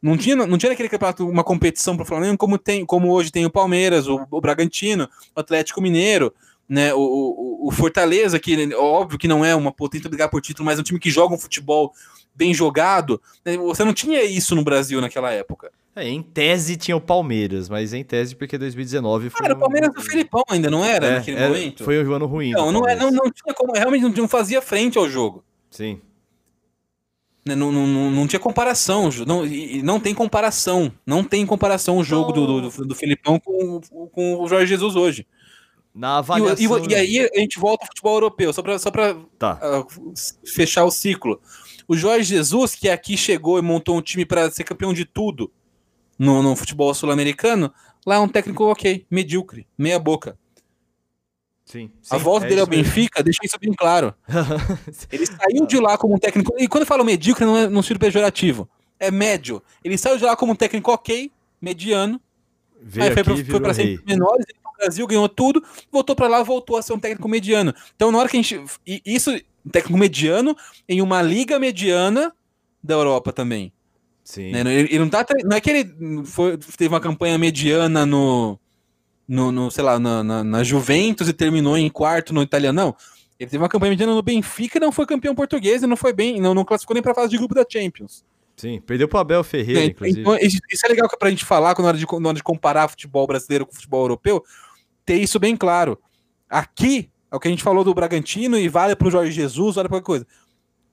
não 0.00 0.16
tinha, 0.16 0.36
não 0.36 0.56
tinha 0.56 0.70
naquele 0.70 0.88
campeonato 0.88 1.28
uma 1.28 1.42
competição 1.42 1.96
para 1.96 2.04
o 2.04 2.06
Flamengo 2.06 2.38
como, 2.38 2.56
tem, 2.56 2.86
como 2.86 3.10
hoje 3.10 3.32
tem 3.32 3.44
o 3.44 3.50
Palmeiras, 3.50 4.06
o, 4.06 4.24
o 4.30 4.40
Bragantino, 4.40 5.08
o 5.34 5.40
Atlético 5.40 5.80
Mineiro, 5.82 6.32
né, 6.68 6.92
o, 6.94 6.98
o, 7.00 7.68
o 7.68 7.70
Fortaleza, 7.70 8.38
que 8.38 8.74
óbvio 8.74 9.18
que 9.18 9.28
não 9.28 9.44
é 9.44 9.54
uma 9.54 9.72
potência 9.72 10.08
brigar 10.08 10.28
por 10.28 10.40
título, 10.40 10.66
mas 10.66 10.78
é 10.78 10.80
um 10.80 10.84
time 10.84 10.98
que 10.98 11.10
joga 11.10 11.34
um 11.34 11.38
futebol 11.38 11.92
bem 12.34 12.52
jogado. 12.52 13.20
né, 13.44 13.56
Você 13.56 13.84
não 13.84 13.94
tinha 13.94 14.22
isso 14.24 14.54
no 14.54 14.62
Brasil 14.64 15.00
naquela 15.00 15.30
época. 15.30 15.72
É, 15.94 16.06
em 16.06 16.22
tese 16.22 16.76
tinha 16.76 16.94
o 16.94 17.00
Palmeiras, 17.00 17.70
mas 17.70 17.94
em 17.94 18.04
tese 18.04 18.36
porque 18.36 18.58
2019 18.58 19.30
foi. 19.30 19.40
Cara, 19.40 19.54
o 19.54 19.58
Palmeiras 19.58 19.94
do 19.94 20.02
Filipão 20.02 20.44
ainda, 20.50 20.70
não 20.70 20.84
era 20.84 21.06
É, 21.06 21.14
naquele 21.16 21.38
era- 21.38 21.48
momento? 21.48 21.84
Foi 21.84 22.04
um 22.04 22.12
ano 22.12 22.26
ruim. 22.26 22.50
Não, 22.50 22.70
não, 22.70 22.86
é, 22.86 22.94
não, 22.94 23.10
não 23.10 23.30
tinha 23.30 23.54
como, 23.54 23.72
realmente 23.72 24.02
não, 24.02 24.10
não 24.10 24.28
fazia 24.28 24.60
frente 24.60 24.98
ao 24.98 25.08
jogo. 25.08 25.42
Sim. 25.70 25.98
né, 27.46 27.54
Não, 27.54 27.72
não, 27.72 27.86
não, 27.86 28.10
não 28.10 28.26
tinha 28.26 28.38
comparação, 28.38 29.08
não, 29.26 29.46
não 29.82 29.98
tem 29.98 30.14
comparação, 30.14 30.92
não 31.06 31.24
tem 31.24 31.46
comparação 31.46 31.96
o 31.96 32.04
jogo 32.04 32.30
do, 32.30 32.60
do, 32.68 32.84
do, 32.84 32.94
Filipão 32.94 33.40
com, 33.40 33.80
com 34.12 34.42
o 34.42 34.46
Jorge 34.48 34.66
Jesus 34.66 34.96
hoje. 34.96 35.26
Na 35.96 36.16
E, 36.16 36.18
avaliação. 36.18 36.62
e, 36.62 36.68
o- 36.68 36.90
e 36.90 36.94
aí 36.94 37.30
a 37.34 37.38
gente 37.40 37.58
volta 37.58 37.84
ao 37.84 37.88
futebol 37.88 38.14
europeu, 38.16 38.52
só 38.52 38.62
para 38.62 38.78
só 38.78 38.90
pra, 38.90 39.16
Tá. 39.38 39.58
ah, 39.62 39.84
fechar 40.46 40.84
o 40.84 40.90
ciclo. 40.90 41.40
O 41.88 41.96
Jorge 41.96 42.34
Jesus, 42.34 42.74
que 42.74 42.88
aqui 42.88 43.16
chegou 43.16 43.58
e 43.58 43.62
montou 43.62 43.96
um 43.96 44.02
time 44.02 44.26
para 44.26 44.50
ser 44.50 44.64
campeão 44.64 44.92
de 44.92 45.04
tudo 45.06 45.50
no, 46.18 46.42
no 46.42 46.54
futebol 46.54 46.92
sul-americano, 46.92 47.72
lá 48.04 48.16
é 48.16 48.18
um 48.18 48.28
técnico 48.28 48.64
ok, 48.64 49.06
medíocre, 49.10 49.66
meia 49.78 49.98
boca. 49.98 50.36
Sim. 51.64 51.90
a 52.10 52.16
sim, 52.18 52.22
volta 52.22 52.46
é 52.46 52.48
dele 52.50 52.60
ao 52.60 52.66
mesmo. 52.68 52.84
Benfica 52.84 53.22
deixa 53.24 53.40
isso 53.42 53.58
bem 53.58 53.72
claro. 53.72 54.14
Ele 55.10 55.26
saiu 55.26 55.66
de 55.66 55.80
lá 55.80 55.98
como 55.98 56.14
um 56.14 56.18
técnico. 56.18 56.54
E 56.58 56.68
quando 56.68 56.82
eu 56.82 56.86
falo 56.86 57.04
medíocre, 57.04 57.44
não 57.44 57.56
é 57.56 57.66
no 57.68 57.82
sentido 57.82 57.98
pejorativo. 58.00 58.68
É 59.00 59.10
médio. 59.10 59.60
Ele 59.82 59.98
saiu 59.98 60.16
de 60.16 60.24
lá 60.24 60.36
como 60.36 60.52
um 60.52 60.56
técnico 60.56 60.92
ok, 60.92 61.30
mediano. 61.60 62.20
Veio 62.80 63.08
aí 63.08 63.12
foi, 63.14 63.22
aqui 63.22 63.30
pra, 63.30 63.40
e 63.40 63.44
foi 63.62 63.74
sempre 63.74 64.04
menores, 64.06 64.46
Brasil, 64.76 65.06
ganhou 65.06 65.28
tudo, 65.28 65.62
voltou 65.90 66.14
pra 66.16 66.28
lá, 66.28 66.42
voltou 66.42 66.76
a 66.76 66.82
ser 66.82 66.92
um 66.92 66.98
técnico 66.98 67.28
mediano. 67.28 67.74
Então, 67.94 68.10
na 68.10 68.18
hora 68.18 68.28
que 68.28 68.36
a 68.36 68.42
gente. 68.42 68.60
Isso, 69.04 69.30
um 69.64 69.70
técnico 69.70 69.98
mediano 69.98 70.56
em 70.88 71.00
uma 71.02 71.22
liga 71.22 71.58
mediana 71.58 72.32
da 72.82 72.94
Europa 72.94 73.32
também. 73.32 73.72
Sim. 74.24 74.50
né? 74.50 74.60
Ele, 74.60 74.88
ele 74.90 74.98
não 74.98 75.08
tá. 75.08 75.24
Não 75.44 75.56
é 75.56 75.60
que 75.60 75.70
ele 75.70 76.24
foi, 76.24 76.56
teve 76.56 76.88
uma 76.88 77.00
campanha 77.00 77.38
mediana 77.38 78.04
no. 78.04 78.58
no, 79.28 79.52
no, 79.52 79.70
sei 79.70 79.84
lá, 79.84 79.98
na, 79.98 80.22
na, 80.24 80.44
na 80.44 80.64
Juventus 80.64 81.28
e 81.28 81.32
terminou 81.32 81.76
em 81.78 81.88
quarto 81.88 82.34
no 82.34 82.42
italiano, 82.42 82.76
não. 82.80 82.96
Ele 83.38 83.50
teve 83.50 83.62
uma 83.62 83.68
campanha 83.68 83.90
mediana 83.90 84.14
no 84.14 84.22
Benfica 84.22 84.78
e 84.78 84.80
não 84.80 84.90
foi 84.90 85.04
campeão 85.06 85.34
português 85.34 85.82
e 85.82 85.86
não 85.86 85.96
foi 85.96 86.12
bem, 86.12 86.40
não, 86.40 86.54
não 86.54 86.64
classificou 86.64 86.94
nem 86.94 87.02
pra 87.02 87.14
fase 87.14 87.28
de 87.28 87.36
grupo 87.36 87.54
da 87.54 87.64
Champions. 87.70 88.24
Sim. 88.56 88.80
Perdeu 88.80 89.06
pro 89.06 89.18
Abel 89.18 89.44
Ferreira, 89.44 89.80
Né? 89.80 89.86
inclusive. 89.88 90.20
Então, 90.22 90.38
isso 90.40 90.86
é 90.86 90.88
legal 90.88 91.08
pra 91.18 91.28
gente 91.28 91.44
falar 91.44 91.74
quando 91.74 91.84
na 91.84 91.88
hora, 91.90 91.98
de, 91.98 92.06
na 92.18 92.28
hora 92.30 92.36
de 92.36 92.42
comparar 92.42 92.88
futebol 92.88 93.26
brasileiro 93.26 93.66
com 93.66 93.74
futebol 93.74 94.02
europeu, 94.02 94.42
ter 95.06 95.16
isso 95.16 95.38
bem 95.38 95.56
claro. 95.56 95.98
Aqui, 96.50 97.10
é 97.30 97.36
o 97.36 97.40
que 97.40 97.48
a 97.48 97.50
gente 97.50 97.62
falou 97.62 97.84
do 97.84 97.94
Bragantino 97.94 98.58
e 98.58 98.68
vale 98.68 98.94
pro 98.94 99.10
Jorge 99.10 99.30
Jesus, 99.30 99.76
vale 99.76 99.88
pra 99.88 100.00
qualquer 100.00 100.06
coisa. 100.06 100.26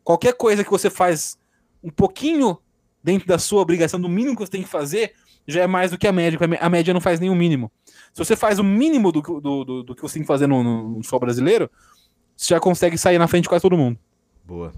Qualquer 0.03 0.33
coisa 0.33 0.63
que 0.63 0.71
você 0.71 0.89
faz 0.89 1.37
um 1.83 1.89
pouquinho 1.89 2.57
dentro 3.03 3.27
da 3.27 3.37
sua 3.37 3.61
obrigação, 3.61 3.99
do 3.99 4.07
mínimo 4.07 4.35
que 4.35 4.45
você 4.45 4.51
tem 4.51 4.63
que 4.63 4.69
fazer, 4.69 5.13
já 5.47 5.63
é 5.63 5.67
mais 5.67 5.91
do 5.91 5.97
que 5.97 6.07
a 6.07 6.11
média. 6.11 6.39
A 6.61 6.69
média 6.69 6.93
não 6.93 7.01
faz 7.01 7.19
o 7.19 7.35
mínimo. 7.35 7.71
Se 8.13 8.23
você 8.23 8.35
faz 8.35 8.59
o 8.59 8.63
mínimo 8.63 9.11
do, 9.11 9.21
do, 9.21 9.63
do, 9.65 9.83
do 9.83 9.95
que 9.95 10.01
você 10.01 10.15
tem 10.15 10.23
que 10.23 10.27
fazer 10.27 10.47
no, 10.47 10.63
no, 10.63 10.89
no 10.89 10.95
futebol 10.97 11.21
brasileiro, 11.21 11.69
você 12.37 12.53
já 12.53 12.59
consegue 12.59 12.97
sair 12.97 13.17
na 13.17 13.27
frente 13.27 13.43
de 13.43 13.49
quase 13.49 13.61
todo 13.61 13.77
mundo. 13.77 13.97
Boa. 14.45 14.71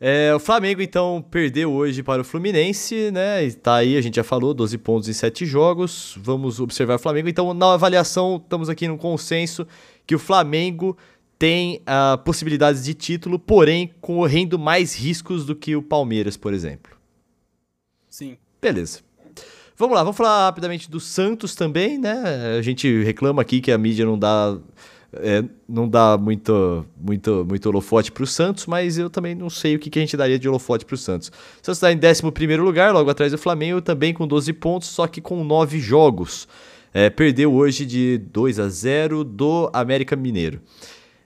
É, 0.00 0.32
o 0.32 0.38
Flamengo, 0.38 0.80
então, 0.80 1.24
perdeu 1.28 1.72
hoje 1.72 2.04
para 2.04 2.22
o 2.22 2.24
Fluminense, 2.24 3.10
né? 3.10 3.44
E 3.44 3.52
tá 3.52 3.76
aí, 3.76 3.96
a 3.96 4.00
gente 4.00 4.14
já 4.14 4.22
falou, 4.22 4.54
12 4.54 4.78
pontos 4.78 5.08
em 5.08 5.12
7 5.12 5.44
jogos. 5.44 6.16
Vamos 6.18 6.60
observar 6.60 6.94
o 6.94 6.98
Flamengo. 6.98 7.28
Então, 7.28 7.52
na 7.52 7.74
avaliação, 7.74 8.40
estamos 8.42 8.68
aqui 8.68 8.86
no 8.86 8.96
consenso 8.96 9.66
que 10.06 10.14
o 10.14 10.18
Flamengo 10.18 10.96
tem 11.36 11.82
ah, 11.84 12.18
possibilidades 12.24 12.84
de 12.84 12.94
título, 12.94 13.38
porém 13.38 13.92
correndo 14.00 14.58
mais 14.58 14.94
riscos 14.94 15.44
do 15.44 15.54
que 15.54 15.74
o 15.74 15.82
Palmeiras, 15.82 16.36
por 16.36 16.52
exemplo. 16.52 16.96
Sim. 18.08 18.36
Beleza. 18.60 19.00
Vamos 19.76 19.94
lá, 19.94 20.02
vamos 20.02 20.16
falar 20.16 20.46
rapidamente 20.46 20.90
do 20.90 20.98
Santos 20.98 21.54
também, 21.54 21.98
né? 21.98 22.56
A 22.58 22.62
gente 22.62 23.04
reclama 23.04 23.42
aqui 23.42 23.60
que 23.60 23.70
a 23.70 23.78
mídia 23.78 24.04
não 24.04 24.18
dá, 24.18 24.58
é, 25.12 25.42
não 25.68 25.88
dá 25.88 26.18
muito, 26.18 26.84
muito, 27.00 27.44
muito 27.48 27.66
holofote 27.66 28.12
para 28.12 28.24
o 28.24 28.26
Santos, 28.26 28.66
mas 28.66 28.98
eu 28.98 29.08
também 29.08 29.34
não 29.34 29.48
sei 29.48 29.76
o 29.76 29.78
que, 29.78 29.88
que 29.88 29.98
a 29.98 30.02
gente 30.02 30.16
daria 30.16 30.38
de 30.38 30.48
holofote 30.48 30.84
para 30.84 30.94
o 30.94 30.98
Santos. 30.98 31.28
O 31.28 31.64
Santos 31.64 31.82
está 31.82 31.92
em 31.92 31.98
11 31.98 32.56
lugar, 32.56 32.92
logo 32.92 33.08
atrás 33.08 33.32
do 33.32 33.38
Flamengo, 33.38 33.80
também 33.80 34.12
com 34.12 34.26
12 34.26 34.52
pontos, 34.54 34.88
só 34.88 35.06
que 35.06 35.20
com 35.20 35.42
9 35.42 35.80
jogos. 35.80 36.46
É, 36.92 37.10
perdeu 37.10 37.52
hoje 37.52 37.86
de 37.86 38.18
2 38.18 38.58
a 38.58 38.68
0 38.68 39.24
do 39.24 39.70
América 39.72 40.16
Mineiro. 40.16 40.60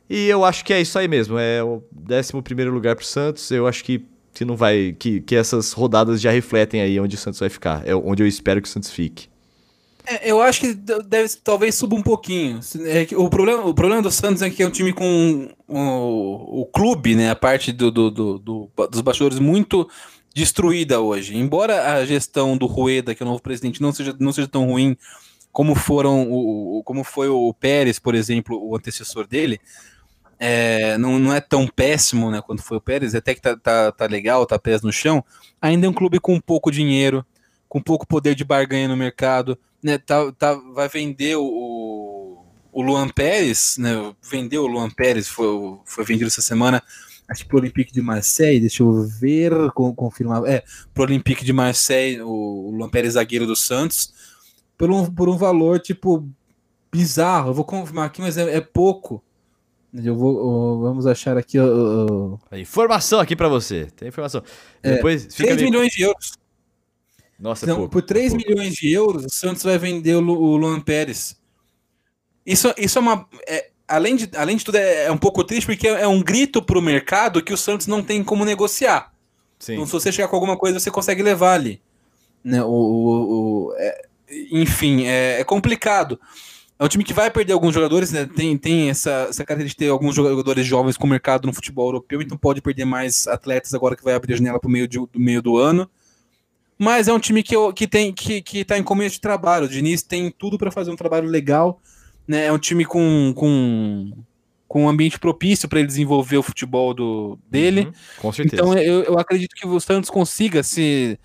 E 0.09 0.29
eu 0.29 0.45
acho 0.45 0.65
que 0.65 0.73
é 0.73 0.81
isso 0.81 0.99
aí 0.99 1.09
mesmo. 1.09 1.39
É 1.39 1.63
o 1.63 1.83
11 2.11 2.65
lugar 2.65 2.95
pro 2.95 3.05
Santos. 3.05 3.51
Eu 3.51 3.67
acho 3.67 3.83
que, 3.83 4.05
que 4.35 4.45
não 4.45 4.57
vai. 4.57 4.95
Que, 4.99 5.21
que 5.21 5.35
essas 5.35 5.73
rodadas 5.73 6.21
já 6.21 6.31
refletem 6.31 6.81
aí 6.83 7.01
onde 7.01 7.15
o 7.15 7.19
Santos 7.19 7.41
vai 7.41 7.49
ficar. 7.49 7.87
É 7.87 7.95
onde 7.95 8.23
eu 8.23 8.27
espero 8.27 8.61
que 8.61 8.69
o 8.69 8.71
Santos 8.71 8.91
fique. 8.91 9.32
É, 10.05 10.31
eu 10.31 10.41
acho 10.43 10.61
que 10.61 10.75
deve, 10.75 11.29
talvez 11.45 11.75
suba 11.77 11.95
um 11.95 12.03
pouquinho. 12.03 12.61
É 12.87 13.07
o, 13.17 13.31
problema, 13.31 13.65
o 13.65 13.75
problema 13.75 14.03
do 14.03 14.11
Santos 14.11 14.43
é 14.43 14.51
que 14.51 14.63
é 14.63 14.67
um 14.67 14.71
time 14.71 14.93
com 14.93 15.49
o, 15.69 16.63
o 16.63 16.67
clube, 16.67 17.15
né? 17.15 17.31
A 17.31 17.37
parte 17.37 17.71
do, 17.73 17.91
do, 17.91 18.11
do- 18.11 18.39
do- 18.39 18.71
dos 18.91 19.01
bastidores 19.01 19.39
muito 19.39 19.89
destruída 20.35 21.01
hoje. 21.01 21.37
Embora 21.37 21.93
a 21.95 22.05
gestão 22.05 22.57
do 22.57 22.67
Rueda, 22.67 23.15
que 23.15 23.23
é 23.23 23.27
o 23.27 23.29
novo 23.29 23.43
presidente, 23.43 23.81
não 23.81 23.93
seja, 23.93 24.15
não 24.19 24.33
seja 24.33 24.49
tão 24.49 24.67
ruim 24.67 24.97
como 25.53 25.75
foram 25.75 26.29
o, 26.31 26.83
como 26.85 27.05
foi 27.05 27.29
o 27.29 27.55
Pérez, 27.55 27.99
por 27.99 28.15
exemplo, 28.15 28.59
o 28.63 28.75
antecessor 28.77 29.27
dele. 29.27 29.61
é, 30.39 30.99
não, 30.99 31.19
não 31.19 31.33
é 31.33 31.41
tão 31.41 31.67
péssimo 31.67 32.31
né, 32.31 32.43
quando 32.43 32.61
foi 32.63 32.77
o 32.79 32.81
Pérez, 32.81 33.15
até 33.15 33.35
que 33.35 33.41
tá, 33.41 33.57
tá, 33.57 33.93
tá 33.93 34.07
legal, 34.07 34.45
tá 34.47 34.59
pés 34.59 34.83
no 34.83 34.93
chão. 34.93 35.25
Ainda 35.61 35.87
é 35.87 35.91
um 35.91 35.93
clube 35.93 36.19
com 36.19 36.41
pouco 36.41 36.71
dinheiro, 36.71 37.25
com 37.69 37.81
pouco 37.81 38.07
poder 38.07 38.35
de 38.35 38.45
barganha 38.45 38.89
no 38.89 38.97
mercado, 38.97 39.57
né? 39.83 39.99
Tá, 39.99 40.31
tá, 40.33 40.55
vai 40.55 40.89
vender 40.89 41.37
o, 41.37 42.45
o 42.73 42.83
Luan 42.83 43.09
Pérez, 43.09 43.77
né? 43.79 44.15
Vendeu 44.23 44.65
o 44.65 44.67
Luan 44.67 44.91
Pérez, 44.91 45.29
foi, 45.29 45.47
foi 45.85 46.05
vendido 46.05 46.29
essa 46.29 46.43
semana, 46.43 46.83
acho 47.29 47.43
que 47.43 47.49
pro 47.49 47.59
Olympique 47.59 47.93
de 47.93 48.01
Marseille, 48.01 48.61
deixa 48.61 48.83
eu 48.83 49.03
ver, 49.03 49.53
confirmar. 49.73 50.45
É, 50.47 50.63
pro 50.95 51.03
Olympique 51.05 51.45
de 51.45 51.53
Marseille, 51.53 52.23
o, 52.23 52.29
o 52.29 52.71
Luan 52.71 52.89
Pérez, 52.89 53.15
zagueiro 53.15 53.47
do 53.47 53.57
Santos, 53.57 54.13
por 54.79 54.91
um, 54.91 55.07
por 55.07 55.29
um 55.29 55.37
valor, 55.37 55.81
tipo, 55.81 56.29
bizarro. 56.91 57.51
Eu 57.51 57.55
vou 57.55 57.65
confirmar 57.65 58.07
aqui, 58.07 58.21
mas 58.21 58.37
é, 58.37 58.57
é 58.57 58.61
pouco. 58.61 59.23
Eu 59.95 60.17
vou, 60.17 60.81
vamos 60.81 61.07
achar 61.07 61.37
aqui. 61.37 61.59
Uh, 61.59 62.39
informação 62.55 63.21
aqui 63.21 63.37
para 63.37 63.49
você. 63.49 63.89
Tem 63.95 64.09
informação. 64.09 64.43
É, 64.83 64.95
Depois 64.95 65.27
fica 65.35 65.55
3 65.55 65.63
milhões 65.63 65.93
de 65.93 66.03
euros. 66.03 66.33
Nossa, 67.43 67.65
então, 67.65 67.75
é 67.75 67.79
pouco, 67.81 67.91
por 67.91 68.03
3 68.03 68.35
é 68.35 68.37
milhões 68.37 68.73
de 68.73 68.93
euros, 68.93 69.25
o 69.25 69.29
Santos 69.29 69.65
vai 69.65 69.77
vender 69.77 70.15
o, 70.15 70.21
o 70.21 70.57
Luan 70.57 70.81
Pérez. 70.81 71.37
Isso, 72.47 72.73
isso 72.79 72.99
é 72.99 73.03
uma. 73.03 73.27
É, 73.49 73.71
além, 73.89 74.15
de, 74.15 74.31
além 74.37 74.57
de 74.57 74.65
tudo, 74.65 74.77
é, 74.77 75.07
é 75.07 75.13
um 75.13 75.19
pouco 75.19 75.43
triste, 75.43 75.67
porque 75.67 75.89
é, 75.89 76.03
é 76.03 76.07
um 76.07 76.23
grito 76.23 76.63
para 76.63 76.79
o 76.79 76.83
mercado 76.83 77.43
que 77.43 77.53
o 77.53 77.57
Santos 77.57 77.89
não 77.89 78.01
tem 78.01 78.23
como 78.23 78.45
negociar. 78.45 79.13
Sim. 79.59 79.73
Então, 79.73 79.87
se 79.87 79.93
você 79.93 80.13
chegar 80.13 80.29
com 80.29 80.37
alguma 80.37 80.57
coisa, 80.57 80.79
você 80.79 80.89
consegue 80.89 81.21
levar 81.21 81.55
ali. 81.55 81.83
Né? 82.45 82.63
O, 82.63 82.69
o, 82.69 83.67
o 83.71 83.75
é, 83.77 84.03
enfim, 84.53 85.07
é, 85.07 85.43
complicado. 85.43 86.21
É 86.79 86.85
um 86.85 86.89
time 86.89 87.03
que 87.03 87.13
vai 87.13 87.29
perder 87.29 87.55
alguns 87.55 87.75
jogadores, 87.75 88.13
né? 88.13 88.25
Tem, 88.25 88.57
tem 88.57 88.89
essa, 88.89 89.27
essa 89.29 89.45
característica 89.45 89.83
de 89.83 89.87
ter 89.87 89.91
alguns 89.91 90.15
jogadores 90.15 90.65
jovens 90.65 90.97
com 90.97 91.09
o 91.09 91.11
mercado 91.11 91.47
no 91.47 91.53
futebol 91.53 91.89
europeu, 91.89 92.23
então 92.23 92.39
pode 92.39 92.63
perder 92.63 92.85
mais 92.85 93.27
atletas 93.27 93.75
agora 93.75 93.97
que 93.97 94.05
vai 94.05 94.15
abrir 94.15 94.35
a 94.35 94.37
janela 94.37 94.61
para 94.61 94.69
o 94.69 94.71
meio, 94.71 94.89
do 94.89 95.09
meio 95.17 95.43
do 95.43 95.57
ano. 95.59 95.91
Mas 96.79 97.09
é 97.09 97.13
um 97.13 97.19
time 97.19 97.43
que, 97.43 97.55
que 97.75 97.87
tem 97.87 98.13
que, 98.13 98.43
que 98.43 98.65
tá 98.65 98.79
em 98.79 98.83
começo 98.83 99.17
de 99.17 99.21
trabalho. 99.21 99.67
O 99.67 99.69
Diniz 99.69 100.03
tem 100.03 100.31
tudo 100.31 100.59
para 100.59 100.71
fazer 100.71 100.91
um 100.91 100.97
trabalho 100.97 101.29
legal. 101.29 101.81
Né? 102.27 102.47
É 102.47 102.53
um 102.53 102.59
time 102.59 102.85
com, 102.85 103.33
com, 103.37 104.13
com 104.67 104.85
um 104.85 104.89
ambiente 104.89 105.19
propício 105.19 105.69
para 105.69 105.79
ele 105.79 105.87
desenvolver 105.87 106.39
o 106.39 106.43
futebol 106.43 106.93
do, 106.93 107.39
dele. 107.49 107.83
Uhum, 107.83 107.93
com 108.19 108.33
certeza. 108.33 108.63
Então 108.63 108.75
eu, 108.75 109.03
eu 109.05 109.19
acredito 109.19 109.55
que 109.55 109.67
o 109.67 109.79
Santos 109.79 110.11
consiga, 110.11 110.63
se 110.63 111.19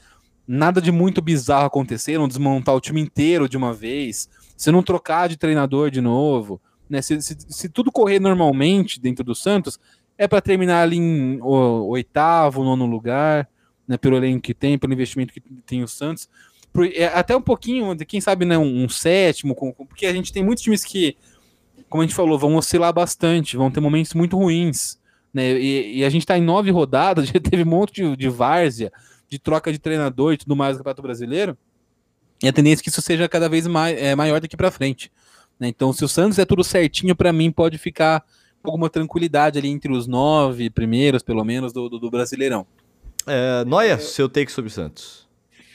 nada 0.48 0.82
de 0.82 0.92
muito 0.92 1.22
bizarro 1.22 1.66
acontecer, 1.66 2.18
não 2.18 2.28
desmontar 2.28 2.76
o 2.76 2.82
time 2.82 3.02
inteiro 3.02 3.50
de 3.50 3.58
uma 3.58 3.74
vez 3.74 4.30
se 4.56 4.72
não 4.72 4.82
trocar 4.82 5.30
de 5.30 5.38
treinador 5.38 5.92
de 5.92 6.02
novo, 6.02 6.60
né? 6.90 7.02
Se, 7.02 7.22
se, 7.22 7.38
se 7.48 7.70
tudo 7.70 7.92
correr 7.92 8.20
normalmente 8.20 9.00
dentro 9.00 9.24
do 9.24 9.36
Santos, 9.36 9.80
é 10.18 10.28
para 10.28 10.42
terminar 10.42 10.82
ali 10.82 10.98
em 10.98 11.40
o, 11.42 11.88
oitavo, 11.90 12.64
nono 12.64 12.88
lugar, 12.88 13.48
né? 13.88 13.98
Pelo 13.98 14.18
elenco 14.18 14.42
que 14.42 14.54
tem, 14.54 14.78
pelo 14.78 14.94
investimento 14.94 15.34
que 15.34 15.40
tem 15.66 15.84
o 15.84 15.88
Santos. 15.88 16.30
Por, 16.74 16.86
é, 16.86 17.06
até 17.06 17.36
um 17.36 17.42
pouquinho, 17.42 17.96
quem 18.06 18.20
sabe, 18.20 18.46
né, 18.46 18.58
um, 18.58 18.84
um 18.84 18.90
sétimo, 18.90 19.56
com, 19.56 19.72
porque 19.72 20.06
a 20.06 20.14
gente 20.14 20.34
tem 20.34 20.44
muitos 20.44 20.64
times 20.64 20.84
que, 20.84 21.16
como 21.90 22.04
a 22.04 22.06
gente 22.06 22.16
falou, 22.16 22.38
vão 22.38 22.56
oscilar 22.56 22.94
bastante, 22.94 23.58
vão 23.58 23.72
ter 23.72 23.80
momentos 23.80 24.14
muito 24.14 24.38
ruins. 24.38 25.00
Né? 25.34 25.60
E, 25.60 26.00
e 26.00 26.06
a 26.06 26.10
gente 26.10 26.24
está 26.24 26.38
em 26.38 26.42
nove 26.42 26.70
rodadas, 26.70 27.28
já 27.30 27.40
teve 27.40 27.64
um 27.64 27.68
monte 27.68 28.02
de, 28.04 28.16
de 28.16 28.30
várzea, 28.30 28.92
de 29.30 29.40
troca 29.40 29.72
de 29.72 29.80
treinador 29.80 30.34
e 30.34 30.38
tudo 30.38 30.56
mais 30.56 30.74
no 30.74 30.80
Campeonato 30.80 31.02
Brasileiro. 31.02 31.58
E 32.44 32.48
a 32.48 32.54
tendência 32.54 32.82
é 32.82 32.84
que 32.84 32.90
isso 32.90 33.02
seja 33.02 33.28
cada 33.28 33.50
vez 33.50 33.66
é, 33.98 34.16
maior 34.16 34.40
daqui 34.40 34.56
para 34.56 34.70
frente. 34.70 35.12
Né? 35.60 35.68
Então, 35.68 35.92
se 35.92 36.04
o 36.06 36.08
Santos 36.08 36.38
é 36.38 36.46
tudo 36.46 36.64
certinho, 36.64 37.16
para 37.16 37.34
mim 37.34 37.52
pode 37.52 37.78
ficar 37.78 38.24
com 38.62 38.70
alguma 38.70 38.90
tranquilidade 38.90 39.58
ali 39.58 39.70
entre 39.70 39.92
os 39.92 40.08
nove 40.08 40.70
primeiros, 40.70 41.24
pelo 41.24 41.44
menos, 41.44 41.74
do, 41.74 41.90
do, 41.90 42.00
do 42.00 42.12
Brasileirão. 42.12 42.66
É, 43.28 43.66
Noia, 43.66 44.00
seu 44.00 44.30
take 44.30 44.52
sobre 44.52 44.70
o 44.70 44.74
Santos. 44.74 45.28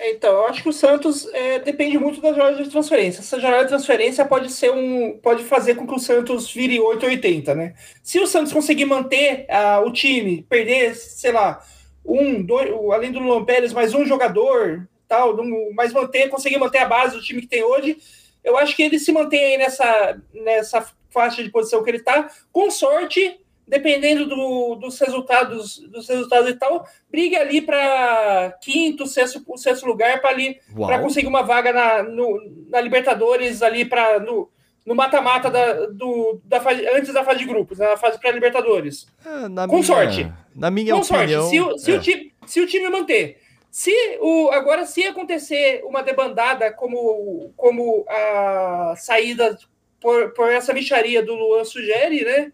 Então, 0.05 0.33
eu 0.33 0.47
acho 0.47 0.63
que 0.63 0.69
o 0.69 0.73
Santos 0.73 1.29
é, 1.33 1.61
depende 1.61 1.97
muito 1.97 2.21
da 2.21 2.33
jornada 2.33 2.63
de 2.63 2.69
transferência. 2.69 3.21
Essa 3.21 3.39
jornada 3.39 3.63
de 3.63 3.69
transferência 3.69 4.25
pode 4.25 4.51
ser 4.51 4.73
um. 4.73 5.17
pode 5.23 5.45
fazer 5.45 5.77
com 5.77 5.87
que 5.87 5.95
o 5.95 5.99
Santos 5.99 6.51
vire 6.51 6.81
880, 6.81 7.55
né? 7.55 7.75
Se 8.03 8.19
o 8.19 8.27
Santos 8.27 8.53
conseguir 8.53 8.85
manter 8.85 9.47
uh, 9.49 9.87
o 9.87 9.93
time, 9.93 10.45
perder, 10.49 10.97
sei 10.97 11.31
lá, 11.31 11.63
um, 12.05 12.43
dois, 12.43 12.69
além 12.93 13.13
do 13.13 13.21
Luan 13.21 13.45
Pérez, 13.45 13.73
mais 13.73 13.95
um 13.95 14.05
jogador, 14.05 14.89
tal, 15.07 15.37
mas 15.73 15.93
manter, 15.93 16.29
conseguir 16.29 16.59
manter 16.59 16.79
a 16.79 16.87
base 16.87 17.15
do 17.15 17.23
time 17.23 17.43
que 17.43 17.47
tem 17.47 17.63
hoje, 17.63 17.97
eu 18.43 18.57
acho 18.59 18.75
que 18.75 18.83
ele 18.83 18.99
se 18.99 19.13
mantém 19.13 19.45
aí 19.45 19.59
nessa, 19.59 20.21
nessa 20.35 20.87
faixa 21.11 21.45
de 21.45 21.51
posição 21.51 21.83
que 21.83 21.91
ele 21.91 21.99
está, 21.99 22.29
com 22.51 22.71
sorte, 22.71 23.39
dependendo 23.73 24.27
do, 24.27 24.75
dos 24.75 25.01
resultados 25.01 25.79
dos 25.79 26.07
resultados 26.07 26.51
e 26.51 26.55
tal, 26.55 26.87
briga 27.11 27.41
ali 27.41 27.63
para 27.63 28.55
quinto, 28.61 29.07
sexto, 29.07 29.43
sexto 29.57 29.87
lugar 29.87 30.21
para 30.21 30.29
ali 30.29 30.61
para 30.77 30.99
conseguir 30.99 31.27
uma 31.27 31.41
vaga 31.41 31.73
na, 31.73 32.03
no, 32.03 32.39
na 32.69 32.83
Libertadores 32.83 33.63
ali 33.63 33.87
para 33.87 34.21
no 34.21 34.51
no 34.85 34.97
mata-mata 34.97 35.49
da, 35.49 35.87
do, 35.87 36.41
da 36.45 36.61
fase, 36.61 36.85
antes 36.89 37.15
da 37.15 37.23
fase 37.23 37.39
de 37.39 37.45
grupos, 37.45 37.79
na 37.79 37.97
fase 37.97 38.19
pré-libertadores. 38.19 39.07
É, 39.25 39.49
com 39.69 39.77
minha, 39.77 39.83
sorte. 39.85 40.33
Na 40.57 40.73
minha 40.73 40.95
com 40.95 41.01
opinião, 41.03 41.49
sorte. 41.49 41.79
Se, 41.79 41.85
se, 41.85 41.93
é. 41.93 41.95
o 41.95 42.01
time, 42.01 42.33
se 42.45 42.61
o 42.61 42.67
time 42.67 42.89
manter 42.91 43.39
se 43.71 43.95
o, 44.21 44.51
agora, 44.51 44.85
se 44.85 45.03
acontecer 45.05 45.83
uma 45.87 46.03
debandada 46.03 46.71
como, 46.73 47.55
como 47.57 48.05
a 48.07 48.95
saída 48.99 49.57
por, 49.99 50.35
por 50.35 50.51
essa 50.51 50.75
micharia 50.75 51.23
do 51.23 51.35
Luan 51.35 51.65
sugere, 51.65 52.23
né? 52.23 52.53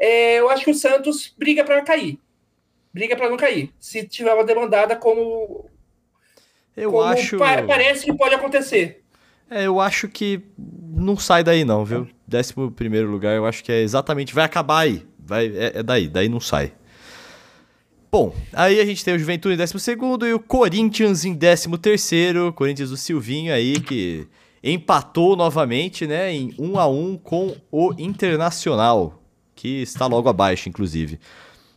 É, 0.00 0.40
eu 0.40 0.48
acho 0.48 0.64
que 0.64 0.70
o 0.70 0.74
Santos 0.74 1.34
briga 1.36 1.62
para 1.62 1.82
cair. 1.82 2.18
Briga 2.92 3.14
para 3.14 3.28
não 3.28 3.36
cair. 3.36 3.70
Se 3.78 4.02
tiver 4.08 4.32
uma 4.32 4.44
demandada 4.44 4.96
como. 4.96 5.68
Eu 6.74 6.90
como 6.90 7.04
acho. 7.04 7.36
Pa 7.36 7.62
parece 7.62 8.06
que 8.06 8.14
pode 8.14 8.34
acontecer. 8.34 9.04
É, 9.50 9.66
eu 9.66 9.78
acho 9.78 10.08
que 10.08 10.40
não 10.56 11.18
sai 11.18 11.44
daí, 11.44 11.64
não, 11.64 11.84
viu? 11.84 12.08
Décimo 12.26 12.70
primeiro 12.70 13.10
lugar, 13.10 13.36
eu 13.36 13.44
acho 13.44 13.62
que 13.62 13.70
é 13.70 13.82
exatamente. 13.82 14.34
Vai 14.34 14.44
acabar 14.44 14.80
aí. 14.80 15.06
Vai, 15.18 15.48
é, 15.48 15.72
é 15.78 15.82
daí, 15.82 16.08
daí 16.08 16.28
não 16.30 16.40
sai. 16.40 16.72
Bom, 18.10 18.34
aí 18.52 18.80
a 18.80 18.84
gente 18.86 19.04
tem 19.04 19.14
o 19.14 19.18
Juventude 19.18 19.54
em 19.54 19.58
12 19.58 20.28
e 20.28 20.32
o 20.32 20.40
Corinthians 20.40 21.24
em 21.24 21.36
13. 21.36 21.68
Corinthians 22.54 22.90
do 22.90 22.96
Silvinho 22.96 23.52
aí, 23.52 23.78
que 23.78 24.26
empatou 24.64 25.36
novamente, 25.36 26.06
né, 26.06 26.32
em 26.32 26.54
1 26.58 26.78
a 26.78 26.88
1 26.88 27.18
com 27.18 27.56
o 27.70 27.94
Internacional, 27.98 29.19
que 29.60 29.82
está 29.82 30.06
logo 30.06 30.26
abaixo, 30.26 30.70
inclusive. 30.70 31.20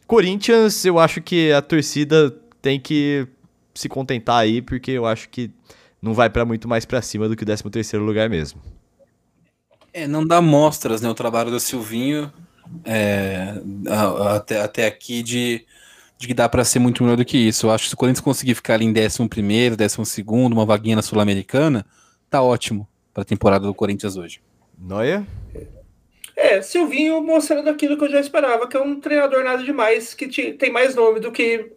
Corinthians, 0.08 0.86
eu 0.86 0.98
acho 1.00 1.22
que 1.22 1.52
a 1.52 1.62
torcida 1.62 2.34
tem 2.62 2.80
que 2.80 3.28
se 3.76 3.90
contentar 3.90 4.38
aí, 4.38 4.62
porque 4.62 4.92
eu 4.92 5.06
acho 5.06 5.28
que 5.28 5.52
não 6.02 6.14
vai 6.14 6.30
para 6.30 6.46
muito 6.46 6.66
mais 6.66 6.86
para 6.86 7.02
cima 7.02 7.28
do 7.28 7.36
que 7.36 7.44
o 7.44 7.46
13 7.70 7.98
lugar 7.98 8.30
mesmo. 8.30 8.62
É, 9.92 10.08
não 10.08 10.26
dá 10.26 10.42
mostras, 10.42 11.02
né, 11.02 11.10
o 11.10 11.14
trabalho 11.14 11.52
do 11.52 11.60
Silvinho 11.60 12.32
é, 12.86 13.62
até, 14.34 14.62
até 14.62 14.88
aqui 14.88 15.22
de 15.22 15.66
de 16.18 16.28
que 16.28 16.34
dá 16.34 16.48
para 16.48 16.64
ser 16.64 16.80
muito 16.80 17.04
melhor 17.04 17.18
do 17.18 17.26
que 17.26 17.38
isso. 17.38 17.66
Eu 17.66 17.72
acho 17.72 17.84
que 17.84 17.90
se 17.90 17.96
o 17.96 17.98
Corinthians 17.98 18.24
conseguir 18.24 18.56
ficar 18.56 18.76
ali 18.76 18.86
em 18.86 18.94
11 18.94 19.28
primeiro, 19.28 19.76
12 19.76 20.06
segundo, 20.06 20.54
uma 20.54 20.66
vaguinha 20.66 20.96
na 20.96 21.02
Sul-Americana, 21.02 21.86
tá 22.30 22.42
ótimo 22.42 22.88
para 23.14 23.24
a 23.24 23.26
temporada 23.26 23.68
do 23.68 23.74
Corinthians 23.74 24.16
hoje. 24.16 24.40
Noia? 24.80 25.28
É, 25.54 25.68
Silvinho 26.62 27.22
mostrando 27.22 27.70
aquilo 27.70 27.98
que 27.98 28.06
eu 28.06 28.12
já 28.12 28.20
esperava, 28.20 28.68
que 28.68 28.76
é 28.76 28.82
um 28.82 29.00
treinador 29.00 29.44
nada 29.44 29.64
demais, 29.64 30.14
que 30.14 30.28
te, 30.28 30.54
tem 30.54 30.72
mais 30.72 30.96
nome 30.96 31.20
do 31.20 31.32
que, 31.32 31.72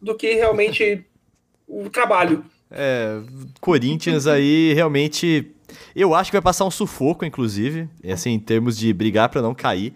do 0.00 0.14
que 0.16 0.34
realmente 0.34 1.04
o 1.66 1.88
trabalho. 1.88 2.44
É, 2.70 3.20
Corinthians 3.60 4.26
aí 4.26 4.72
realmente. 4.74 5.52
Eu 5.94 6.14
acho 6.14 6.30
que 6.30 6.36
vai 6.36 6.42
passar 6.42 6.64
um 6.64 6.70
sufoco, 6.70 7.24
inclusive, 7.24 7.88
assim, 8.12 8.30
em 8.30 8.40
termos 8.40 8.76
de 8.76 8.92
brigar 8.92 9.28
para 9.28 9.40
não 9.40 9.54
cair. 9.54 9.94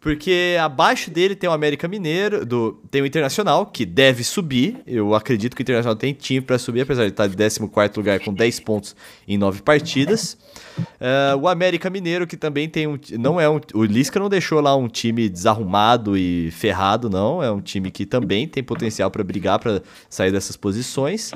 Porque 0.00 0.56
abaixo 0.58 1.10
dele 1.10 1.36
tem 1.36 1.48
o 1.48 1.52
América 1.52 1.86
Mineiro, 1.86 2.46
do, 2.46 2.80
tem 2.90 3.02
o 3.02 3.06
Internacional, 3.06 3.66
que 3.66 3.84
deve 3.84 4.24
subir. 4.24 4.80
Eu 4.86 5.14
acredito 5.14 5.54
que 5.54 5.60
o 5.60 5.62
Internacional 5.62 5.94
tem 5.94 6.14
time 6.14 6.40
para 6.40 6.58
subir, 6.58 6.80
apesar 6.80 7.02
de 7.02 7.10
estar 7.10 7.26
em 7.26 7.68
14 7.68 7.98
lugar 7.98 8.18
com 8.20 8.32
10 8.32 8.60
pontos 8.60 8.96
em 9.28 9.36
9 9.36 9.60
partidas. 9.60 10.38
Uh, 10.78 11.36
o 11.42 11.46
América 11.46 11.90
Mineiro, 11.90 12.26
que 12.26 12.34
também 12.34 12.66
tem 12.66 12.86
um. 12.86 12.98
Não 13.18 13.38
é 13.38 13.46
um. 13.50 13.60
O 13.74 13.84
Lisca 13.84 14.18
não 14.18 14.30
deixou 14.30 14.58
lá 14.62 14.74
um 14.74 14.88
time 14.88 15.28
desarrumado 15.28 16.16
e 16.16 16.50
ferrado, 16.50 17.10
não. 17.10 17.42
É 17.42 17.52
um 17.52 17.60
time 17.60 17.90
que 17.90 18.06
também 18.06 18.48
tem 18.48 18.62
potencial 18.62 19.10
para 19.10 19.22
brigar 19.22 19.58
para 19.58 19.82
sair 20.08 20.32
dessas 20.32 20.56
posições. 20.56 21.30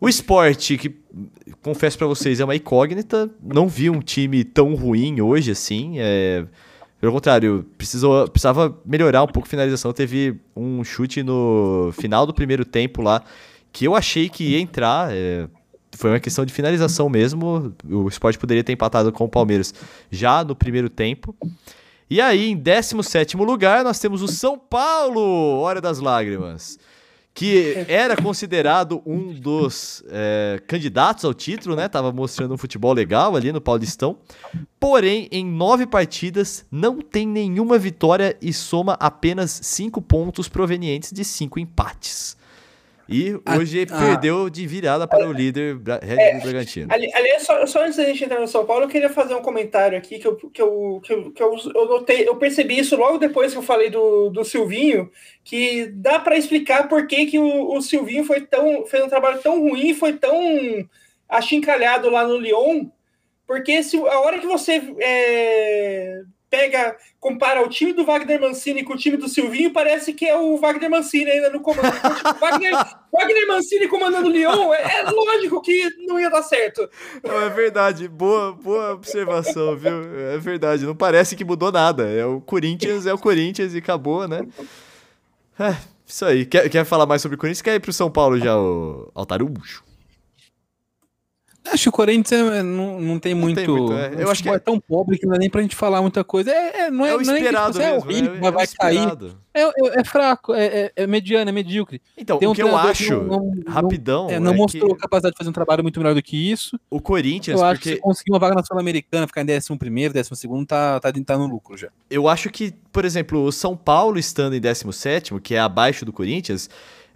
O 0.00 0.08
esporte, 0.08 0.76
que 0.76 0.96
confesso 1.62 1.96
para 1.96 2.08
vocês, 2.08 2.40
é 2.40 2.44
uma 2.44 2.56
incógnita. 2.56 3.30
Não 3.40 3.68
vi 3.68 3.88
um 3.88 4.00
time 4.00 4.42
tão 4.42 4.74
ruim 4.74 5.20
hoje 5.20 5.52
assim. 5.52 5.94
É 5.98 6.44
pelo 7.00 7.12
contrário, 7.12 7.64
precisou, 7.76 8.28
precisava 8.28 8.76
melhorar 8.84 9.22
um 9.22 9.26
pouco 9.26 9.46
a 9.46 9.50
finalização. 9.50 9.92
Teve 9.92 10.40
um 10.56 10.82
chute 10.82 11.22
no 11.22 11.92
final 11.92 12.26
do 12.26 12.34
primeiro 12.34 12.64
tempo 12.64 13.02
lá 13.02 13.22
que 13.72 13.84
eu 13.84 13.94
achei 13.94 14.28
que 14.28 14.44
ia 14.44 14.60
entrar. 14.60 15.12
É, 15.12 15.48
foi 15.92 16.10
uma 16.10 16.20
questão 16.20 16.44
de 16.44 16.52
finalização 16.52 17.08
mesmo. 17.08 17.72
O 17.88 18.08
Sport 18.08 18.36
poderia 18.38 18.64
ter 18.64 18.72
empatado 18.72 19.12
com 19.12 19.24
o 19.24 19.28
Palmeiras 19.28 19.72
já 20.10 20.42
no 20.42 20.56
primeiro 20.56 20.90
tempo. 20.90 21.34
E 22.10 22.20
aí, 22.20 22.50
em 22.50 22.56
17 22.56 23.36
lugar, 23.36 23.84
nós 23.84 24.00
temos 24.00 24.22
o 24.22 24.28
São 24.28 24.58
Paulo, 24.58 25.60
Hora 25.60 25.80
das 25.80 26.00
Lágrimas. 26.00 26.78
Que 27.38 27.86
era 27.86 28.16
considerado 28.16 29.00
um 29.06 29.32
dos 29.32 30.02
é, 30.08 30.60
candidatos 30.66 31.24
ao 31.24 31.32
título, 31.32 31.76
né? 31.76 31.88
Tava 31.88 32.12
mostrando 32.12 32.52
um 32.52 32.58
futebol 32.58 32.92
legal 32.92 33.36
ali 33.36 33.52
no 33.52 33.60
Paulistão. 33.60 34.18
Porém, 34.80 35.28
em 35.30 35.46
nove 35.46 35.86
partidas, 35.86 36.66
não 36.68 37.00
tem 37.00 37.28
nenhuma 37.28 37.78
vitória 37.78 38.36
e 38.42 38.52
soma 38.52 38.94
apenas 38.94 39.60
cinco 39.62 40.02
pontos 40.02 40.48
provenientes 40.48 41.12
de 41.12 41.24
cinco 41.24 41.60
empates. 41.60 42.36
E 43.08 43.34
hoje 43.56 43.86
ah, 43.90 43.98
perdeu 43.98 44.50
de 44.50 44.66
virada 44.66 45.08
para 45.08 45.26
o 45.26 45.32
líder 45.32 45.78
Red 46.02 46.16
Bull 46.16 46.18
é, 46.18 46.40
Bragantino. 46.40 46.92
Ali, 46.92 47.10
aliás, 47.14 47.42
só, 47.42 47.64
só, 47.64 47.82
antes 47.82 47.96
da 47.96 48.04
gente 48.04 48.22
entrar 48.22 48.38
no 48.38 48.46
São 48.46 48.66
Paulo, 48.66 48.84
eu 48.84 48.88
queria 48.88 49.08
fazer 49.08 49.34
um 49.34 49.40
comentário 49.40 49.96
aqui 49.96 50.18
que 50.18 50.26
eu, 50.26 50.36
que 50.36 50.60
eu, 50.60 51.00
que 51.02 51.12
eu, 51.12 51.32
que 51.32 51.42
eu, 51.42 51.56
eu 51.74 51.86
notei, 51.86 52.28
eu 52.28 52.36
percebi 52.36 52.78
isso 52.78 52.96
logo 52.96 53.16
depois 53.16 53.52
que 53.52 53.58
eu 53.58 53.62
falei 53.62 53.88
do, 53.88 54.28
do 54.28 54.44
Silvinho, 54.44 55.10
que 55.42 55.86
dá 55.86 56.18
para 56.18 56.36
explicar 56.36 56.86
por 56.86 57.06
que, 57.06 57.24
que 57.24 57.38
o, 57.38 57.74
o 57.74 57.80
Silvinho 57.80 58.24
foi 58.24 58.42
tão, 58.42 58.84
fez 58.84 59.02
um 59.02 59.08
trabalho 59.08 59.40
tão 59.40 59.58
ruim, 59.58 59.94
foi 59.94 60.12
tão 60.12 60.38
achincalhado 61.26 62.10
lá 62.10 62.26
no 62.26 62.36
Lyon, 62.36 62.88
porque 63.46 63.82
se, 63.82 63.96
a 63.96 64.20
hora 64.20 64.38
que 64.38 64.46
você 64.46 64.82
é, 65.00 66.22
pega, 66.50 66.96
compara 67.20 67.62
o 67.62 67.68
time 67.68 67.92
do 67.92 68.04
Wagner 68.04 68.40
Mancini 68.40 68.82
com 68.82 68.94
o 68.94 68.96
time 68.96 69.16
do 69.16 69.28
Silvinho, 69.28 69.72
parece 69.72 70.12
que 70.12 70.26
é 70.26 70.36
o 70.36 70.56
Wagner 70.56 70.90
Mancini 70.90 71.30
ainda 71.30 71.50
no 71.50 71.60
comando. 71.60 71.92
Wagner, 72.40 72.72
Wagner 73.12 73.46
Mancini 73.46 73.88
comandando 73.88 74.28
o 74.28 74.30
Lyon, 74.30 74.72
é, 74.72 75.00
é, 75.00 75.02
lógico 75.10 75.60
que 75.60 75.88
não 76.06 76.18
ia 76.18 76.30
dar 76.30 76.42
certo. 76.42 76.88
Não, 77.22 77.40
é 77.40 77.50
verdade, 77.50 78.08
boa, 78.08 78.52
boa 78.52 78.92
observação, 78.92 79.76
viu? 79.76 80.02
É 80.32 80.38
verdade, 80.38 80.86
não 80.86 80.96
parece 80.96 81.36
que 81.36 81.44
mudou 81.44 81.70
nada. 81.70 82.08
É 82.08 82.24
o 82.24 82.40
Corinthians, 82.40 83.06
é 83.06 83.12
o 83.12 83.18
Corinthians 83.18 83.74
e 83.74 83.78
acabou, 83.78 84.26
né? 84.26 84.46
É, 85.58 85.76
isso 86.06 86.24
aí. 86.24 86.46
Quer, 86.46 86.68
quer 86.68 86.84
falar 86.84 87.06
mais 87.06 87.20
sobre 87.20 87.36
o 87.36 87.38
Corinthians? 87.38 87.62
Quer 87.62 87.74
ir 87.74 87.80
pro 87.80 87.92
São 87.92 88.10
Paulo 88.10 88.38
já, 88.38 88.56
o 88.56 89.10
Altarujo? 89.14 89.87
Acho 91.72 91.84
que 91.84 91.88
o 91.88 91.92
Corinthians 91.92 92.52
é, 92.52 92.62
não, 92.62 93.00
não 93.00 93.18
tem 93.18 93.34
não 93.34 93.40
muito. 93.42 93.56
Tem 93.56 93.66
muito 93.68 93.92
é. 93.92 94.22
Eu 94.22 94.30
acho 94.30 94.42
que 94.42 94.48
é... 94.48 94.54
é 94.54 94.58
tão 94.58 94.80
pobre 94.80 95.18
que 95.18 95.26
não 95.26 95.32
dá 95.32 95.38
nem 95.38 95.50
pra 95.50 95.62
gente 95.62 95.76
falar 95.76 96.00
muita 96.00 96.24
coisa. 96.24 96.50
É, 96.50 96.80
é 96.80 96.90
não 96.90 97.04
é, 97.04 97.10
é 97.10 97.16
o 97.16 97.20
esperado 97.20 97.78
não 97.78 97.84
é, 97.84 97.92
tipo, 97.96 98.10
é 98.10 98.14
horrível, 98.14 98.38
mas 98.40 98.54
vai 98.54 98.66
cair. 98.66 99.34
É, 99.54 100.00
é, 100.00 100.04
fraco, 100.04 100.54
é, 100.54 100.92
é, 100.94 101.06
mediano, 101.06 101.48
é 101.48 101.52
medíocre. 101.52 102.00
Então, 102.16 102.38
tem 102.38 102.48
o 102.48 102.54
que 102.54 102.62
eu 102.62 102.76
acho, 102.76 103.24
não, 103.24 103.52
rapidão. 103.66 104.28
não 104.40 104.54
mostrou 104.54 104.94
que... 104.94 105.00
capacidade 105.00 105.34
de 105.34 105.38
fazer 105.38 105.50
um 105.50 105.52
trabalho 105.52 105.82
muito 105.82 105.98
melhor 105.98 106.14
do 106.14 106.22
que 106.22 106.50
isso. 106.50 106.78
O 106.88 107.00
Corinthians. 107.00 107.58
Eu 107.58 107.66
acho 107.66 107.80
porque... 107.80 107.96
que 107.96 108.00
conseguir 108.00 108.30
uma 108.30 108.38
vaga 108.38 108.54
na 108.54 108.62
Sul-Americana, 108.62 109.26
ficar 109.26 109.42
em 109.42 109.56
11 109.56 109.76
primeiro, 109.76 110.14
12 110.14 110.30
segundo, 110.36 110.64
tá, 110.66 111.00
tá, 111.00 111.12
tá 111.12 111.36
no 111.36 111.46
lucro 111.46 111.76
já. 111.76 111.88
Eu 112.08 112.28
acho 112.28 112.50
que, 112.50 112.72
por 112.92 113.04
exemplo, 113.04 113.42
o 113.42 113.50
São 113.50 113.76
Paulo 113.76 114.18
estando 114.18 114.54
em 114.54 114.60
17, 114.60 115.40
que 115.40 115.54
é 115.54 115.58
abaixo 115.58 116.04
do 116.04 116.12
Corinthians 116.12 116.70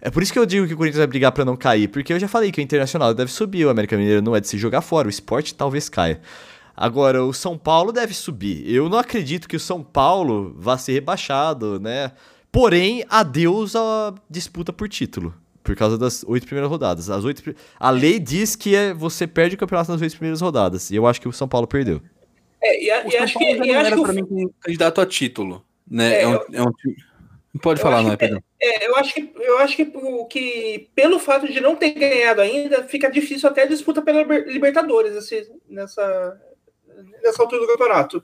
é 0.05 0.11
por 0.11 0.21
isso 0.21 0.33
que 0.33 0.37
eu 0.37 0.45
digo 0.45 0.67
que 0.67 0.73
o 0.73 0.77
Corinthians 0.77 0.97
vai 0.97 1.07
brigar 1.07 1.31
para 1.31 1.45
não 1.45 1.55
cair, 1.55 1.87
porque 1.87 2.11
eu 2.11 2.19
já 2.19 2.27
falei 2.27 2.51
que 2.51 2.59
o 2.59 2.61
Internacional 2.61 3.13
deve 3.13 3.31
subir, 3.31 3.65
o 3.65 3.69
América 3.69 3.95
Mineiro 3.95 4.21
não 4.21 4.35
é 4.35 4.41
de 4.41 4.49
se 4.49 4.57
jogar 4.57 4.81
fora, 4.81 5.07
o 5.07 5.09
esporte 5.09 5.55
talvez 5.55 5.87
caia. 5.87 6.19
Agora, 6.75 7.23
o 7.23 7.31
São 7.31 7.57
Paulo 7.57 7.93
deve 7.93 8.13
subir. 8.13 8.69
Eu 8.69 8.89
não 8.89 8.97
acredito 8.97 9.47
que 9.47 9.55
o 9.55 9.59
São 9.59 9.81
Paulo 9.81 10.53
vá 10.57 10.77
ser 10.77 10.91
rebaixado, 10.91 11.79
né? 11.79 12.11
Porém, 12.51 13.05
adeus 13.09 13.77
à 13.77 14.13
disputa 14.29 14.73
por 14.73 14.89
título. 14.89 15.33
Por 15.63 15.73
causa 15.73 15.97
das 15.97 16.25
oito 16.27 16.47
primeiras 16.47 16.69
rodadas. 16.69 17.09
As 17.09 17.23
oito, 17.23 17.55
a 17.79 17.89
lei 17.89 18.19
diz 18.19 18.57
que 18.57 18.75
é, 18.75 18.93
você 18.93 19.25
perde 19.25 19.55
o 19.55 19.57
campeonato 19.57 19.89
nas 19.89 20.01
oito 20.01 20.11
primeiras 20.17 20.41
rodadas. 20.41 20.91
E 20.91 20.97
eu 20.97 21.07
acho 21.07 21.21
que 21.21 21.29
o 21.29 21.31
São 21.31 21.47
Paulo 21.47 21.65
perdeu. 21.65 22.01
É, 22.61 22.83
e, 22.83 22.91
a, 22.91 23.07
e 23.07 23.17
acho 23.17 23.37
que, 23.37 23.45
e 23.45 23.73
acho 23.73 23.93
que 23.93 23.99
o... 23.99 24.03
pra 24.03 24.11
mim 24.11 24.49
candidato 24.59 24.99
a 24.99 25.05
título. 25.05 25.63
Né? 25.89 26.15
É, 26.15 26.21
é 26.23 26.27
um, 26.27 26.33
é 26.33 26.61
um 26.61 26.71
time 26.73 26.95
Pode 27.61 27.79
eu 27.79 27.83
falar, 27.83 28.01
não 28.01 28.11
é, 28.11 28.17
Pedro? 28.17 28.43
É, 28.59 28.87
eu 28.87 28.95
acho 28.95 29.13
que 29.13 29.31
eu 29.35 29.57
acho 29.59 29.75
que, 29.75 29.85
que 30.29 30.89
pelo 30.95 31.19
fato 31.19 31.51
de 31.51 31.61
não 31.61 31.75
ter 31.75 31.91
ganhado 31.91 32.41
ainda, 32.41 32.83
fica 32.83 33.11
difícil 33.11 33.47
até 33.47 33.63
a 33.63 33.67
disputa 33.67 34.01
pela 34.01 34.23
Libertadores 34.23 35.15
assim, 35.15 35.43
nessa, 35.69 36.41
nessa 37.21 37.41
altura 37.41 37.61
do 37.61 37.67
campeonato. 37.67 38.23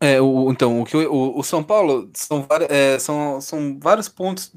É, 0.00 0.20
o, 0.20 0.50
então, 0.50 0.80
o, 0.80 0.84
que 0.84 0.96
o, 0.96 1.38
o 1.38 1.42
São 1.44 1.62
Paulo 1.62 2.10
são, 2.14 2.46
é, 2.68 2.98
são, 2.98 3.40
são 3.40 3.78
vários 3.80 4.08
pontos 4.08 4.52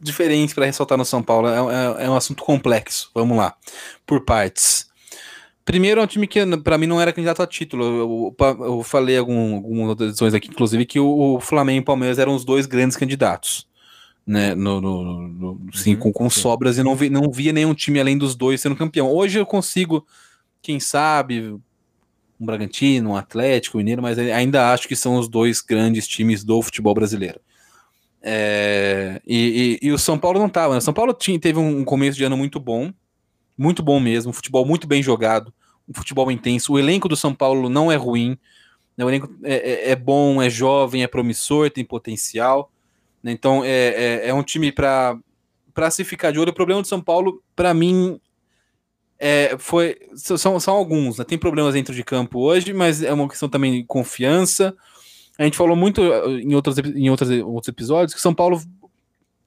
diferentes 0.00 0.54
para 0.54 0.66
ressaltar 0.66 0.96
no 0.96 1.04
São 1.04 1.22
Paulo. 1.22 1.48
É, 1.48 2.02
é, 2.02 2.04
é 2.06 2.10
um 2.10 2.16
assunto 2.16 2.42
complexo. 2.42 3.10
Vamos 3.14 3.36
lá, 3.36 3.56
por 4.06 4.24
partes. 4.24 4.88
Primeiro, 5.64 6.00
é 6.00 6.04
um 6.04 6.06
time 6.06 6.26
que 6.26 6.44
para 6.58 6.76
mim 6.76 6.86
não 6.86 7.00
era 7.00 7.12
candidato 7.12 7.42
a 7.42 7.46
título. 7.46 7.84
Eu, 7.84 8.36
eu, 8.38 8.64
eu 8.64 8.82
falei 8.82 9.16
algum, 9.16 9.56
algumas 9.56 9.88
outras 9.88 10.10
edições 10.10 10.34
aqui, 10.34 10.48
inclusive, 10.48 10.84
que 10.84 11.00
o, 11.00 11.36
o, 11.36 11.40
Flamengo 11.40 11.78
e 11.78 11.80
o 11.80 11.84
Palmeiras 11.84 12.18
eram 12.18 12.34
os 12.34 12.44
dois 12.44 12.66
grandes 12.66 12.96
candidatos. 12.96 13.66
Né, 14.26 14.54
no, 14.54 14.80
no, 14.80 15.28
no 15.28 15.76
sim, 15.76 15.94
uhum, 15.94 16.00
com, 16.00 16.12
com 16.12 16.30
sim. 16.30 16.40
sobras, 16.40 16.78
e 16.78 16.82
não, 16.82 16.96
vi, 16.96 17.10
não 17.10 17.30
via 17.30 17.52
nenhum 17.52 17.74
time 17.74 18.00
além 18.00 18.16
dos 18.16 18.34
dois 18.34 18.60
sendo 18.60 18.74
campeão. 18.74 19.10
Hoje 19.10 19.38
eu 19.38 19.44
consigo, 19.44 20.06
quem 20.62 20.80
sabe, 20.80 21.54
um 22.40 22.46
Bragantino, 22.46 23.10
um 23.10 23.16
Atlético, 23.16 23.76
um 23.76 23.80
Mineiro, 23.80 24.00
mas 24.00 24.18
ainda 24.18 24.72
acho 24.72 24.88
que 24.88 24.96
são 24.96 25.16
os 25.16 25.28
dois 25.28 25.60
grandes 25.60 26.08
times 26.08 26.42
do 26.42 26.62
futebol 26.62 26.94
brasileiro. 26.94 27.38
É, 28.22 29.20
e, 29.26 29.78
e, 29.82 29.88
e, 29.88 29.92
o 29.92 29.98
São 29.98 30.18
Paulo 30.18 30.38
não 30.38 30.46
estava. 30.46 30.72
Né? 30.72 30.78
O 30.78 30.82
São 30.82 30.94
Paulo 30.94 31.12
tinha, 31.12 31.38
teve 31.38 31.58
um 31.58 31.84
começo 31.84 32.16
de 32.16 32.24
ano 32.24 32.36
muito 32.36 32.58
bom, 32.58 32.90
muito 33.56 33.82
bom 33.82 34.00
mesmo, 34.00 34.30
um 34.30 34.32
futebol 34.32 34.64
muito 34.64 34.86
bem 34.86 35.02
jogado, 35.02 35.52
um 35.88 35.94
futebol 35.94 36.30
intenso. 36.30 36.72
O 36.72 36.78
elenco 36.78 37.08
do 37.08 37.16
São 37.16 37.34
Paulo 37.34 37.68
não 37.68 37.90
é 37.90 37.96
ruim, 37.96 38.38
né? 38.96 39.04
o 39.04 39.08
elenco 39.08 39.28
é, 39.42 39.54
é, 39.54 39.90
é 39.90 39.96
bom, 39.96 40.42
é 40.42 40.48
jovem, 40.50 41.02
é 41.02 41.06
promissor, 41.06 41.70
tem 41.70 41.84
potencial. 41.84 42.70
Né? 43.22 43.32
Então 43.32 43.64
é, 43.64 43.68
é, 43.68 44.28
é, 44.28 44.34
um 44.34 44.42
time 44.42 44.70
para 44.70 45.20
se 45.90 46.04
ficar 46.04 46.30
de 46.30 46.38
olho. 46.38 46.50
O 46.50 46.54
problema 46.54 46.82
do 46.82 46.88
São 46.88 47.00
Paulo, 47.00 47.42
para 47.54 47.72
mim, 47.72 48.20
é, 49.18 49.56
foi, 49.58 49.96
são, 50.14 50.58
são 50.58 50.74
alguns. 50.74 51.18
Né? 51.18 51.24
Tem 51.24 51.38
problemas 51.38 51.74
dentro 51.74 51.94
de 51.94 52.04
campo 52.04 52.40
hoje, 52.40 52.72
mas 52.72 53.02
é 53.02 53.12
uma 53.12 53.28
questão 53.28 53.48
também 53.48 53.72
de 53.72 53.84
confiança. 53.84 54.76
A 55.38 55.44
gente 55.44 55.56
falou 55.56 55.76
muito 55.76 56.00
em 56.02 56.54
outros, 56.54 56.78
em 56.78 57.10
outros, 57.10 57.28
outros 57.30 57.68
episódios 57.68 58.14
que 58.14 58.20
São 58.20 58.34
Paulo 58.34 58.60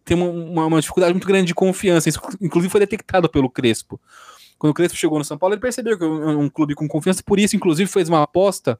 tem 0.08 0.16
uma, 0.16 0.66
uma, 0.66 0.80
dificuldade 0.80 1.14
muito 1.14 1.28
grande 1.28 1.48
de 1.48 1.54
confiança. 1.54 2.08
Isso, 2.08 2.22
inclusive, 2.40 2.72
foi 2.72 2.80
detectado 2.80 3.28
pelo 3.28 3.50
Crespo. 3.50 4.00
Quando 4.58 4.72
o 4.72 4.74
Crespo 4.74 4.98
chegou 4.98 5.20
no 5.20 5.26
São 5.26 5.38
Paulo, 5.38 5.54
ele 5.54 5.62
percebeu 5.62 5.98
que 5.98 6.04
é 6.04 6.08
um, 6.08 6.44
um 6.44 6.50
clube 6.50 6.74
com 6.74 6.88
confiança, 6.88 7.22
por 7.22 7.38
isso, 7.38 7.58
inclusive, 7.58 7.92
fez 7.92 8.08
uma 8.08 8.24
aposta 8.24 8.80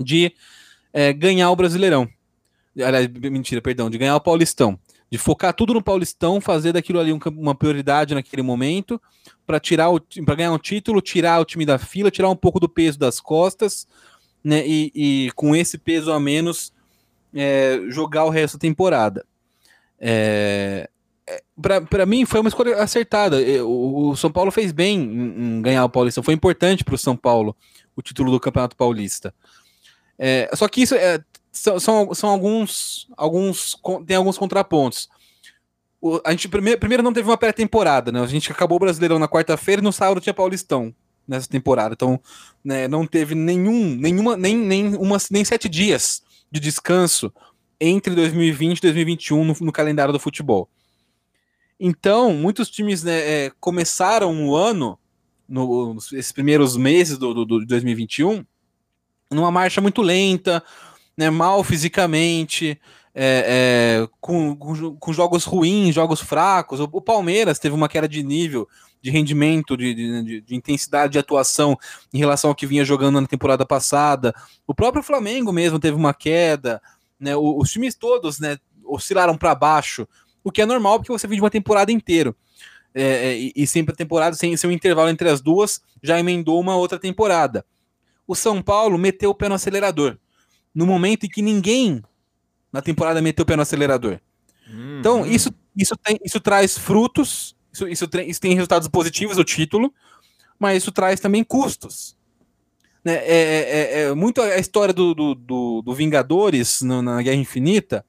de 0.00 0.32
é, 0.90 1.12
ganhar 1.12 1.50
o 1.50 1.56
Brasileirão. 1.56 2.08
Aliás, 2.74 3.06
mentira, 3.08 3.60
perdão, 3.60 3.90
de 3.90 3.98
ganhar 3.98 4.16
o 4.16 4.20
Paulistão. 4.20 4.78
De 5.10 5.18
focar 5.18 5.52
tudo 5.52 5.74
no 5.74 5.82
Paulistão, 5.82 6.40
fazer 6.40 6.72
daquilo 6.72 6.98
ali 6.98 7.12
um, 7.12 7.18
uma 7.36 7.54
prioridade 7.54 8.14
naquele 8.14 8.42
momento, 8.42 9.00
para 9.46 9.60
tirar 9.60 9.88
para 10.24 10.34
ganhar 10.34 10.52
um 10.52 10.58
título, 10.58 11.02
tirar 11.02 11.40
o 11.40 11.44
time 11.44 11.66
da 11.66 11.78
fila, 11.78 12.10
tirar 12.10 12.30
um 12.30 12.36
pouco 12.36 12.58
do 12.58 12.68
peso 12.68 12.98
das 12.98 13.20
costas, 13.20 13.86
né? 14.42 14.66
E, 14.66 14.92
e 14.94 15.30
com 15.32 15.54
esse 15.54 15.76
peso 15.76 16.10
a 16.10 16.18
menos, 16.18 16.72
é, 17.34 17.82
jogar 17.88 18.24
o 18.24 18.30
resto 18.30 18.56
da 18.56 18.62
temporada. 18.62 19.26
É, 20.00 20.88
é 21.26 21.42
para 21.60 22.06
mim 22.06 22.24
foi 22.24 22.40
uma 22.40 22.48
escolha 22.48 22.76
acertada. 22.76 23.38
O, 23.64 24.10
o 24.10 24.16
São 24.16 24.30
Paulo 24.30 24.50
fez 24.50 24.72
bem 24.72 25.00
em, 25.00 25.58
em 25.58 25.62
ganhar 25.62 25.84
o 25.84 25.90
Paulista. 25.90 26.22
Foi 26.22 26.34
importante 26.34 26.84
para 26.84 26.94
o 26.94 26.98
São 26.98 27.16
Paulo 27.16 27.56
o 27.96 28.02
título 28.02 28.30
do 28.30 28.40
Campeonato 28.40 28.76
Paulista. 28.76 29.34
É, 30.18 30.50
só 30.54 30.68
que 30.68 30.82
isso 30.82 30.94
é, 30.94 31.20
são, 31.52 32.14
são, 32.14 32.30
alguns, 32.30 33.08
alguns 33.16 33.76
tem 34.06 34.16
alguns 34.16 34.38
contrapontos. 34.38 35.08
O, 36.00 36.20
a 36.24 36.30
gente 36.30 36.48
primeiro, 36.48 36.78
primeiro 36.78 37.02
não 37.02 37.12
teve 37.12 37.28
uma 37.28 37.36
pré-temporada, 37.36 38.12
né? 38.12 38.20
A 38.20 38.26
gente 38.26 38.50
acabou 38.52 38.76
o 38.76 38.80
Brasileirão 38.80 39.18
na 39.18 39.28
quarta-feira 39.28 39.80
e 39.80 39.84
no 39.84 39.92
sábado 39.92 40.20
tinha 40.20 40.34
Paulistão 40.34 40.94
nessa 41.26 41.48
temporada. 41.48 41.94
Então, 41.94 42.20
né, 42.64 42.88
não 42.88 43.06
teve 43.06 43.34
nenhum, 43.34 43.94
nenhuma, 43.96 44.36
nem, 44.36 44.56
nem, 44.56 44.96
uma, 44.96 45.18
nem 45.30 45.44
sete 45.44 45.68
dias 45.68 46.22
de 46.50 46.58
descanso 46.58 47.32
entre 47.80 48.14
2020 48.14 48.78
e 48.78 48.82
2021 48.82 49.44
no, 49.44 49.56
no 49.60 49.72
calendário 49.72 50.12
do 50.12 50.18
futebol. 50.18 50.68
Então, 51.78 52.32
muitos 52.34 52.68
times 52.70 53.04
né, 53.04 53.18
é, 53.18 53.52
começaram 53.60 54.48
o 54.48 54.56
ano, 54.56 54.98
no, 55.48 55.96
esses 56.12 56.32
primeiros 56.32 56.76
meses 56.76 57.16
do, 57.16 57.32
do, 57.32 57.44
do 57.44 57.66
2021, 57.66 58.44
numa 59.30 59.50
marcha 59.50 59.80
muito 59.80 60.02
lenta, 60.02 60.62
né, 61.16 61.30
mal 61.30 61.62
fisicamente, 61.62 62.80
é, 63.14 64.02
é, 64.04 64.08
com, 64.20 64.56
com, 64.56 65.12
jogos 65.12 65.44
ruins, 65.44 65.94
jogos 65.94 66.20
fracos. 66.20 66.80
O, 66.80 66.88
o, 66.92 67.00
Palmeiras 67.00 67.58
teve 67.58 67.74
uma 67.74 67.88
queda 67.88 68.08
de 68.08 68.22
nível, 68.22 68.68
de 69.00 69.10
rendimento, 69.10 69.76
de, 69.76 69.94
de, 69.94 70.40
de, 70.40 70.54
intensidade 70.54 71.12
de 71.12 71.18
atuação 71.18 71.76
em 72.12 72.18
relação 72.18 72.50
ao 72.50 72.54
que 72.54 72.66
vinha 72.66 72.84
jogando 72.84 73.20
na 73.20 73.26
temporada 73.26 73.64
passada. 73.64 74.34
O 74.66 74.74
próprio 74.74 75.02
Flamengo 75.02 75.52
mesmo 75.52 75.78
teve 75.78 75.96
uma 75.96 76.14
queda 76.14 76.80
né? 77.18 77.36
Os 77.36 77.70
times 77.70 77.94
todos, 77.94 78.38
né, 78.38 78.58
oscilaram 78.84 79.36
para 79.36 79.54
baixo, 79.54 80.06
o 80.42 80.50
que 80.50 80.62
é 80.62 80.66
normal 80.66 80.98
porque 80.98 81.12
você 81.12 81.26
de 81.26 81.40
uma 81.40 81.50
temporada 81.50 81.92
inteira. 81.92 82.34
É, 82.94 83.02
é, 83.02 83.38
e, 83.38 83.52
e 83.54 83.66
sempre 83.66 83.92
a 83.92 83.96
temporada, 83.96 84.34
sem, 84.34 84.56
sem 84.56 84.68
um 84.68 84.72
intervalo 84.72 85.08
entre 85.10 85.28
as 85.28 85.40
duas, 85.40 85.80
já 86.02 86.18
emendou 86.18 86.60
uma 86.60 86.76
outra 86.76 86.98
temporada. 86.98 87.64
O 88.26 88.34
São 88.34 88.62
Paulo 88.62 88.98
meteu 88.98 89.30
o 89.30 89.34
pé 89.34 89.48
no 89.48 89.54
acelerador. 89.54 90.18
No 90.74 90.86
momento 90.86 91.26
em 91.26 91.28
que 91.28 91.42
ninguém 91.42 92.02
na 92.72 92.82
temporada 92.82 93.22
meteu 93.22 93.42
o 93.42 93.46
pé 93.46 93.56
no 93.56 93.62
acelerador. 93.62 94.20
Uhum. 94.68 94.98
Então, 95.00 95.26
isso 95.26 95.50
Isso, 95.76 95.96
tem, 95.96 96.18
isso 96.24 96.40
traz 96.40 96.76
frutos, 96.76 97.54
isso, 97.72 97.86
isso, 97.86 98.04
isso 98.26 98.40
tem 98.40 98.52
resultados 98.52 98.88
positivos, 98.88 99.38
o 99.38 99.44
título, 99.44 99.94
mas 100.58 100.82
isso 100.82 100.90
traz 100.90 101.20
também 101.20 101.44
custos. 101.44 102.16
Né? 103.04 103.14
É, 103.14 103.36
é, 103.36 104.00
é, 104.00 104.02
é 104.02 104.14
muito 104.14 104.40
a 104.40 104.58
história 104.58 104.92
do, 104.92 105.14
do, 105.14 105.34
do, 105.34 105.82
do 105.82 105.94
Vingadores 105.94 106.82
no, 106.82 107.02
na 107.02 107.22
Guerra 107.22 107.36
Infinita, 107.36 108.04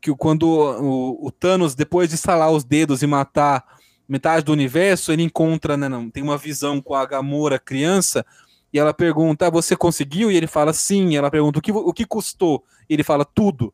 que 0.00 0.14
quando 0.16 0.44
o, 0.44 1.26
o, 1.26 1.30
Thanos, 1.30 1.74
depois 1.74 2.10
de 2.10 2.16
salar 2.16 2.50
os 2.50 2.64
dedos 2.64 3.02
e 3.02 3.06
matar 3.06 3.64
metade 4.08 4.44
do 4.44 4.52
universo, 4.52 5.12
ele 5.12 5.22
encontra, 5.22 5.76
né, 5.76 5.88
não, 5.88 6.10
tem 6.10 6.22
uma 6.22 6.36
visão 6.36 6.80
com 6.80 6.94
a 6.94 7.06
Gamora 7.06 7.58
criança, 7.58 8.24
e 8.72 8.78
ela 8.78 8.94
pergunta, 8.94 9.46
ah, 9.46 9.50
você 9.50 9.76
conseguiu? 9.76 10.30
E 10.30 10.36
ele 10.36 10.46
fala, 10.46 10.72
sim. 10.72 11.10
E 11.10 11.16
ela 11.16 11.30
pergunta, 11.30 11.58
o 11.58 11.62
que, 11.62 11.70
o 11.70 11.92
que 11.92 12.06
custou? 12.06 12.64
E 12.88 12.94
ele 12.94 13.02
fala, 13.02 13.22
tudo. 13.22 13.72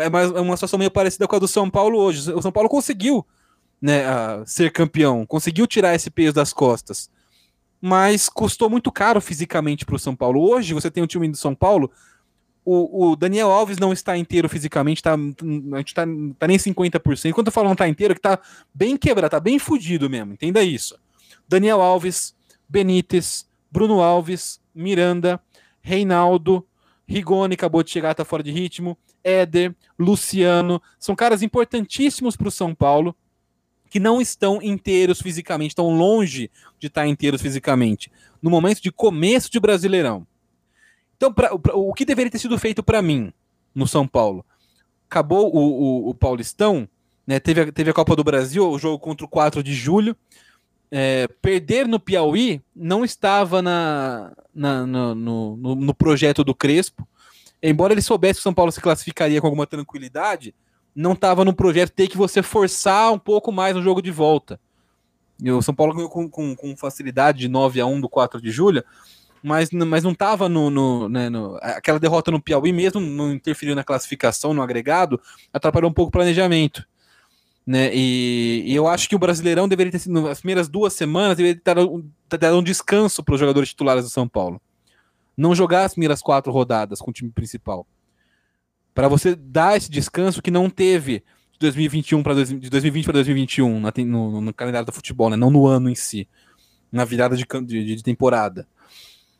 É, 0.00 0.06
é 0.06 0.40
uma 0.40 0.56
situação 0.56 0.78
meio 0.78 0.90
parecida 0.90 1.28
com 1.28 1.36
a 1.36 1.38
do 1.38 1.46
São 1.46 1.68
Paulo 1.68 1.98
hoje. 1.98 2.32
O 2.32 2.40
São 2.40 2.50
Paulo 2.50 2.66
conseguiu 2.66 3.26
né, 3.80 4.04
ser 4.46 4.72
campeão, 4.72 5.26
conseguiu 5.26 5.66
tirar 5.66 5.94
esse 5.94 6.08
peso 6.08 6.32
das 6.32 6.50
costas 6.50 7.10
mas 7.82 8.28
custou 8.28 8.70
muito 8.70 8.92
caro 8.92 9.20
fisicamente 9.20 9.84
para 9.84 9.96
o 9.96 9.98
São 9.98 10.14
Paulo. 10.14 10.40
Hoje 10.40 10.72
você 10.72 10.88
tem 10.88 11.02
um 11.02 11.06
time 11.06 11.28
do 11.28 11.36
São 11.36 11.52
Paulo, 11.52 11.90
o, 12.64 13.08
o, 13.10 13.16
Daniel 13.16 13.50
Alves 13.50 13.76
não 13.76 13.92
está 13.92 14.16
inteiro 14.16 14.48
fisicamente, 14.48 15.02
tá, 15.02 15.14
a 15.14 15.78
gente 15.78 15.92
tá, 15.92 16.04
tá 16.38 16.46
nem 16.46 16.56
50%. 16.56 17.32
Quando 17.32 17.48
eu 17.48 17.52
falo 17.52 17.66
não 17.66 17.72
está 17.72 17.88
inteiro, 17.88 18.12
é 18.12 18.14
que 18.14 18.20
tá 18.20 18.38
bem 18.72 18.96
quebrado, 18.96 19.32
tá 19.32 19.40
bem 19.40 19.58
fudido 19.58 20.08
mesmo, 20.08 20.34
entenda 20.34 20.62
isso. 20.62 20.96
Daniel 21.48 21.82
Alves, 21.82 22.36
Benítez, 22.68 23.48
Bruno 23.68 24.00
Alves, 24.00 24.60
Miranda, 24.72 25.42
Reinaldo, 25.80 26.64
Rigoni 27.04 27.54
acabou 27.54 27.82
de 27.82 27.90
chegar, 27.90 28.14
tá 28.14 28.24
fora 28.24 28.44
de 28.44 28.52
ritmo, 28.52 28.96
Éder, 29.24 29.74
Luciano, 29.98 30.80
são 31.00 31.16
caras 31.16 31.42
importantíssimos 31.42 32.36
para 32.36 32.46
o 32.46 32.52
São 32.52 32.72
Paulo 32.76 33.16
que 33.92 34.00
não 34.00 34.22
estão 34.22 34.58
inteiros 34.62 35.20
fisicamente, 35.20 35.72
estão 35.72 35.94
longe 35.94 36.50
de 36.78 36.86
estar 36.86 37.06
inteiros 37.06 37.42
fisicamente, 37.42 38.10
no 38.40 38.48
momento 38.48 38.80
de 38.80 38.90
começo 38.90 39.52
de 39.52 39.60
Brasileirão. 39.60 40.26
Então, 41.14 41.30
pra, 41.30 41.58
pra, 41.58 41.74
o 41.74 41.92
que 41.92 42.06
deveria 42.06 42.30
ter 42.30 42.38
sido 42.38 42.58
feito 42.58 42.82
para 42.82 43.02
mim 43.02 43.30
no 43.74 43.86
São 43.86 44.08
Paulo? 44.08 44.46
Acabou 45.10 45.54
o, 45.54 45.58
o, 45.58 46.08
o 46.08 46.14
Paulistão, 46.14 46.88
né, 47.26 47.38
teve, 47.38 47.60
a, 47.60 47.70
teve 47.70 47.90
a 47.90 47.92
Copa 47.92 48.16
do 48.16 48.24
Brasil, 48.24 48.66
o 48.66 48.78
jogo 48.78 48.98
contra 48.98 49.26
o 49.26 49.28
4 49.28 49.62
de 49.62 49.74
julho. 49.74 50.16
É, 50.90 51.28
perder 51.42 51.86
no 51.86 52.00
Piauí 52.00 52.62
não 52.74 53.04
estava 53.04 53.60
na, 53.60 54.32
na 54.54 54.86
no, 54.86 55.14
no, 55.14 55.74
no, 55.74 55.94
projeto 55.94 56.42
do 56.42 56.54
Crespo. 56.54 57.06
Embora 57.62 57.92
ele 57.92 58.00
soubesse 58.00 58.38
que 58.38 58.40
o 58.40 58.42
São 58.44 58.54
Paulo 58.54 58.72
se 58.72 58.80
classificaria 58.80 59.38
com 59.38 59.46
alguma 59.46 59.66
tranquilidade, 59.66 60.54
não 60.94 61.12
estava 61.12 61.44
no 61.44 61.54
projeto 61.54 61.90
ter 61.90 62.08
que 62.08 62.16
você 62.16 62.42
forçar 62.42 63.12
um 63.12 63.18
pouco 63.18 63.50
mais 63.50 63.74
no 63.74 63.82
jogo 63.82 64.02
de 64.02 64.10
volta. 64.10 64.60
E 65.42 65.50
o 65.50 65.62
São 65.62 65.74
Paulo 65.74 65.94
ganhou 65.94 66.10
com, 66.10 66.28
com, 66.28 66.54
com, 66.54 66.76
facilidade 66.76 67.38
de 67.38 67.48
9 67.48 67.80
a 67.80 67.86
1 67.86 68.00
do 68.00 68.08
4 68.08 68.40
de 68.40 68.50
julho, 68.50 68.84
mas, 69.42 69.70
mas 69.70 70.04
não 70.04 70.12
estava 70.12 70.48
no, 70.48 70.70
no, 70.70 71.08
né, 71.08 71.28
no, 71.28 71.58
Aquela 71.62 71.98
derrota 71.98 72.30
no 72.30 72.40
Piauí 72.40 72.72
mesmo 72.72 73.00
não 73.00 73.32
interferiu 73.32 73.74
na 73.74 73.82
classificação, 73.82 74.54
no 74.54 74.62
agregado, 74.62 75.20
atrapalhou 75.52 75.90
um 75.90 75.94
pouco 75.94 76.10
o 76.10 76.12
planejamento. 76.12 76.86
Né? 77.66 77.90
E, 77.92 78.62
e 78.66 78.74
eu 78.74 78.86
acho 78.86 79.08
que 79.08 79.16
o 79.16 79.18
Brasileirão 79.18 79.66
deveria 79.68 79.92
ter 79.92 80.00
sido, 80.00 80.20
nas 80.20 80.40
primeiras 80.40 80.68
duas 80.68 80.92
semanas, 80.92 81.36
deveria 81.36 81.60
ter 81.60 82.38
dado 82.38 82.58
um 82.58 82.62
descanso 82.62 83.22
para 83.22 83.34
os 83.34 83.40
jogadores 83.40 83.70
titulares 83.70 84.04
do 84.04 84.10
São 84.10 84.28
Paulo. 84.28 84.60
Não 85.36 85.54
jogar 85.54 85.84
as 85.84 85.92
primeiras 85.92 86.20
quatro 86.20 86.52
rodadas 86.52 87.00
com 87.00 87.10
o 87.10 87.14
time 87.14 87.30
principal 87.30 87.86
para 88.94 89.08
você 89.08 89.34
dar 89.34 89.76
esse 89.76 89.90
descanso 89.90 90.42
que 90.42 90.50
não 90.50 90.68
teve 90.68 91.22
de 91.52 91.58
2021 91.60 92.22
para 92.22 92.44
de 92.44 92.70
2020 92.70 93.04
para 93.04 93.14
2021 93.14 93.80
na, 93.80 93.92
no, 94.04 94.40
no, 94.40 94.54
calendário 94.54 94.86
do 94.86 94.92
futebol, 94.92 95.30
né? 95.30 95.36
Não 95.36 95.50
no 95.50 95.66
ano 95.66 95.88
em 95.88 95.94
si, 95.94 96.28
na 96.90 97.04
virada 97.04 97.36
de, 97.36 97.46
de, 97.64 97.96
de 97.96 98.02
temporada. 98.02 98.66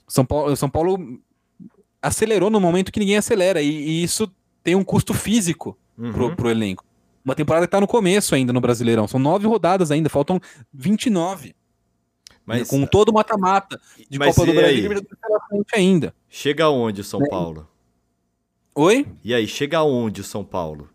São 0.06 0.24
Paulo, 0.24 0.56
São 0.56 0.68
Paulo 0.68 1.20
acelerou 2.00 2.50
no 2.50 2.60
momento 2.60 2.90
que 2.92 3.00
ninguém 3.00 3.16
acelera 3.16 3.62
e, 3.62 3.68
e 3.70 4.02
isso 4.02 4.30
tem 4.62 4.74
um 4.74 4.84
custo 4.84 5.14
físico 5.14 5.78
uhum. 5.96 6.12
pro, 6.12 6.36
pro 6.36 6.50
elenco. 6.50 6.84
Uma 7.24 7.34
temporada 7.34 7.66
que 7.66 7.70
tá 7.70 7.80
no 7.80 7.86
começo 7.86 8.34
ainda 8.34 8.52
no 8.52 8.60
Brasileirão. 8.60 9.06
São 9.06 9.20
nove 9.20 9.46
rodadas 9.46 9.90
ainda, 9.90 10.08
faltam 10.08 10.40
29. 10.72 11.54
Mas, 12.44 12.68
com 12.68 12.84
todo 12.84 13.10
o 13.10 13.14
mata-mata 13.14 13.80
de 14.10 14.18
Copa 14.18 14.44
do 14.44 14.52
Brasil 14.52 14.90
ainda. 15.72 16.14
Chega 16.28 16.64
aonde 16.64 17.00
o 17.00 17.04
São. 17.04 17.20
Paulo? 17.28 17.68
Oi? 18.74 19.06
E 19.22 19.34
aí, 19.34 19.46
chega 19.46 19.78
aonde 19.78 20.20
o 20.20 20.24
São 20.24 20.44
Paulo? 20.44 20.88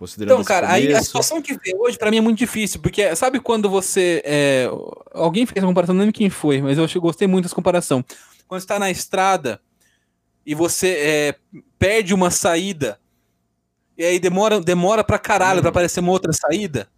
Considerando 0.00 0.32
então, 0.32 0.44
cara, 0.44 0.72
aí 0.72 0.94
a 0.94 1.02
situação 1.02 1.42
que 1.42 1.52
vem 1.58 1.76
hoje 1.76 1.98
para 1.98 2.10
mim 2.10 2.16
é 2.16 2.20
muito 2.22 2.38
difícil, 2.38 2.80
porque 2.80 3.14
sabe 3.14 3.38
quando 3.38 3.68
você. 3.68 4.22
É, 4.24 4.66
alguém 5.12 5.44
fez 5.44 5.62
uma 5.62 5.68
comparação, 5.68 5.94
não 5.94 6.00
lembro 6.00 6.14
quem 6.14 6.30
foi, 6.30 6.62
mas 6.62 6.78
eu 6.78 7.00
gostei 7.02 7.28
muito 7.28 7.44
dessa 7.44 7.54
comparação. 7.54 8.02
Quando 8.48 8.62
você 8.62 8.66
tá 8.66 8.78
na 8.78 8.90
estrada 8.90 9.60
e 10.44 10.54
você 10.54 10.88
é, 10.88 11.34
perde 11.78 12.14
uma 12.14 12.30
saída, 12.30 12.98
e 13.96 14.02
aí 14.02 14.18
demora, 14.18 14.58
demora 14.58 15.04
pra 15.04 15.18
caralho 15.18 15.58
hum. 15.58 15.60
pra 15.60 15.68
aparecer 15.68 16.00
uma 16.00 16.12
outra 16.12 16.32
saída. 16.32 16.88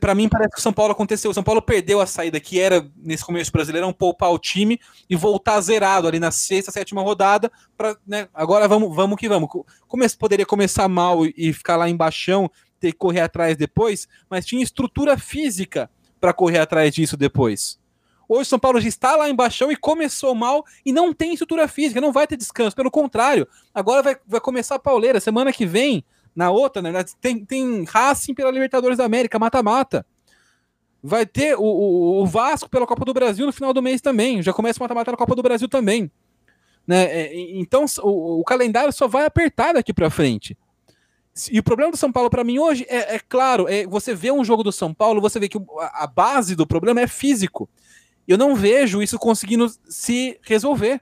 Para 0.00 0.14
mim, 0.14 0.28
parece 0.28 0.50
que 0.50 0.58
o 0.58 0.62
São 0.62 0.72
Paulo 0.72 0.92
aconteceu. 0.92 1.30
O 1.30 1.34
São 1.34 1.42
Paulo 1.42 1.62
perdeu 1.62 2.00
a 2.00 2.06
saída 2.06 2.40
que 2.40 2.60
era, 2.60 2.86
nesse 2.96 3.24
começo 3.24 3.52
brasileiro, 3.52 3.92
poupar 3.94 4.32
o 4.32 4.38
time 4.38 4.80
e 5.08 5.14
voltar 5.16 5.60
zerado 5.60 6.08
ali 6.08 6.18
na 6.18 6.30
sexta, 6.30 6.72
sétima 6.72 7.02
rodada. 7.02 7.50
Pra, 7.76 7.96
né, 8.06 8.28
agora 8.34 8.66
vamos, 8.66 8.94
vamos 8.94 9.18
que 9.18 9.28
vamos. 9.28 9.48
Come 9.86 10.08
poderia 10.18 10.46
começar 10.46 10.88
mal 10.88 11.24
e 11.24 11.52
ficar 11.52 11.76
lá 11.76 11.88
embaixo, 11.88 12.50
ter 12.80 12.92
que 12.92 12.98
correr 12.98 13.20
atrás 13.20 13.56
depois, 13.56 14.08
mas 14.28 14.44
tinha 14.44 14.62
estrutura 14.62 15.16
física 15.16 15.90
para 16.20 16.32
correr 16.32 16.58
atrás 16.58 16.94
disso 16.94 17.16
depois. 17.16 17.78
Hoje 18.28 18.42
o 18.42 18.46
São 18.46 18.58
Paulo 18.58 18.80
já 18.80 18.88
está 18.88 19.16
lá 19.16 19.28
embaixo 19.28 19.70
e 19.70 19.76
começou 19.76 20.34
mal 20.34 20.64
e 20.84 20.92
não 20.92 21.12
tem 21.12 21.32
estrutura 21.32 21.68
física, 21.68 22.00
não 22.00 22.12
vai 22.12 22.26
ter 22.26 22.36
descanso. 22.36 22.74
Pelo 22.74 22.90
contrário, 22.90 23.46
agora 23.74 24.02
vai, 24.02 24.16
vai 24.26 24.40
começar 24.40 24.76
a 24.76 24.78
pauleira. 24.78 25.20
Semana 25.20 25.52
que 25.52 25.66
vem 25.66 26.04
na 26.34 26.50
outra, 26.50 26.82
na 26.82 26.90
verdade, 26.90 27.16
tem, 27.20 27.44
tem 27.44 27.84
Racing 27.84 28.34
pela 28.34 28.50
Libertadores 28.50 28.98
da 28.98 29.04
América, 29.04 29.38
mata-mata. 29.38 30.04
Vai 31.02 31.26
ter 31.26 31.54
o, 31.56 31.62
o, 31.62 32.22
o, 32.22 32.26
Vasco 32.26 32.68
pela 32.68 32.86
Copa 32.86 33.04
do 33.04 33.12
Brasil 33.12 33.46
no 33.46 33.52
final 33.52 33.72
do 33.72 33.82
mês 33.82 34.00
também. 34.00 34.42
Já 34.42 34.52
começa 34.52 34.80
o 34.80 34.82
mata-mata 34.82 35.10
na 35.10 35.16
Copa 35.16 35.34
do 35.34 35.42
Brasil 35.42 35.68
também. 35.68 36.10
Né? 36.86 37.04
É, 37.04 37.58
então 37.58 37.84
o, 38.02 38.40
o 38.40 38.44
calendário 38.44 38.92
só 38.92 39.06
vai 39.06 39.26
apertar 39.26 39.74
daqui 39.74 39.92
para 39.92 40.10
frente. 40.10 40.56
E 41.50 41.58
o 41.58 41.62
problema 41.62 41.90
do 41.90 41.96
São 41.96 42.12
Paulo 42.12 42.30
para 42.30 42.44
mim 42.44 42.58
hoje 42.58 42.86
é, 42.88 43.16
é, 43.16 43.18
claro, 43.18 43.68
é 43.68 43.86
você 43.86 44.14
vê 44.14 44.30
um 44.30 44.44
jogo 44.44 44.62
do 44.62 44.70
São 44.70 44.94
Paulo, 44.94 45.20
você 45.20 45.40
vê 45.40 45.48
que 45.48 45.58
a 45.92 46.06
base 46.06 46.54
do 46.54 46.66
problema 46.66 47.00
é 47.00 47.06
físico. 47.06 47.68
Eu 48.26 48.38
não 48.38 48.54
vejo 48.54 49.02
isso 49.02 49.18
conseguindo 49.18 49.70
se 49.88 50.38
resolver. 50.42 51.00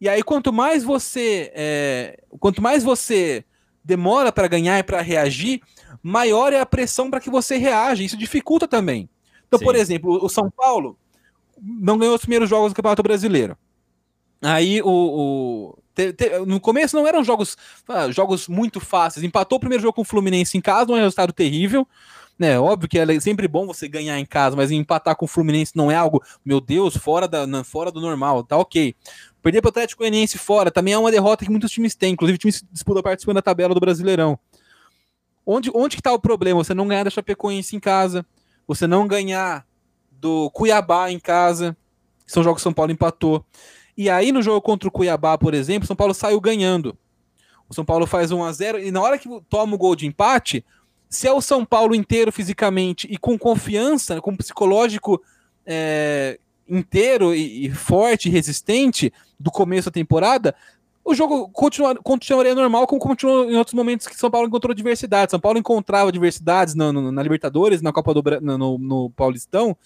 E 0.00 0.08
aí 0.08 0.22
quanto 0.22 0.52
mais 0.52 0.84
você, 0.84 1.50
é, 1.54 2.22
quanto 2.38 2.60
mais 2.62 2.84
você 2.84 3.44
demora 3.86 4.32
para 4.32 4.48
ganhar 4.48 4.78
e 4.78 4.82
para 4.82 5.00
reagir, 5.00 5.62
maior 6.02 6.52
é 6.52 6.60
a 6.60 6.66
pressão 6.66 7.08
para 7.08 7.20
que 7.20 7.30
você 7.30 7.56
reaja. 7.56 8.02
Isso 8.02 8.16
dificulta 8.16 8.66
também. 8.66 9.08
Então, 9.46 9.58
Sim. 9.58 9.64
por 9.64 9.76
exemplo, 9.76 10.24
o 10.24 10.28
São 10.28 10.50
Paulo 10.50 10.98
não 11.62 11.96
ganhou 11.96 12.14
os 12.14 12.20
primeiros 12.20 12.50
jogos 12.50 12.72
do 12.72 12.76
Campeonato 12.76 13.02
Brasileiro. 13.02 13.56
Aí 14.42 14.82
o, 14.82 14.88
o 14.88 15.78
te, 15.94 16.12
te, 16.12 16.38
no 16.40 16.60
começo 16.60 16.94
não 16.94 17.06
eram 17.06 17.24
jogos 17.24 17.56
ah, 17.88 18.10
jogos 18.10 18.48
muito 18.48 18.80
fáceis. 18.80 19.24
Empatou 19.24 19.56
o 19.56 19.60
primeiro 19.60 19.82
jogo 19.82 19.94
com 19.94 20.02
o 20.02 20.04
Fluminense 20.04 20.58
em 20.58 20.60
casa, 20.60 20.92
um 20.92 20.96
resultado 20.96 21.32
terrível. 21.32 21.86
Né, 22.38 22.58
óbvio 22.60 22.86
que 22.86 22.98
é 22.98 23.18
sempre 23.18 23.48
bom 23.48 23.66
você 23.66 23.88
ganhar 23.88 24.20
em 24.20 24.26
casa, 24.26 24.54
mas 24.54 24.70
empatar 24.70 25.16
com 25.16 25.24
o 25.24 25.28
Fluminense 25.28 25.72
não 25.74 25.90
é 25.90 25.94
algo, 25.94 26.22
meu 26.44 26.60
Deus, 26.60 26.94
fora, 26.94 27.26
da, 27.26 27.64
fora 27.64 27.90
do 27.90 27.98
normal, 27.98 28.44
tá 28.44 28.58
ok. 28.58 28.94
Perder 29.46 29.62
para 29.62 29.68
o 29.68 29.70
Atlético 29.70 30.00
Goianiense 30.00 30.38
fora 30.38 30.72
também 30.72 30.92
é 30.92 30.98
uma 30.98 31.08
derrota 31.08 31.44
que 31.44 31.50
muitos 31.52 31.70
times 31.70 31.94
têm, 31.94 32.14
inclusive 32.14 32.36
times 32.36 32.58
que 32.58 32.66
disputam 32.72 33.00
participando 33.00 33.36
da 33.36 33.42
tabela 33.42 33.72
do 33.72 33.78
Brasileirão. 33.78 34.36
Onde, 35.46 35.70
onde 35.72 35.94
que 35.94 36.02
tá 36.02 36.12
o 36.12 36.18
problema? 36.18 36.64
Você 36.64 36.74
não 36.74 36.88
ganhar 36.88 37.04
da 37.04 37.10
Chapecoense 37.10 37.76
em 37.76 37.78
casa, 37.78 38.26
você 38.66 38.88
não 38.88 39.06
ganhar 39.06 39.64
do 40.10 40.50
Cuiabá 40.50 41.12
em 41.12 41.20
casa, 41.20 41.76
são 42.26 42.42
jogos 42.42 42.58
que 42.58 42.64
São 42.64 42.72
Paulo 42.72 42.90
empatou. 42.90 43.44
E 43.96 44.10
aí 44.10 44.32
no 44.32 44.42
jogo 44.42 44.60
contra 44.60 44.88
o 44.88 44.90
Cuiabá, 44.90 45.38
por 45.38 45.54
exemplo, 45.54 45.86
São 45.86 45.94
Paulo 45.94 46.12
saiu 46.12 46.40
ganhando. 46.40 46.98
O 47.68 47.74
São 47.74 47.84
Paulo 47.84 48.04
faz 48.04 48.32
1 48.32 48.42
a 48.42 48.50
0 48.50 48.80
e 48.80 48.90
na 48.90 49.00
hora 49.00 49.16
que 49.16 49.28
toma 49.48 49.76
o 49.76 49.78
gol 49.78 49.94
de 49.94 50.08
empate, 50.08 50.64
se 51.08 51.28
é 51.28 51.32
o 51.32 51.40
São 51.40 51.64
Paulo 51.64 51.94
inteiro 51.94 52.32
fisicamente 52.32 53.06
e 53.08 53.16
com 53.16 53.38
confiança, 53.38 54.20
com 54.20 54.36
psicológico 54.36 55.22
é, 55.64 56.40
inteiro 56.68 57.34
e, 57.34 57.66
e 57.66 57.70
forte 57.70 58.28
e 58.28 58.32
resistente 58.32 59.12
do 59.38 59.50
começo 59.50 59.90
da 59.90 59.92
temporada, 59.92 60.54
o 61.06 61.14
jogo 61.14 61.48
continua, 61.50 61.94
continuaria 61.94 62.52
normal, 62.52 62.84
como 62.86 63.00
continuou 63.00 63.48
em 63.48 63.56
outros 63.56 63.74
momentos 63.74 64.08
que 64.08 64.16
São 64.16 64.28
Paulo 64.28 64.48
encontrou 64.48 64.74
diversidade. 64.74 65.30
São 65.30 65.38
Paulo 65.38 65.56
encontrava 65.56 66.10
diversidades 66.10 66.74
no, 66.74 66.92
no, 66.92 67.12
na 67.12 67.22
Libertadores, 67.22 67.80
na 67.80 67.92
Copa 67.92 68.12
do 68.12 68.22
no, 68.40 68.76
no, 68.76 69.10
Paulistão. 69.10 69.76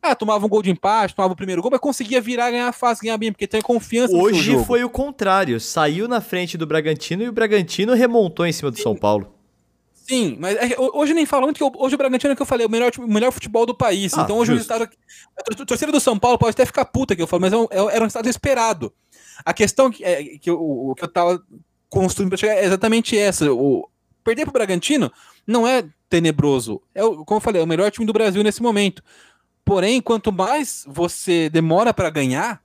Ah, 0.00 0.16
tomava 0.16 0.46
um 0.46 0.48
gol 0.48 0.62
de 0.62 0.70
empate, 0.70 1.14
tomava 1.14 1.34
o 1.34 1.36
primeiro 1.36 1.60
gol, 1.60 1.70
mas 1.70 1.78
conseguia 1.78 2.20
virar, 2.22 2.50
ganhar 2.50 2.68
a 2.68 2.72
fase, 2.72 3.02
ganhar 3.02 3.18
bem, 3.18 3.30
porque 3.30 3.46
tem 3.46 3.60
confiança 3.60 4.16
Hoje 4.16 4.64
foi 4.64 4.82
o 4.82 4.88
contrário. 4.88 5.60
Saiu 5.60 6.08
na 6.08 6.22
frente 6.22 6.56
do 6.56 6.66
Bragantino 6.66 7.22
e 7.22 7.28
o 7.28 7.32
Bragantino 7.32 7.92
remontou 7.92 8.46
em 8.46 8.52
cima 8.52 8.70
do 8.70 8.78
Sim. 8.78 8.82
São 8.82 8.96
Paulo. 8.96 9.41
Sim, 10.06 10.36
mas 10.38 10.56
é 10.56 10.74
hoje 10.78 11.14
nem 11.14 11.24
falo 11.24 11.44
muito 11.44 11.56
que 11.56 11.78
hoje 11.78 11.94
o 11.94 11.98
Bragantino 11.98 12.32
é 12.32 12.36
que 12.36 12.42
eu 12.42 12.46
falei, 12.46 12.66
o 12.66 12.70
melhor, 12.70 12.90
o 12.98 13.06
melhor 13.06 13.30
futebol 13.30 13.64
do 13.64 13.74
país. 13.74 14.12
Ah, 14.14 14.22
então 14.22 14.36
hoje 14.36 14.52
justo. 14.52 14.72
o 14.72 14.76
resultado. 14.78 14.98
A 15.38 15.64
torcida 15.64 15.92
do 15.92 16.00
São 16.00 16.18
Paulo 16.18 16.38
pode 16.38 16.50
até 16.50 16.66
ficar 16.66 16.84
puta 16.86 17.14
que 17.14 17.22
eu 17.22 17.26
falo, 17.26 17.42
mas 17.42 17.52
é 17.52 17.56
era 17.56 18.00
um 18.00 18.06
resultado 18.06 18.28
esperado. 18.28 18.92
A 19.44 19.54
questão 19.54 19.90
que, 19.90 20.04
é, 20.04 20.24
que, 20.38 20.50
eu, 20.50 20.94
que 20.96 21.04
eu 21.04 21.08
tava 21.08 21.42
construindo 21.88 22.30
para 22.30 22.38
chegar 22.38 22.54
é 22.54 22.64
exatamente 22.64 23.16
essa. 23.16 23.52
O, 23.52 23.88
perder 24.24 24.44
pro 24.44 24.52
Bragantino 24.52 25.12
não 25.46 25.66
é 25.66 25.84
tenebroso. 26.08 26.82
É, 26.94 27.02
como 27.02 27.36
eu 27.36 27.40
falei, 27.40 27.60
é 27.60 27.64
o 27.64 27.68
melhor 27.68 27.90
time 27.90 28.06
do 28.06 28.12
Brasil 28.12 28.42
nesse 28.42 28.62
momento. 28.62 29.02
Porém, 29.64 30.00
quanto 30.00 30.32
mais 30.32 30.84
você 30.88 31.48
demora 31.48 31.94
para 31.94 32.10
ganhar, 32.10 32.60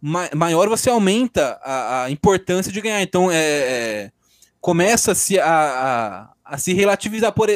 ma 0.00 0.28
maior 0.34 0.68
você 0.68 0.90
aumenta 0.90 1.58
a, 1.62 2.04
a, 2.04 2.10
importância 2.10 2.72
de 2.72 2.80
ganhar. 2.80 3.00
Então, 3.02 3.30
é, 3.30 3.36
é 3.36 4.12
começa-se 4.64 5.38
a, 5.38 5.46
a, 5.46 6.54
a, 6.54 6.56
se 6.56 6.72
relativizar 6.72 7.30
por, 7.32 7.50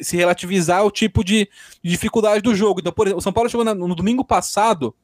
se 0.00 0.16
relativizar 0.16 0.84
o 0.84 0.92
tipo 0.92 1.24
de, 1.24 1.48
de 1.82 1.90
dificuldade 1.90 2.40
do 2.40 2.54
jogo. 2.54 2.78
Então, 2.78 2.92
por 2.92 3.08
exemplo, 3.08 3.18
o 3.18 3.20
São 3.20 3.32
Paulo 3.32 3.50
chegou 3.50 3.64
na, 3.64 3.74
no 3.74 3.96
domingo 3.96 4.24
passado, 4.24 4.94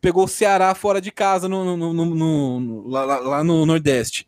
pegou 0.00 0.24
o 0.24 0.28
Ceará 0.28 0.74
fora 0.74 0.98
de 0.98 1.10
casa 1.10 1.46
no, 1.46 1.76
no, 1.76 1.92
no, 1.92 2.04
no 2.06 2.88
lá, 2.88 3.04
lá, 3.04 3.44
no 3.44 3.66
Nordeste. 3.66 4.26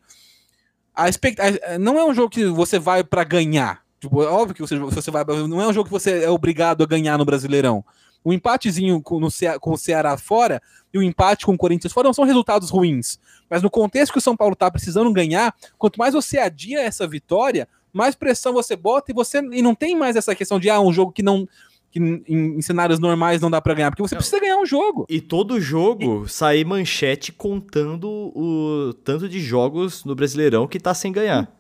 A 0.95 1.09
expect... 1.09 1.41
Não 1.81 1.99
é 1.99 2.05
um 2.05 2.13
jogo 2.13 2.29
que 2.29 2.45
você 2.45 2.79
vai 2.79 3.03
para 3.03 3.25
ganhar. 3.25 3.83
Tipo, 3.99 4.23
é 4.23 4.27
óbvio 4.27 4.55
que 4.55 4.61
você, 4.61 4.79
você 4.79 5.11
vai. 5.11 5.25
Não 5.25 5.63
é 5.63 5.67
um 5.67 5.73
jogo 5.73 5.87
que 5.87 5.93
você 5.93 6.25
é 6.25 6.31
obrigado 6.31 6.85
a 6.85 6.87
ganhar 6.87 7.17
no 7.17 7.25
Brasileirão. 7.25 7.83
O 8.25 8.33
empatezinho 8.33 9.01
com, 9.01 9.21
no 9.21 9.29
com 9.61 9.73
o 9.73 9.79
Ceará 9.79 10.17
fora 10.17 10.61
e 10.93 10.99
o 10.99 11.03
empate 11.03 11.47
com 11.47 11.53
o 11.53 11.59
Corinthians 11.59 11.93
fora 11.93 12.09
não 12.09 12.15
são 12.15 12.25
resultados 12.25 12.71
ruins. 12.71 13.19
Mas 13.49 13.63
no 13.63 13.71
contexto 13.71 14.13
que 14.13 14.19
o 14.19 14.23
São 14.23 14.37
Paulo 14.37 14.55
está 14.55 14.71
precisando 14.71 15.13
ganhar, 15.13 15.55
quanto 15.79 15.97
mais 15.97 16.15
você 16.15 16.39
adia 16.39 16.81
essa 16.81 17.07
vitória, 17.07 17.69
mais 17.93 18.15
pressão 18.15 18.53
você 18.53 18.77
bota 18.77 19.11
e 19.11 19.15
você 19.15 19.39
e 19.39 19.63
não 19.63 19.75
tem 19.75 19.97
mais 19.97 20.17
essa 20.17 20.35
questão 20.35 20.59
de 20.59 20.69
ah, 20.69 20.81
um 20.81 20.93
jogo 20.93 21.13
que 21.13 21.23
não 21.23 21.49
que 21.91 21.99
em, 21.99 22.23
em 22.29 22.63
cenários 22.63 22.99
normais 22.99 23.41
não 23.41 23.51
dá 23.51 23.61
para 23.61 23.73
ganhar, 23.73 23.91
porque 23.91 24.03
você 24.03 24.15
não. 24.15 24.21
precisa 24.21 24.41
ganhar 24.41 24.59
um 24.59 24.67
jogo. 24.67 25.07
E 25.09 25.21
todo 25.21 25.61
jogo 25.61 26.25
e... 26.25 26.29
sair 26.29 26.65
manchete 26.65 27.33
contando 27.33 28.09
o 28.09 28.93
tanto 29.05 29.29
de 29.29 29.41
jogos 29.41 30.05
no 30.05 30.15
Brasileirão 30.15 30.67
que 30.67 30.79
tá 30.79 30.93
sem 30.93 31.11
ganhar. 31.11 31.51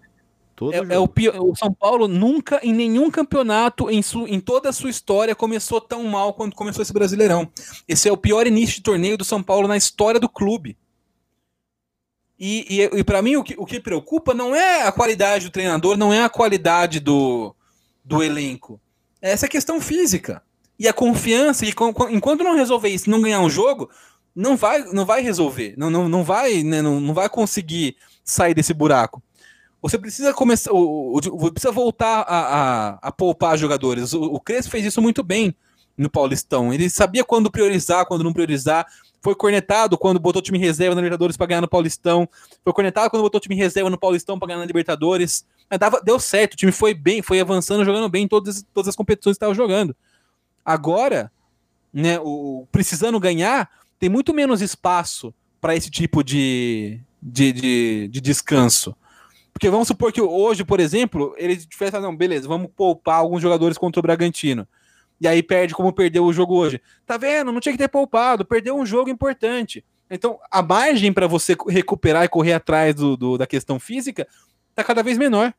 Todo 0.58 0.74
é, 0.74 0.94
é 0.94 0.98
o, 0.98 1.06
pior, 1.06 1.36
o 1.40 1.54
São 1.54 1.72
Paulo 1.72 2.08
nunca, 2.08 2.58
em 2.64 2.72
nenhum 2.72 3.12
campeonato, 3.12 3.88
em, 3.88 4.02
su, 4.02 4.26
em 4.26 4.40
toda 4.40 4.68
a 4.68 4.72
sua 4.72 4.90
história, 4.90 5.32
começou 5.32 5.80
tão 5.80 6.02
mal 6.02 6.34
quanto 6.34 6.56
começou 6.56 6.82
esse 6.82 6.92
Brasileirão. 6.92 7.48
Esse 7.86 8.08
é 8.08 8.12
o 8.12 8.16
pior 8.16 8.44
início 8.44 8.74
de 8.74 8.82
torneio 8.82 9.16
do 9.16 9.24
São 9.24 9.40
Paulo 9.40 9.68
na 9.68 9.76
história 9.76 10.18
do 10.18 10.28
clube. 10.28 10.76
E, 12.36 12.66
e, 12.68 12.98
e 12.98 13.04
para 13.04 13.22
mim, 13.22 13.36
o 13.36 13.44
que, 13.44 13.54
o 13.56 13.64
que 13.64 13.78
preocupa 13.78 14.34
não 14.34 14.52
é 14.52 14.82
a 14.82 14.90
qualidade 14.90 15.44
do 15.44 15.52
treinador, 15.52 15.96
não 15.96 16.12
é 16.12 16.24
a 16.24 16.28
qualidade 16.28 16.98
do, 16.98 17.54
do 18.04 18.20
elenco. 18.20 18.80
É 19.22 19.30
essa 19.30 19.46
questão 19.46 19.80
física. 19.80 20.42
E 20.76 20.88
a 20.88 20.92
confiança, 20.92 21.66
e 21.66 21.72
enquanto 22.10 22.42
não 22.42 22.56
resolver 22.56 22.88
isso, 22.88 23.08
não 23.08 23.22
ganhar 23.22 23.38
um 23.38 23.50
jogo, 23.50 23.88
não 24.34 24.56
vai, 24.56 24.82
não 24.92 25.06
vai 25.06 25.22
resolver. 25.22 25.74
Não, 25.78 25.88
não, 25.88 26.08
não, 26.08 26.24
vai, 26.24 26.64
né, 26.64 26.82
não, 26.82 26.98
não 26.98 27.14
vai 27.14 27.28
conseguir 27.28 27.96
sair 28.24 28.54
desse 28.54 28.74
buraco. 28.74 29.22
Você 29.80 29.98
precisa 29.98 30.34
começar. 30.34 30.72
O, 30.72 31.20
precisa 31.52 31.72
voltar 31.72 32.22
a, 32.22 32.38
a, 32.38 32.88
a, 33.02 33.12
poupar 33.12 33.56
jogadores. 33.56 34.12
O, 34.12 34.22
o 34.22 34.40
Crespo 34.40 34.72
fez 34.72 34.84
isso 34.84 35.00
muito 35.00 35.22
bem 35.22 35.54
no 35.96 36.10
Paulistão. 36.10 36.72
Ele 36.72 36.90
sabia 36.90 37.24
quando 37.24 37.50
priorizar, 37.50 38.06
quando 38.06 38.24
não 38.24 38.32
priorizar. 38.32 38.86
Foi 39.20 39.34
cornetado 39.34 39.98
quando 39.98 40.20
botou 40.20 40.40
time 40.40 40.58
reserva 40.58 40.94
na 40.94 41.00
Libertadores 41.00 41.36
para 41.36 41.46
ganhar 41.46 41.60
no 41.60 41.68
Paulistão. 41.68 42.28
Foi 42.64 42.72
cornetado 42.72 43.10
quando 43.10 43.22
botou 43.22 43.40
time 43.40 43.54
reserva 43.54 43.90
no 43.90 43.98
Paulistão 43.98 44.38
para 44.38 44.48
ganhar 44.48 44.60
na 44.60 44.66
Libertadores. 44.66 45.44
Mas 45.68 45.78
dava, 45.78 46.00
deu 46.00 46.18
certo, 46.18 46.54
o 46.54 46.56
time 46.56 46.72
foi 46.72 46.94
bem, 46.94 47.20
foi 47.20 47.40
avançando, 47.40 47.84
jogando 47.84 48.08
bem 48.08 48.24
em 48.24 48.28
todas, 48.28 48.64
todas 48.72 48.88
as 48.88 48.96
competições 48.96 49.34
que 49.34 49.38
estava 49.38 49.54
jogando. 49.54 49.94
Agora, 50.64 51.30
né, 51.92 52.18
o, 52.20 52.66
precisando 52.70 53.18
ganhar, 53.18 53.68
tem 53.98 54.08
muito 54.08 54.32
menos 54.32 54.62
espaço 54.62 55.34
para 55.60 55.74
esse 55.74 55.90
tipo 55.90 56.22
de, 56.22 57.00
de, 57.20 57.52
de, 57.52 58.08
de 58.08 58.20
descanso. 58.20 58.94
Porque 59.52 59.70
vamos 59.70 59.88
supor 59.88 60.12
que 60.12 60.20
hoje, 60.20 60.64
por 60.64 60.78
exemplo, 60.80 61.34
ele 61.36 61.56
tivesse, 61.56 61.98
não, 61.98 62.14
beleza, 62.14 62.46
vamos 62.46 62.70
poupar 62.74 63.18
alguns 63.18 63.42
jogadores 63.42 63.76
contra 63.76 63.98
o 63.98 64.02
Bragantino. 64.02 64.66
E 65.20 65.26
aí 65.26 65.42
perde 65.42 65.74
como 65.74 65.92
perdeu 65.92 66.24
o 66.24 66.32
jogo 66.32 66.54
hoje. 66.54 66.80
Tá 67.04 67.16
vendo? 67.16 67.50
Não 67.50 67.60
tinha 67.60 67.72
que 67.72 67.78
ter 67.78 67.88
poupado, 67.88 68.44
perdeu 68.44 68.76
um 68.76 68.86
jogo 68.86 69.10
importante. 69.10 69.84
Então, 70.10 70.38
a 70.50 70.62
margem 70.62 71.12
para 71.12 71.26
você 71.26 71.56
recuperar 71.68 72.24
e 72.24 72.28
correr 72.28 72.54
atrás 72.54 72.94
do, 72.94 73.16
do, 73.16 73.36
da 73.36 73.46
questão 73.46 73.78
física 73.80 74.26
tá 74.74 74.84
cada 74.84 75.02
vez 75.02 75.18
menor. 75.18 75.52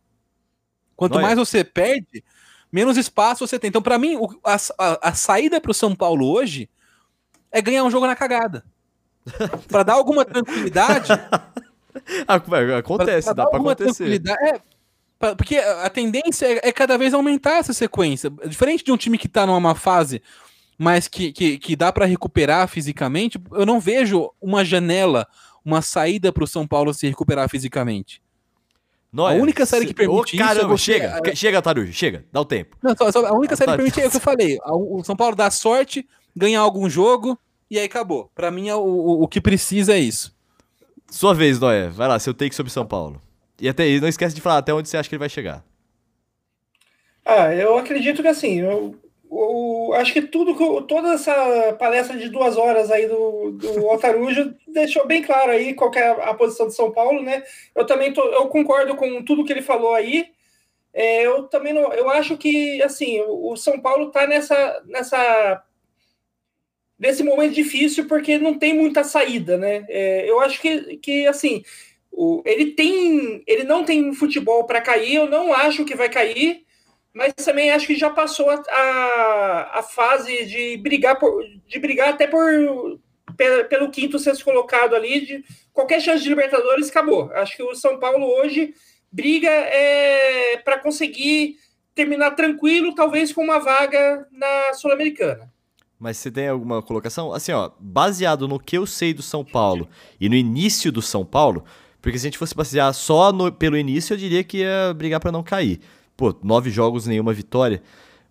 Quanto 0.95 1.19
mais 1.21 1.37
você 1.37 1.63
perde, 1.63 2.23
menos 2.71 2.97
espaço 2.97 3.45
você 3.45 3.59
tem. 3.59 3.69
Então, 3.69 3.81
para 3.81 3.97
mim, 3.97 4.15
o, 4.15 4.27
a, 4.43 4.55
a, 4.77 5.09
a 5.09 5.13
saída 5.13 5.61
para 5.61 5.71
o 5.71 5.73
São 5.73 5.95
Paulo 5.95 6.25
hoje 6.25 6.69
é 7.51 7.61
ganhar 7.61 7.83
um 7.83 7.91
jogo 7.91 8.07
na 8.07 8.15
cagada. 8.15 8.63
para 9.67 9.83
dar 9.83 9.93
alguma 9.93 10.25
tranquilidade, 10.25 11.09
Acontece, 12.27 13.25
pra, 13.25 13.35
pra 13.35 13.43
dá 13.43 13.49
pra 13.49 13.59
acontecer. 13.59 14.21
É, 14.27 14.61
porque 15.35 15.57
a 15.57 15.89
tendência 15.89 16.45
é, 16.45 16.69
é, 16.69 16.71
cada 16.71 16.97
vez 16.97 17.13
aumentar 17.13 17.57
essa 17.57 17.73
sequência. 17.73 18.29
Diferente 18.47 18.83
de 18.83 18.91
um 18.91 18.97
time 18.97 19.17
que 19.17 19.27
tá 19.27 19.45
numa 19.45 19.59
má 19.59 19.75
fase, 19.75 20.21
mas 20.77 21.07
que, 21.07 21.33
que, 21.33 21.57
que 21.57 21.75
dá 21.75 21.91
para 21.91 22.05
recuperar 22.05 22.67
fisicamente, 22.69 23.39
eu 23.51 23.65
não 23.65 23.79
vejo 23.79 24.31
uma 24.41 24.63
janela, 24.63 25.27
uma 25.63 25.81
saída 25.81 26.31
pro 26.31 26.47
São 26.47 26.65
Paulo 26.65 26.93
se 26.93 27.05
recuperar 27.07 27.49
fisicamente. 27.49 28.21
a 29.13 29.33
única 29.33 29.65
série 29.65 29.85
que 29.85 29.93
permite 29.93 30.35
oh, 30.35 30.39
caramba, 30.39 30.75
isso. 30.75 30.91
É 30.91 30.93
chega, 30.93 31.21
é... 31.25 31.35
chega, 31.35 31.61
Tarujo, 31.61 31.91
chega, 31.91 32.25
dá 32.31 32.39
o 32.39 32.45
tempo. 32.45 32.77
Não, 32.81 32.95
só, 32.95 33.11
só, 33.11 33.25
a 33.25 33.33
única 33.33 33.57
série 33.57 33.71
que 33.71 33.77
permite 33.77 34.01
é 34.01 34.07
o 34.07 34.11
que 34.11 34.17
eu 34.17 34.21
falei. 34.21 34.57
O 34.65 35.03
São 35.03 35.17
Paulo 35.17 35.35
dá 35.35 35.51
sorte, 35.51 36.07
ganhar 36.33 36.61
algum 36.61 36.89
jogo 36.89 37.37
e 37.69 37.77
aí 37.77 37.85
acabou. 37.85 38.31
Para 38.33 38.49
mim, 38.49 38.71
o, 38.71 38.79
o, 38.79 39.23
o 39.23 39.27
que 39.27 39.41
precisa 39.41 39.93
é 39.93 39.99
isso. 39.99 40.33
Sua 41.11 41.33
vez, 41.33 41.59
Noé. 41.59 41.89
Vai 41.89 42.07
lá, 42.07 42.19
seu 42.19 42.33
take 42.33 42.55
sobre 42.55 42.71
São 42.71 42.85
Paulo. 42.85 43.21
E 43.59 43.67
até 43.67 43.83
aí, 43.83 43.99
não 43.99 44.07
esquece 44.07 44.35
de 44.35 44.41
falar 44.41 44.59
até 44.59 44.73
onde 44.73 44.87
você 44.87 44.97
acha 44.97 45.09
que 45.09 45.15
ele 45.15 45.19
vai 45.19 45.29
chegar. 45.29 45.63
Ah, 47.25 47.53
eu 47.53 47.77
acredito 47.77 48.21
que 48.21 48.27
assim, 48.27 48.61
eu, 48.61 48.95
eu 49.31 49.93
acho 49.95 50.13
que 50.13 50.21
tudo 50.21 50.55
que 50.55 50.87
toda 50.87 51.13
essa 51.13 51.75
palestra 51.77 52.17
de 52.17 52.29
duas 52.29 52.57
horas 52.57 52.89
aí 52.89 53.07
do, 53.07 53.51
do 53.51 53.85
Otarujo 53.89 54.55
deixou 54.67 55.05
bem 55.05 55.21
claro 55.21 55.51
aí 55.51 55.73
qual 55.73 55.93
é 55.93 56.07
a, 56.07 56.29
a, 56.29 56.33
posição 56.33 56.67
de 56.67 56.75
São 56.75 56.91
Paulo, 56.91 57.21
né? 57.21 57.43
Eu 57.75 57.85
também 57.85 58.13
tô, 58.13 58.23
eu 58.23 58.47
concordo 58.47 58.95
com 58.95 59.23
tudo 59.23 59.43
que 59.43 59.53
ele 59.53 59.61
falou 59.61 59.93
aí. 59.93 60.27
É, 60.91 61.25
eu 61.25 61.43
também 61.43 61.71
não, 61.71 61.93
eu 61.93 62.09
acho 62.09 62.35
que 62.35 62.81
assim 62.81 63.19
o, 63.21 63.51
o 63.51 63.57
São 63.57 63.79
Paulo 63.79 64.09
tá 64.09 64.25
nessa 64.25 64.81
nessa 64.87 65.63
nesse 66.99 67.23
momento 67.23 67.53
difícil 67.53 68.05
porque 68.07 68.37
não 68.37 68.59
tem 68.59 68.73
muita 68.73 69.03
saída, 69.03 69.57
né? 69.57 69.85
É, 69.87 70.29
eu 70.29 70.39
acho 70.41 70.59
que, 70.61 70.97
que 70.97 71.25
assim, 71.25 71.63
o, 72.11 72.43
ele 72.45 72.71
tem, 72.71 73.41
ele 73.47 73.63
não 73.63 73.85
tem 73.85 74.13
futebol 74.13 74.65
para 74.65 74.81
cair. 74.81 75.15
Eu 75.15 75.29
não 75.29 75.53
acho 75.53 75.85
que 75.85 75.95
vai 75.95 76.09
cair, 76.09 76.65
mas 77.13 77.33
também 77.33 77.71
acho 77.71 77.87
que 77.87 77.95
já 77.95 78.09
passou 78.09 78.49
a, 78.49 78.61
a, 78.69 79.79
a 79.79 79.83
fase 79.83 80.45
de 80.45 80.77
brigar 80.77 81.17
por, 81.17 81.41
de 81.65 81.79
brigar 81.79 82.09
até 82.09 82.27
por 82.27 82.99
pelo, 83.69 83.89
quinto 83.89 84.19
sexto 84.19 84.43
colocado 84.43 84.95
ali. 84.95 85.25
De 85.25 85.43
qualquer 85.71 86.01
chance 86.01 86.21
de 86.21 86.29
Libertadores 86.29 86.89
acabou. 86.89 87.31
Acho 87.33 87.55
que 87.55 87.63
o 87.63 87.73
São 87.75 87.97
Paulo 87.99 88.25
hoje 88.25 88.73
briga 89.11 89.49
é, 89.49 90.57
para 90.57 90.77
conseguir 90.77 91.55
terminar 91.95 92.31
tranquilo, 92.31 92.95
talvez 92.95 93.33
com 93.33 93.43
uma 93.43 93.59
vaga 93.59 94.27
na 94.31 94.73
Sul-Americana. 94.73 95.51
Mas 95.99 96.17
você 96.17 96.31
tem 96.31 96.47
alguma 96.47 96.81
colocação? 96.81 97.33
Assim, 97.33 97.51
ó, 97.51 97.71
baseado 97.77 98.47
no 98.47 98.57
que 98.57 98.77
eu 98.77 98.85
sei 98.85 99.13
do 99.13 99.21
São 99.21 99.43
Paulo 99.43 99.87
e 100.19 100.29
no 100.29 100.35
início 100.35 100.93
do 100.93 101.01
São 101.01 101.25
Paulo, 101.25 101.65
porque 102.01 102.17
se 102.17 102.25
a 102.25 102.29
gente 102.29 102.37
fosse 102.37 102.55
basear 102.55 102.93
só 102.93 103.33
no, 103.33 103.51
pelo 103.51 103.77
início, 103.77 104.13
eu 104.13 104.17
diria 104.17 104.41
que 104.41 104.59
ia 104.59 104.93
brigar 104.95 105.19
para 105.19 105.31
não 105.31 105.43
cair. 105.43 105.81
Pô, 106.15 106.33
nove 106.41 106.69
jogos, 106.69 107.05
nenhuma 107.05 107.33
vitória. 107.33 107.83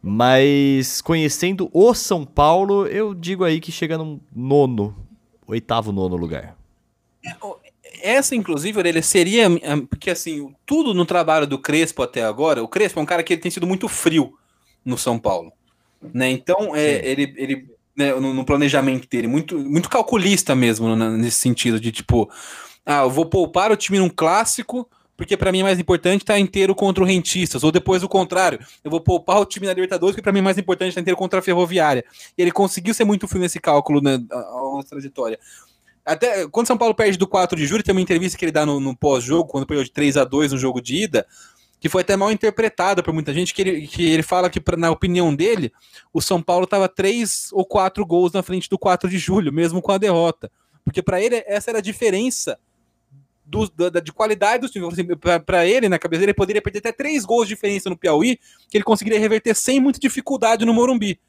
Mas 0.02 1.02
conhecendo 1.02 1.68
o 1.72 1.92
São 1.92 2.24
Paulo, 2.24 2.86
eu 2.86 3.12
digo 3.12 3.44
aí 3.44 3.60
que 3.60 3.70
chega 3.70 3.98
no 3.98 4.18
nono, 4.34 4.96
oitavo, 5.46 5.92
nono 5.92 6.16
lugar. 6.16 6.56
Essa, 8.00 8.34
inclusive, 8.34 8.80
ele 8.80 9.02
seria. 9.02 9.46
Porque, 9.90 10.10
assim, 10.10 10.54
tudo 10.64 10.94
no 10.94 11.04
trabalho 11.04 11.46
do 11.46 11.58
Crespo 11.58 12.02
até 12.02 12.24
agora, 12.24 12.62
o 12.62 12.68
Crespo 12.68 13.00
é 13.00 13.02
um 13.02 13.06
cara 13.06 13.22
que 13.22 13.34
ele 13.34 13.42
tem 13.42 13.50
sido 13.50 13.66
muito 13.66 13.88
frio 13.88 14.32
no 14.84 14.96
São 14.96 15.18
Paulo. 15.18 15.52
Né? 16.14 16.30
Então, 16.30 16.74
é, 16.74 17.06
ele, 17.06 17.34
ele 17.36 17.66
né, 17.96 18.14
no, 18.14 18.32
no, 18.32 18.44
planejamento 18.44 19.08
dele, 19.08 19.26
muito, 19.26 19.58
muito 19.58 19.88
calculista 19.88 20.54
mesmo 20.54 20.94
né, 20.94 21.10
nesse 21.10 21.38
sentido 21.38 21.80
de 21.80 21.90
tipo, 21.90 22.30
ah, 22.86 23.02
eu 23.02 23.10
vou 23.10 23.26
poupar 23.26 23.72
o 23.72 23.76
time 23.76 23.98
num 23.98 24.08
clássico, 24.08 24.88
porque 25.16 25.36
para 25.36 25.50
mim 25.50 25.60
é 25.60 25.62
mais 25.64 25.80
importante 25.80 26.22
estar 26.22 26.34
tá 26.34 26.38
inteiro 26.38 26.76
contra 26.76 27.02
o 27.02 27.06
Rentistas, 27.06 27.64
ou 27.64 27.72
depois 27.72 28.04
o 28.04 28.08
contrário, 28.08 28.60
eu 28.84 28.90
vou 28.90 29.00
poupar 29.00 29.40
o 29.40 29.44
time 29.44 29.66
na 29.66 29.72
Libertadores, 29.72 30.14
porque 30.14 30.22
para 30.22 30.32
mim 30.32 30.38
é 30.38 30.42
mais 30.42 30.56
importante 30.56 30.90
estar 30.90 31.00
tá 31.00 31.02
inteiro 31.02 31.16
contra 31.16 31.40
a 31.40 31.42
Ferroviária. 31.42 32.04
E 32.36 32.42
ele 32.42 32.52
conseguiu 32.52 32.94
ser 32.94 33.04
muito 33.04 33.26
frio 33.26 33.40
nesse 33.40 33.58
cálculo 33.58 34.00
né, 34.00 34.16
longo 34.30 34.80
da 34.80 34.88
trajetória. 34.88 35.38
Até 36.06 36.46
quando 36.48 36.68
São 36.68 36.78
Paulo 36.78 36.94
perde 36.94 37.18
do 37.18 37.26
4 37.26 37.58
de 37.58 37.66
julho, 37.66 37.82
tem 37.82 37.92
uma 37.92 38.00
entrevista 38.00 38.38
que 38.38 38.44
ele 38.44 38.52
dá 38.52 38.64
no, 38.64 38.78
no 38.78 38.96
pós-jogo, 38.96 39.50
quando 39.50 39.66
perdeu 39.66 39.84
de 39.84 39.90
3 39.90 40.16
a 40.16 40.24
2 40.24 40.52
no 40.52 40.58
jogo 40.58 40.80
de 40.80 41.02
ida, 41.02 41.26
que 41.80 41.88
foi 41.88 42.02
até 42.02 42.16
mal 42.16 42.30
interpretada 42.32 43.02
por 43.02 43.14
muita 43.14 43.32
gente, 43.32 43.54
que 43.54 43.62
ele, 43.62 43.86
que 43.86 44.04
ele 44.04 44.22
fala 44.22 44.50
que, 44.50 44.60
na 44.76 44.90
opinião 44.90 45.34
dele, 45.34 45.72
o 46.12 46.20
São 46.20 46.42
Paulo 46.42 46.64
estava 46.64 46.88
três 46.88 47.48
ou 47.52 47.64
quatro 47.64 48.04
gols 48.04 48.32
na 48.32 48.42
frente 48.42 48.68
do 48.68 48.78
4 48.78 49.08
de 49.08 49.18
julho, 49.18 49.52
mesmo 49.52 49.80
com 49.80 49.92
a 49.92 49.98
derrota. 49.98 50.50
Porque 50.84 51.02
para 51.02 51.20
ele, 51.20 51.42
essa 51.46 51.70
era 51.70 51.78
a 51.78 51.82
diferença 51.82 52.58
do, 53.44 53.68
da, 53.68 54.00
de 54.00 54.12
qualidade 54.12 54.62
do 54.62 54.68
time. 54.68 54.86
Assim, 54.86 55.04
para 55.44 55.66
ele, 55.66 55.88
na 55.88 55.98
cabeça 55.98 56.20
dele, 56.20 56.30
ele 56.30 56.36
poderia 56.36 56.62
perder 56.62 56.80
até 56.80 56.92
três 56.92 57.24
gols 57.24 57.46
de 57.46 57.54
diferença 57.54 57.88
no 57.88 57.96
Piauí, 57.96 58.38
que 58.68 58.76
ele 58.76 58.84
conseguiria 58.84 59.18
reverter 59.18 59.54
sem 59.54 59.80
muita 59.80 59.98
dificuldade 59.98 60.64
no 60.64 60.74
Morumbi. 60.74 61.20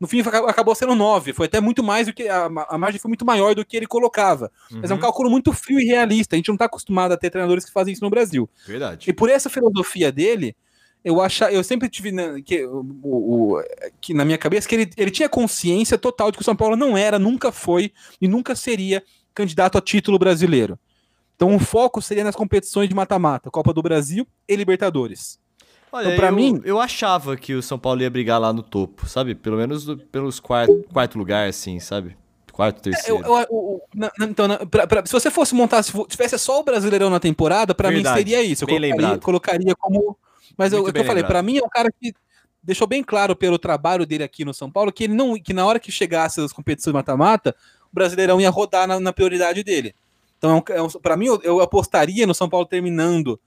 No 0.00 0.06
fim, 0.06 0.20
acabou 0.20 0.74
sendo 0.74 0.94
nove. 0.94 1.34
Foi 1.34 1.44
até 1.44 1.60
muito 1.60 1.82
mais 1.82 2.06
do 2.06 2.14
que. 2.14 2.26
A, 2.26 2.46
a 2.70 2.78
margem 2.78 2.98
foi 2.98 3.10
muito 3.10 3.26
maior 3.26 3.54
do 3.54 3.64
que 3.64 3.76
ele 3.76 3.86
colocava. 3.86 4.50
Uhum. 4.70 4.78
Mas 4.80 4.90
é 4.90 4.94
um 4.94 4.96
uhum. 4.96 5.02
cálculo 5.02 5.30
muito 5.30 5.52
frio 5.52 5.78
e 5.78 5.84
realista. 5.84 6.34
A 6.34 6.38
gente 6.38 6.48
não 6.48 6.54
está 6.54 6.64
acostumado 6.64 7.12
a 7.12 7.18
ter 7.18 7.28
treinadores 7.28 7.66
que 7.66 7.70
fazem 7.70 7.92
isso 7.92 8.02
no 8.02 8.08
Brasil. 8.08 8.48
Verdade. 8.66 9.10
E 9.10 9.12
por 9.12 9.28
essa 9.28 9.50
filosofia 9.50 10.10
dele, 10.10 10.56
eu 11.04 11.20
acha, 11.20 11.52
eu 11.52 11.62
sempre 11.62 11.88
tive 11.88 12.12
na, 12.12 12.40
que, 12.40 12.64
o, 12.64 12.80
o, 13.02 13.62
que 14.00 14.14
na 14.14 14.24
minha 14.24 14.38
cabeça 14.38 14.66
que 14.66 14.74
ele, 14.74 14.90
ele 14.96 15.10
tinha 15.10 15.28
consciência 15.28 15.98
total 15.98 16.30
de 16.30 16.38
que 16.38 16.42
o 16.42 16.44
São 16.44 16.56
Paulo 16.56 16.76
não 16.76 16.96
era, 16.96 17.18
nunca 17.18 17.52
foi 17.52 17.92
e 18.18 18.26
nunca 18.26 18.56
seria 18.56 19.02
candidato 19.34 19.76
a 19.76 19.82
título 19.82 20.18
brasileiro. 20.18 20.78
Então 21.36 21.54
o 21.54 21.58
foco 21.58 22.02
seria 22.02 22.24
nas 22.24 22.36
competições 22.36 22.88
de 22.88 22.94
mata-mata, 22.94 23.50
Copa 23.50 23.72
do 23.72 23.82
Brasil 23.82 24.26
e 24.46 24.56
Libertadores. 24.56 25.38
Olha, 25.92 26.06
então, 26.06 26.16
pra 26.16 26.28
eu, 26.28 26.34
mim. 26.34 26.60
Eu 26.64 26.80
achava 26.80 27.36
que 27.36 27.54
o 27.54 27.62
São 27.62 27.78
Paulo 27.78 28.00
ia 28.02 28.10
brigar 28.10 28.40
lá 28.40 28.52
no 28.52 28.62
topo, 28.62 29.08
sabe? 29.08 29.34
Pelo 29.34 29.56
menos 29.56 29.86
pelos 30.10 30.38
quarto, 30.38 30.84
quarto 30.92 31.18
lugar, 31.18 31.48
assim, 31.48 31.80
sabe? 31.80 32.16
Quarto, 32.52 32.78
é, 32.78 32.92
terceiro. 32.92 33.24
Eu, 33.24 33.36
eu, 33.36 33.46
eu, 33.50 33.82
na, 33.94 34.10
então, 34.20 34.46
na, 34.46 34.58
pra, 34.66 34.86
pra, 34.86 35.06
se 35.06 35.12
você 35.12 35.30
fosse 35.30 35.54
montar, 35.54 35.82
se 35.82 35.92
tivesse 36.06 36.38
só 36.38 36.60
o 36.60 36.62
Brasileirão 36.62 37.10
na 37.10 37.18
temporada, 37.18 37.74
para 37.74 37.90
mim 37.90 38.04
seria 38.04 38.42
isso. 38.42 38.64
Eu 38.64 38.68
colocaria, 38.68 39.18
colocaria, 39.18 39.74
como. 39.76 40.16
Mas 40.56 40.72
eu, 40.72 40.86
eu 40.86 41.04
falei, 41.04 41.24
para 41.24 41.42
mim 41.42 41.58
é 41.58 41.64
um 41.64 41.68
cara 41.68 41.88
que 41.90 42.12
deixou 42.62 42.86
bem 42.86 43.02
claro 43.02 43.34
pelo 43.34 43.58
trabalho 43.58 44.04
dele 44.04 44.22
aqui 44.22 44.44
no 44.44 44.52
São 44.52 44.70
Paulo 44.70 44.92
que 44.92 45.04
ele 45.04 45.14
não, 45.14 45.34
que 45.40 45.54
na 45.54 45.64
hora 45.64 45.80
que 45.80 45.90
chegasse 45.90 46.40
as 46.40 46.52
competições 46.52 46.92
mata-mata, 46.92 47.56
o 47.90 47.94
Brasileirão 47.94 48.40
ia 48.40 48.50
rodar 48.50 48.86
na, 48.86 49.00
na 49.00 49.12
prioridade 49.12 49.64
dele. 49.64 49.94
Então, 50.36 50.62
é 50.68 50.82
um, 50.82 50.86
é 50.86 50.88
para 51.02 51.16
mim, 51.16 51.26
eu, 51.26 51.40
eu 51.42 51.60
apostaria 51.60 52.26
no 52.26 52.34
São 52.34 52.48
Paulo 52.48 52.66
terminando 52.66 53.40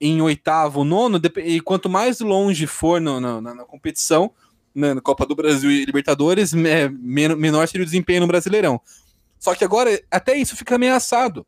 em 0.00 0.20
oitavo, 0.20 0.84
nono, 0.84 1.20
e 1.38 1.60
quanto 1.60 1.88
mais 1.88 2.20
longe 2.20 2.66
for 2.66 3.00
no, 3.00 3.20
no, 3.20 3.40
na, 3.40 3.54
na, 3.54 3.64
competição, 3.64 4.30
né, 4.74 4.92
na 4.92 5.00
Copa 5.00 5.24
do 5.24 5.34
Brasil 5.34 5.70
e 5.70 5.84
Libertadores, 5.84 6.52
é, 6.52 6.88
menor 6.88 7.66
seria 7.66 7.82
o 7.82 7.86
desempenho 7.86 8.20
no 8.20 8.26
Brasileirão. 8.26 8.80
Só 9.38 9.54
que 9.54 9.64
agora, 9.64 10.00
até 10.10 10.36
isso 10.36 10.56
fica 10.56 10.74
ameaçado, 10.74 11.46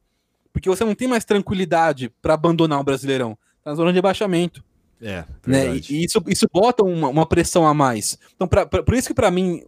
porque 0.53 0.69
você 0.69 0.85
não 0.85 0.95
tem 0.95 1.07
mais 1.09 1.25
tranquilidade 1.25 2.11
para 2.23 2.35
abandonar 2.35 2.81
o 2.81 2.85
Brasileirão. 2.85 3.37
Tá 3.63 3.71
na 3.71 3.77
zona 3.77 3.93
de 3.93 3.97
rebaixamento. 3.97 4.65
É, 5.01 5.25
né? 5.47 5.77
E, 5.77 5.83
e 5.91 6.05
isso, 6.05 6.23
isso 6.27 6.47
bota 6.53 6.83
uma, 6.83 7.09
uma, 7.09 7.27
pressão 7.27 7.67
a 7.67 7.73
mais. 7.73 8.19
Então, 8.35 8.49
pra, 8.49 8.67
pra, 8.67 8.83
por 8.83 8.95
isso 8.95 9.09
que 9.09 9.15
para 9.15 9.31
mim, 9.31 9.63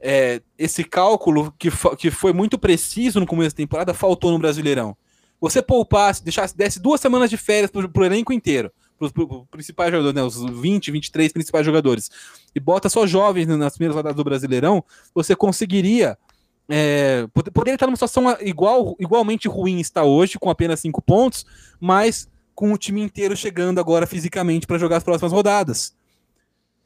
é, 0.00 0.40
esse 0.56 0.82
cálculo 0.82 1.52
que, 1.58 1.70
que 1.98 2.10
foi 2.10 2.32
muito 2.32 2.58
preciso 2.58 3.20
no 3.20 3.26
começo 3.26 3.54
da 3.54 3.58
temporada 3.58 3.92
faltou 3.92 4.30
no 4.30 4.38
Brasileirão 4.38 4.96
você 5.42 5.60
poupasse, 5.60 6.22
deixasse, 6.22 6.56
desse 6.56 6.78
duas 6.78 7.00
semanas 7.00 7.28
de 7.28 7.36
férias 7.36 7.68
pro, 7.68 7.88
pro 7.88 8.04
elenco 8.04 8.32
inteiro, 8.32 8.70
pros, 8.96 9.10
pro, 9.10 9.44
principais 9.46 9.90
jogadores, 9.90 10.14
né, 10.14 10.22
os 10.22 10.60
20, 10.60 10.92
23 10.92 11.32
principais 11.32 11.66
jogadores, 11.66 12.08
e 12.54 12.60
bota 12.60 12.88
só 12.88 13.04
jovens 13.08 13.48
nas 13.48 13.74
primeiras 13.74 13.96
rodadas 13.96 14.16
do 14.16 14.22
Brasileirão, 14.22 14.84
você 15.12 15.34
conseguiria 15.34 16.16
é, 16.68 17.26
poderia 17.52 17.74
estar 17.74 17.86
numa 17.86 17.96
situação 17.96 18.36
igual, 18.40 18.94
igualmente 19.00 19.48
ruim 19.48 19.80
está 19.80 20.04
hoje, 20.04 20.38
com 20.38 20.48
apenas 20.48 20.78
cinco 20.78 21.02
pontos, 21.02 21.44
mas 21.80 22.28
com 22.54 22.72
o 22.72 22.78
time 22.78 23.02
inteiro 23.02 23.36
chegando 23.36 23.80
agora 23.80 24.06
fisicamente 24.06 24.64
para 24.64 24.78
jogar 24.78 24.98
as 24.98 25.02
próximas 25.02 25.32
rodadas. 25.32 25.92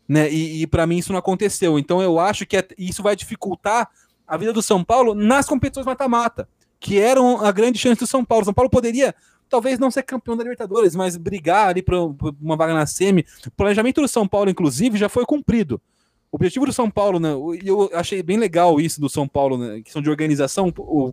Né? 0.08 0.32
E, 0.32 0.62
e 0.62 0.66
para 0.66 0.86
mim 0.86 0.96
isso 0.96 1.12
não 1.12 1.18
aconteceu. 1.18 1.78
Então 1.78 2.00
eu 2.00 2.18
acho 2.18 2.46
que 2.46 2.56
é, 2.56 2.66
isso 2.78 3.02
vai 3.02 3.14
dificultar 3.14 3.90
a 4.26 4.36
vida 4.38 4.52
do 4.52 4.62
São 4.62 4.82
Paulo 4.82 5.14
nas 5.14 5.46
competições 5.46 5.84
mata-mata 5.84 6.48
que 6.78 6.98
eram 6.98 7.44
a 7.44 7.50
grande 7.52 7.78
chance 7.78 7.98
do 7.98 8.06
São 8.06 8.24
Paulo. 8.24 8.44
São 8.44 8.54
Paulo 8.54 8.70
poderia, 8.70 9.14
talvez 9.48 9.78
não 9.78 9.90
ser 9.90 10.02
campeão 10.02 10.36
da 10.36 10.42
Libertadores, 10.42 10.94
mas 10.94 11.16
brigar 11.16 11.68
ali 11.68 11.82
para 11.82 11.96
uma 12.40 12.56
vaga 12.56 12.74
na 12.74 12.86
semi. 12.86 13.24
O 13.46 13.50
planejamento 13.50 14.00
do 14.00 14.08
São 14.08 14.26
Paulo, 14.26 14.50
inclusive, 14.50 14.98
já 14.98 15.08
foi 15.08 15.24
cumprido. 15.24 15.80
O 16.30 16.36
objetivo 16.36 16.66
do 16.66 16.72
São 16.72 16.90
Paulo, 16.90 17.18
né, 17.18 17.30
eu 17.64 17.88
achei 17.94 18.22
bem 18.22 18.36
legal 18.36 18.80
isso 18.80 19.00
do 19.00 19.08
São 19.08 19.26
Paulo, 19.26 19.56
né, 19.56 19.80
questão 19.80 20.02
de 20.02 20.10
organização. 20.10 20.72
O, 20.76 21.12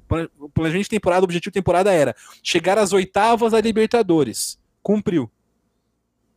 planejamento 0.53 0.84
de 0.84 0.90
temporada, 0.90 1.22
o 1.22 1.26
objetivo 1.26 1.52
de 1.52 1.60
temporada 1.60 1.91
era 1.91 2.15
chegar 2.41 2.77
às 2.77 2.91
oitavas 2.91 3.52
da 3.52 3.61
Libertadores. 3.61 4.60
Cumpriu. 4.81 5.30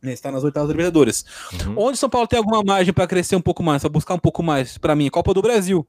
Né, 0.01 0.13
está 0.13 0.31
nas 0.31 0.43
oitavas 0.43 0.69
da 0.69 0.73
Libertadores. 0.73 1.25
Uhum. 1.65 1.73
Onde 1.77 1.93
o 1.93 1.97
São 1.97 2.09
Paulo 2.09 2.27
tem 2.27 2.37
alguma 2.37 2.63
margem 2.63 2.93
para 2.93 3.07
crescer 3.07 3.35
um 3.35 3.41
pouco 3.41 3.63
mais, 3.63 3.81
para 3.81 3.89
buscar 3.89 4.13
um 4.13 4.19
pouco 4.19 4.43
mais, 4.43 4.77
para 4.77 4.95
mim, 4.95 5.09
Copa 5.09 5.33
do 5.33 5.41
Brasil. 5.41 5.85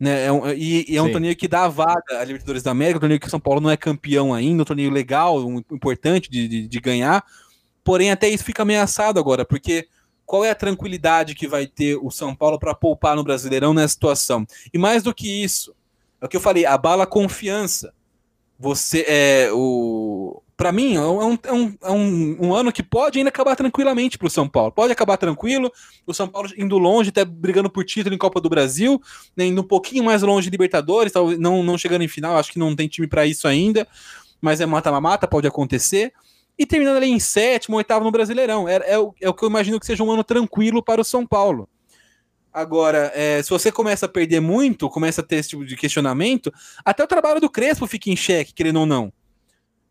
Né, 0.00 0.24
é 0.24 0.32
um, 0.32 0.48
e, 0.48 0.90
e, 0.90 0.96
é 0.96 1.02
um 1.02 1.06
Sim. 1.06 1.12
torneio 1.12 1.36
que 1.36 1.46
dá 1.46 1.64
a 1.64 1.68
vaga 1.68 2.18
a 2.18 2.24
Libertadores 2.24 2.62
da 2.62 2.70
América, 2.70 2.96
um 2.96 3.00
torneio 3.00 3.20
que 3.20 3.26
o 3.26 3.30
São 3.30 3.38
Paulo 3.38 3.60
não 3.60 3.68
é 3.68 3.76
campeão 3.76 4.32
ainda, 4.32 4.62
um 4.62 4.64
torneio 4.64 4.90
legal, 4.90 5.46
um, 5.46 5.58
importante 5.70 6.30
de, 6.30 6.48
de, 6.48 6.66
de, 6.66 6.80
ganhar. 6.80 7.22
Porém, 7.84 8.10
até 8.10 8.26
isso 8.26 8.42
fica 8.42 8.62
ameaçado 8.62 9.20
agora, 9.20 9.44
porque 9.44 9.86
qual 10.24 10.42
é 10.42 10.50
a 10.50 10.54
tranquilidade 10.54 11.34
que 11.34 11.46
vai 11.46 11.66
ter 11.66 11.96
o 11.96 12.10
São 12.10 12.34
Paulo 12.34 12.58
para 12.58 12.74
poupar 12.74 13.14
no 13.14 13.22
Brasileirão 13.22 13.74
nessa 13.74 13.92
situação? 13.92 14.46
E 14.72 14.78
mais 14.78 15.02
do 15.02 15.12
que 15.12 15.44
isso, 15.44 15.74
é 16.18 16.24
o 16.24 16.28
que 16.28 16.36
eu 16.36 16.40
falei, 16.40 16.64
abala 16.64 17.04
a 17.04 17.06
confiança. 17.06 17.92
Você 18.58 19.04
é 19.06 19.50
o 19.52 20.42
para 20.60 20.72
mim, 20.72 20.94
é, 20.94 21.00
um, 21.00 21.38
é, 21.42 21.52
um, 21.54 21.74
é 21.84 21.90
um, 21.90 22.36
um, 22.38 22.54
ano 22.54 22.70
que 22.70 22.82
pode 22.82 23.16
ainda 23.16 23.30
acabar 23.30 23.56
tranquilamente 23.56 24.18
para 24.18 24.26
o 24.26 24.30
São 24.30 24.46
Paulo. 24.46 24.70
Pode 24.70 24.92
acabar 24.92 25.16
tranquilo, 25.16 25.72
o 26.06 26.12
São 26.12 26.28
Paulo 26.28 26.50
indo 26.54 26.76
longe, 26.76 27.08
até 27.08 27.24
brigando 27.24 27.70
por 27.70 27.82
título 27.82 28.14
em 28.14 28.18
Copa 28.18 28.42
do 28.42 28.50
Brasil, 28.50 29.00
né, 29.34 29.46
indo 29.46 29.62
um 29.62 29.66
pouquinho 29.66 30.04
mais 30.04 30.20
longe 30.20 30.44
de 30.44 30.50
Libertadores, 30.50 31.14
não, 31.38 31.62
não 31.62 31.78
chegando 31.78 32.02
em 32.02 32.08
final, 32.08 32.36
acho 32.36 32.52
que 32.52 32.58
não 32.58 32.76
tem 32.76 32.88
time 32.88 33.06
para 33.06 33.24
isso 33.24 33.48
ainda, 33.48 33.88
mas 34.38 34.60
é 34.60 34.66
mata-mata, 34.66 35.26
pode 35.26 35.46
acontecer. 35.46 36.12
E 36.58 36.66
terminando 36.66 36.98
ali 36.98 37.08
em 37.08 37.18
sétimo, 37.18 37.78
oitavo 37.78 38.04
no 38.04 38.10
Brasileirão. 38.10 38.68
É, 38.68 38.82
é, 38.84 38.98
o, 38.98 39.14
é 39.18 39.30
o 39.30 39.32
que 39.32 39.42
eu 39.42 39.48
imagino 39.48 39.80
que 39.80 39.86
seja 39.86 40.04
um 40.04 40.12
ano 40.12 40.22
tranquilo 40.22 40.82
para 40.82 41.00
o 41.00 41.04
São 41.04 41.26
Paulo. 41.26 41.70
Agora, 42.52 43.10
é, 43.14 43.42
se 43.42 43.48
você 43.48 43.72
começa 43.72 44.04
a 44.04 44.08
perder 44.10 44.40
muito, 44.40 44.90
começa 44.90 45.22
a 45.22 45.24
ter 45.24 45.36
esse 45.36 45.48
tipo 45.48 45.64
de 45.64 45.74
questionamento, 45.74 46.52
até 46.84 47.02
o 47.02 47.06
trabalho 47.06 47.40
do 47.40 47.48
Crespo 47.48 47.86
fica 47.86 48.10
em 48.10 48.16
xeque, 48.16 48.52
querendo 48.52 48.80
ou 48.80 48.84
não. 48.84 49.10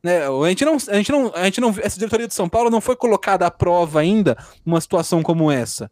Né? 0.04 0.22
A 0.26 0.50
gente 0.50 0.66
não, 0.66 0.76
a 0.76 0.96
gente 0.96 1.12
não, 1.12 1.32
a 1.36 1.44
gente 1.46 1.62
não, 1.62 1.76
essa 1.82 1.98
diretoria 1.98 2.28
de 2.28 2.34
São 2.34 2.48
Paulo 2.48 2.70
não 2.70 2.82
foi 2.82 2.96
colocada 2.96 3.46
à 3.46 3.52
prova 3.52 4.00
ainda 4.00 4.38
numa 4.66 4.80
situação 4.80 5.22
como 5.22 5.52
essa. 5.52 5.92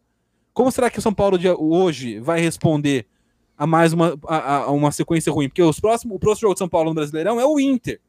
Como 0.52 0.72
será 0.72 0.90
que 0.90 0.98
o 0.98 1.02
São 1.02 1.14
Paulo 1.14 1.38
de 1.38 1.48
hoje 1.48 2.18
vai 2.18 2.40
responder 2.40 3.06
a 3.56 3.66
mais 3.66 3.92
uma, 3.92 4.18
a, 4.26 4.56
a 4.56 4.70
uma 4.70 4.90
sequência 4.90 5.32
ruim? 5.32 5.48
Porque 5.48 5.62
os 5.62 5.78
próximos, 5.78 6.16
o 6.16 6.18
próximo 6.18 6.48
jogo 6.48 6.54
de 6.54 6.58
São 6.58 6.68
Paulo 6.68 6.88
no 6.88 6.94
Brasileirão 6.94 7.38
é 7.38 7.44
o 7.44 7.60
Inter, 7.60 8.00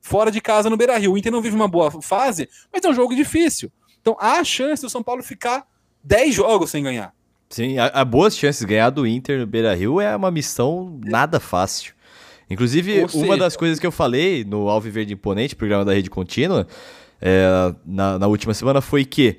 fora 0.00 0.30
de 0.30 0.40
casa 0.40 0.70
no 0.70 0.76
Beira 0.76 0.96
Rio. 0.96 1.12
O 1.12 1.18
Inter 1.18 1.30
não 1.30 1.42
vive 1.42 1.54
uma 1.54 1.68
boa 1.68 1.90
fase, 2.02 2.48
mas 2.72 2.82
é 2.82 2.88
um 2.88 2.94
jogo 2.94 3.14
difícil. 3.14 3.70
Então 4.00 4.16
há 4.18 4.38
a 4.38 4.44
chance 4.44 4.82
do 4.82 4.90
São 4.90 5.02
Paulo 5.02 5.22
ficar 5.22 5.66
10 6.02 6.34
jogos 6.34 6.70
sem 6.70 6.82
ganhar. 6.82 7.14
Sim, 7.48 7.78
há, 7.78 7.86
há 7.86 8.04
boas 8.04 8.36
chances 8.36 8.60
de 8.60 8.66
ganhar 8.66 8.90
do 8.90 9.06
Inter 9.06 9.38
no 9.38 9.46
Beira 9.46 9.74
Rio 9.74 10.00
é 10.00 10.16
uma 10.16 10.30
missão 10.30 10.98
nada 11.04 11.38
fácil. 11.38 11.94
Inclusive, 12.48 13.06
uma 13.14 13.36
das 13.36 13.56
coisas 13.56 13.78
que 13.78 13.86
eu 13.86 13.92
falei 13.92 14.44
no 14.44 14.68
Alviverde 14.68 15.14
Imponente, 15.14 15.56
programa 15.56 15.84
da 15.84 15.94
Rede 15.94 16.10
Contínua, 16.10 16.66
é, 17.20 17.74
na, 17.86 18.18
na, 18.18 18.26
última 18.26 18.52
semana, 18.52 18.80
foi 18.80 19.04
que 19.04 19.38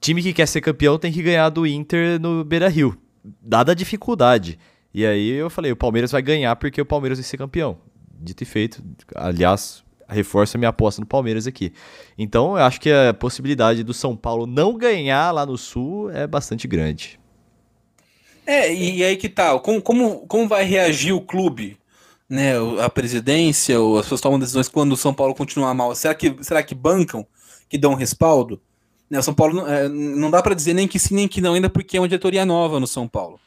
time 0.00 0.22
que 0.22 0.32
quer 0.32 0.46
ser 0.46 0.60
campeão 0.60 0.98
tem 0.98 1.12
que 1.12 1.22
ganhar 1.22 1.50
do 1.50 1.66
Inter 1.66 2.18
no 2.20 2.42
Beira 2.44 2.68
Rio, 2.68 2.96
dada 3.40 3.72
a 3.72 3.74
dificuldade. 3.74 4.58
E 4.94 5.04
aí 5.06 5.30
eu 5.30 5.50
falei, 5.50 5.72
o 5.72 5.76
Palmeiras 5.76 6.10
vai 6.10 6.22
ganhar 6.22 6.56
porque 6.56 6.80
o 6.80 6.86
Palmeiras 6.86 7.18
vai 7.18 7.24
ser 7.24 7.36
campeão. 7.36 7.78
Dito 8.18 8.42
e 8.42 8.46
feito, 8.46 8.82
aliás, 9.14 9.82
reforça 10.08 10.56
minha 10.56 10.68
aposta 10.68 11.00
no 11.00 11.06
Palmeiras 11.06 11.46
aqui. 11.46 11.72
Então 12.16 12.56
eu 12.56 12.64
acho 12.64 12.80
que 12.80 12.90
a 12.90 13.12
possibilidade 13.12 13.82
do 13.82 13.92
São 13.92 14.16
Paulo 14.16 14.46
não 14.46 14.76
ganhar 14.76 15.32
lá 15.32 15.44
no 15.44 15.58
Sul 15.58 16.10
é 16.10 16.26
bastante 16.26 16.66
grande. 16.66 17.18
É, 18.46 18.72
e 18.72 19.04
aí 19.04 19.16
que 19.16 19.28
tal? 19.28 19.58
Tá, 19.58 19.64
como, 19.64 19.80
como, 19.80 20.26
como 20.26 20.48
vai 20.48 20.64
reagir 20.64 21.12
o 21.12 21.20
clube 21.20 21.76
né, 22.32 22.54
a 22.82 22.88
presidência 22.88 23.78
ou 23.78 23.98
as 23.98 24.06
pessoas 24.06 24.22
tomam 24.22 24.38
decisões 24.38 24.66
quando 24.66 24.92
o 24.92 24.96
São 24.96 25.12
Paulo 25.12 25.34
continuar 25.34 25.74
mal? 25.74 25.94
Será 25.94 26.14
que, 26.14 26.34
será 26.40 26.62
que 26.62 26.74
bancam, 26.74 27.26
que 27.68 27.76
dão 27.76 27.94
respaldo? 27.94 28.58
Né, 29.10 29.18
o 29.18 29.22
São 29.22 29.34
Paulo 29.34 29.68
é, 29.68 29.86
não 29.86 30.30
dá 30.30 30.42
para 30.42 30.54
dizer 30.54 30.72
nem 30.72 30.88
que 30.88 30.98
sim 30.98 31.14
nem 31.14 31.28
que 31.28 31.42
não, 31.42 31.52
ainda 31.52 31.68
porque 31.68 31.98
é 31.98 32.00
uma 32.00 32.08
diretoria 32.08 32.46
nova 32.46 32.80
no 32.80 32.86
São 32.86 33.06
Paulo. 33.06 33.38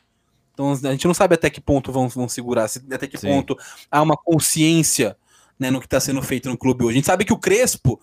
Então 0.54 0.72
a 0.72 0.92
gente 0.92 1.08
não 1.08 1.16
sabe 1.16 1.34
até 1.34 1.50
que 1.50 1.60
ponto 1.60 1.92
vão, 1.92 2.08
vão 2.08 2.30
segurar, 2.30 2.70
até 2.92 3.08
que 3.08 3.18
sim. 3.18 3.28
ponto 3.28 3.58
há 3.90 4.04
uma 4.04 4.16
consciência 4.16 5.18
né, 5.58 5.72
no 5.72 5.80
que 5.80 5.88
está 5.88 6.00
sendo 6.00 6.22
feito 6.22 6.48
no 6.48 6.56
clube 6.56 6.86
hoje. 6.86 6.92
A 6.92 6.98
gente 6.98 7.08
sabe 7.08 7.26
que 7.26 7.34
o 7.34 7.40
Crespo 7.40 8.00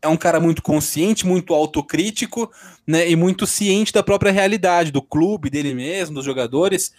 é 0.00 0.08
um 0.08 0.16
cara 0.16 0.40
muito 0.40 0.62
consciente, 0.62 1.26
muito 1.26 1.52
autocrítico, 1.52 2.50
né, 2.86 3.10
e 3.10 3.14
muito 3.14 3.46
ciente 3.46 3.92
da 3.92 4.02
própria 4.02 4.32
realidade 4.32 4.90
do 4.90 5.02
clube, 5.02 5.50
dele 5.50 5.74
mesmo, 5.74 6.14
dos 6.14 6.24
jogadores. 6.24 6.94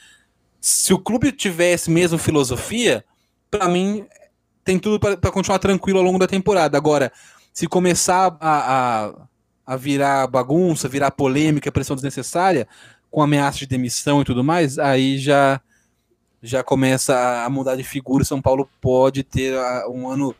Se 0.61 0.93
o 0.93 0.99
clube 0.99 1.31
tivesse 1.31 1.89
mesmo 1.89 2.19
filosofia, 2.19 3.03
para 3.57 3.67
mim, 3.69 4.05
tem 4.63 4.79
tudo 4.79 4.99
para 4.99 5.31
continuar 5.31 5.59
tranquilo 5.59 5.99
ao 5.99 6.05
longo 6.05 6.19
da 6.19 6.27
temporada. 6.27 6.77
Agora, 6.77 7.11
Se 7.53 7.67
começar 7.67 8.35
a, 8.41 9.05
a, 9.05 9.13
a 9.65 9.77
virar 9.77 10.27
bagunça, 10.27 10.89
virar 10.89 11.11
polêmica, 11.11 11.71
pressão 11.71 11.95
desnecessária, 11.95 12.67
com 13.09 13.21
ameaça 13.21 13.59
de 13.59 13.67
demissão 13.67 14.21
e 14.21 14.25
tudo 14.25 14.43
mais, 14.43 14.77
aí 14.77 15.17
já 15.17 15.61
já 16.43 16.61
começa 16.63 17.43
a 17.43 17.49
mudar 17.49 17.75
de 17.75 17.83
figura. 17.83 18.23
São 18.25 18.41
Paulo 18.41 18.69
pode 18.79 19.23
ter 19.23 19.57
um 19.89 20.07
ano 20.09 20.35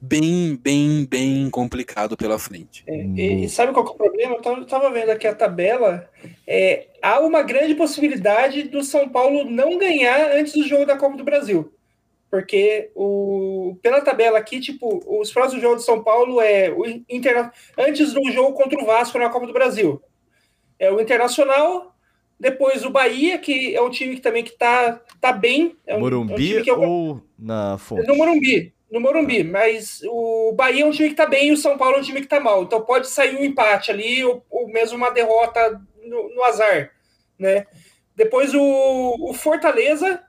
bem, 0.00 0.56
bem, 0.56 1.04
bem 1.04 1.50
complicado 1.50 2.16
pela 2.16 2.38
frente. 2.38 2.84
É, 2.86 2.96
e, 2.96 3.44
e, 3.44 3.48
sabe 3.48 3.72
qual 3.72 3.86
é 3.86 3.90
o 3.90 3.94
problema? 3.94 4.36
Eu 4.42 4.62
estava 4.62 4.90
vendo 4.90 5.10
aqui 5.10 5.26
a 5.26 5.34
tabela. 5.34 6.08
É, 6.46 6.86
há 7.02 7.20
uma 7.20 7.42
grande 7.42 7.74
possibilidade 7.74 8.62
do 8.64 8.82
São 8.82 9.08
Paulo 9.08 9.44
não 9.44 9.76
ganhar 9.76 10.32
antes 10.32 10.52
do 10.54 10.66
jogo 10.66 10.86
da 10.86 10.96
Copa 10.96 11.16
do 11.16 11.24
Brasil. 11.24 11.72
Porque 12.30 12.90
o, 12.94 13.76
pela 13.82 14.02
tabela 14.02 14.38
aqui, 14.38 14.60
tipo, 14.60 15.02
os 15.06 15.32
próximos 15.32 15.62
jogos 15.62 15.82
do 15.82 15.86
São 15.86 16.02
Paulo 16.02 16.40
é 16.40 16.70
o 16.70 16.86
interna, 17.08 17.50
antes 17.76 18.12
do 18.12 18.30
jogo 18.30 18.52
contra 18.52 18.78
o 18.78 18.84
Vasco 18.84 19.18
na 19.18 19.30
Copa 19.30 19.46
do 19.46 19.52
Brasil. 19.52 20.02
É 20.78 20.92
o 20.92 21.00
Internacional, 21.00 21.96
depois 22.38 22.84
o 22.84 22.90
Bahia, 22.90 23.38
que 23.38 23.74
é 23.74 23.80
um 23.80 23.90
time 23.90 24.14
que 24.14 24.20
também 24.20 24.44
que 24.44 24.52
tá, 24.52 25.00
tá 25.20 25.32
bem. 25.32 25.76
É 25.86 25.96
um, 25.96 26.00
Morumbi 26.00 26.56
é 26.56 26.74
um 26.74 26.82
eu... 26.82 26.90
ou 26.90 27.22
na 27.38 27.78
Fonte? 27.78 28.06
No 28.06 28.16
Morumbi. 28.16 28.74
No 28.90 29.00
Morumbi, 29.00 29.44
mas 29.44 30.00
o 30.06 30.52
Bahia 30.52 30.82
é 30.82 30.86
um 30.86 30.90
time 30.90 31.10
que 31.10 31.14
tá 31.14 31.26
bem 31.26 31.48
e 31.48 31.52
o 31.52 31.58
São 31.58 31.76
Paulo 31.76 31.96
é 31.96 32.00
um 32.00 32.02
time 32.02 32.20
que 32.20 32.26
tá 32.26 32.40
mal. 32.40 32.62
Então 32.62 32.80
pode 32.80 33.08
sair 33.08 33.36
um 33.36 33.44
empate 33.44 33.90
ali, 33.90 34.24
ou, 34.24 34.44
ou 34.50 34.68
mesmo 34.68 34.96
uma 34.96 35.10
derrota 35.10 35.80
no, 36.02 36.34
no 36.34 36.42
azar, 36.44 36.90
né? 37.38 37.66
Depois 38.14 38.54
o, 38.54 39.16
o 39.20 39.34
Fortaleza, 39.34 40.22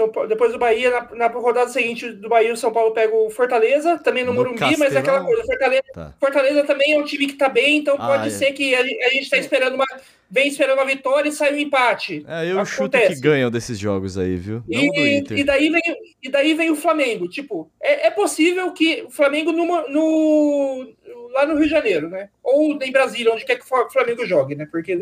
são, 0.00 0.26
depois 0.26 0.52
do 0.52 0.58
Bahia, 0.58 0.90
na, 0.90 1.14
na, 1.14 1.26
rodada 1.26 1.68
seguinte 1.68 2.10
do 2.10 2.28
Bahia, 2.28 2.52
o 2.52 2.56
São 2.56 2.72
Paulo 2.72 2.92
pega 2.92 3.14
o 3.14 3.28
Fortaleza, 3.30 3.98
também 3.98 4.24
no, 4.24 4.32
no 4.32 4.38
Morumbi, 4.38 4.58
Castelão. 4.58 4.86
mas 4.86 4.96
aquela 4.96 5.24
coisa, 5.24 5.44
Fortaleza, 5.44 5.82
tá. 5.92 6.14
Fortaleza 6.18 6.64
também 6.64 6.92
é 6.92 6.98
um 6.98 7.04
time 7.04 7.26
que 7.26 7.34
tá 7.34 7.48
bem, 7.48 7.78
então 7.78 7.96
ah, 7.98 8.06
pode 8.06 8.28
é. 8.28 8.30
ser 8.30 8.52
que 8.52 8.74
a, 8.74 8.80
a 8.80 9.10
gente 9.10 9.22
está 9.22 9.36
esperando 9.36 9.74
uma. 9.74 9.86
Vem 10.32 10.46
esperando 10.46 10.78
uma 10.78 10.86
vitória 10.86 11.28
e 11.28 11.32
sai 11.32 11.52
um 11.52 11.58
empate. 11.58 12.24
É, 12.28 12.44
eu 12.44 12.60
Acontece. 12.60 12.76
chuto 12.76 12.98
que 12.98 13.20
ganham 13.20 13.50
desses 13.50 13.76
jogos 13.76 14.16
aí, 14.16 14.36
viu? 14.36 14.62
E, 14.68 15.24
e, 15.28 15.42
daí 15.42 15.68
vem, 15.68 15.82
e 16.22 16.28
daí 16.28 16.54
vem 16.54 16.70
o 16.70 16.76
Flamengo. 16.76 17.28
Tipo, 17.28 17.68
é, 17.82 18.06
é 18.06 18.10
possível 18.12 18.72
que 18.72 19.02
o 19.02 19.10
Flamengo 19.10 19.50
no, 19.50 19.66
no, 19.88 20.94
lá 21.32 21.46
no 21.46 21.54
Rio 21.54 21.64
de 21.64 21.70
Janeiro, 21.70 22.08
né? 22.08 22.28
Ou 22.42 22.78
em 22.80 22.92
Brasília, 22.92 23.32
onde 23.32 23.44
quer 23.44 23.56
que 23.56 23.64
o 23.64 23.90
Flamengo 23.90 24.24
jogue, 24.24 24.54
né? 24.54 24.68
Porque 24.70 24.96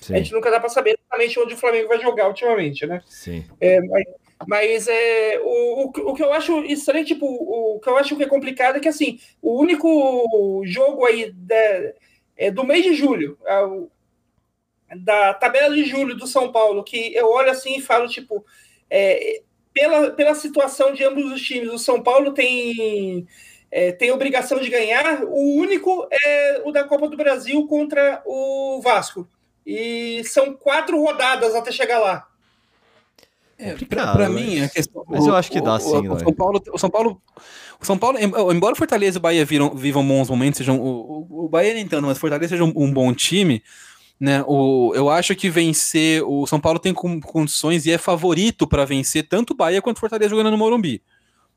Sim. 0.00 0.14
a 0.14 0.16
gente 0.16 0.32
nunca 0.32 0.50
dá 0.50 0.58
para 0.58 0.68
saber 0.68 0.98
exatamente 0.98 1.38
onde 1.40 1.54
o 1.54 1.58
Flamengo 1.58 1.88
vai 1.88 2.00
jogar 2.00 2.28
ultimamente, 2.28 2.86
né? 2.86 3.02
Sim. 3.06 3.44
É, 3.60 3.80
mas, 4.46 4.88
é, 4.88 5.40
o, 5.42 5.84
o, 5.84 6.10
o, 6.10 6.14
que 6.14 6.22
eu 6.22 6.32
acho 6.32 6.64
estranho, 6.64 7.04
tipo, 7.04 7.26
o, 7.26 7.76
o, 7.76 7.80
que 7.80 7.88
eu 7.88 7.96
acho 7.96 8.16
que 8.16 8.22
é 8.22 8.28
complicado 8.28 8.76
é 8.76 8.80
que, 8.80 8.88
assim, 8.88 9.20
o 9.42 9.60
único 9.60 10.62
jogo 10.64 11.04
aí 11.04 11.30
da, 11.32 11.92
é 12.36 12.50
do 12.50 12.64
mês 12.64 12.82
de 12.82 12.94
julho, 12.94 13.38
é 13.46 14.96
da 14.96 15.34
tabela 15.34 15.74
de 15.74 15.84
julho 15.84 16.16
do 16.16 16.26
São 16.26 16.50
Paulo, 16.50 16.82
que 16.82 17.14
eu 17.14 17.30
olho 17.30 17.50
assim 17.50 17.76
e 17.76 17.82
falo, 17.82 18.08
tipo, 18.08 18.44
é, 18.88 19.42
pela, 19.72 20.10
pela 20.10 20.34
situação 20.34 20.92
de 20.92 21.04
ambos 21.04 21.30
os 21.30 21.42
times, 21.42 21.70
o 21.70 21.78
São 21.78 22.02
Paulo 22.02 22.32
tem, 22.32 23.26
é, 23.70 23.92
tem 23.92 24.10
obrigação 24.10 24.58
de 24.58 24.68
ganhar, 24.68 25.22
o 25.24 25.54
único 25.58 26.08
é 26.10 26.62
o 26.64 26.72
da 26.72 26.84
Copa 26.84 27.08
do 27.08 27.16
Brasil 27.16 27.66
contra 27.66 28.22
o 28.24 28.80
Vasco. 28.82 29.28
E 29.64 30.24
são 30.24 30.54
quatro 30.54 31.00
rodadas 31.00 31.54
até 31.54 31.70
chegar 31.70 31.98
lá. 31.98 32.29
É, 33.62 33.74
para 33.74 34.28
mim, 34.30 34.60
a 34.60 34.68
questão. 34.70 35.04
Mas 35.06 35.26
eu 35.26 35.36
acho 35.36 35.50
que 35.50 35.60
dá 35.60 35.74
o, 35.74 35.80
sim, 35.80 36.08
o, 36.08 36.14
o, 36.14 36.18
São 36.18 36.32
Paulo, 36.32 36.62
o 36.72 36.78
São 36.78 36.90
Paulo. 36.90 37.22
O 37.78 37.84
São 37.84 37.98
Paulo, 37.98 38.18
embora 38.18 38.72
o 38.72 38.76
Fortaleza 38.76 39.18
e 39.18 39.20
o 39.20 39.22
Bahia 39.22 39.44
viram, 39.44 39.74
vivam 39.74 40.06
bons 40.06 40.30
momentos, 40.30 40.58
sejam. 40.58 40.80
O, 40.80 41.44
o 41.44 41.48
Bahia 41.48 41.74
nem 41.74 41.86
tanto, 41.86 42.06
mas 42.06 42.16
o 42.16 42.20
Fortaleza 42.20 42.48
seja 42.48 42.64
um, 42.64 42.72
um, 42.74 42.90
bom 42.90 43.12
time, 43.12 43.62
né? 44.18 44.42
O, 44.46 44.92
eu 44.94 45.10
acho 45.10 45.36
que 45.36 45.50
vencer. 45.50 46.22
O 46.24 46.46
São 46.46 46.58
Paulo 46.58 46.78
tem 46.78 46.94
condições 46.94 47.84
e 47.84 47.92
é 47.92 47.98
favorito 47.98 48.66
para 48.66 48.86
vencer 48.86 49.28
tanto 49.28 49.52
o 49.52 49.56
Bahia 49.56 49.82
quanto 49.82 49.98
o 49.98 50.00
Fortaleza 50.00 50.30
jogando 50.30 50.50
no 50.50 50.56
Morumbi. 50.56 51.02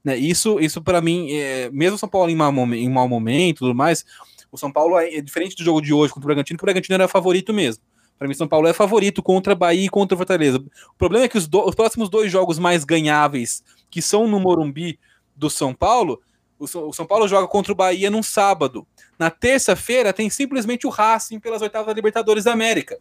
Né? 0.03 0.17
Isso, 0.17 0.59
isso 0.59 0.81
para 0.81 0.99
mim, 0.99 1.31
é, 1.31 1.69
mesmo 1.71 1.95
o 1.95 1.99
São 1.99 2.09
Paulo 2.09 2.29
em 2.29 2.35
mau, 2.35 2.51
em 2.51 2.89
mau 2.89 3.07
momento 3.07 3.57
e 3.57 3.59
tudo 3.59 3.73
mais, 3.73 4.03
o 4.51 4.57
São 4.57 4.71
Paulo 4.71 4.99
é, 4.99 5.15
é 5.15 5.21
diferente 5.21 5.55
do 5.55 5.63
jogo 5.63 5.81
de 5.81 5.93
hoje 5.93 6.11
contra 6.11 6.25
o 6.25 6.27
Bragantino, 6.27 6.57
que 6.57 6.63
o 6.63 6.67
Bragantino 6.67 6.95
era 6.95 7.07
favorito 7.07 7.53
mesmo. 7.53 7.81
Para 8.17 8.27
mim, 8.27 8.33
São 8.33 8.47
Paulo 8.47 8.67
é 8.67 8.73
favorito 8.73 9.21
contra 9.21 9.55
Bahia 9.55 9.85
e 9.85 9.89
contra 9.89 10.17
Fortaleza. 10.17 10.57
O 10.57 10.97
problema 10.97 11.25
é 11.25 11.27
que 11.27 11.37
os, 11.37 11.47
do, 11.47 11.65
os 11.67 11.75
próximos 11.75 12.09
dois 12.09 12.31
jogos 12.31 12.57
mais 12.57 12.83
ganháveis, 12.83 13.63
que 13.89 14.01
são 14.01 14.27
no 14.27 14.39
Morumbi 14.39 14.99
do 15.35 15.49
São 15.49 15.73
Paulo, 15.73 16.21
o, 16.57 16.65
o 16.65 16.93
São 16.93 17.05
Paulo 17.05 17.27
joga 17.27 17.47
contra 17.47 17.71
o 17.71 17.75
Bahia 17.75 18.09
num 18.09 18.23
sábado. 18.23 18.87
Na 19.19 19.29
terça-feira 19.29 20.13
tem 20.13 20.29
simplesmente 20.29 20.87
o 20.87 20.89
Racing 20.89 21.39
pelas 21.39 21.61
oitavas 21.61 21.87
da 21.87 21.93
Libertadores 21.93 22.45
da 22.45 22.53
América. 22.53 22.97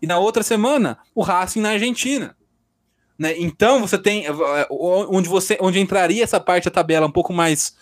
E 0.00 0.06
na 0.06 0.18
outra 0.18 0.42
semana, 0.42 0.98
o 1.14 1.22
Racing 1.22 1.60
na 1.60 1.70
Argentina. 1.70 2.36
Né? 3.18 3.34
Então 3.38 3.80
você 3.80 3.96
tem 3.96 4.26
é, 4.26 4.30
onde 4.70 5.28
você 5.28 5.56
onde 5.60 5.80
entraria 5.80 6.22
essa 6.22 6.38
parte 6.38 6.66
da 6.66 6.70
tabela 6.70 7.06
um 7.06 7.12
pouco 7.12 7.32
mais 7.32 7.74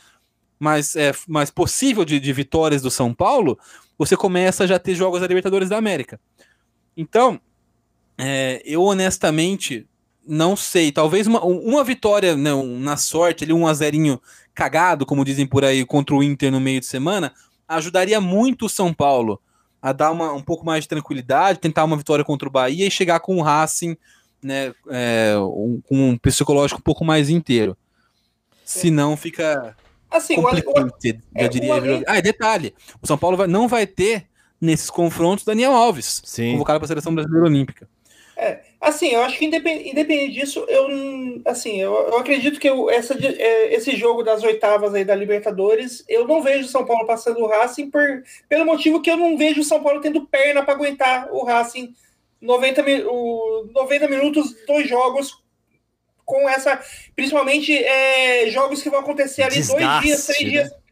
mais, 0.59 0.95
é, 0.95 1.13
mais 1.27 1.51
possível 1.51 2.05
de, 2.05 2.21
de 2.21 2.33
vitórias 2.33 2.81
do 2.81 2.91
São 2.91 3.13
Paulo, 3.13 3.59
você 3.99 4.17
começa 4.17 4.65
a 4.65 4.67
já 4.67 4.79
ter 4.79 4.95
jogos 4.95 5.21
da 5.21 5.27
Libertadores 5.27 5.69
da 5.69 5.77
América. 5.77 6.21
Então, 6.97 7.41
é, 8.19 8.63
eu 8.65 8.83
honestamente 8.83 9.87
não 10.27 10.57
sei. 10.57 10.91
Talvez 10.91 11.27
uma, 11.27 11.45
uma 11.45 11.85
vitória 11.85 12.37
né, 12.37 12.51
na 12.79 12.97
sorte, 12.97 13.45
ali 13.45 13.53
um 13.53 13.67
azerinho 13.67 14.21
cagado, 14.55 15.05
como 15.05 15.25
dizem 15.25 15.47
por 15.47 15.65
aí, 15.65 15.85
contra 15.85 16.15
o 16.15 16.23
Inter 16.23 16.51
no 16.51 16.61
meio 16.61 16.81
de 16.81 16.87
semana, 16.87 17.33
ajudaria 17.69 18.21
muito 18.21 18.67
o 18.67 18.69
São 18.69 18.93
Paulo 18.93 19.41
a 19.83 19.93
dar 19.93 20.11
uma, 20.13 20.33
um 20.33 20.41
pouco 20.41 20.65
mais 20.65 20.85
de 20.85 20.89
tranquilidade, 20.89 21.59
tentar 21.59 21.85
uma 21.85 21.97
vitória 21.97 22.25
contra 22.25 22.49
o 22.49 22.53
Bahia 22.53 22.87
e 22.87 22.91
chegar 22.91 23.21
com 23.21 23.37
o 23.37 23.43
Racing 23.43 23.97
né, 24.43 24.75
é, 24.89 25.35
um, 25.39 25.81
com 25.87 26.11
um 26.11 26.19
psicológico 26.19 26.81
um 26.81 26.83
pouco 26.83 27.05
mais 27.05 27.29
inteiro. 27.29 27.77
Se 28.65 28.91
não, 28.91 29.17
fica 29.17 29.77
assim, 30.11 30.37
complicated, 30.37 31.23
o, 31.35 31.39
o, 31.39 31.43
já 31.43 31.49
diria. 31.49 31.75
O, 31.75 32.03
ah, 32.07 32.21
detalhe, 32.21 32.75
o 33.03 33.07
São 33.07 33.19
Paulo 33.19 33.37
vai, 33.37 33.47
não 33.47 33.69
vai 33.69 33.87
ter 33.87 34.27
nesses 34.65 34.91
confrontos 34.91 35.45
Daniel 35.45 35.73
Alves, 35.73 36.23
Sim. 36.25 36.53
convocado 36.53 36.81
para 36.81 36.87
a 36.87 36.89
seleção 36.89 37.15
brasileira 37.15 37.47
olímpica. 37.47 37.89
É, 38.37 38.63
assim, 38.81 39.11
eu 39.11 39.23
acho 39.23 39.39
que 39.39 39.45
independente, 39.45 39.91
independente 39.91 40.33
disso, 40.33 40.67
eu 40.69 40.89
assim, 41.45 41.81
eu, 41.81 41.93
eu 41.93 42.19
acredito 42.19 42.59
que 42.59 42.69
eu, 42.69 42.91
essa, 42.91 43.15
é, 43.15 43.73
esse 43.73 43.95
jogo 43.95 44.25
das 44.25 44.43
oitavas 44.43 44.93
aí 44.93 45.05
da 45.05 45.15
Libertadores, 45.15 46.05
eu 46.09 46.27
não 46.27 46.43
vejo 46.43 46.67
o 46.67 46.71
São 46.71 46.85
Paulo 46.85 47.07
passando 47.07 47.39
o 47.39 47.47
Racing 47.47 47.91
por, 47.91 48.25
pelo 48.49 48.67
motivo 48.67 49.01
que 49.01 49.11
eu 49.11 49.17
não 49.17 49.39
vejo 49.39 49.61
o 49.61 49.65
São 49.65 49.83
Paulo 49.83 50.01
tendo 50.01 50.27
perna 50.27 50.65
para 50.65 50.75
aguentar 50.75 51.29
o 51.33 51.45
Racing 51.45 51.95
90, 52.41 52.83
o, 53.09 53.71
90 53.73 54.09
minutos, 54.09 54.55
dois 54.67 54.89
jogos 54.89 55.43
com 56.25 56.49
essa, 56.49 56.81
principalmente 57.15 57.73
é, 57.73 58.51
jogos 58.51 58.83
que 58.83 58.91
vão 58.91 59.01
acontecer 59.01 59.43
ali 59.43 59.57
Desgaste, 59.57 59.81
dois 59.81 60.03
dias, 60.03 60.27
três 60.27 60.43
né? 60.43 60.51
dias 60.51 60.84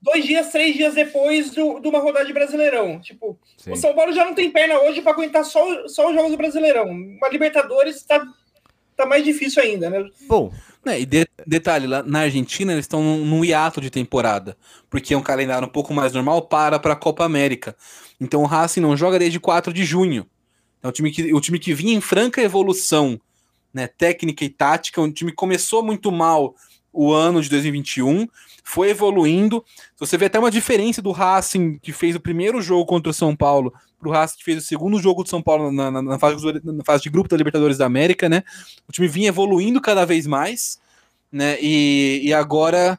dois 0.00 0.24
dias, 0.24 0.50
três 0.50 0.74
dias 0.74 0.94
depois 0.94 1.50
do, 1.50 1.80
de 1.80 1.88
uma 1.88 1.98
rodada 1.98 2.24
de 2.24 2.32
Brasileirão. 2.32 3.00
Tipo, 3.00 3.38
Sim. 3.56 3.72
o 3.72 3.76
São 3.76 3.94
Paulo 3.94 4.12
já 4.12 4.24
não 4.24 4.34
tem 4.34 4.50
perna 4.50 4.78
hoje 4.80 5.02
para 5.02 5.12
aguentar 5.12 5.44
só, 5.44 5.88
só 5.88 6.08
os 6.08 6.14
jogos 6.14 6.30
do 6.30 6.36
Brasileirão. 6.36 6.90
Uma 6.90 7.28
Libertadores 7.28 7.96
está 7.96 8.24
tá 8.96 9.06
mais 9.06 9.24
difícil 9.24 9.62
ainda, 9.62 9.90
né? 9.90 10.08
Bom, 10.26 10.52
né, 10.84 11.00
e 11.00 11.06
de, 11.06 11.26
detalhe, 11.46 11.86
lá 11.86 12.02
na 12.02 12.20
Argentina 12.20 12.72
eles 12.72 12.84
estão 12.84 13.02
num, 13.02 13.24
num 13.24 13.44
hiato 13.44 13.80
de 13.80 13.90
temporada, 13.90 14.56
porque 14.88 15.12
é 15.12 15.18
um 15.18 15.22
calendário 15.22 15.68
um 15.68 15.70
pouco 15.70 15.92
mais 15.92 16.12
normal 16.12 16.42
para 16.42 16.78
para 16.78 16.94
a 16.94 16.96
Copa 16.96 17.24
América. 17.24 17.76
Então 18.20 18.42
o 18.42 18.46
Racing 18.46 18.80
não 18.80 18.96
joga 18.96 19.18
desde 19.18 19.38
4 19.38 19.72
de 19.72 19.84
junho. 19.84 20.26
É 20.82 20.88
um 20.88 20.92
time 20.92 21.10
que, 21.10 21.34
o 21.34 21.40
time 21.40 21.58
que 21.58 21.74
vinha 21.74 21.94
em 21.94 22.00
franca 22.00 22.40
evolução 22.40 23.20
né, 23.74 23.86
técnica 23.86 24.44
e 24.44 24.48
tática, 24.48 25.02
um 25.02 25.10
time 25.10 25.30
que 25.32 25.36
começou 25.36 25.82
muito 25.82 26.10
mal 26.10 26.54
o 26.96 27.12
ano 27.12 27.42
de 27.42 27.50
2021, 27.50 28.26
foi 28.64 28.90
evoluindo. 28.90 29.64
Você 29.98 30.16
vê 30.16 30.26
até 30.26 30.38
uma 30.38 30.50
diferença 30.50 31.00
do 31.00 31.12
Racing, 31.12 31.78
que 31.78 31.92
fez 31.92 32.16
o 32.16 32.20
primeiro 32.20 32.60
jogo 32.60 32.86
contra 32.86 33.10
o 33.10 33.14
São 33.14 33.36
Paulo, 33.36 33.72
para 33.98 34.08
o 34.08 34.12
Racing 34.12 34.38
que 34.38 34.44
fez 34.44 34.58
o 34.58 34.66
segundo 34.66 34.98
jogo 34.98 35.22
do 35.22 35.28
São 35.28 35.42
Paulo 35.42 35.70
na, 35.70 35.90
na, 35.90 36.02
na, 36.02 36.18
fase, 36.18 36.44
na 36.64 36.84
fase 36.84 37.02
de 37.02 37.10
grupo 37.10 37.28
da 37.28 37.36
Libertadores 37.36 37.78
da 37.78 37.86
América, 37.86 38.28
né? 38.28 38.42
O 38.88 38.92
time 38.92 39.06
vinha 39.06 39.28
evoluindo 39.28 39.80
cada 39.80 40.04
vez 40.04 40.26
mais, 40.26 40.80
né? 41.30 41.58
E, 41.60 42.22
e 42.24 42.32
agora 42.32 42.98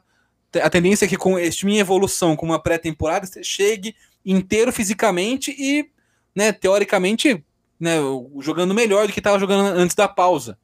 a 0.54 0.70
tendência 0.70 1.04
é 1.04 1.08
que 1.08 1.16
com 1.16 1.38
esse 1.38 1.58
time 1.58 1.74
em 1.74 1.78
evolução, 1.80 2.34
com 2.34 2.46
uma 2.46 2.58
pré-temporada, 2.58 3.26
você 3.26 3.44
chegue 3.44 3.94
inteiro 4.24 4.72
fisicamente 4.72 5.54
e, 5.58 5.90
né, 6.34 6.52
teoricamente, 6.52 7.44
né, 7.78 7.96
jogando 8.40 8.74
melhor 8.74 9.06
do 9.06 9.12
que 9.12 9.20
estava 9.20 9.38
jogando 9.38 9.78
antes 9.78 9.94
da 9.94 10.08
pausa. 10.08 10.58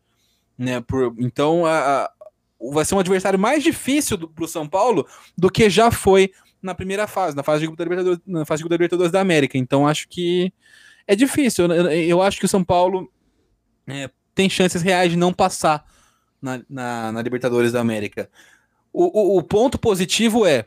Né, 0.57 0.81
por, 0.81 1.15
então 1.19 1.67
a, 1.67 2.11
vai 2.73 2.85
ser 2.85 2.95
um 2.95 2.99
adversário 2.99 3.39
mais 3.39 3.63
difícil 3.63 4.29
para 4.29 4.45
o 4.45 4.49
São 4.49 4.69
Paulo 4.69 5.07
do 5.37 5.51
que 5.51 5.69
já 5.69 5.91
foi 5.91 6.31
na 6.63 6.75
primeira 6.75 7.07
fase, 7.07 7.37
na 7.37 7.43
fase 7.43 7.61
de 7.61 7.67
grupo 7.67 7.79
da 7.79 7.85
Libertadores, 7.85 8.21
na 8.27 8.45
fase 8.47 8.59
de 8.59 8.63
grupo 8.63 8.71
da 8.71 8.77
Libertadores 8.77 9.13
da 9.13 9.21
América. 9.21 9.59
Então 9.59 9.87
acho 9.87 10.09
que 10.09 10.53
é 11.07 11.15
difícil. 11.15 11.67
Eu, 11.67 11.91
eu 11.91 12.23
acho 12.23 12.39
que 12.39 12.47
o 12.47 12.49
São 12.49 12.65
Paulo 12.65 13.11
é, 13.87 14.11
tem 14.35 14.49
chances 14.49 14.83
reais 14.83 15.11
de 15.11 15.17
não 15.17 15.33
passar 15.33 15.85
na, 16.41 16.61
na, 16.69 17.13
na 17.13 17.23
Libertadores 17.23 17.73
da 17.73 17.81
América. 17.81 18.31
O, 18.93 19.37
o, 19.37 19.39
o, 19.39 19.43
ponto 19.43 19.79
positivo 19.79 20.47
é 20.47 20.67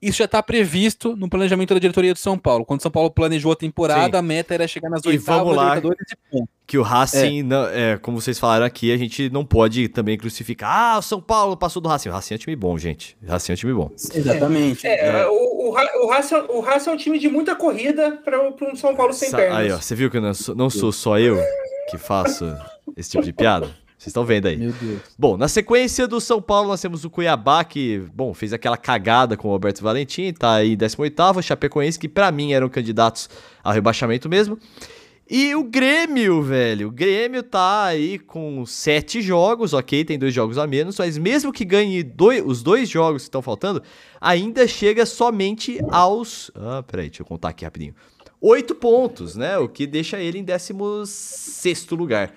isso 0.00 0.18
já 0.18 0.24
está 0.26 0.42
previsto 0.42 1.16
no 1.16 1.28
planejamento 1.28 1.72
da 1.74 1.80
diretoria 1.80 2.12
do 2.12 2.18
São 2.18 2.38
Paulo. 2.38 2.64
Quando 2.64 2.80
o 2.80 2.82
São 2.82 2.90
Paulo 2.90 3.10
planejou 3.10 3.52
a 3.52 3.56
temporada, 3.56 4.10
Sim. 4.12 4.16
a 4.18 4.22
meta 4.22 4.54
era 4.54 4.68
chegar 4.68 4.90
nas 4.90 5.02
E 5.04 5.08
oitavas 5.08 5.40
vamos 5.42 5.56
lá. 5.56 5.68
da 5.70 5.74
Libertadores 5.76 6.12
e 6.12 6.16
ponto. 6.30 6.48
Que 6.66 6.76
o 6.78 6.82
Racing, 6.82 7.42
não- 7.44 7.66
é, 7.68 7.96
como 7.96 8.20
vocês 8.20 8.38
falaram 8.38 8.66
aqui, 8.66 8.92
a 8.92 8.96
gente 8.96 9.30
não 9.30 9.44
pode 9.44 9.88
também 9.88 10.18
crucificar. 10.18 10.70
Ah, 10.94 10.98
o 10.98 11.02
São 11.02 11.20
Paulo 11.20 11.56
passou 11.56 11.80
do 11.80 11.88
Racing. 11.88 12.08
O 12.08 12.12
Racing 12.12 12.34
é 12.34 12.36
um 12.36 12.38
time 12.40 12.56
bom, 12.56 12.76
gente. 12.76 13.16
O 13.22 13.30
Racing 13.30 13.52
é 13.52 13.54
um 13.54 13.56
time 13.56 13.72
bom. 13.72 13.90
Exatamente. 14.12 14.86
É, 14.86 15.26
O, 15.28 15.68
o, 15.68 15.70
Ra- 15.72 15.90
o, 16.02 16.08
Racing, 16.08 16.34
o 16.48 16.60
Racing 16.60 16.90
é 16.90 16.92
um 16.92 16.96
time 16.96 17.18
de 17.18 17.28
muita 17.28 17.54
corrida 17.54 18.12
para 18.24 18.40
um 18.48 18.74
São 18.76 18.94
Paulo 18.96 19.12
sem 19.12 19.30
Sa- 19.30 19.36
pernas. 19.36 19.58
Aí, 19.58 19.70
ó, 19.72 19.76
você 19.80 19.94
viu 19.94 20.10
que 20.10 20.16
eu 20.16 20.22
não 20.22 20.34
sou, 20.34 20.54
não 20.54 20.68
sou 20.68 20.90
só 20.92 21.18
eu 21.18 21.38
que 21.90 21.96
faço 21.98 22.44
esse 22.96 23.10
tipo 23.12 23.24
de 23.24 23.32
piada? 23.32 23.70
Vocês 23.98 24.08
estão 24.08 24.24
vendo 24.24 24.46
aí. 24.46 24.56
Meu 24.58 24.72
Deus. 24.72 25.00
Bom, 25.18 25.36
na 25.36 25.48
sequência 25.48 26.06
do 26.06 26.20
São 26.20 26.40
Paulo, 26.40 26.68
nós 26.68 26.80
temos 26.80 27.04
o 27.04 27.10
Cuiabá, 27.10 27.64
que, 27.64 28.02
bom, 28.14 28.34
fez 28.34 28.52
aquela 28.52 28.76
cagada 28.76 29.36
com 29.36 29.48
o 29.48 29.52
Alberto 29.52 29.82
Valentim, 29.82 30.32
tá 30.32 30.56
aí 30.56 30.74
em 30.74 30.76
18º, 30.76 31.42
Chapecoense, 31.42 31.98
que 31.98 32.08
pra 32.08 32.30
mim 32.30 32.52
eram 32.52 32.68
candidatos 32.68 33.30
ao 33.64 33.72
rebaixamento 33.72 34.28
mesmo. 34.28 34.58
E 35.28 35.56
o 35.56 35.64
Grêmio, 35.64 36.40
velho, 36.40 36.86
o 36.86 36.90
Grêmio 36.90 37.42
tá 37.42 37.86
aí 37.86 38.16
com 38.16 38.64
sete 38.64 39.20
jogos, 39.20 39.72
ok, 39.72 40.04
tem 40.04 40.16
dois 40.16 40.32
jogos 40.32 40.56
a 40.56 40.68
menos, 40.68 40.98
mas 40.98 41.18
mesmo 41.18 41.52
que 41.52 41.64
ganhe 41.64 42.04
dois, 42.04 42.44
os 42.46 42.62
dois 42.62 42.88
jogos 42.88 43.22
que 43.22 43.28
estão 43.28 43.42
faltando, 43.42 43.82
ainda 44.20 44.68
chega 44.68 45.04
somente 45.04 45.80
aos... 45.90 46.52
Ah, 46.54 46.84
peraí, 46.86 47.08
deixa 47.08 47.22
eu 47.22 47.26
contar 47.26 47.48
aqui 47.48 47.64
rapidinho. 47.64 47.94
Oito 48.40 48.72
pontos, 48.72 49.34
né, 49.34 49.58
o 49.58 49.68
que 49.68 49.84
deixa 49.84 50.20
ele 50.20 50.38
em 50.38 50.44
16º 50.44 51.96
lugar. 51.96 52.32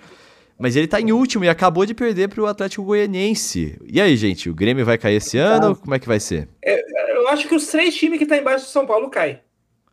Mas 0.60 0.76
ele 0.76 0.86
tá 0.86 1.00
em 1.00 1.10
último 1.10 1.44
e 1.44 1.48
acabou 1.48 1.86
de 1.86 1.94
perder 1.94 2.28
pro 2.28 2.46
Atlético 2.46 2.84
Goianiense. 2.84 3.78
E 3.86 4.00
aí, 4.00 4.16
gente, 4.16 4.50
o 4.50 4.54
Grêmio 4.54 4.84
vai 4.84 4.98
cair 4.98 5.16
esse 5.16 5.38
ano? 5.38 5.74
Como 5.74 5.94
é 5.94 5.98
que 5.98 6.06
vai 6.06 6.20
ser? 6.20 6.48
Eu 6.62 7.28
acho 7.28 7.48
que 7.48 7.54
os 7.54 7.66
três 7.66 7.94
times 7.96 8.18
que 8.18 8.24
estão 8.24 8.38
embaixo 8.38 8.66
do 8.66 8.70
São 8.70 8.86
Paulo 8.86 9.08
caem. 9.08 9.40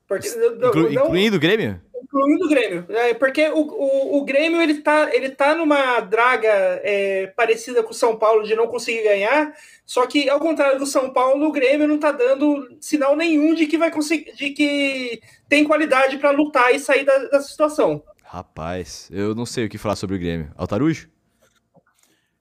Porque, 0.08 0.30
não- 0.30 0.70
Inclu- 0.70 0.92
não- 0.92 1.06
incluindo 1.06 1.38
o 1.38 1.40
Grêmio? 1.40 1.82
incluindo 2.04 2.46
o 2.46 2.50
Grêmio. 2.50 2.86
É, 2.90 3.14
porque 3.14 3.50
o, 3.50 3.60
o, 3.60 4.18
o 4.20 4.24
Grêmio 4.26 4.62
ele 4.62 4.76
tá, 4.76 5.10
ele 5.14 5.30
tá 5.30 5.54
numa 5.56 6.00
draga 6.00 6.48
é, 6.84 7.28
parecida 7.36 7.84
com 7.84 7.92
o 7.92 7.94
São 7.94 8.16
Paulo 8.16 8.44
de 8.44 8.56
não 8.56 8.68
conseguir 8.68 9.04
ganhar. 9.04 9.54
Só 9.86 10.06
que, 10.06 10.30
ao 10.30 10.40
contrário 10.40 10.80
do 10.80 10.86
São 10.86 11.10
Paulo, 11.10 11.46
o 11.48 11.52
Grêmio 11.52 11.88
não 11.88 11.98
tá 11.98 12.12
dando 12.14 12.78
sinal 12.80 13.16
nenhum 13.16 13.54
de 13.54 13.68
que 13.68 13.78
vai 13.78 13.92
conseguir, 13.92 14.34
de 14.34 14.52
que 14.52 15.20
tem 15.50 15.66
qualidade 15.66 16.18
para 16.18 16.32
lutar 16.32 16.74
e 16.74 16.80
sair 16.80 17.04
da, 17.04 17.18
da 17.26 17.42
situação. 17.42 18.02
Rapaz, 18.30 19.08
eu 19.10 19.34
não 19.34 19.46
sei 19.46 19.66
o 19.66 19.70
que 19.70 19.78
falar 19.78 19.96
sobre 19.96 20.16
o 20.18 20.20
Grêmio. 20.20 20.52
Altarujo? 20.58 21.08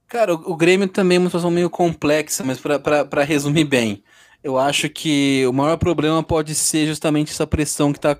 Cara, 0.08 0.34
o, 0.34 0.56
Grêmio 0.56 0.88
também 0.88 1.16
é 1.16 1.18
uma 1.20 1.28
situação 1.28 1.50
meio 1.50 1.70
complexa, 1.70 2.42
mas 2.44 2.58
pra 2.60 3.22
resumir 3.24 3.64
bem, 3.64 4.02
eu 4.42 4.58
acho 4.58 4.88
que 4.88 5.44
o 5.46 5.52
maior 5.52 5.76
problema 5.76 6.22
pode 6.22 6.54
ser 6.54 6.86
justamente 6.86 7.32
essa 7.32 7.46
pressão 7.46 7.92
que 7.92 8.00
tá, 8.00 8.16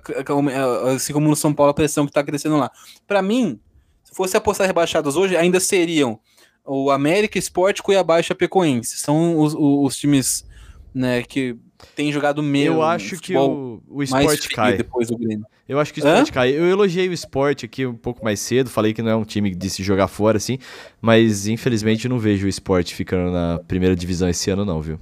assim 0.95 1.13
como 1.13 1.29
no 1.29 1.35
São 1.35 1.53
Paulo, 1.53 1.71
a 1.71 1.73
pressão 1.73 2.05
que 2.05 2.11
tá 2.11 2.23
crescendo 2.23 2.57
lá. 2.57 2.71
Pra 3.05 3.21
mim, 3.21 3.59
se 4.03 4.13
fosse 4.15 4.35
apostar 4.35 4.67
rebaixados 4.67 5.15
hoje, 5.15 5.35
ainda 5.37 5.59
seriam 5.59 6.19
o 6.65 6.89
América, 6.91 7.37
Sport, 7.37 7.81
Cuiabá 7.81 8.19
e 8.19 8.23
Chapecoense. 8.23 8.97
São 8.97 9.39
os, 9.39 9.53
os- 9.53 9.59
os 9.59 9.97
times 9.97 10.45
né, 10.93 11.21
que 11.23 11.57
têm 11.95 12.11
jogado 12.11 12.41
meio 12.41 12.73
eu 12.73 12.81
acho 12.81 13.19
que 13.19 13.35
o, 13.35 13.81
o 13.87 14.05
frio 14.05 14.37
cai. 14.55 14.77
depois 14.77 15.07
do 15.09 15.17
Grêmio. 15.17 15.45
Eu 15.67 15.79
acho 15.79 15.93
que 15.93 16.01
o 16.01 16.05
Hã? 16.05 16.13
Sport 16.15 16.31
cai. 16.31 16.51
Eu 16.51 16.65
elogiei 16.65 17.09
o 17.09 17.13
Sport 17.13 17.63
aqui 17.65 17.85
um 17.85 17.95
pouco 17.95 18.23
mais 18.23 18.39
cedo, 18.39 18.69
falei 18.69 18.93
que 18.93 19.01
não 19.01 19.11
é 19.11 19.15
um 19.15 19.25
time 19.25 19.53
de 19.53 19.69
se 19.69 19.83
jogar 19.83 20.07
fora, 20.07 20.37
assim, 20.37 20.57
mas 21.01 21.47
infelizmente 21.47 22.07
não 22.07 22.19
vejo 22.19 22.45
o 22.45 22.49
Sport 22.49 22.93
ficando 22.93 23.31
na 23.31 23.59
primeira 23.67 23.95
divisão 23.95 24.29
esse 24.29 24.49
ano, 24.49 24.63
não, 24.63 24.81
viu? 24.81 24.99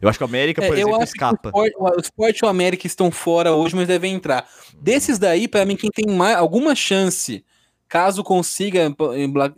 Eu 0.00 0.08
acho 0.08 0.18
que 0.18 0.24
o 0.24 0.26
América, 0.28 0.62
por 0.62 0.74
É, 0.76 0.80
exemplo, 0.80 1.02
escapa. 1.02 1.50
o 1.52 1.64
Sport, 1.66 1.96
o 1.96 2.00
Sport 2.00 2.38
e 2.38 2.44
o 2.46 2.48
América 2.48 2.86
estão 2.86 3.10
fora 3.10 3.52
hoje, 3.52 3.76
mas 3.76 3.86
devem 3.86 4.14
entrar. 4.14 4.48
Desses 4.80 5.18
daí, 5.18 5.46
pra 5.46 5.66
mim, 5.66 5.76
quem 5.76 5.90
tem 5.90 6.06
mais, 6.06 6.36
alguma 6.36 6.74
chance, 6.74 7.44
caso 7.86 8.24
consiga 8.24 8.94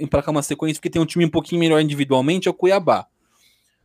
emplacar 0.00 0.32
uma 0.32 0.42
sequência, 0.42 0.80
porque 0.80 0.90
tem 0.90 1.00
um 1.00 1.06
time 1.06 1.24
um 1.24 1.30
pouquinho 1.30 1.60
melhor 1.60 1.80
individualmente, 1.80 2.48
é 2.48 2.50
o 2.50 2.54
Cuiabá. 2.54 3.06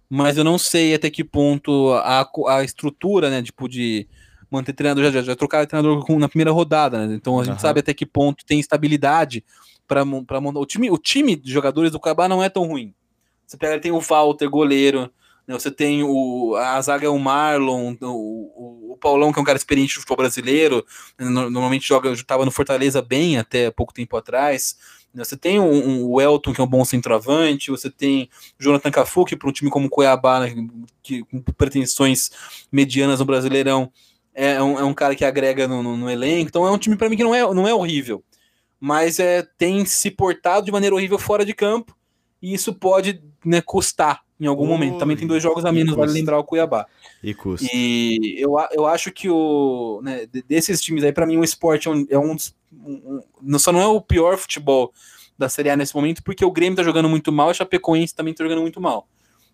Mas 0.10 0.38
eu 0.38 0.44
não 0.44 0.58
sei 0.58 0.94
até 0.96 1.10
que 1.10 1.24
ponto 1.24 1.92
a, 1.94 2.30
a 2.50 2.64
estrutura, 2.64 3.30
né, 3.30 3.42
tipo, 3.42 3.68
de 3.68 4.08
manter 4.50 4.72
treinador, 4.74 5.04
já, 5.06 5.12
já, 5.12 5.22
já 5.22 5.36
trocaram 5.36 5.66
treinador 5.66 6.06
na 6.18 6.30
primeira 6.30 6.52
rodada, 6.52 7.06
né? 7.06 7.16
Então 7.16 7.40
a 7.40 7.44
gente 7.44 7.56
Aham. 7.56 7.60
sabe 7.60 7.82
até 7.82 7.94
que 7.94 8.06
ponto 8.06 8.46
tem 8.46 8.60
estabilidade 8.60 9.44
para 9.88 10.06
montar. 10.06 10.40
O 10.60 10.66
time, 10.66 10.90
o 10.90 10.98
time 10.98 11.36
de 11.36 11.52
jogadores 11.52 11.92
do 11.92 12.00
Cuiabá 12.00 12.28
não 12.30 12.42
é 12.42 12.50
tão 12.50 12.66
ruim. 12.66 12.94
Você 13.46 13.58
pega, 13.58 13.80
tem 13.80 13.92
o 13.92 14.00
Walter, 14.00 14.50
goleiro, 14.50 15.10
né, 15.48 15.54
Você 15.54 15.72
tem 15.72 16.04
o, 16.04 16.56
a 16.56 16.82
zaga 16.82 17.06
é 17.06 17.10
o 17.10 17.18
Marlon, 17.18 17.96
o, 18.02 18.06
o, 18.08 18.94
o 18.94 18.98
Paulão, 18.98 19.32
que 19.32 19.40
é 19.40 19.42
um 19.42 19.46
cara 19.46 19.58
experiente 19.58 19.94
do 19.96 20.02
futebol 20.02 20.18
brasileiro, 20.18 20.86
né, 21.18 21.26
no- 21.30 21.50
normalmente 21.50 21.88
joga, 21.88 22.12
estava 22.12 22.44
no 22.44 22.52
Fortaleza 22.52 23.02
bem 23.02 23.38
até 23.38 23.72
pouco 23.72 23.94
tempo 23.94 24.18
atrás. 24.18 24.78
Né, 25.14 25.24
Você 25.24 25.36
tem 25.38 25.60
um, 25.60 25.72
um- 25.72 26.06
o 26.06 26.22
Elton, 26.22 26.54
que 26.54 26.62
é 26.62 26.64
um 26.64 26.68
bom 26.68 26.84
centroavante, 26.86 27.72
você 27.72 27.90
tem 27.90 28.30
Jonathan 28.60 28.92
Cafu, 28.92 29.26
que 29.26 29.36
para 29.36 29.50
um 29.50 29.52
time 29.52 29.70
como 29.72 29.88
o 29.88 29.90
Cuiabá, 29.90 30.40
né, 30.42 30.54
que, 31.02 31.24
com 31.24 31.42
pretensões 31.42 32.30
medianas 32.72 33.20
no 33.20 33.26
Brasileirão, 33.26 33.92
é 34.34 34.62
um, 34.62 34.78
é 34.80 34.84
um 34.84 34.94
cara 34.94 35.16
que 35.16 35.26
agrega 35.26 35.68
no, 35.68 35.82
no- 35.82 35.98
no 35.98 36.10
elenco. 36.10 36.50
Então 36.50 36.66
é 36.68 36.72
um 36.72 36.78
time 36.78 36.96
para 36.96 37.10
mim 37.10 37.18
que 37.18 37.24
não 37.24 37.34
é, 37.34 37.42
não 37.54 37.68
é 37.68 37.74
horrível, 37.74 38.24
mas 38.80 39.18
é, 39.20 39.42
tem 39.58 39.84
se 39.86 40.12
portado 40.12 40.66
de 40.66 40.72
maneira 40.72 40.96
horrível 40.96 41.18
fora 41.18 41.44
de 41.44 41.54
campo, 41.54 41.96
e 42.42 42.54
isso 42.54 42.74
pode 42.74 43.20
né, 43.44 43.62
custar 43.62 44.22
em 44.40 44.46
algum 44.46 44.66
momento. 44.68 44.98
Também 45.00 45.16
tem 45.18 45.28
dois 45.28 45.42
jogos 45.44 45.66
a 45.66 45.72
menos, 45.72 45.96
vale 45.96 46.12
lembrar 46.20 46.38
o 46.40 46.44
Cuiabá. 46.44 46.86
E 47.24 47.34
custa. 47.34 47.68
E 47.74 48.36
eu, 48.38 48.58
a- 48.58 48.70
eu 48.72 48.86
acho 48.86 49.12
que 49.12 49.30
o 49.30 50.00
né, 50.04 50.26
de- 50.32 50.42
desses 50.44 50.82
times 50.82 51.04
aí, 51.04 51.12
para 51.12 51.26
mim, 51.26 51.38
o 51.38 51.44
esporte 51.44 51.88
é 51.88 51.92
um, 51.92 52.06
é 52.10 52.18
um 52.20 52.36
dos. 52.36 52.56
um- 52.72 53.22
um- 53.44 53.60
só 53.60 53.72
não 53.72 53.82
é 53.82 53.88
o 53.88 54.00
pior 54.02 54.38
futebol 54.38 54.94
da 55.38 55.48
Série 55.50 55.70
A 55.70 55.76
nesse 55.76 55.96
momento, 55.96 56.24
porque 56.24 56.44
o 56.46 56.52
Grêmio 56.52 56.76
tá 56.76 56.84
jogando 56.84 57.08
muito 57.10 57.32
mal 57.32 57.50
e 57.50 57.52
o 57.52 57.56
Chapecoense 57.56 58.14
também 58.16 58.34
tá 58.34 58.44
jogando 58.44 58.62
muito 58.62 58.80
mal. 58.82 59.08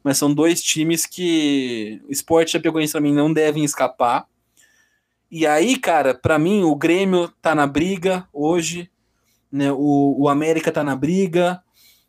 Mas 0.03 0.17
são 0.17 0.33
dois 0.33 0.61
times 0.61 1.05
que 1.05 2.01
o 2.07 2.11
esporte 2.11 2.49
e 2.49 2.51
o 2.51 2.53
Chapecoense 2.53 2.91
também 2.93 3.13
não 3.13 3.31
devem 3.31 3.63
escapar. 3.63 4.25
E 5.31 5.47
aí, 5.47 5.77
cara, 5.77 6.13
para 6.13 6.37
mim, 6.37 6.63
o 6.63 6.75
Grêmio 6.75 7.29
tá 7.41 7.55
na 7.55 7.65
briga 7.65 8.27
hoje, 8.31 8.89
né? 9.51 9.71
O, 9.71 10.15
o 10.19 10.29
América 10.29 10.71
tá 10.71 10.83
na 10.83 10.95
briga. 10.95 11.61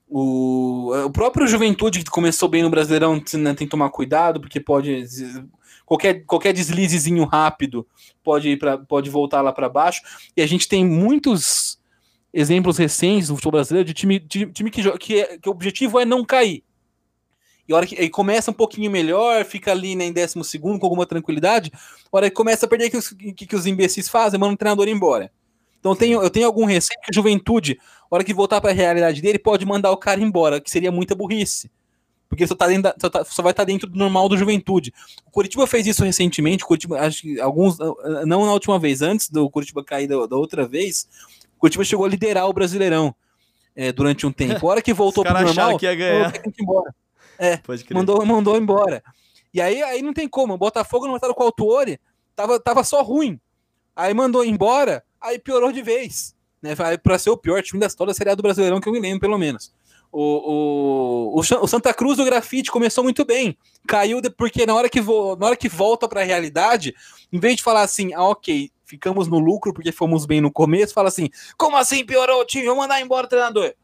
O, 0.09 0.93
o 1.06 1.10
próprio 1.10 1.47
Juventude, 1.47 2.05
que 2.05 2.10
começou 2.10 2.48
bem 2.48 2.62
no 2.62 2.70
Brasileirão, 2.70 3.14
né, 3.35 3.55
tem 3.55 3.66
que 3.66 3.70
tomar 3.70 3.90
cuidado, 3.90 4.40
porque 4.40 4.60
pode. 4.60 5.05
Qualquer, 5.86 6.24
qualquer 6.24 6.52
deslizezinho 6.52 7.24
rápido 7.24 7.86
pode, 8.22 8.48
ir 8.48 8.59
pra, 8.59 8.78
pode 8.78 9.10
voltar 9.10 9.43
lá 9.43 9.52
para 9.52 9.68
baixo. 9.68 10.01
E 10.36 10.40
a 10.40 10.47
gente 10.47 10.66
tem 10.66 10.85
muitos 10.85 11.78
exemplos 12.32 12.78
recentes 12.78 13.28
no 13.28 13.36
futebol 13.36 13.52
brasileiro 13.52 13.86
de 13.86 13.94
time, 13.94 14.18
de, 14.18 14.47
time 14.47 14.70
que, 14.70 14.98
que, 14.98 15.20
é- 15.20 15.39
que 15.39 15.48
o 15.48 15.52
objetivo 15.52 16.01
é 16.01 16.05
não 16.05 16.24
cair. 16.24 16.64
E 17.66 17.72
hora 17.72 17.86
que 17.86 17.98
aí 17.98 18.10
começa 18.10 18.51
um 18.51 18.55
pouquinho 18.55 18.90
melhor, 18.90 19.44
fica 19.44 19.70
ali 19.72 19.94
né, 19.97 20.05
em 20.05 20.12
décimo 20.12 20.44
segundo 20.44 20.78
com 20.78 20.86
alguma 20.86 21.06
tranquilidade, 21.06 21.72
hora 22.12 22.28
que 22.28 22.36
começa 22.36 22.66
a 22.66 22.68
perder, 22.68 22.89
o 22.89 22.90
que, 22.90 23.32
que, 23.32 23.47
que 23.47 23.56
os 23.56 23.66
imbecis 23.66 24.09
fazem? 24.09 24.39
Manda 24.39 24.55
o 24.55 24.56
treinador 24.56 24.86
embora. 24.89 25.32
Então 25.85 25.93
eu 25.93 25.97
tenho, 25.97 26.23
eu 26.23 26.31
tenho 26.31 26.47
algum 26.47 26.65
receio 26.65 26.98
que 27.02 27.11
a 27.11 27.15
juventude, 27.15 27.78
a 28.11 28.15
hora 28.15 28.24
que 28.24 28.32
voltar 28.32 28.59
para 28.59 28.70
a 28.70 28.73
realidade 28.73 29.20
dele, 29.20 29.39
pode 29.39 29.66
mandar 29.66 29.90
o 29.93 29.98
cara 29.98 30.19
embora, 30.19 30.59
que 30.59 30.70
seria 30.70 30.90
muita 30.90 31.15
burrice. 31.15 31.70
Porque 32.27 32.47
só, 32.47 32.55
tá 32.55 32.66
dentro 32.66 32.85
da- 32.85 32.94
só, 32.98 33.11
tá- 33.11 33.23
só 33.23 33.43
vai 33.43 33.51
estar 33.52 33.65
dentro 33.65 33.86
do 33.86 33.98
normal 33.98 34.27
do 34.27 34.36
juventude. 34.39 34.94
O 35.27 35.31
Curitiba 35.31 35.66
fez 35.66 35.86
isso 35.86 36.02
recentemente, 36.02 36.65
o 36.65 36.66
Curitiba, 36.66 36.98
acho 37.01 37.20
que 37.20 37.39
alguns, 37.39 37.77
não 38.27 38.47
na 38.47 38.52
última 38.55 38.78
vez, 38.78 39.02
antes 39.02 39.28
do 39.28 39.51
Curitiba 39.51 39.85
cair 39.85 40.06
da, 40.09 40.24
da 40.24 40.36
outra 40.36 40.66
vez, 40.66 41.06
o 41.55 41.61
Curitiba 41.61 41.85
chegou 41.85 42.06
a 42.06 42.09
liderar 42.09 42.48
o 42.48 42.52
Brasileirão 42.55 43.15
eh, 43.77 43.93
durante 43.93 44.27
um 44.27 44.32
tempo. 44.32 44.66
A 44.66 44.70
hora 44.70 44.81
que 44.82 44.93
voltou 44.94 45.23
caras 45.23 45.43
acharam 45.51 45.55
normal, 45.73 45.78
que 45.78 45.85
ia 45.85 45.94
ganhar. 45.94 46.32
o 46.47 46.52
embora. 46.59 46.94
Pode 47.59 47.85
crer. 47.85 47.94
Mandou, 47.98 48.24
mandou 48.24 48.56
embora. 48.56 49.02
E 49.52 49.61
aí, 49.61 49.82
aí 49.82 50.01
não 50.01 50.15
tem 50.15 50.27
como. 50.27 50.55
O 50.55 50.59
Botafogo 50.59 51.06
não 51.06 51.16
estava 51.16 51.35
com 51.35 51.43
o 51.43 51.47
Autuori, 51.47 52.01
tava, 52.35 52.59
tava 52.59 52.82
só 52.82 53.02
ruim. 53.02 53.39
Aí 53.94 54.15
mandou 54.15 54.43
embora, 54.44 55.05
aí 55.24 55.38
piorou 55.38 55.72
de 55.72 55.82
vez. 55.82 56.34
Né? 56.62 56.74
Vai 56.74 56.96
Pra 56.98 57.18
ser 57.18 57.30
o 57.30 57.36
pior 57.36 57.62
time 57.62 57.80
da 57.80 57.86
história 57.86 58.12
da 58.12 58.16
Série 58.16 58.30
A 58.30 58.34
do 58.34 58.42
Brasileirão, 58.42 58.80
que 58.80 58.88
eu 58.88 58.92
me 58.92 59.01
lembro, 59.01 59.20
pelo 59.20 59.38
menos. 59.38 59.72
O, 60.12 61.32
o, 61.34 61.40
o, 61.40 61.42
Sa- 61.42 61.60
o 61.60 61.66
Santa 61.66 61.92
Cruz 61.92 62.16
do 62.16 62.24
Grafite 62.24 62.70
começou 62.70 63.02
muito 63.02 63.24
bem. 63.24 63.56
Caiu 63.86 64.20
de- 64.20 64.30
porque 64.30 64.64
na 64.64 64.74
hora 64.74 64.88
que, 64.88 65.01
vo, 65.01 65.34
na 65.36 65.46
hora 65.46 65.56
que 65.56 65.68
volta 65.68 66.09
para 66.09 66.20
a 66.20 66.24
realidade, 66.24 66.94
em 67.32 67.38
vez 67.40 67.56
de 67.56 67.62
falar 67.64 67.82
assim, 67.82 68.12
ah, 68.14 68.22
ok, 68.28 68.70
ficamos 68.84 69.26
no 69.26 69.38
lucro 69.40 69.74
porque 69.74 69.90
fomos 69.90 70.24
bem 70.24 70.40
no 70.40 70.52
começo, 70.52 70.94
fala 70.94 71.09
assim, 71.09 71.28
como 71.59 71.76
assim 71.76 72.05
piorou 72.05 72.40
o 72.40 72.44
time? 72.44 72.64
Vamos 72.64 72.82
mandar 72.84 73.01
embora 73.01 73.26
o 73.26 73.28
treinador. 73.28 73.74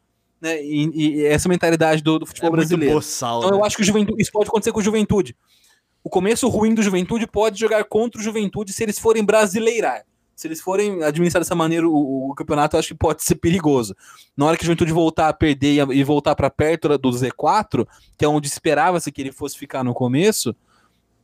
Né? 0.41 0.63
E, 0.65 0.89
e 1.21 1.27
essa 1.27 1.49
mentalidade 1.49 2.01
do, 2.03 2.19
do 2.21 2.25
É 2.25 2.29
futebol 2.29 2.51
muito 2.51 2.61
brasileiro. 2.61 2.95
boçal, 2.95 3.39
Então 3.41 3.51
né? 3.51 3.57
eu 3.59 3.65
acho 3.65 3.77
que 3.77 3.83
o 3.83 3.85
Juventude, 3.85 4.23
isso 4.23 4.31
pode 4.33 4.49
acontecer 4.49 4.73
com 4.73 4.79
o 4.81 4.83
Juventude. 4.83 5.37
O 6.03 6.09
começo 6.09 6.49
ruim 6.49 6.73
do 6.75 6.83
Juventude 6.83 7.27
pode 7.27 7.59
jogar 7.61 7.85
contra 7.85 8.21
o 8.21 8.25
Juventude 8.25 8.73
se 8.73 8.83
eles 8.83 8.99
forem 8.99 9.23
brasileirar. 9.25 10.05
Se 10.41 10.49
eles 10.49 10.63
forem 10.63 11.03
administrar 11.03 11.43
dessa 11.43 11.55
maneira 11.55 11.87
o, 11.87 12.31
o 12.31 12.35
campeonato, 12.35 12.75
eu 12.75 12.79
acho 12.81 12.89
que 12.89 12.95
pode 12.95 13.23
ser 13.23 13.35
perigoso. 13.35 13.95
Na 14.35 14.47
hora 14.47 14.57
que 14.57 14.63
o 14.63 14.65
Juventude 14.65 14.91
voltar 14.91 15.29
a 15.29 15.35
perder 15.35 15.87
e, 15.91 15.99
e 15.99 16.03
voltar 16.03 16.35
para 16.35 16.49
perto 16.49 16.97
do 16.97 17.11
Z4, 17.11 17.87
que 18.17 18.25
é 18.25 18.29
onde 18.29 18.49
esperava-se 18.49 19.13
que 19.13 19.21
ele 19.21 19.33
fosse 19.33 19.59
ficar 19.59 19.85
no 19.85 19.93
começo, 19.93 20.57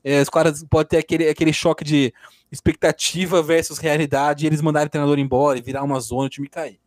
É, 0.05 0.20
os 0.20 0.28
caras 0.28 0.62
podem 0.68 0.88
ter 0.88 0.98
aquele, 0.98 1.28
aquele 1.30 1.51
choque 1.51 1.82
de 1.82 2.12
expectativa 2.52 3.43
versus 3.43 3.78
realidade 3.78 4.44
e 4.44 4.47
eles 4.47 4.60
mandarem 4.60 4.88
o 4.88 4.90
treinador 4.90 5.18
embora 5.18 5.59
e 5.59 5.62
virar 5.62 5.82
uma 5.82 5.98
zona 5.98 6.24
e 6.24 6.26
o 6.26 6.30
time 6.30 6.47
cair. 6.47 6.78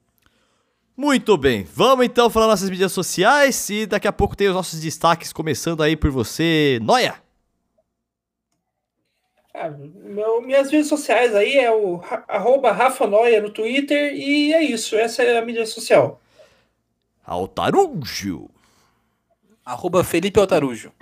Muito 0.95 1.35
bem, 1.35 1.65
vamos 1.73 2.05
então 2.05 2.29
falar 2.29 2.45
nossas 2.45 2.69
mídias 2.69 2.91
sociais 2.91 3.69
e 3.71 3.87
daqui 3.87 4.07
a 4.07 4.13
pouco 4.13 4.35
tem 4.37 4.49
os 4.49 4.53
nossos 4.53 4.79
destaques 4.79 5.33
começando 5.33 5.81
aí 5.81 5.95
por 5.95 6.11
você, 6.11 6.77
Noia. 6.83 7.15
Ah, 9.61 9.69
meu, 9.69 10.41
minhas 10.41 10.71
redes 10.71 10.87
sociais 10.87 11.35
aí 11.35 11.57
é 11.57 11.69
o 11.69 11.99
arroba 12.29 12.71
Rafa 12.71 13.05
Noia 13.05 13.41
no 13.41 13.49
Twitter 13.49 14.13
e 14.13 14.53
é 14.53 14.63
isso, 14.63 14.95
essa 14.95 15.21
é 15.21 15.37
a 15.37 15.43
mídia 15.43 15.65
social. 15.65 16.21
Altarujo. 17.25 18.49
Arroba 19.65 20.01
Felipe 20.01 20.39
Altarujo. 20.39 20.93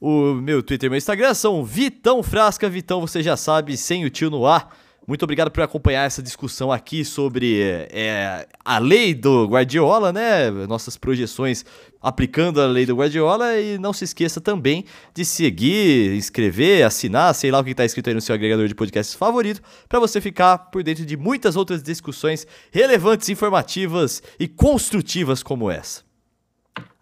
O 0.00 0.34
meu 0.34 0.62
Twitter 0.62 0.86
e 0.86 0.90
meu 0.90 0.98
Instagram 0.98 1.34
são 1.34 1.64
Vitão 1.64 2.22
Frasca. 2.22 2.68
Vitão, 2.68 3.00
você 3.00 3.24
já 3.24 3.36
sabe, 3.36 3.76
sem 3.76 4.04
o 4.04 4.10
tio 4.10 4.30
no 4.30 4.46
ar. 4.46 4.76
Muito 5.06 5.22
obrigado 5.22 5.50
por 5.50 5.62
acompanhar 5.62 6.06
essa 6.06 6.22
discussão 6.22 6.72
aqui 6.72 7.04
sobre 7.04 7.60
é, 7.92 8.46
a 8.64 8.78
lei 8.78 9.12
do 9.12 9.46
Guardiola, 9.46 10.10
né? 10.10 10.50
Nossas 10.66 10.96
projeções 10.96 11.62
aplicando 12.00 12.58
a 12.58 12.66
lei 12.66 12.86
do 12.86 12.96
Guardiola. 12.96 13.60
E 13.60 13.78
não 13.78 13.92
se 13.92 14.04
esqueça 14.04 14.40
também 14.40 14.86
de 15.14 15.22
seguir, 15.22 16.16
inscrever, 16.16 16.86
assinar, 16.86 17.34
sei 17.34 17.50
lá 17.50 17.60
o 17.60 17.64
que 17.64 17.72
está 17.72 17.84
escrito 17.84 18.08
aí 18.08 18.14
no 18.14 18.20
seu 18.20 18.34
agregador 18.34 18.66
de 18.66 18.74
podcasts 18.74 19.14
favorito, 19.14 19.60
para 19.90 20.00
você 20.00 20.22
ficar 20.22 20.56
por 20.56 20.82
dentro 20.82 21.04
de 21.04 21.18
muitas 21.18 21.54
outras 21.54 21.82
discussões 21.82 22.46
relevantes, 22.72 23.28
informativas 23.28 24.22
e 24.40 24.48
construtivas 24.48 25.42
como 25.42 25.70
essa. 25.70 26.02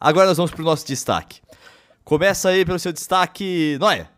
Agora 0.00 0.26
nós 0.26 0.36
vamos 0.36 0.50
para 0.50 0.62
o 0.62 0.64
nosso 0.64 0.84
destaque. 0.84 1.40
Começa 2.02 2.48
aí 2.48 2.64
pelo 2.64 2.80
seu 2.80 2.92
destaque, 2.92 3.76
Noia. 3.78 4.11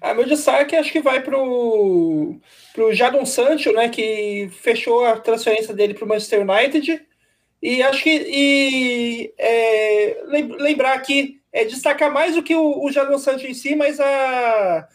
Ah, 0.00 0.14
meu 0.14 0.24
destaque 0.24 0.74
acho 0.76 0.90
que 0.90 1.00
vai 1.00 1.22
pro, 1.22 2.36
pro 2.72 2.92
Jadon 2.92 3.26
Sancho, 3.26 3.72
né, 3.72 3.88
que 3.90 4.48
fechou 4.62 5.04
a 5.04 5.20
transferência 5.20 5.74
dele 5.74 5.92
para 5.94 6.04
o 6.04 6.08
Manchester 6.08 6.40
United. 6.40 7.06
E 7.62 7.82
acho 7.82 8.02
que 8.02 8.10
e, 8.10 9.34
é, 9.36 10.22
lem- 10.24 10.56
lembrar 10.56 10.94
aqui, 10.94 11.40
é, 11.52 11.64
destacar 11.64 12.10
mais 12.10 12.34
do 12.34 12.42
que 12.42 12.54
o, 12.54 12.82
o 12.82 12.90
Jadon 12.90 13.18
Sancho 13.18 13.46
em 13.46 13.52
si, 13.52 13.76
mas 13.76 14.00
a, 14.00 14.88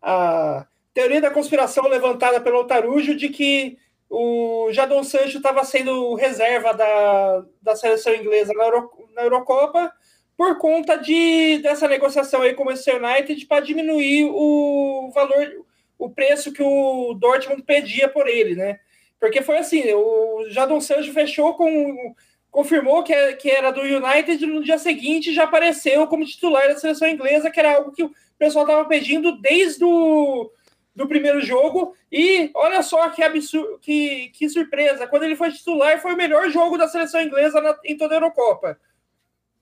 a 0.00 0.66
teoria 0.94 1.20
da 1.20 1.30
conspiração 1.30 1.88
levantada 1.88 2.40
pelo 2.40 2.58
Altarujo 2.58 3.16
de 3.16 3.28
que 3.30 3.76
o 4.08 4.68
Jadon 4.72 5.02
Sancho 5.02 5.38
estava 5.38 5.64
sendo 5.64 6.14
reserva 6.14 6.72
da, 6.72 7.44
da 7.60 7.74
seleção 7.74 8.14
inglesa 8.14 8.52
na, 8.54 8.64
Euro, 8.64 8.90
na 9.14 9.22
Eurocopa 9.22 9.92
por 10.36 10.58
conta 10.58 10.96
de, 10.96 11.58
dessa 11.58 11.86
negociação 11.86 12.42
aí 12.42 12.54
com 12.54 12.62
o 12.62 12.66
Manchester 12.66 13.02
United 13.02 13.46
para 13.46 13.64
diminuir 13.64 14.24
o 14.30 15.10
valor, 15.14 15.64
o 15.98 16.10
preço 16.10 16.52
que 16.52 16.62
o 16.62 17.14
Dortmund 17.14 17.62
pedia 17.62 18.08
por 18.08 18.26
ele, 18.28 18.54
né? 18.54 18.80
Porque 19.20 19.40
foi 19.42 19.58
assim, 19.58 19.92
o 19.92 20.46
Jadon 20.48 20.80
Sancho 20.80 21.12
fechou 21.12 21.54
com 21.54 22.14
confirmou 22.50 23.02
que, 23.02 23.14
é- 23.14 23.32
que 23.32 23.50
era 23.50 23.70
do 23.70 23.80
United 23.80 24.44
no 24.46 24.62
dia 24.62 24.76
seguinte 24.76 25.32
já 25.32 25.44
apareceu 25.44 26.06
como 26.06 26.26
titular 26.26 26.68
da 26.68 26.76
seleção 26.76 27.08
inglesa, 27.08 27.50
que 27.50 27.58
era 27.58 27.76
algo 27.76 27.92
que 27.92 28.02
o 28.02 28.12
pessoal 28.38 28.66
estava 28.66 28.84
pedindo 28.86 29.40
desde 29.40 29.82
o 29.84 30.50
do 30.94 31.08
primeiro 31.08 31.40
jogo. 31.40 31.94
E 32.10 32.50
olha 32.54 32.82
só 32.82 33.08
que 33.08 33.22
absurdo, 33.22 33.78
que, 33.80 34.28
que 34.34 34.46
surpresa, 34.50 35.06
quando 35.06 35.22
ele 35.22 35.34
foi 35.36 35.50
titular, 35.50 35.98
foi 36.02 36.12
o 36.12 36.16
melhor 36.16 36.50
jogo 36.50 36.76
da 36.76 36.86
seleção 36.88 37.22
inglesa 37.22 37.58
na- 37.62 37.78
em 37.86 37.96
toda 37.96 38.14
a 38.14 38.16
Eurocopa. 38.16 38.78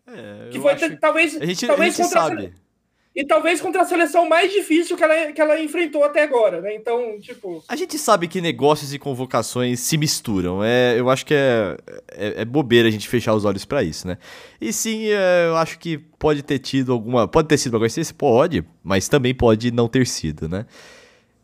É, 0.06 0.48
Que 0.50 0.58
foi 0.60 0.72
acho- 0.72 0.96
talvez, 0.98 1.36
A 1.40 1.44
gente, 1.46 1.64
a 1.64 1.68
talvez 1.68 1.94
gente 1.96 2.04
contra 2.06 2.20
a 2.20 2.28
sabe. 2.28 2.52
e 3.14 3.24
talvez 3.24 3.60
contra 3.60 3.82
a 3.82 3.84
seleção 3.84 4.28
mais 4.28 4.52
difícil 4.52 4.96
que 4.96 5.02
ela, 5.04 5.32
que 5.32 5.40
ela 5.40 5.60
enfrentou 5.60 6.02
até 6.04 6.22
agora, 6.22 6.60
né? 6.60 6.74
Então, 6.74 7.18
tipo, 7.20 7.62
A 7.68 7.76
gente 7.76 7.96
sabe 7.98 8.26
que 8.28 8.40
negócios 8.40 8.92
e 8.94 8.98
convocações 8.98 9.80
se 9.80 9.96
misturam. 9.98 10.62
É, 10.64 10.98
eu 10.98 11.08
acho 11.10 11.24
que 11.26 11.34
é, 11.34 11.76
é, 12.12 12.42
é 12.42 12.44
bobeira 12.44 12.88
a 12.88 12.90
gente 12.90 13.08
fechar 13.08 13.34
os 13.34 13.44
olhos 13.44 13.64
pra 13.64 13.82
isso, 13.82 14.06
né? 14.06 14.18
E 14.60 14.72
sim, 14.72 15.06
é, 15.08 15.46
eu 15.48 15.56
acho 15.56 15.78
que 15.78 15.98
pode 15.98 16.42
ter 16.42 16.58
tido 16.58 16.92
alguma. 16.92 17.28
Pode 17.28 17.46
ter 17.48 17.58
sido 17.58 17.74
uma 17.74 17.80
coincidência? 17.80 18.14
Pode, 18.16 18.64
mas 18.82 19.08
também 19.08 19.34
pode 19.34 19.70
não 19.70 19.88
ter 19.88 20.06
sido, 20.06 20.48
né? 20.48 20.66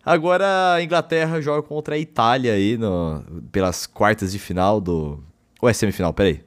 Agora 0.04 0.74
a 0.74 0.82
Inglaterra 0.82 1.40
joga 1.40 1.62
contra 1.66 1.96
a 1.96 1.98
Itália 1.98 2.52
aí 2.52 2.76
no, 2.76 3.24
pelas 3.50 3.86
quartas 3.86 4.30
de 4.32 4.38
final 4.38 4.80
do. 4.80 5.18
Ou 5.60 5.68
é 5.68 5.72
semifinal? 5.72 6.12
Peraí. 6.14 6.45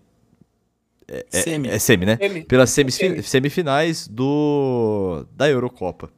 É, 1.11 1.41
Semi. 1.41 1.67
é 1.69 1.79
semi, 1.79 2.05
né? 2.05 2.17
Semi. 2.17 2.43
Pelas 2.43 2.69
semis- 2.69 2.95
Semi. 2.95 3.23
semifinais 3.23 4.07
do 4.07 5.25
da 5.35 5.49
Eurocopa. 5.49 6.09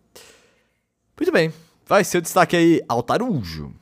Muito 1.19 1.31
bem. 1.31 1.53
Vai 1.88 2.03
ser 2.03 2.18
o 2.18 2.22
destaque 2.22 2.55
aí, 2.55 2.81
Altarujo. 2.89 3.73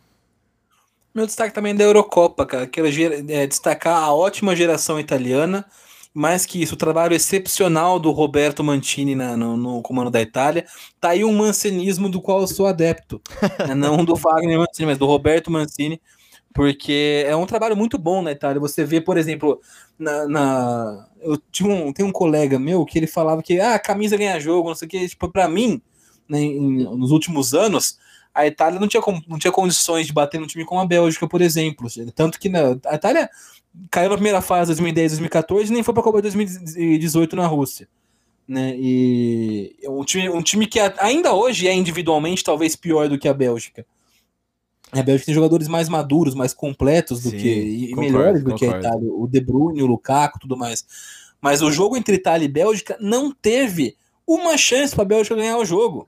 Meu 1.14 1.26
destaque 1.26 1.54
também 1.54 1.72
é 1.74 1.76
da 1.76 1.84
Eurocopa, 1.84 2.46
cara. 2.46 2.68
Quero 2.68 2.88
é, 3.30 3.48
destacar 3.48 4.04
a 4.04 4.14
ótima 4.14 4.56
geração 4.56 5.00
italiana. 5.00 5.66
Mais 6.14 6.46
que 6.46 6.62
isso, 6.62 6.74
o 6.74 6.78
trabalho 6.78 7.14
excepcional 7.16 8.00
do 8.00 8.12
Roberto 8.12 8.64
Mantini 8.64 9.16
na- 9.16 9.38
no, 9.38 9.56
no 9.56 9.82
comando 9.82 10.10
da 10.10 10.22
Itália. 10.22 10.66
Tá 11.00 11.10
aí 11.10 11.24
um 11.24 11.32
mancenismo 11.36 12.10
do 12.10 12.22
qual 12.22 12.42
eu 12.42 12.48
sou 12.48 12.66
adepto. 12.68 13.22
né? 13.68 13.74
Não 13.76 14.04
do 14.04 14.16
Wagner 14.16 14.58
Mancini, 14.58 14.88
mas 14.88 14.98
do 14.98 15.06
Roberto 15.06 15.52
Mancini. 15.52 16.02
Porque 16.54 17.24
é 17.28 17.36
um 17.36 17.46
trabalho 17.46 17.78
muito 17.78 17.98
bom 17.98 18.22
na 18.22 18.32
Itália. 18.32 18.60
Você 18.60 18.84
vê, 18.84 19.00
por 19.00 19.18
exemplo, 19.18 19.62
na. 19.98 20.28
na- 20.28 21.08
eu 21.22 21.38
tinha 21.52 21.70
um, 21.70 21.92
tem 21.94 22.06
um 22.06 22.12
colega 22.12 22.58
meu 22.58 22.86
que 22.86 22.98
ele 22.98 23.08
falava 23.08 23.44
que 23.44 23.60
ah, 23.60 23.76
a 23.76 23.80
camisa 23.80 24.18
ganha 24.18 24.40
jogo, 24.40 24.70
não 24.70 24.76
sei 24.76 24.88
o 24.88 24.90
que. 24.90 25.08
Tipo, 25.10 25.30
pra 25.30 25.48
mim, 25.48 25.82
né, 26.28 26.40
em- 26.42 26.84
nos 26.98 27.12
últimos 27.12 27.54
anos, 27.54 27.98
a 28.34 28.48
Itália 28.48 28.80
não 28.80 28.88
tinha, 28.88 29.02
não 29.28 29.38
tinha 29.38 29.52
condições 29.52 30.08
de 30.08 30.14
bater 30.14 30.40
num 30.40 30.48
time 30.48 30.66
como 30.66 30.82
a 30.82 30.86
Bélgica, 30.86 31.28
por 31.28 31.42
exemplo. 31.42 31.88
Tanto 32.16 32.40
que 32.40 32.50
na, 32.50 32.78
a 32.86 32.96
Itália 32.96 33.30
caiu 33.92 34.10
na 34.10 34.16
primeira 34.16 34.42
fase 34.42 34.70
2010, 34.70 35.12
2014 35.14 35.72
e 35.72 35.74
nem 35.74 35.84
foi 35.84 35.94
para 35.94 36.02
a 36.02 36.04
Copa 36.04 36.18
de 36.22 36.24
2018 36.36 37.36
na 37.36 37.46
Rússia. 37.46 37.88
Né? 38.48 38.74
E 38.78 39.76
um 39.88 40.04
time, 40.04 40.30
um 40.30 40.42
time 40.42 40.66
que 40.66 40.80
ainda 40.98 41.34
hoje 41.34 41.68
é 41.68 41.74
individualmente 41.74 42.44
talvez 42.44 42.76
pior 42.76 43.08
do 43.08 43.20
que 43.20 43.28
a 43.28 43.34
Bélgica. 43.34 43.86
A 44.92 45.04
Bélgica 45.04 45.28
tem 45.28 45.36
jogadores 45.36 45.68
mais 45.68 45.88
maduros, 45.88 46.34
mais 46.34 46.54
completos 46.54 47.22
do 47.22 47.30
Sim, 47.30 47.38
que 47.38 47.50
e 47.50 47.90
concordo, 47.90 48.12
melhores 48.12 48.44
do 48.44 48.56
que 48.56 48.66
a 48.66 48.74
concordo. 48.74 48.88
Itália. 48.88 49.14
O 49.14 49.28
De 49.28 49.40
Bruyne, 49.40 49.84
o 49.84 49.86
Lukaku, 49.86 50.40
tudo 50.40 50.58
mais. 50.58 50.84
Mas 51.42 51.62
o 51.62 51.72
jogo 51.72 51.96
entre 51.96 52.16
Itália 52.16 52.46
e 52.46 52.50
Bélgica 52.50 52.98
não 53.00 53.32
teve 53.32 53.96
uma 54.26 54.58
chance 54.58 54.94
para 54.94 55.04
a 55.04 55.08
Bélgica 55.08 55.36
ganhar 55.36 55.58
o 55.58 55.66
jogo. 55.66 56.08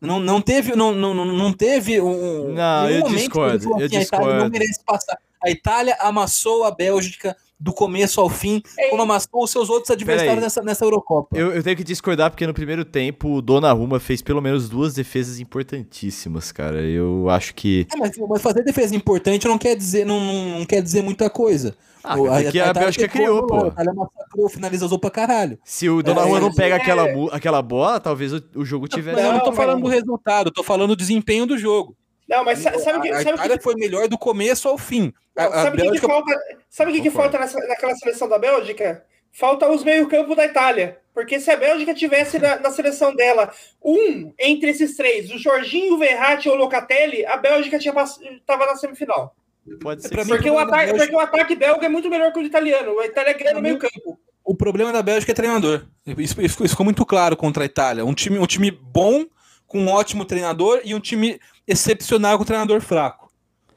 Não, 0.00 0.18
não 0.18 0.40
teve, 0.42 0.74
não, 0.74 0.92
não, 0.92 1.14
não- 1.14 1.52
teve 1.52 2.00
um. 2.00 2.52
Não, 2.54 2.86
nenhum 2.86 2.96
eu 2.96 3.00
momento 3.02 3.10
que 3.12 3.16
discordo, 3.18 3.62
falou 3.64 3.80
eu 3.80 3.86
assim, 3.86 3.96
A 3.96 4.02
Itália 4.02 4.26
não 4.26 4.32
discordo. 4.34 4.52
merece 4.58 4.80
passar. 4.84 5.18
A 5.44 5.50
Itália 5.50 5.96
amassou 6.00 6.64
a 6.64 6.70
Bélgica 6.70 7.36
do 7.62 7.72
começo 7.72 8.20
ao 8.20 8.28
fim, 8.28 8.60
como 8.90 9.02
amassou 9.02 9.44
os 9.44 9.50
seus 9.50 9.70
outros 9.70 9.90
adversários 9.90 10.42
nessa, 10.42 10.62
nessa 10.62 10.84
Eurocopa. 10.84 11.36
Eu, 11.38 11.52
eu 11.52 11.62
tenho 11.62 11.76
que 11.76 11.84
discordar 11.84 12.28
porque 12.28 12.44
no 12.46 12.52
primeiro 12.52 12.84
tempo 12.84 13.34
o 13.36 13.40
Donnarumma 13.42 14.00
fez 14.00 14.20
pelo 14.20 14.42
menos 14.42 14.68
duas 14.68 14.94
defesas 14.94 15.38
importantíssimas, 15.38 16.50
cara. 16.50 16.80
Eu 16.80 17.28
acho 17.30 17.54
que. 17.54 17.86
É, 17.94 17.96
mas, 17.96 18.12
mas 18.28 18.42
fazer 18.42 18.64
defesa 18.64 18.96
importante 18.96 19.46
não 19.46 19.58
quer 19.58 19.76
dizer, 19.76 20.04
não, 20.04 20.18
não, 20.20 20.58
não 20.58 20.64
quer 20.66 20.82
dizer 20.82 21.02
muita 21.02 21.30
coisa. 21.30 21.76
Ah, 22.04 22.18
O- 22.18 22.26
é 22.34 22.50
que 22.50 22.58
a 22.58 22.64
Itália 22.64 22.72
Bélgica 22.82 23.08
criou, 23.08 23.38
A 23.44 23.46
pô. 23.46 23.66
Itália 23.68 23.92
massacrou, 23.94 24.48
finalizou 24.48 24.98
pra 24.98 25.08
caralho. 25.10 25.56
Se 25.64 25.88
o 25.88 26.02
Donnarumma 26.02 26.38
É, 26.38 26.40
não 26.40 26.52
pega 26.52 26.74
é. 26.74 26.78
aquela, 26.78 27.04
aquela 27.30 27.62
bola, 27.62 28.00
talvez 28.00 28.32
o, 28.32 28.42
o 28.56 28.64
jogo 28.64 28.88
tivesse. 28.88 29.14
Mas 29.16 29.24
eu 29.24 29.32
não 29.34 29.38
tô 29.40 29.50
Não, 29.50 29.56
falando 29.56 29.82
do 29.82 29.88
resultado, 29.88 30.48
eu 30.48 30.52
tô 30.52 30.64
falando 30.64 30.88
do 30.88 30.96
desempenho 30.96 31.46
do 31.46 31.56
jogo. 31.56 31.96
Não, 32.32 32.44
mas 32.44 32.58
sa- 32.58 32.78
sabe 32.78 32.98
o 32.98 33.02
que, 33.02 33.08
a 33.10 33.14
sabe 33.18 33.30
o 33.30 33.34
que, 33.34 33.38
Itália 33.40 33.60
foi 33.62 33.74
melhor 33.76 34.08
do 34.08 34.18
começo 34.18 34.68
ao 34.68 34.76
fim. 34.78 35.12
A, 35.36 35.42
não, 35.44 35.52
a 35.52 35.62
sabe 35.62 35.68
o 35.68 35.70
que, 35.70 35.76
que 35.76 35.82
Bélgica 35.82 36.06
falta? 36.08 36.40
Sabe 36.70 36.90
o 36.90 36.94
que, 36.94 37.00
que 37.02 37.10
falta 37.10 37.38
nessa, 37.38 37.58
naquela 37.66 37.94
seleção 37.94 38.28
da 38.28 38.38
Bélgica? 38.38 39.04
Falta 39.30 39.68
os 39.68 39.82
meio-campo 39.84 40.34
da 40.34 40.44
Itália. 40.44 40.98
Porque 41.14 41.38
se 41.40 41.50
a 41.50 41.56
Bélgica 41.56 41.92
tivesse 41.94 42.38
na, 42.38 42.58
na 42.58 42.70
seleção 42.70 43.14
dela 43.14 43.52
um 43.82 44.32
entre 44.38 44.70
esses 44.70 44.96
três, 44.96 45.30
o 45.30 45.38
Jorginho, 45.38 45.94
o 45.94 45.98
Verratti 45.98 46.48
ou 46.48 46.54
o 46.54 46.58
Locatelli, 46.58 47.24
a 47.26 47.36
Bélgica 47.36 47.78
tinha 47.78 47.92
pass- 47.92 48.18
tava 48.46 48.66
na 48.66 48.76
semifinal. 48.76 49.34
Pode 49.80 50.02
ser 50.02 50.08
Pra 50.08 50.18
que 50.18 50.24
mim, 50.24 50.30
sim. 50.30 50.36
Porque 50.36 50.50
o, 50.50 50.58
ataque, 50.58 50.86
Bélgica- 50.86 50.98
porque 50.98 51.16
o 51.16 51.20
ataque 51.20 51.54
belga 51.54 51.86
é 51.86 51.88
muito 51.88 52.08
melhor 52.10 52.32
que 52.32 52.38
o 52.38 52.42
italiano. 52.42 52.98
A 52.98 53.06
Itália 53.06 53.32
ganha 53.34 53.50
no 53.50 53.52
Pra 53.54 53.62
meio 53.62 53.74
mim- 53.74 53.80
campo. 53.80 54.18
o 54.44 54.54
problema 54.54 54.92
da 54.92 55.02
Bélgica 55.02 55.32
é 55.32 55.34
treinador. 55.34 55.84
Isso, 56.18 56.40
isso 56.40 56.68
ficou 56.68 56.84
muito 56.84 57.04
claro 57.06 57.36
contra 57.36 57.62
a 57.62 57.66
Itália. 57.66 58.04
Um 58.04 58.14
time, 58.14 58.38
um 58.38 58.46
time 58.46 58.70
bom, 58.70 59.24
com 59.66 59.78
um 59.80 59.88
ótimo 59.88 60.24
treinador, 60.24 60.80
e 60.84 60.94
um 60.94 61.00
time 61.00 61.38
excepcional 61.66 62.36
com 62.36 62.42
um 62.42 62.46
treinador 62.46 62.80
fraco. 62.80 63.30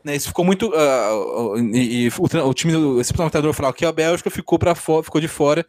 Né, 0.04 0.16
isso 0.16 0.28
ficou 0.28 0.46
muito. 0.46 0.72
ah, 0.76 1.10
e, 1.74 2.06
e 2.06 2.10
o, 2.10 2.48
o 2.48 2.54
time 2.54 2.74
do 2.74 3.02
excepcional 3.02 3.30
treinador 3.32 3.54
fraco, 3.54 3.78
que 3.78 3.86
é 3.86 3.88
a 3.88 3.92
Bélgica, 3.92 4.30
ficou, 4.30 4.60
pra 4.60 4.76
fo- 4.76 5.02
ficou 5.02 5.20
de 5.20 5.28
fora. 5.28 5.66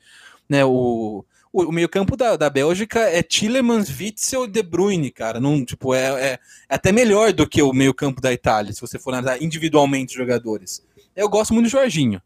Né, 0.48 0.62
o, 0.64 1.24
o, 1.52 1.62
o 1.64 1.72
meio-campo 1.72 2.16
da, 2.16 2.36
da 2.36 2.51
Bélgica 2.51 3.01
é 3.01 3.22
Tillemans, 3.22 3.88
Witzel 3.88 4.44
e 4.44 4.48
De 4.48 4.62
Bruyne, 4.62 5.10
cara. 5.10 5.40
Não, 5.40 5.64
tipo, 5.64 5.94
é, 5.94 6.01
é, 6.01 6.32
é 6.34 6.38
até 6.68 6.93
melhor 6.93 7.32
do 7.32 7.48
que 7.48 7.62
o 7.62 7.72
meio-campo 7.72 8.20
da 8.20 8.30
Itália, 8.32 8.72
se 8.74 8.80
você 8.80 8.98
for 8.98 9.14
analisar 9.14 9.43
individualmente 9.43 10.12
os 10.12 10.18
jogadores. 10.18 10.84
Eu 11.16 11.30
gosto 11.30 11.55
muito 11.55 11.66
do 11.66 11.70
Jorginho. 11.70 12.20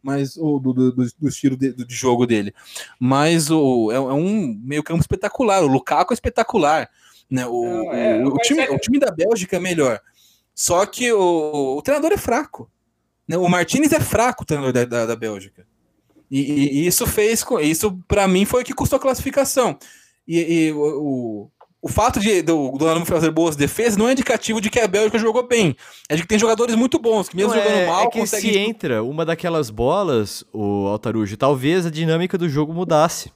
mas 0.00 0.36
o 0.36 0.60
do, 0.60 0.72
do, 0.72 0.92
do 0.92 1.28
estilo 1.28 1.56
de, 1.56 1.72
de, 1.72 1.94
jogo 1.94 2.26
dele. 2.26 2.54
Mas 3.00 3.50
o, 3.50 3.90
é, 3.90 3.96
é 3.96 3.98
um 3.98 4.56
meio-campo 4.62 5.00
espetacular. 5.00 5.64
O 5.64 5.66
Lukaku 5.66 6.12
é 6.12 6.14
espetacular. 6.14 6.88
Né? 7.30 7.46
O, 7.46 7.64
Não, 7.64 7.92
é, 7.92 8.24
o, 8.24 8.28
o, 8.28 8.38
time, 8.38 8.60
é... 8.62 8.70
o 8.70 8.78
time 8.78 8.98
da 8.98 9.10
Bélgica 9.10 9.56
é 9.56 9.60
melhor. 9.60 10.00
Só 10.54 10.86
que 10.86 11.12
o, 11.12 11.76
o 11.76 11.82
treinador 11.82 12.12
é 12.12 12.16
fraco. 12.16 12.70
Né? 13.28 13.36
O 13.36 13.48
Martinez 13.48 13.92
é 13.92 14.00
fraco, 14.00 14.42
o 14.42 14.46
treinador 14.46 14.72
da, 14.72 14.84
da, 14.84 15.06
da 15.06 15.16
Bélgica. 15.16 15.66
E, 16.30 16.40
e, 16.40 16.78
e, 16.78 16.86
isso 16.86 17.06
fez. 17.06 17.44
Isso, 17.62 17.98
para 18.08 18.26
mim, 18.26 18.44
foi 18.44 18.62
o 18.62 18.64
que 18.64 18.74
custou 18.74 18.96
a 18.96 19.00
classificação. 19.00 19.78
E, 20.26 20.38
e 20.68 20.72
o, 20.72 21.50
o 21.86 21.88
fato 21.88 22.18
de 22.18 22.42
do 22.42 22.72
Donnarumma 22.72 23.06
fazer 23.06 23.30
boas 23.30 23.54
defesas 23.54 23.96
não 23.96 24.08
é 24.08 24.12
indicativo 24.12 24.60
de 24.60 24.68
que 24.68 24.80
a 24.80 24.88
Bélgica 24.88 25.18
jogou 25.18 25.46
bem. 25.46 25.76
É 26.08 26.16
de 26.16 26.22
que 26.22 26.28
tem 26.28 26.38
jogadores 26.38 26.74
muito 26.74 26.98
bons, 26.98 27.28
que 27.28 27.36
mesmo 27.36 27.54
não 27.54 27.62
jogando 27.62 27.78
é, 27.78 27.86
mal, 27.86 28.02
é 28.02 28.10
que 28.10 28.18
conseguem... 28.18 28.52
se 28.52 28.58
entra 28.58 29.04
uma 29.04 29.24
daquelas 29.24 29.70
bolas, 29.70 30.44
o 30.52 30.88
Altarujo, 30.88 31.36
talvez 31.36 31.86
a 31.86 31.90
dinâmica 31.90 32.36
do 32.36 32.48
jogo 32.48 32.72
mudasse. 32.72 33.30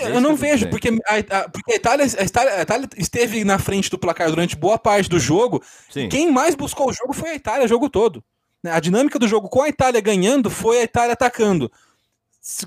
Eu 0.00 0.20
não 0.20 0.36
vejo, 0.36 0.68
porque 0.68 0.88
a, 0.88 1.38
a, 1.38 1.48
porque 1.48 1.72
a 1.72 1.76
Itália, 1.76 2.06
a, 2.06 2.24
Itália, 2.24 2.54
a 2.54 2.62
Itália 2.62 2.88
esteve 2.96 3.44
na 3.44 3.58
frente 3.58 3.90
do 3.90 3.98
placar 3.98 4.30
durante 4.30 4.56
boa 4.56 4.78
parte 4.78 5.10
do 5.10 5.18
jogo. 5.18 5.62
Sim. 5.90 6.08
Quem 6.08 6.30
mais 6.30 6.54
buscou 6.54 6.88
o 6.88 6.92
jogo 6.92 7.12
foi 7.12 7.30
a 7.30 7.34
Itália 7.34 7.64
o 7.64 7.68
jogo 7.68 7.90
todo. 7.90 8.22
A 8.64 8.78
dinâmica 8.78 9.18
do 9.18 9.26
jogo 9.26 9.48
com 9.48 9.62
a 9.62 9.68
Itália 9.68 10.00
ganhando 10.00 10.50
foi 10.50 10.78
a 10.78 10.82
Itália 10.84 11.14
atacando. 11.14 11.70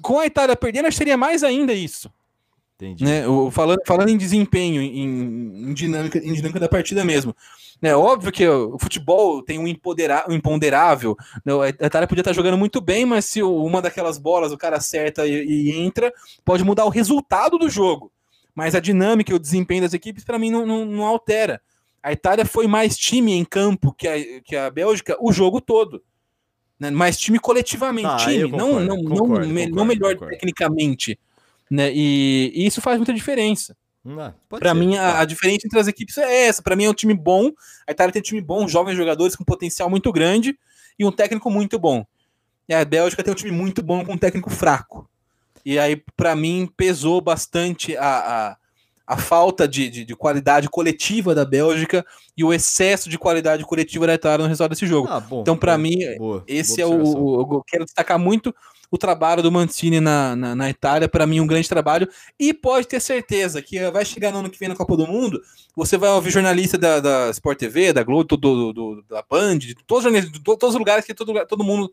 Com 0.01 0.19
a 0.19 0.25
Itália 0.25 0.55
perdendo, 0.55 0.87
acho 0.87 0.95
que 0.95 0.99
seria 0.99 1.17
mais 1.17 1.43
ainda 1.43 1.73
isso. 1.73 2.11
Entendi. 2.75 3.03
Né? 3.03 3.27
O, 3.27 3.49
falando, 3.49 3.81
falando 3.85 4.09
em 4.09 4.17
desempenho, 4.17 4.81
em, 4.81 5.69
em, 5.69 5.73
dinâmica, 5.73 6.17
em 6.17 6.33
dinâmica 6.33 6.59
da 6.59 6.67
partida 6.67 7.05
mesmo. 7.05 7.35
É 7.83 7.93
óbvio 7.93 8.31
que 8.31 8.47
o 8.47 8.79
futebol 8.79 9.43
tem 9.43 9.59
um, 9.59 9.63
um 9.65 10.33
imponderável. 10.33 11.17
Né? 11.43 11.53
A 11.81 11.85
Itália 11.85 12.07
podia 12.07 12.21
estar 12.21 12.31
jogando 12.31 12.57
muito 12.57 12.79
bem, 12.79 13.05
mas 13.05 13.25
se 13.25 13.43
uma 13.43 13.81
daquelas 13.81 14.17
bolas 14.17 14.53
o 14.53 14.57
cara 14.57 14.77
acerta 14.77 15.27
e, 15.27 15.43
e 15.43 15.77
entra, 15.77 16.13
pode 16.45 16.63
mudar 16.63 16.85
o 16.85 16.89
resultado 16.89 17.57
do 17.57 17.69
jogo. 17.69 18.09
Mas 18.55 18.73
a 18.73 18.79
dinâmica 18.79 19.33
e 19.33 19.35
o 19.35 19.39
desempenho 19.39 19.81
das 19.81 19.93
equipes, 19.93 20.23
para 20.23 20.39
mim, 20.39 20.49
não, 20.49 20.65
não, 20.65 20.85
não, 20.85 21.03
altera. 21.03 21.61
A 22.01 22.13
Itália 22.13 22.45
foi 22.45 22.67
mais 22.67 22.97
time 22.97 23.33
em 23.33 23.43
campo 23.43 23.93
que 23.93 24.07
a, 24.07 24.41
que 24.41 24.55
a 24.55 24.69
Bélgica 24.69 25.17
o 25.19 25.33
jogo 25.33 25.59
todo. 25.59 26.01
Né? 26.79 26.89
Mais 26.89 27.17
time 27.17 27.37
coletivamente. 27.37 28.07
Ah, 28.07 28.15
time, 28.15 28.49
concordo, 28.49 28.57
não, 28.57 28.79
não, 28.79 28.95
concordo, 29.03 29.47
não, 29.47 29.55
concordo, 29.55 29.75
não 29.75 29.85
melhor 29.85 30.17
tecnicamente. 30.29 31.19
Né? 31.69 31.91
E, 31.93 32.49
e 32.55 32.65
isso 32.65 32.81
faz 32.81 32.97
muita 32.97 33.13
diferença. 33.13 33.75
Para 34.49 34.73
mim, 34.73 34.97
a, 34.97 35.19
a, 35.19 35.25
diferença 35.25 35.65
entre 35.65 35.79
as 35.79 35.87
equipes 35.87 36.17
é 36.17 36.47
essa. 36.47 36.61
Para 36.61 36.75
mim, 36.75 36.85
é 36.85 36.89
um 36.89 36.93
time 36.93 37.13
bom. 37.13 37.51
A 37.87 37.91
Itália 37.91 38.11
tem 38.11 38.19
um 38.19 38.23
time 38.23 38.41
bom, 38.41 38.67
jovens 38.67 38.95
jogadores 38.95 39.35
com 39.35 39.45
potencial 39.45 39.89
muito 39.89 40.11
grande 40.11 40.57
e 40.99 41.05
um 41.05 41.11
técnico 41.11 41.49
muito 41.49 41.79
bom. 41.79 42.05
E 42.67 42.73
a 42.73 42.83
Bélgica 42.83 43.23
tem 43.23 43.31
um 43.31 43.35
time 43.35 43.51
muito 43.51 43.81
bom 43.81 44.05
com 44.05 44.13
um 44.13 44.17
técnico 44.17 44.49
fraco. 44.49 45.09
E 45.65 45.79
aí, 45.79 46.01
para 46.17 46.35
mim, 46.35 46.69
pesou 46.75 47.21
bastante 47.21 47.95
a, 47.95 48.49
a, 48.49 48.57
a 49.07 49.17
falta 49.17 49.65
de, 49.65 49.89
de, 49.89 50.05
de, 50.05 50.15
qualidade 50.15 50.69
coletiva 50.69 51.33
da 51.33 51.45
Bélgica 51.45 52.05
e 52.35 52.43
o 52.43 52.53
excesso 52.53 53.09
de 53.09 53.17
qualidade 53.17 53.63
coletiva 53.63 54.05
da 54.05 54.13
Itália 54.13 54.43
no 54.43 54.49
resultado 54.49 54.71
desse 54.71 54.85
jogo. 54.85 55.07
Ah, 55.09 55.21
bom, 55.21 55.41
então, 55.41 55.55
para 55.55 55.77
mim, 55.77 55.97
boa, 56.17 56.43
esse 56.47 56.81
boa 56.83 56.93
é 56.93 56.97
o, 56.97 57.17
o. 57.17 57.55
Eu 57.55 57.63
quero 57.65 57.85
destacar 57.85 58.19
muito 58.19 58.53
o 58.93 58.97
trabalho 58.97 59.41
do 59.41 59.51
Mancini 59.51 59.99
na, 59.99 60.35
na, 60.35 60.55
na 60.55 60.69
Itália, 60.69 61.09
para 61.09 61.25
mim, 61.25 61.39
um 61.39 61.47
grande 61.47 61.67
trabalho. 61.67 62.07
E 62.39 62.53
pode 62.53 62.87
ter 62.87 62.99
certeza 62.99 63.59
que 63.59 63.89
vai 63.89 64.05
chegar 64.05 64.31
no 64.31 64.37
ano 64.37 64.51
que 64.51 64.59
vem 64.59 64.69
na 64.69 64.75
Copa 64.75 64.95
do 64.95 65.07
Mundo, 65.07 65.41
você 65.75 65.97
vai 65.97 66.11
ouvir 66.11 66.29
jornalista 66.29 66.77
da, 66.77 66.99
da 66.99 67.31
Sport 67.31 67.57
TV, 67.57 67.91
da 67.91 68.03
Globo, 68.03 68.37
do, 68.37 68.71
do 68.71 69.03
da 69.09 69.23
Band, 69.27 69.57
de 69.57 69.73
todos, 69.87 70.31
de 70.31 70.39
todos 70.43 70.69
os 70.69 70.75
lugares 70.75 71.05
que 71.05 71.13
todo, 71.15 71.33
todo 71.47 71.63
mundo, 71.63 71.91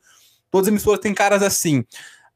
todas 0.51 0.69
as 0.69 0.73
emissoras 0.73 1.01
têm 1.01 1.15
caras 1.15 1.43
assim 1.43 1.87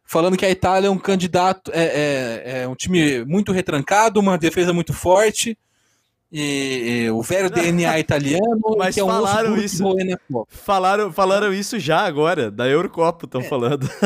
falando 0.07 0.37
que 0.37 0.47
a 0.47 0.51
Itália 0.51 0.89
é 0.89 0.91
um 0.91 0.99
candidato, 0.99 1.71
é, 1.75 1.85
é, 1.85 2.63
é, 2.63 2.69
um 2.69 2.75
time 2.75 3.23
muito 3.25 3.53
retrancado, 3.53 4.21
uma 4.21 4.39
defesa 4.39 4.73
muito 4.73 4.93
forte. 4.93 5.59
E, 6.37 7.05
e 7.05 7.11
o 7.13 7.23
velho 7.23 7.49
DNA 7.49 7.97
italiano. 8.01 8.61
Mas 8.77 8.99
é 8.99 9.05
um 9.05 9.07
falaram 9.07 9.57
isso. 9.57 9.85
Falaram, 10.49 11.13
falaram 11.13 11.55
isso 11.55 11.79
já 11.79 12.01
agora, 12.01 12.51
da 12.51 12.67
Eurocopa, 12.67 13.25
estão 13.25 13.41
é. 13.41 13.45
falando. 13.45 13.89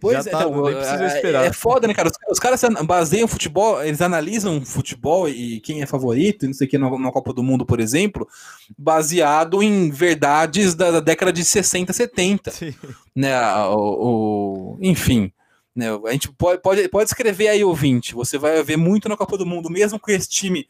Pois 0.00 0.24
Já 0.24 0.30
é, 0.30 0.32
tá, 0.32 0.42
então, 0.42 0.68
é, 0.68 1.46
é 1.46 1.52
foda, 1.52 1.88
né, 1.88 1.94
cara? 1.94 2.08
Os, 2.08 2.32
os, 2.32 2.38
caras 2.38 2.60
baseiam 2.84 3.26
futebol, 3.26 3.82
eles 3.82 4.02
analisam 4.02 4.62
futebol 4.64 5.28
e 5.28 5.60
quem 5.60 5.82
é 5.82 5.86
favorito, 5.86 6.46
não 6.46 6.52
sei 6.52 6.66
o 6.66 6.70
que, 6.70 6.76
na, 6.76 6.90
na 6.98 7.10
Copa 7.10 7.32
do 7.32 7.42
Mundo, 7.42 7.64
por 7.64 7.80
exemplo, 7.80 8.28
baseado 8.76 9.62
em 9.62 9.90
verdades 9.90 10.74
da, 10.74 10.90
da 10.90 11.00
década 11.00 11.32
de 11.32 11.42
60, 11.42 11.92
70. 11.92 12.50
Sim. 12.50 12.74
Né, 13.14 13.34
o, 13.68 14.76
o, 14.76 14.78
enfim. 14.82 15.32
Né, 15.74 15.86
a 16.06 16.12
gente 16.12 16.30
pode, 16.32 16.60
pode, 16.60 16.88
pode 16.88 17.08
escrever 17.08 17.48
aí, 17.48 17.64
ouvinte. 17.64 18.14
Você 18.14 18.36
vai 18.36 18.62
ver 18.62 18.76
muito 18.76 19.08
na 19.08 19.16
Copa 19.16 19.38
do 19.38 19.46
Mundo, 19.46 19.70
mesmo 19.70 19.98
com 19.98 20.10
esse 20.10 20.28
time 20.28 20.66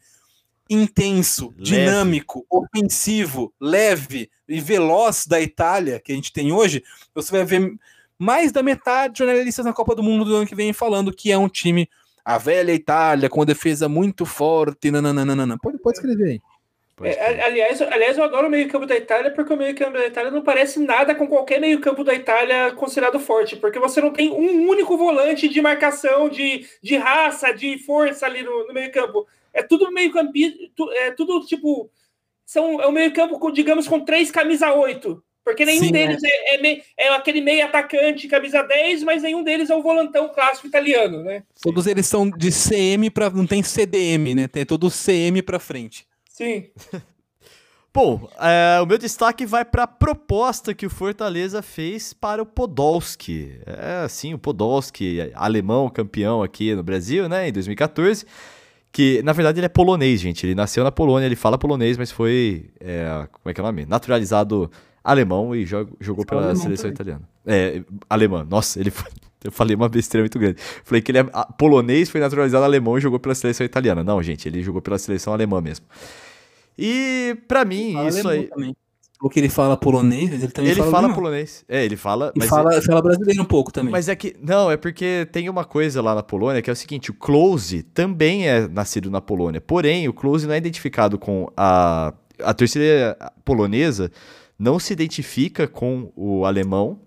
intenso, 0.69 1.53
leve. 1.57 1.63
dinâmico, 1.63 2.45
ofensivo, 2.49 3.53
leve 3.59 4.29
e 4.47 4.59
veloz 4.59 5.25
da 5.25 5.41
Itália 5.41 5.99
que 5.99 6.11
a 6.11 6.15
gente 6.15 6.31
tem 6.31 6.51
hoje, 6.51 6.83
você 7.13 7.31
vai 7.31 7.43
ver 7.43 7.75
mais 8.17 8.51
da 8.51 8.63
metade 8.63 9.13
de 9.13 9.19
jornalistas 9.19 9.65
na 9.65 9.73
Copa 9.73 9.95
do 9.95 10.03
Mundo 10.03 10.25
do 10.25 10.35
ano 10.35 10.47
que 10.47 10.55
vem 10.55 10.73
falando 10.73 11.13
que 11.13 11.31
é 11.31 11.37
um 11.37 11.49
time, 11.49 11.89
a 12.25 12.37
velha 12.37 12.73
Itália, 12.73 13.29
com 13.29 13.45
defesa 13.45 13.87
muito 13.87 14.25
forte. 14.25 14.89
Nananana. 14.89 15.57
Pode, 15.57 15.77
pode 15.77 15.97
escrever 15.97 16.31
aí. 16.31 16.41
É, 17.03 17.43
aliás, 17.43 17.79
aliás, 17.79 18.17
eu 18.17 18.23
adoro 18.23 18.47
o 18.47 18.49
meio-campo 18.49 18.87
da 18.87 18.95
Itália 18.95 19.29
porque 19.29 19.53
o 19.53 19.57
meio-campo 19.57 19.93
da 19.93 20.07
Itália 20.07 20.31
não 20.31 20.41
parece 20.41 20.79
nada 20.79 21.13
com 21.13 21.27
qualquer 21.27 21.61
meio-campo 21.61 22.03
da 22.03 22.15
Itália 22.15 22.71
considerado 22.71 23.19
forte, 23.19 23.55
porque 23.55 23.77
você 23.77 24.01
não 24.01 24.11
tem 24.11 24.31
um 24.31 24.67
único 24.67 24.97
volante 24.97 25.47
de 25.47 25.61
marcação, 25.61 26.27
de, 26.27 26.65
de 26.81 26.97
raça, 26.97 27.53
de 27.53 27.77
força 27.77 28.25
ali 28.25 28.41
no, 28.41 28.65
no 28.65 28.73
meio-campo. 28.73 29.27
É 29.57 29.63
tudo 29.63 29.91
meio-campo, 29.91 30.31
é 30.93 31.11
tudo 31.11 31.45
tipo. 31.45 31.89
São, 32.45 32.79
é 32.79 32.87
um 32.87 32.91
meio-campo, 32.91 33.51
digamos, 33.51 33.87
com 33.87 33.99
três 33.99 34.31
camisa 34.31 34.71
8. 34.71 35.21
Porque 35.43 35.65
nenhum 35.65 35.85
Sim, 35.85 35.91
deles 35.93 36.21
é. 36.23 36.55
É, 36.55 36.67
é, 36.67 36.83
é, 36.97 37.09
aquele 37.15 37.39
meio 37.39 37.65
atacante, 37.65 38.27
camisa 38.27 38.61
10, 38.61 39.03
mas 39.03 39.23
nenhum 39.23 39.43
deles 39.43 39.69
é 39.69 39.75
o 39.75 39.81
volantão 39.81 40.27
clássico 40.29 40.67
italiano, 40.67 41.23
né? 41.23 41.43
Todos 41.61 41.87
eles 41.87 42.05
são 42.05 42.29
de 42.29 42.49
CM 42.51 43.09
para 43.09 43.29
não 43.29 43.47
tem 43.47 43.63
CDM, 43.63 44.35
né? 44.35 44.47
Tem 44.49 44.65
todo 44.65 44.91
CM 44.91 45.41
para 45.41 45.57
frente. 45.57 46.05
Sim. 46.29 46.69
Bom, 47.93 48.29
é, 48.39 48.79
o 48.81 48.85
meu 48.85 48.97
destaque 48.97 49.45
vai 49.45 49.63
para 49.63 49.83
a 49.83 49.87
proposta 49.87 50.73
que 50.73 50.85
o 50.85 50.89
Fortaleza 50.89 51.61
fez 51.61 52.13
para 52.13 52.43
o 52.43 52.45
Podolski. 52.45 53.59
É, 53.65 54.07
sim, 54.09 54.33
o 54.33 54.37
Podolski, 54.37 55.31
alemão 55.33 55.89
campeão 55.89 56.43
aqui 56.43 56.75
no 56.75 56.83
Brasil, 56.83 57.27
né, 57.27 57.47
em 57.47 57.53
2014. 57.53 58.25
Que, 58.97 59.21
na 59.21 59.31
verdade, 59.31 59.59
ele 59.59 59.67
é 59.67 59.69
polonês, 59.69 60.19
gente. 60.19 60.43
Ele 60.43 60.55
nasceu 60.55 60.83
na 60.83 60.91
Polônia, 60.91 61.27
ele 61.27 61.35
fala 61.35 61.55
polonês, 61.55 61.99
mas 61.99 62.09
foi. 62.09 62.65
É, 62.79 63.27
como 63.31 63.51
é 63.51 63.53
que 63.53 63.61
é 63.61 63.63
o 63.63 63.67
nome? 63.67 63.85
Naturalizado 63.85 64.71
alemão 65.03 65.55
e 65.55 65.67
jogou, 65.67 65.95
jogou 66.01 66.25
pela 66.25 66.55
seleção 66.55 66.89
também. 66.89 66.93
italiana. 66.93 67.29
É, 67.45 67.83
alemã. 68.09 68.43
Nossa, 68.49 68.79
ele 68.79 68.89
foi, 68.89 69.11
eu 69.45 69.51
falei 69.51 69.75
uma 69.75 69.87
besteira 69.87 70.23
muito 70.23 70.39
grande. 70.39 70.59
Falei 70.83 70.99
que 71.03 71.11
ele 71.11 71.19
é 71.19 71.23
polonês, 71.59 72.09
foi 72.09 72.19
naturalizado 72.19 72.65
alemão 72.65 72.97
e 72.97 73.01
jogou 73.01 73.19
pela 73.19 73.35
seleção 73.35 73.63
italiana. 73.67 74.03
Não, 74.03 74.23
gente, 74.23 74.49
ele 74.49 74.63
jogou 74.63 74.81
pela 74.81 74.97
seleção 74.97 75.31
alemã 75.31 75.61
mesmo. 75.61 75.85
E 76.75 77.37
para 77.47 77.63
mim, 77.63 78.03
isso 78.07 78.27
aí. 78.27 78.45
Também. 78.47 78.75
Porque 79.19 79.39
ele 79.39 79.49
fala 79.49 79.75
polonês, 79.75 80.31
ele 80.31 80.47
também 80.47 80.71
ele 80.71 80.79
fala, 80.79 80.91
fala 80.91 81.13
polonês. 81.13 81.65
É, 81.67 81.83
ele 81.83 81.97
fala. 81.97 82.31
E 82.35 82.41
fala, 82.45 82.73
ele... 82.73 82.81
fala 82.81 83.01
brasileiro 83.01 83.41
um 83.41 83.45
pouco 83.45 83.71
também. 83.71 83.91
Mas 83.91 84.07
é 84.07 84.15
que. 84.15 84.35
Não, 84.39 84.69
é 84.69 84.77
porque 84.77 85.27
tem 85.31 85.49
uma 85.49 85.65
coisa 85.65 86.01
lá 86.03 86.13
na 86.13 86.21
Polônia 86.21 86.61
que 86.61 86.69
é 86.69 86.73
o 86.73 86.75
seguinte: 86.75 87.09
o 87.09 87.15
Close 87.15 87.81
também 87.81 88.47
é 88.47 88.67
nascido 88.67 89.09
na 89.09 89.19
Polônia. 89.19 89.59
Porém, 89.59 90.07
o 90.07 90.13
Close 90.13 90.45
não 90.45 90.53
é 90.53 90.57
identificado 90.57 91.17
com 91.17 91.51
a. 91.57 92.13
A 92.39 92.53
torcida 92.53 93.17
polonesa 93.43 94.11
não 94.59 94.77
se 94.77 94.93
identifica 94.93 95.67
com 95.67 96.11
o 96.15 96.45
alemão, 96.45 96.99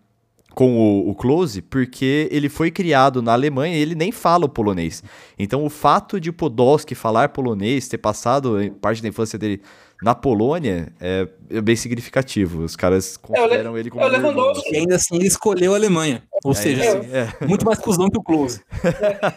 com 0.55 0.77
o, 0.77 1.09
o, 1.09 1.15
Close, 1.15 1.63
porque 1.63 2.29
ele 2.33 2.49
foi 2.49 2.71
criado 2.73 3.23
na 3.23 3.33
Alemanha 3.33 3.77
e 3.77 3.81
ele 3.81 3.95
nem 3.95 4.11
fala 4.11 4.47
o 4.47 4.49
polonês. 4.49 5.05
Então, 5.39 5.65
o 5.65 5.71
fato 5.71 6.21
de 6.21 6.33
Podolski 6.33 6.97
falar 6.97 7.29
polonês, 7.29 7.87
ter 7.87 7.99
passado 7.99 8.57
parte 8.81 9.01
da 9.01 9.09
infância 9.09 9.39
dele 9.39 9.63
na 10.03 10.15
Polônia, 10.15 10.93
é, 11.01 11.29
é 11.51 11.61
bem 11.61 11.77
significativo. 11.77 12.63
Os 12.63 12.75
caras 12.75 13.17
consideram 13.17 13.77
é, 13.77 13.81
ele 13.81 13.91
como. 13.91 14.03
É 14.03 14.09
Lewandowski. 14.09 14.73
E 14.73 14.77
ainda 14.79 14.97
assim, 14.97 15.17
ele 15.17 15.27
escolheu 15.27 15.75
a 15.75 15.77
Alemanha. 15.77 16.23
Ou 16.45 16.53
é, 16.53 16.55
seja, 16.55 16.83
é. 16.83 17.47
muito 17.47 17.67
mais 17.67 17.79
cuzão 17.79 18.09
que 18.09 18.19
o 18.19 18.23
Close. 18.23 18.63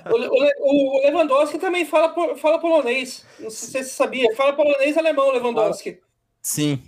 O, 0.10 0.16
o, 0.16 1.00
o, 1.00 1.06
Lewandowski 1.06 1.58
também 1.58 1.86
fala, 1.86 2.14
fala 2.38 2.60
polonês. 2.60 3.26
Não 3.40 3.50
sei 3.50 3.84
se 3.84 3.90
você 3.90 3.96
sabia. 3.96 4.34
Fala 4.36 4.54
polonês 4.54 4.96
e 4.96 5.00
alemão, 5.00 5.32
Lewandowski. 5.32 6.00
Sim. 6.42 6.80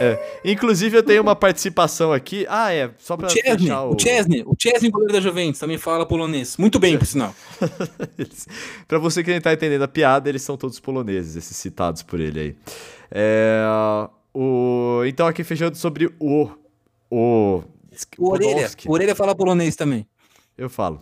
É. 0.00 0.40
Inclusive, 0.44 0.98
eu 0.98 1.02
tenho 1.02 1.22
uma 1.22 1.34
participação 1.34 2.12
aqui. 2.12 2.46
Ah, 2.48 2.72
é, 2.72 2.90
só 2.98 3.16
para 3.16 3.26
o 3.26 3.30
Chesney, 3.30 3.72
o... 3.72 3.94
o 3.94 3.98
Chesney, 3.98 4.42
o 4.46 4.54
Chesney, 4.58 4.90
goleiro 4.90 5.14
da 5.14 5.20
Juventus, 5.20 5.58
também 5.58 5.78
fala 5.78 6.04
polonês. 6.04 6.56
Muito 6.56 6.78
bem, 6.78 6.98
por 6.98 7.06
sinal. 7.06 7.34
para 8.86 8.98
você 8.98 9.24
que 9.24 9.32
não 9.32 9.40
tá 9.40 9.52
entendendo 9.52 9.82
a 9.82 9.88
piada, 9.88 10.28
eles 10.28 10.42
são 10.42 10.56
todos 10.56 10.78
poloneses, 10.78 11.36
esses 11.36 11.56
citados 11.56 12.02
por 12.02 12.20
ele 12.20 12.40
aí. 12.40 12.56
É, 13.10 13.62
o... 14.34 15.02
Então, 15.06 15.26
aqui 15.26 15.42
fechando 15.44 15.76
sobre 15.76 16.12
o 16.18 16.50
o. 17.10 17.62
O 18.18 18.30
Orelha. 18.30 18.68
O 18.86 18.92
Orelha 18.92 19.14
fala 19.14 19.34
polonês 19.34 19.76
também. 19.76 20.06
Eu 20.58 20.68
falo. 20.68 21.00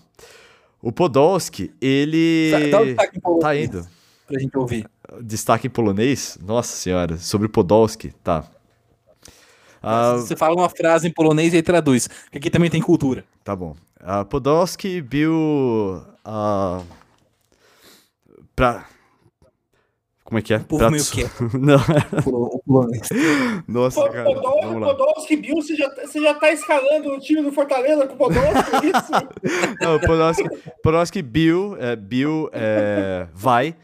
O 0.83 0.93
Podolski, 0.93 1.73
ele. 1.81 2.51
Dá 2.71 2.81
um 2.81 2.85
destaque 2.85 3.17
em 3.17 3.21
polonês 3.21 3.43
Tá 3.43 3.57
indo. 3.57 3.89
pra 4.27 4.39
gente 4.39 4.59
ouvir. 4.59 4.91
Destaque 5.23 5.67
em 5.67 5.71
polonês? 5.71 6.39
Nossa 6.43 6.77
senhora. 6.77 7.17
Sobre 7.19 7.47
o 7.47 7.51
Podolski, 7.51 8.11
tá. 8.23 8.45
Ah, 9.83 10.15
Você 10.17 10.37
fala 10.37 10.55
uma 10.55 10.69
frase 10.69 11.09
em 11.09 11.13
polonês 11.13 11.53
e 11.53 11.57
aí 11.57 11.63
traduz. 11.63 12.09
Que 12.31 12.39
aqui 12.39 12.51
também 12.51 12.71
tem 12.71 12.81
cultura. 12.81 13.25
Tá 13.43 13.55
bom. 13.57 13.75
A 14.01 14.25
Podolski 14.25 15.01
bił 15.01 16.03
a 16.25 16.83
pra 18.55 18.87
como 20.25 20.39
é 20.39 20.43
que 20.43 20.55
é? 20.55 20.59
povo 20.59 20.79
Pra- 20.79 20.91
meio 20.91 21.05
quieto. 21.05 21.51
Não, 21.59 21.77
O 22.27 22.59
polonês. 22.67 23.09
nossa, 23.69 24.01
Pô, 24.01 24.09
cara, 24.11 24.25
Podol-. 24.25 24.81
Podolski, 24.81 25.37
Bill, 25.37 25.55
você 25.57 25.77
já, 25.77 25.89
você 25.95 26.21
já 26.21 26.35
tá 26.35 26.51
escalando 26.51 27.11
o 27.13 27.21
time 27.21 27.43
do 27.43 27.53
Fortaleza 27.53 28.07
com 28.07 28.15
o 28.15 28.17
Podolski? 28.17 28.87
Isso? 28.87 29.13
Não, 29.81 30.01
Podolski, 30.01 30.49
Podolski 30.83 31.23
bił, 31.23 31.77
é, 31.79 31.95
bił 31.97 32.49
é, 32.53 33.29
vai. 33.35 33.75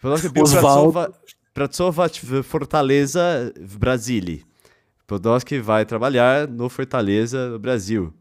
Podolski 0.00 0.28
bił 0.30 0.44
Osvaldo. 0.44 1.12
pracować 1.52 2.20
w 2.20 2.42
Fortaleza 2.44 3.50
Brazília. 3.78 4.38
Podolski 5.06 5.60
vai 5.60 5.84
trabalhar 5.86 6.48
no 6.48 6.68
Fortaleza, 6.68 7.48
no 7.48 7.58
Brasil. 7.58 8.12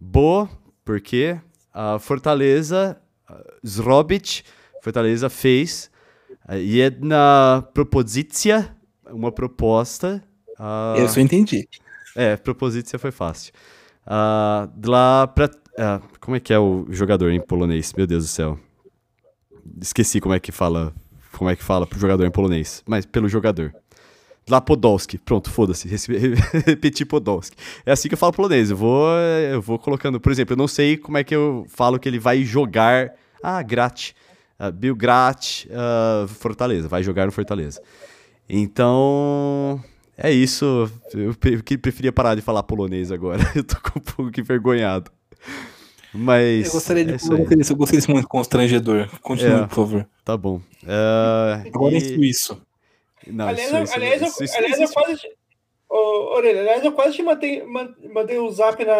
Bo, 0.00 0.48
porque 0.84 1.38
a 1.72 1.98
Fortaleza, 1.98 2.96
zrobić, 3.62 4.42
Fortaleza 4.82 5.28
fez 5.28 5.90
jedna 6.52 7.62
propozycja, 7.72 8.74
uma 9.10 9.32
proposta. 9.32 10.22
ah, 10.58 10.94
Eu 10.98 11.08
só 11.08 11.20
entendi. 11.20 11.66
é, 12.16 12.36
propozycja 12.36 12.98
foi 12.98 13.10
fácil. 13.10 13.52
Ah, 14.06 14.68
dla 14.76 15.26
pra, 15.28 15.48
ah, 15.78 16.00
como 16.20 16.36
é 16.36 16.40
que 16.40 16.52
é 16.52 16.58
o 16.58 16.86
jogador 16.90 17.30
em 17.30 17.40
polonês? 17.40 17.92
Meu 17.96 18.06
Deus 18.06 18.24
do 18.24 18.28
céu. 18.28 18.58
Esqueci 19.80 20.20
como 20.20 20.34
é 20.34 20.40
que 20.40 20.52
fala, 20.52 20.92
como 21.32 21.48
é 21.48 21.56
que 21.56 21.64
fala 21.64 21.86
pro 21.86 21.98
jogador 21.98 22.24
em 22.26 22.30
polonês, 22.30 22.82
mas 22.86 23.06
pelo 23.06 23.28
jogador. 23.28 23.72
Dla 24.46 24.60
Podolski. 24.60 25.16
Pronto, 25.16 25.50
foda-se. 25.50 25.88
Repetir 26.66 27.06
Podolski. 27.06 27.56
É 27.86 27.92
assim 27.92 28.08
que 28.08 28.14
eu 28.14 28.18
falo 28.18 28.30
polonês. 28.34 28.70
Eu 28.70 28.76
vou, 28.76 29.08
eu 29.50 29.62
vou 29.62 29.78
colocando, 29.78 30.20
por 30.20 30.30
exemplo, 30.30 30.52
eu 30.52 30.58
não 30.58 30.68
sei 30.68 30.98
como 30.98 31.16
é 31.16 31.24
que 31.24 31.34
eu 31.34 31.64
falo 31.70 31.98
que 31.98 32.06
ele 32.06 32.18
vai 32.18 32.42
jogar. 32.44 33.10
Ah, 33.42 33.62
Grat. 33.62 34.12
Uh, 34.60 34.70
Bill 34.72 34.94
Grat, 34.94 35.66
ah, 35.72 36.26
Fortaleza. 36.28 36.86
Vai 36.88 37.02
jogar 37.02 37.26
no 37.26 37.32
Fortaleza. 37.32 37.80
Então, 38.48 39.82
é 40.16 40.30
isso. 40.30 40.90
Eu 41.12 41.34
pre- 41.34 41.60
preferia 41.78 42.12
parar 42.12 42.34
de 42.34 42.40
falar 42.42 42.62
polonês 42.62 43.10
agora. 43.10 43.42
Eu 43.54 43.64
tô 43.64 43.76
com 43.80 43.98
um 43.98 44.02
pouco 44.02 44.30
que 44.30 44.40
envergonhado. 44.40 45.10
Mas. 46.12 46.66
Eu 46.68 46.72
gostaria 46.72 47.04
de. 47.04 47.12
é 47.12 47.16
isso 47.16 47.32
eu 47.72 47.76
gostei 47.76 47.98
desse 47.98 48.08
momento 48.08 48.28
constrangedor. 48.28 49.08
Continue, 49.20 49.62
É. 49.62 49.66
por 49.66 49.74
favor. 49.74 50.08
Tá 50.24 50.36
bom. 50.36 50.60
Ah, 50.86 51.62
Agora 51.74 51.94
e- 51.94 51.98
em 51.98 52.00
suíço. 52.00 52.62
Não, 53.26 53.48
aliás, 53.48 53.66
isso- 53.68 53.76
eu- 53.76 53.82
isso- 53.84 53.94
aliás, 53.94 54.22
eu- 54.22 54.28
isso- 54.28 54.44
isso 54.44 54.56
aliás, 54.56 54.80
eu 54.80 54.88
quase. 54.92 55.20
Ô, 55.96 56.34
Orelha, 56.34 56.58
aliás, 56.62 56.84
eu 56.84 56.90
quase 56.90 57.14
te 57.14 57.22
mandei, 57.22 57.62
man- 57.62 57.94
mandei 58.12 58.36
o 58.36 58.50
zap 58.50 58.84
na, 58.84 58.94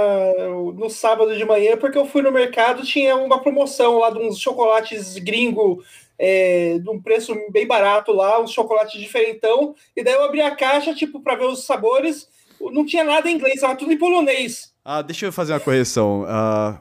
no 0.74 0.88
sábado 0.88 1.36
de 1.36 1.44
manhã, 1.44 1.76
porque 1.76 1.98
eu 1.98 2.06
fui 2.06 2.22
no 2.22 2.30
mercado, 2.30 2.84
tinha 2.84 3.16
uma 3.16 3.42
promoção 3.42 3.98
lá 3.98 4.10
de 4.10 4.18
uns 4.20 4.38
chocolates 4.38 5.18
gringo, 5.18 5.82
é, 6.16 6.78
de 6.78 6.88
um 6.88 7.02
preço 7.02 7.34
bem 7.50 7.66
barato 7.66 8.12
lá, 8.12 8.40
uns 8.40 8.52
chocolates 8.52 9.00
diferentão, 9.00 9.74
e 9.96 10.04
daí 10.04 10.14
eu 10.14 10.22
abri 10.22 10.40
a 10.40 10.54
caixa, 10.54 10.94
tipo, 10.94 11.18
para 11.20 11.34
ver 11.34 11.46
os 11.46 11.66
sabores, 11.66 12.28
não 12.60 12.86
tinha 12.86 13.02
nada 13.02 13.28
em 13.28 13.34
inglês, 13.34 13.60
tava 13.60 13.74
tudo 13.74 13.92
em 13.92 13.98
polonês. 13.98 14.72
Ah, 14.84 15.02
deixa 15.02 15.26
eu 15.26 15.32
fazer 15.32 15.52
uma 15.54 15.58
correção. 15.60 16.24
Ah, 16.28 16.78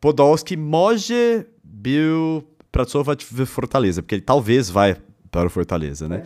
Podolski 0.00 0.56
był 1.64 2.42
pracować 2.70 3.24
w 3.24 3.44
Fortaleza, 3.46 4.02
porque 4.02 4.14
ele 4.14 4.22
talvez 4.22 4.70
vai 4.70 4.94
para 5.32 5.46
o 5.48 5.50
Fortaleza, 5.50 6.08
né? 6.08 6.22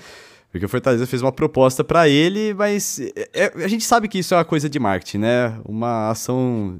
Porque 0.52 0.66
o 0.66 0.68
Fortaleza 0.68 1.06
fez 1.06 1.22
uma 1.22 1.32
proposta 1.32 1.82
para 1.82 2.06
ele, 2.08 2.52
mas 2.52 3.00
é- 3.16 3.28
é- 3.32 3.64
a 3.64 3.68
gente 3.68 3.84
sabe 3.84 4.06
que 4.06 4.18
isso 4.18 4.34
é 4.34 4.36
uma 4.36 4.44
coisa 4.44 4.68
de 4.68 4.78
marketing, 4.78 5.18
né? 5.18 5.58
Uma 5.64 6.10
ação, 6.10 6.78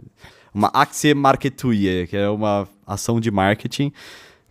uma 0.55 0.69
Aktie 0.69 1.15
Marketuie, 1.15 2.07
que 2.07 2.15
é 2.17 2.29
uma 2.29 2.69
ação 2.87 3.19
de 3.19 3.31
marketing, 3.31 3.91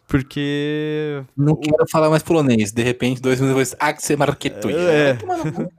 porque 0.07 1.23
Não 1.37 1.55
quero 1.55 1.87
falar 1.89 2.09
mais 2.09 2.23
polonês. 2.23 2.71
De 2.71 2.81
repente, 2.83 3.21
dois 3.21 3.39
minutos 3.39 3.69
depois, 3.71 3.75
Axel 3.79 4.17
Marketuia. 4.17 4.75
É. 4.75 5.17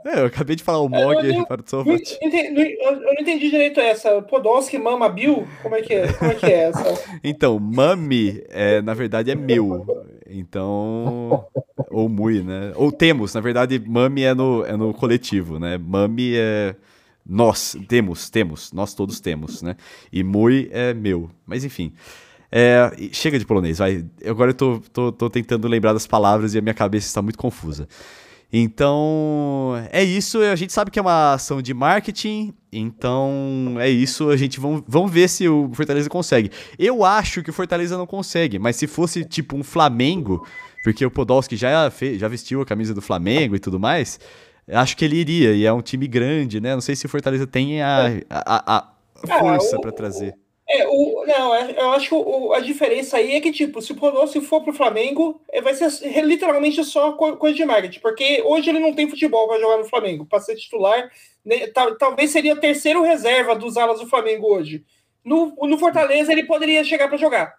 é, 0.06 0.20
eu 0.20 0.27
acabei 0.27 0.56
de 0.56 0.62
falar 0.62 0.81
o 0.81 0.89
Mog 0.89 1.23
Não 1.32 1.44
Pracować. 1.44 2.19
entendi- 2.23 2.51
não- 2.55 2.93
eu 2.93 3.02
não 3.02 3.12
entendi 3.20 3.51
direito 3.51 3.78
essa. 3.81 4.23
Podolski, 4.23 4.78
Mama, 4.78 5.09
Bill? 5.09 5.47
Como 5.62 5.74
é 5.74 5.82
que 5.82 5.93
é? 5.94 6.12
Como 6.12 6.31
é 6.31 6.35
que 6.35 6.47
é 6.47 6.69
essa? 6.69 6.82
Então, 7.24 7.59
mami, 7.59 8.43
é, 8.48 8.81
na 8.81 8.94
verdade, 8.94 9.31
é 9.31 9.35
meu. 9.35 9.85
Então. 10.33 11.47
Ou 11.91 12.09
mui, 12.09 12.43
né? 12.43 12.73
Ou 12.77 12.91
temos, 12.91 13.35
na 13.35 13.41
verdade, 13.41 13.79
mami 13.79 14.23
é 14.23 14.35
no, 14.35 14.65
é 14.65 14.77
no 14.77 14.95
coletivo, 14.95 15.59
né? 15.59 15.79
Mami 15.79 16.35
é. 16.37 16.75
Nós 17.25 17.77
temos, 17.87 18.29
temos, 18.29 18.73
nós 18.73 18.95
todos 18.95 19.21
temos, 19.21 19.63
né? 19.63 19.77
E 20.13 20.25
mui 20.25 20.69
é 20.73 20.93
meu. 20.93 21.31
Mas 21.47 21.65
enfim. 21.65 21.93
É, 22.51 22.91
chega 23.13 23.39
de 23.39 23.47
polonês, 23.47 23.79
vai. 23.79 24.05
Agora 24.27 24.51
eu 24.51 24.55
tô, 24.55 24.83
tô, 24.93 25.13
tô 25.13 25.31
tentando 25.31 25.67
lembrar 25.69 25.95
das 25.95 26.07
palavras 26.07 26.55
e 26.55 26.59
a 26.59 26.61
minha 26.61 26.75
cabeça 26.75 27.07
está 27.07 27.23
muito 27.23 27.39
confusa. 27.39 27.89
Então, 28.53 29.73
é 29.91 30.03
isso. 30.05 30.41
A 30.41 30.55
gente 30.57 30.73
sabe 30.73 30.91
que 30.91 30.99
é 30.99 31.03
uma 31.03 31.33
ação 31.35 31.62
de 31.62 31.73
marketing. 31.73 32.53
Então, 32.70 33.77
é 33.79 33.89
isso. 33.89 34.29
A 34.29 34.37
gente 34.37 34.61
vamos, 34.61 34.83
vamos 34.87 35.11
ver 35.11 35.29
se 35.29 35.49
o 35.49 35.70
Fortaleza 35.73 36.09
consegue. 36.11 36.51
Eu 36.79 37.03
acho 37.05 37.43
que 37.43 37.49
o 37.51 37.53
Fortaleza 37.53 37.97
não 37.97 38.07
consegue, 38.07 38.59
mas 38.59 38.77
se 38.77 38.87
fosse 38.87 39.24
tipo 39.24 39.57
um 39.57 39.62
Flamengo, 39.62 40.47
porque 40.85 41.05
o 41.05 41.11
Podolski 41.11 41.57
já, 41.57 41.91
fez, 41.91 42.20
já 42.20 42.29
vestiu 42.29 42.61
a 42.61 42.66
camisa 42.66 42.93
do 42.93 43.01
Flamengo 43.01 43.57
e 43.57 43.59
tudo 43.59 43.81
mais, 43.81 44.20
acho 44.69 44.97
que 44.99 45.05
ele 45.05 45.16
iria. 45.16 45.55
E 45.55 45.65
é 45.65 45.73
um 45.73 45.81
time 45.81 46.07
grande, 46.07 46.61
né? 46.61 46.74
Não 46.74 46.83
sei 46.83 46.95
se 46.95 47.07
o 47.07 47.09
Fortaleza 47.09 47.47
tem 47.47 47.81
a, 47.81 48.20
a, 48.29 48.77
a 48.77 48.93
Ah, 49.29 49.39
força 49.39 49.81
para 49.81 49.93
trazer. 49.93 50.35
É, 50.74 50.86
o, 50.89 51.24
não, 51.27 51.55
é- 51.55 51.73
eu 51.78 51.90
acho 51.93 52.09
que 52.09 52.15
o- 52.15 52.53
a 52.55 52.61
diferença 52.61 53.19
aí 53.19 53.32
é 53.35 53.40
que, 53.40 53.53
tipo, 53.53 53.82
se 53.82 53.93
o 53.93 53.97
Podolski 53.97 54.40
for 54.40 54.62
pro 54.65 54.73
Flamengo, 54.73 55.39
é, 55.53 55.61
vai 55.61 55.74
ser 55.74 55.90
literalmente 56.24 56.82
só 56.85 57.12
co- 57.12 57.36
coisa 57.36 57.55
de 57.57 57.65
marketing, 57.65 58.01
porque 58.01 58.40
hoje 58.43 58.70
ele 58.70 58.78
não 58.78 58.94
tem 58.94 59.09
futebol 59.09 59.47
para 59.49 59.61
jogar 59.61 59.77
no 59.78 59.85
Flamengo. 59.85 60.24
Para 60.24 60.40
ser 60.40 60.57
titular, 60.57 61.11
né, 61.44 61.66
tal- 61.69 61.97
talvez 61.99 62.31
seria 62.31 62.55
o 62.55 62.61
terceiro 62.61 63.03
reserva 63.03 63.55
dos 63.55 63.77
alas 63.77 64.01
do 64.01 64.09
Flamengo 64.09 64.47
hoje. 64.55 64.82
No, 65.24 65.55
no 65.62 65.77
Fortaleza, 65.78 66.32
ele 66.32 66.44
poderia 66.44 66.82
chegar 66.85 67.09
para 67.09 67.19
jogar. 67.19 67.55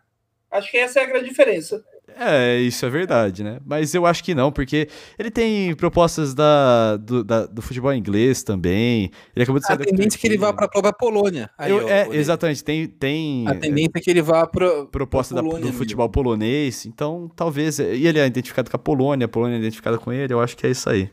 Acho 0.51 0.71
que 0.71 0.77
essa 0.77 0.99
é 0.99 1.03
a 1.03 1.07
grande 1.07 1.29
diferença. 1.29 1.83
É, 2.17 2.59
isso 2.59 2.85
é 2.85 2.89
verdade, 2.89 3.43
né? 3.43 3.59
Mas 3.65 3.93
eu 3.95 4.05
acho 4.05 4.23
que 4.23 4.35
não, 4.35 4.51
porque 4.51 4.87
ele 5.17 5.31
tem 5.31 5.73
propostas 5.75 6.33
da, 6.33 6.97
do, 6.97 7.23
da- 7.23 7.45
do 7.45 7.61
futebol 7.61 7.93
inglês 7.93 8.43
também. 8.43 9.09
Ele 9.35 9.43
acabou 9.43 9.59
de 9.59 9.65
sair 9.65 9.75
A 9.75 9.77
da 9.79 9.85
tendência 9.85 10.17
é 10.17 10.19
que 10.19 10.27
ele 10.27 10.37
vá 10.37 10.53
para 10.53 10.65
a 10.65 10.69
própria 10.69 10.93
Polônia. 10.93 11.49
Aí, 11.57 11.71
Eu- 11.71 11.85
ó, 11.85 11.89
é, 11.89 12.07
exatamente. 12.11 12.63
Tem, 12.63 12.87
tem 12.87 13.47
A 13.47 13.55
tendência 13.55 13.91
é 13.95 13.99
que 13.99 14.09
ele 14.09 14.21
vá 14.21 14.45
para 14.47 14.85
proposta 14.85 15.33
da- 15.33 15.41
Polônia, 15.41 15.61
do 15.61 15.67
amigo. 15.69 15.77
futebol 15.79 16.09
polonês. 16.09 16.85
Então, 16.85 17.29
talvez. 17.35 17.79
E 17.79 18.05
ele 18.07 18.19
é 18.19 18.25
identificado 18.25 18.69
com 18.69 18.75
a 18.75 18.79
Polônia, 18.79 19.25
a 19.25 19.29
Polônia 19.29 19.55
é 19.55 19.59
identificada 19.59 19.97
com 19.97 20.11
ele. 20.11 20.33
Eu 20.33 20.39
acho 20.41 20.55
que 20.55 20.65
é 20.67 20.69
isso 20.71 20.89
aí. 20.89 21.09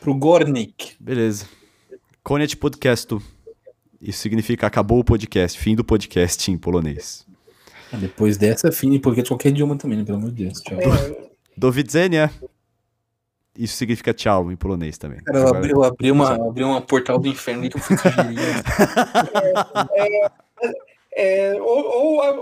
pro 0.00 0.14
Gornik. 0.14 0.92
Beleza. 1.00 1.46
Koniec 2.22 2.56
podcastu. 2.56 3.20
Isso 4.00 4.20
significa 4.20 4.66
acabou 4.66 5.00
o 5.00 5.04
podcast, 5.04 5.58
fim 5.58 5.74
do 5.74 5.84
podcast 5.84 6.50
em 6.50 6.56
polonês. 6.56 7.26
Depois 7.92 8.36
dessa, 8.36 8.70
fim, 8.70 8.98
porque 8.98 9.22
de 9.22 9.28
qualquer 9.28 9.48
idioma 9.50 9.76
também, 9.76 9.98
né? 9.98 10.04
Pelo 10.04 10.18
amor 10.18 10.30
de 10.30 10.44
Deus. 10.44 10.60
Tchau. 10.60 10.78
É, 10.80 11.28
Do 11.56 11.68
widzenia. 11.70 12.30
Isso 13.56 13.76
significa 13.76 14.14
tchau 14.14 14.52
em 14.52 14.56
polonês 14.56 14.96
também. 14.98 15.18
Cara, 15.24 15.38
eu 15.38 15.48
abri, 15.48 15.70
eu 15.72 15.82
abri 15.82 16.12
uma, 16.12 16.34
abri 16.34 16.62
uma 16.62 16.80
portal 16.80 17.18
do 17.18 17.26
inferno 17.26 17.68
que 17.68 17.76
eu 17.76 17.80
fui 17.80 17.96
sugerir. 17.96 18.38
é, 21.12 21.60
ou 21.60 21.84
ou, 21.84 22.22
ah, 22.22 22.34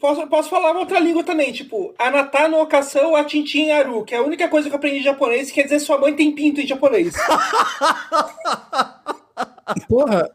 posso, 0.00 0.26
posso 0.28 0.48
falar 0.48 0.70
uma 0.70 0.80
outra 0.80 0.98
língua 0.98 1.22
também, 1.22 1.52
tipo, 1.52 1.94
Anata 1.98 2.48
no 2.48 2.62
Okação 2.62 3.14
Atintin 3.14 3.70
Aru, 3.70 4.02
que 4.02 4.14
é 4.14 4.18
a 4.18 4.22
única 4.22 4.48
coisa 4.48 4.68
que 4.68 4.74
eu 4.74 4.78
aprendi 4.78 5.00
em 5.00 5.02
japonês, 5.02 5.48
que 5.48 5.56
quer 5.56 5.64
dizer 5.64 5.78
sua 5.80 5.98
mãe 5.98 6.14
tem 6.14 6.34
pinto 6.34 6.62
em 6.62 6.66
japonês. 6.66 7.14
Porra. 9.88 10.30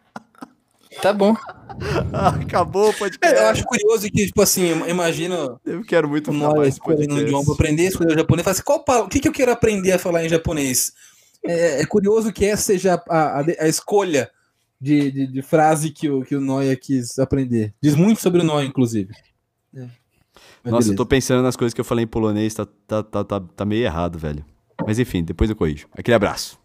Tá 1.02 1.14
bom. 1.14 1.36
Acabou 2.42 2.90
o 2.90 2.94
podcast. 2.94 3.36
É, 3.36 3.44
eu 3.44 3.48
acho 3.50 3.64
curioso 3.66 4.10
que, 4.10 4.26
tipo 4.26 4.42
assim, 4.42 4.70
imagina 4.88 5.60
Eu 5.66 5.84
quero 5.84 6.10
muito 6.10 6.34
falar 6.34 6.68
escolhendo 6.68 7.16
um 7.16 7.20
idioma 7.20 7.46
pra 7.46 7.54
aprender, 7.54 7.84
escolher 7.88 8.14
o 8.14 8.18
japonês, 8.18 8.44
fala 8.44 8.54
assim, 8.54 8.64
qual 8.64 8.84
pa- 8.84 9.02
o 9.02 9.08
que, 9.08 9.20
que 9.20 9.28
eu 9.28 9.32
quero 9.34 9.52
aprender 9.52 9.92
a 9.92 10.00
falar 10.00 10.26
em 10.26 10.30
japonês? 10.30 10.92
É, 11.46 11.82
é 11.82 11.86
curioso 11.86 12.34
que 12.34 12.46
essa 12.46 12.64
seja 12.64 13.02
a, 13.10 13.40
a, 13.40 13.46
a 13.60 13.68
escolha 13.68 14.30
de, 14.82 15.12
de, 15.12 15.28
de 15.28 15.42
frase 15.42 15.92
que 15.92 16.10
o, 16.10 16.24
que 16.24 16.36
o 16.36 16.42
Noia 16.42 16.76
quis 16.76 17.20
aprender. 17.20 17.74
Diz 17.82 17.96
muito 17.96 18.22
sobre 18.22 18.42
o 18.42 18.44
Noia, 18.44 18.66
inclusive. 18.66 19.14
É. 19.76 19.82
Nossa, 19.82 19.90
eu 20.64 20.72
beleza. 20.72 20.96
tô 20.96 21.06
pensando 21.06 21.44
nas 21.44 21.56
coisas 21.56 21.74
que 21.74 21.80
eu 21.82 21.86
falei 21.86 22.04
em 22.06 22.08
polonês, 22.08 22.54
tá, 22.54 22.66
tá, 22.88 23.04
tá, 23.04 23.24
tá, 23.24 23.40
tá 23.40 23.66
meio 23.66 23.84
errado, 23.84 24.18
velho. 24.18 24.44
Mas 24.86 25.00
enfim, 25.00 25.24
depois 25.24 25.50
eu 25.50 25.56
corrijo. 25.56 25.88
Aquele 25.92 26.16
abraço. 26.16 26.60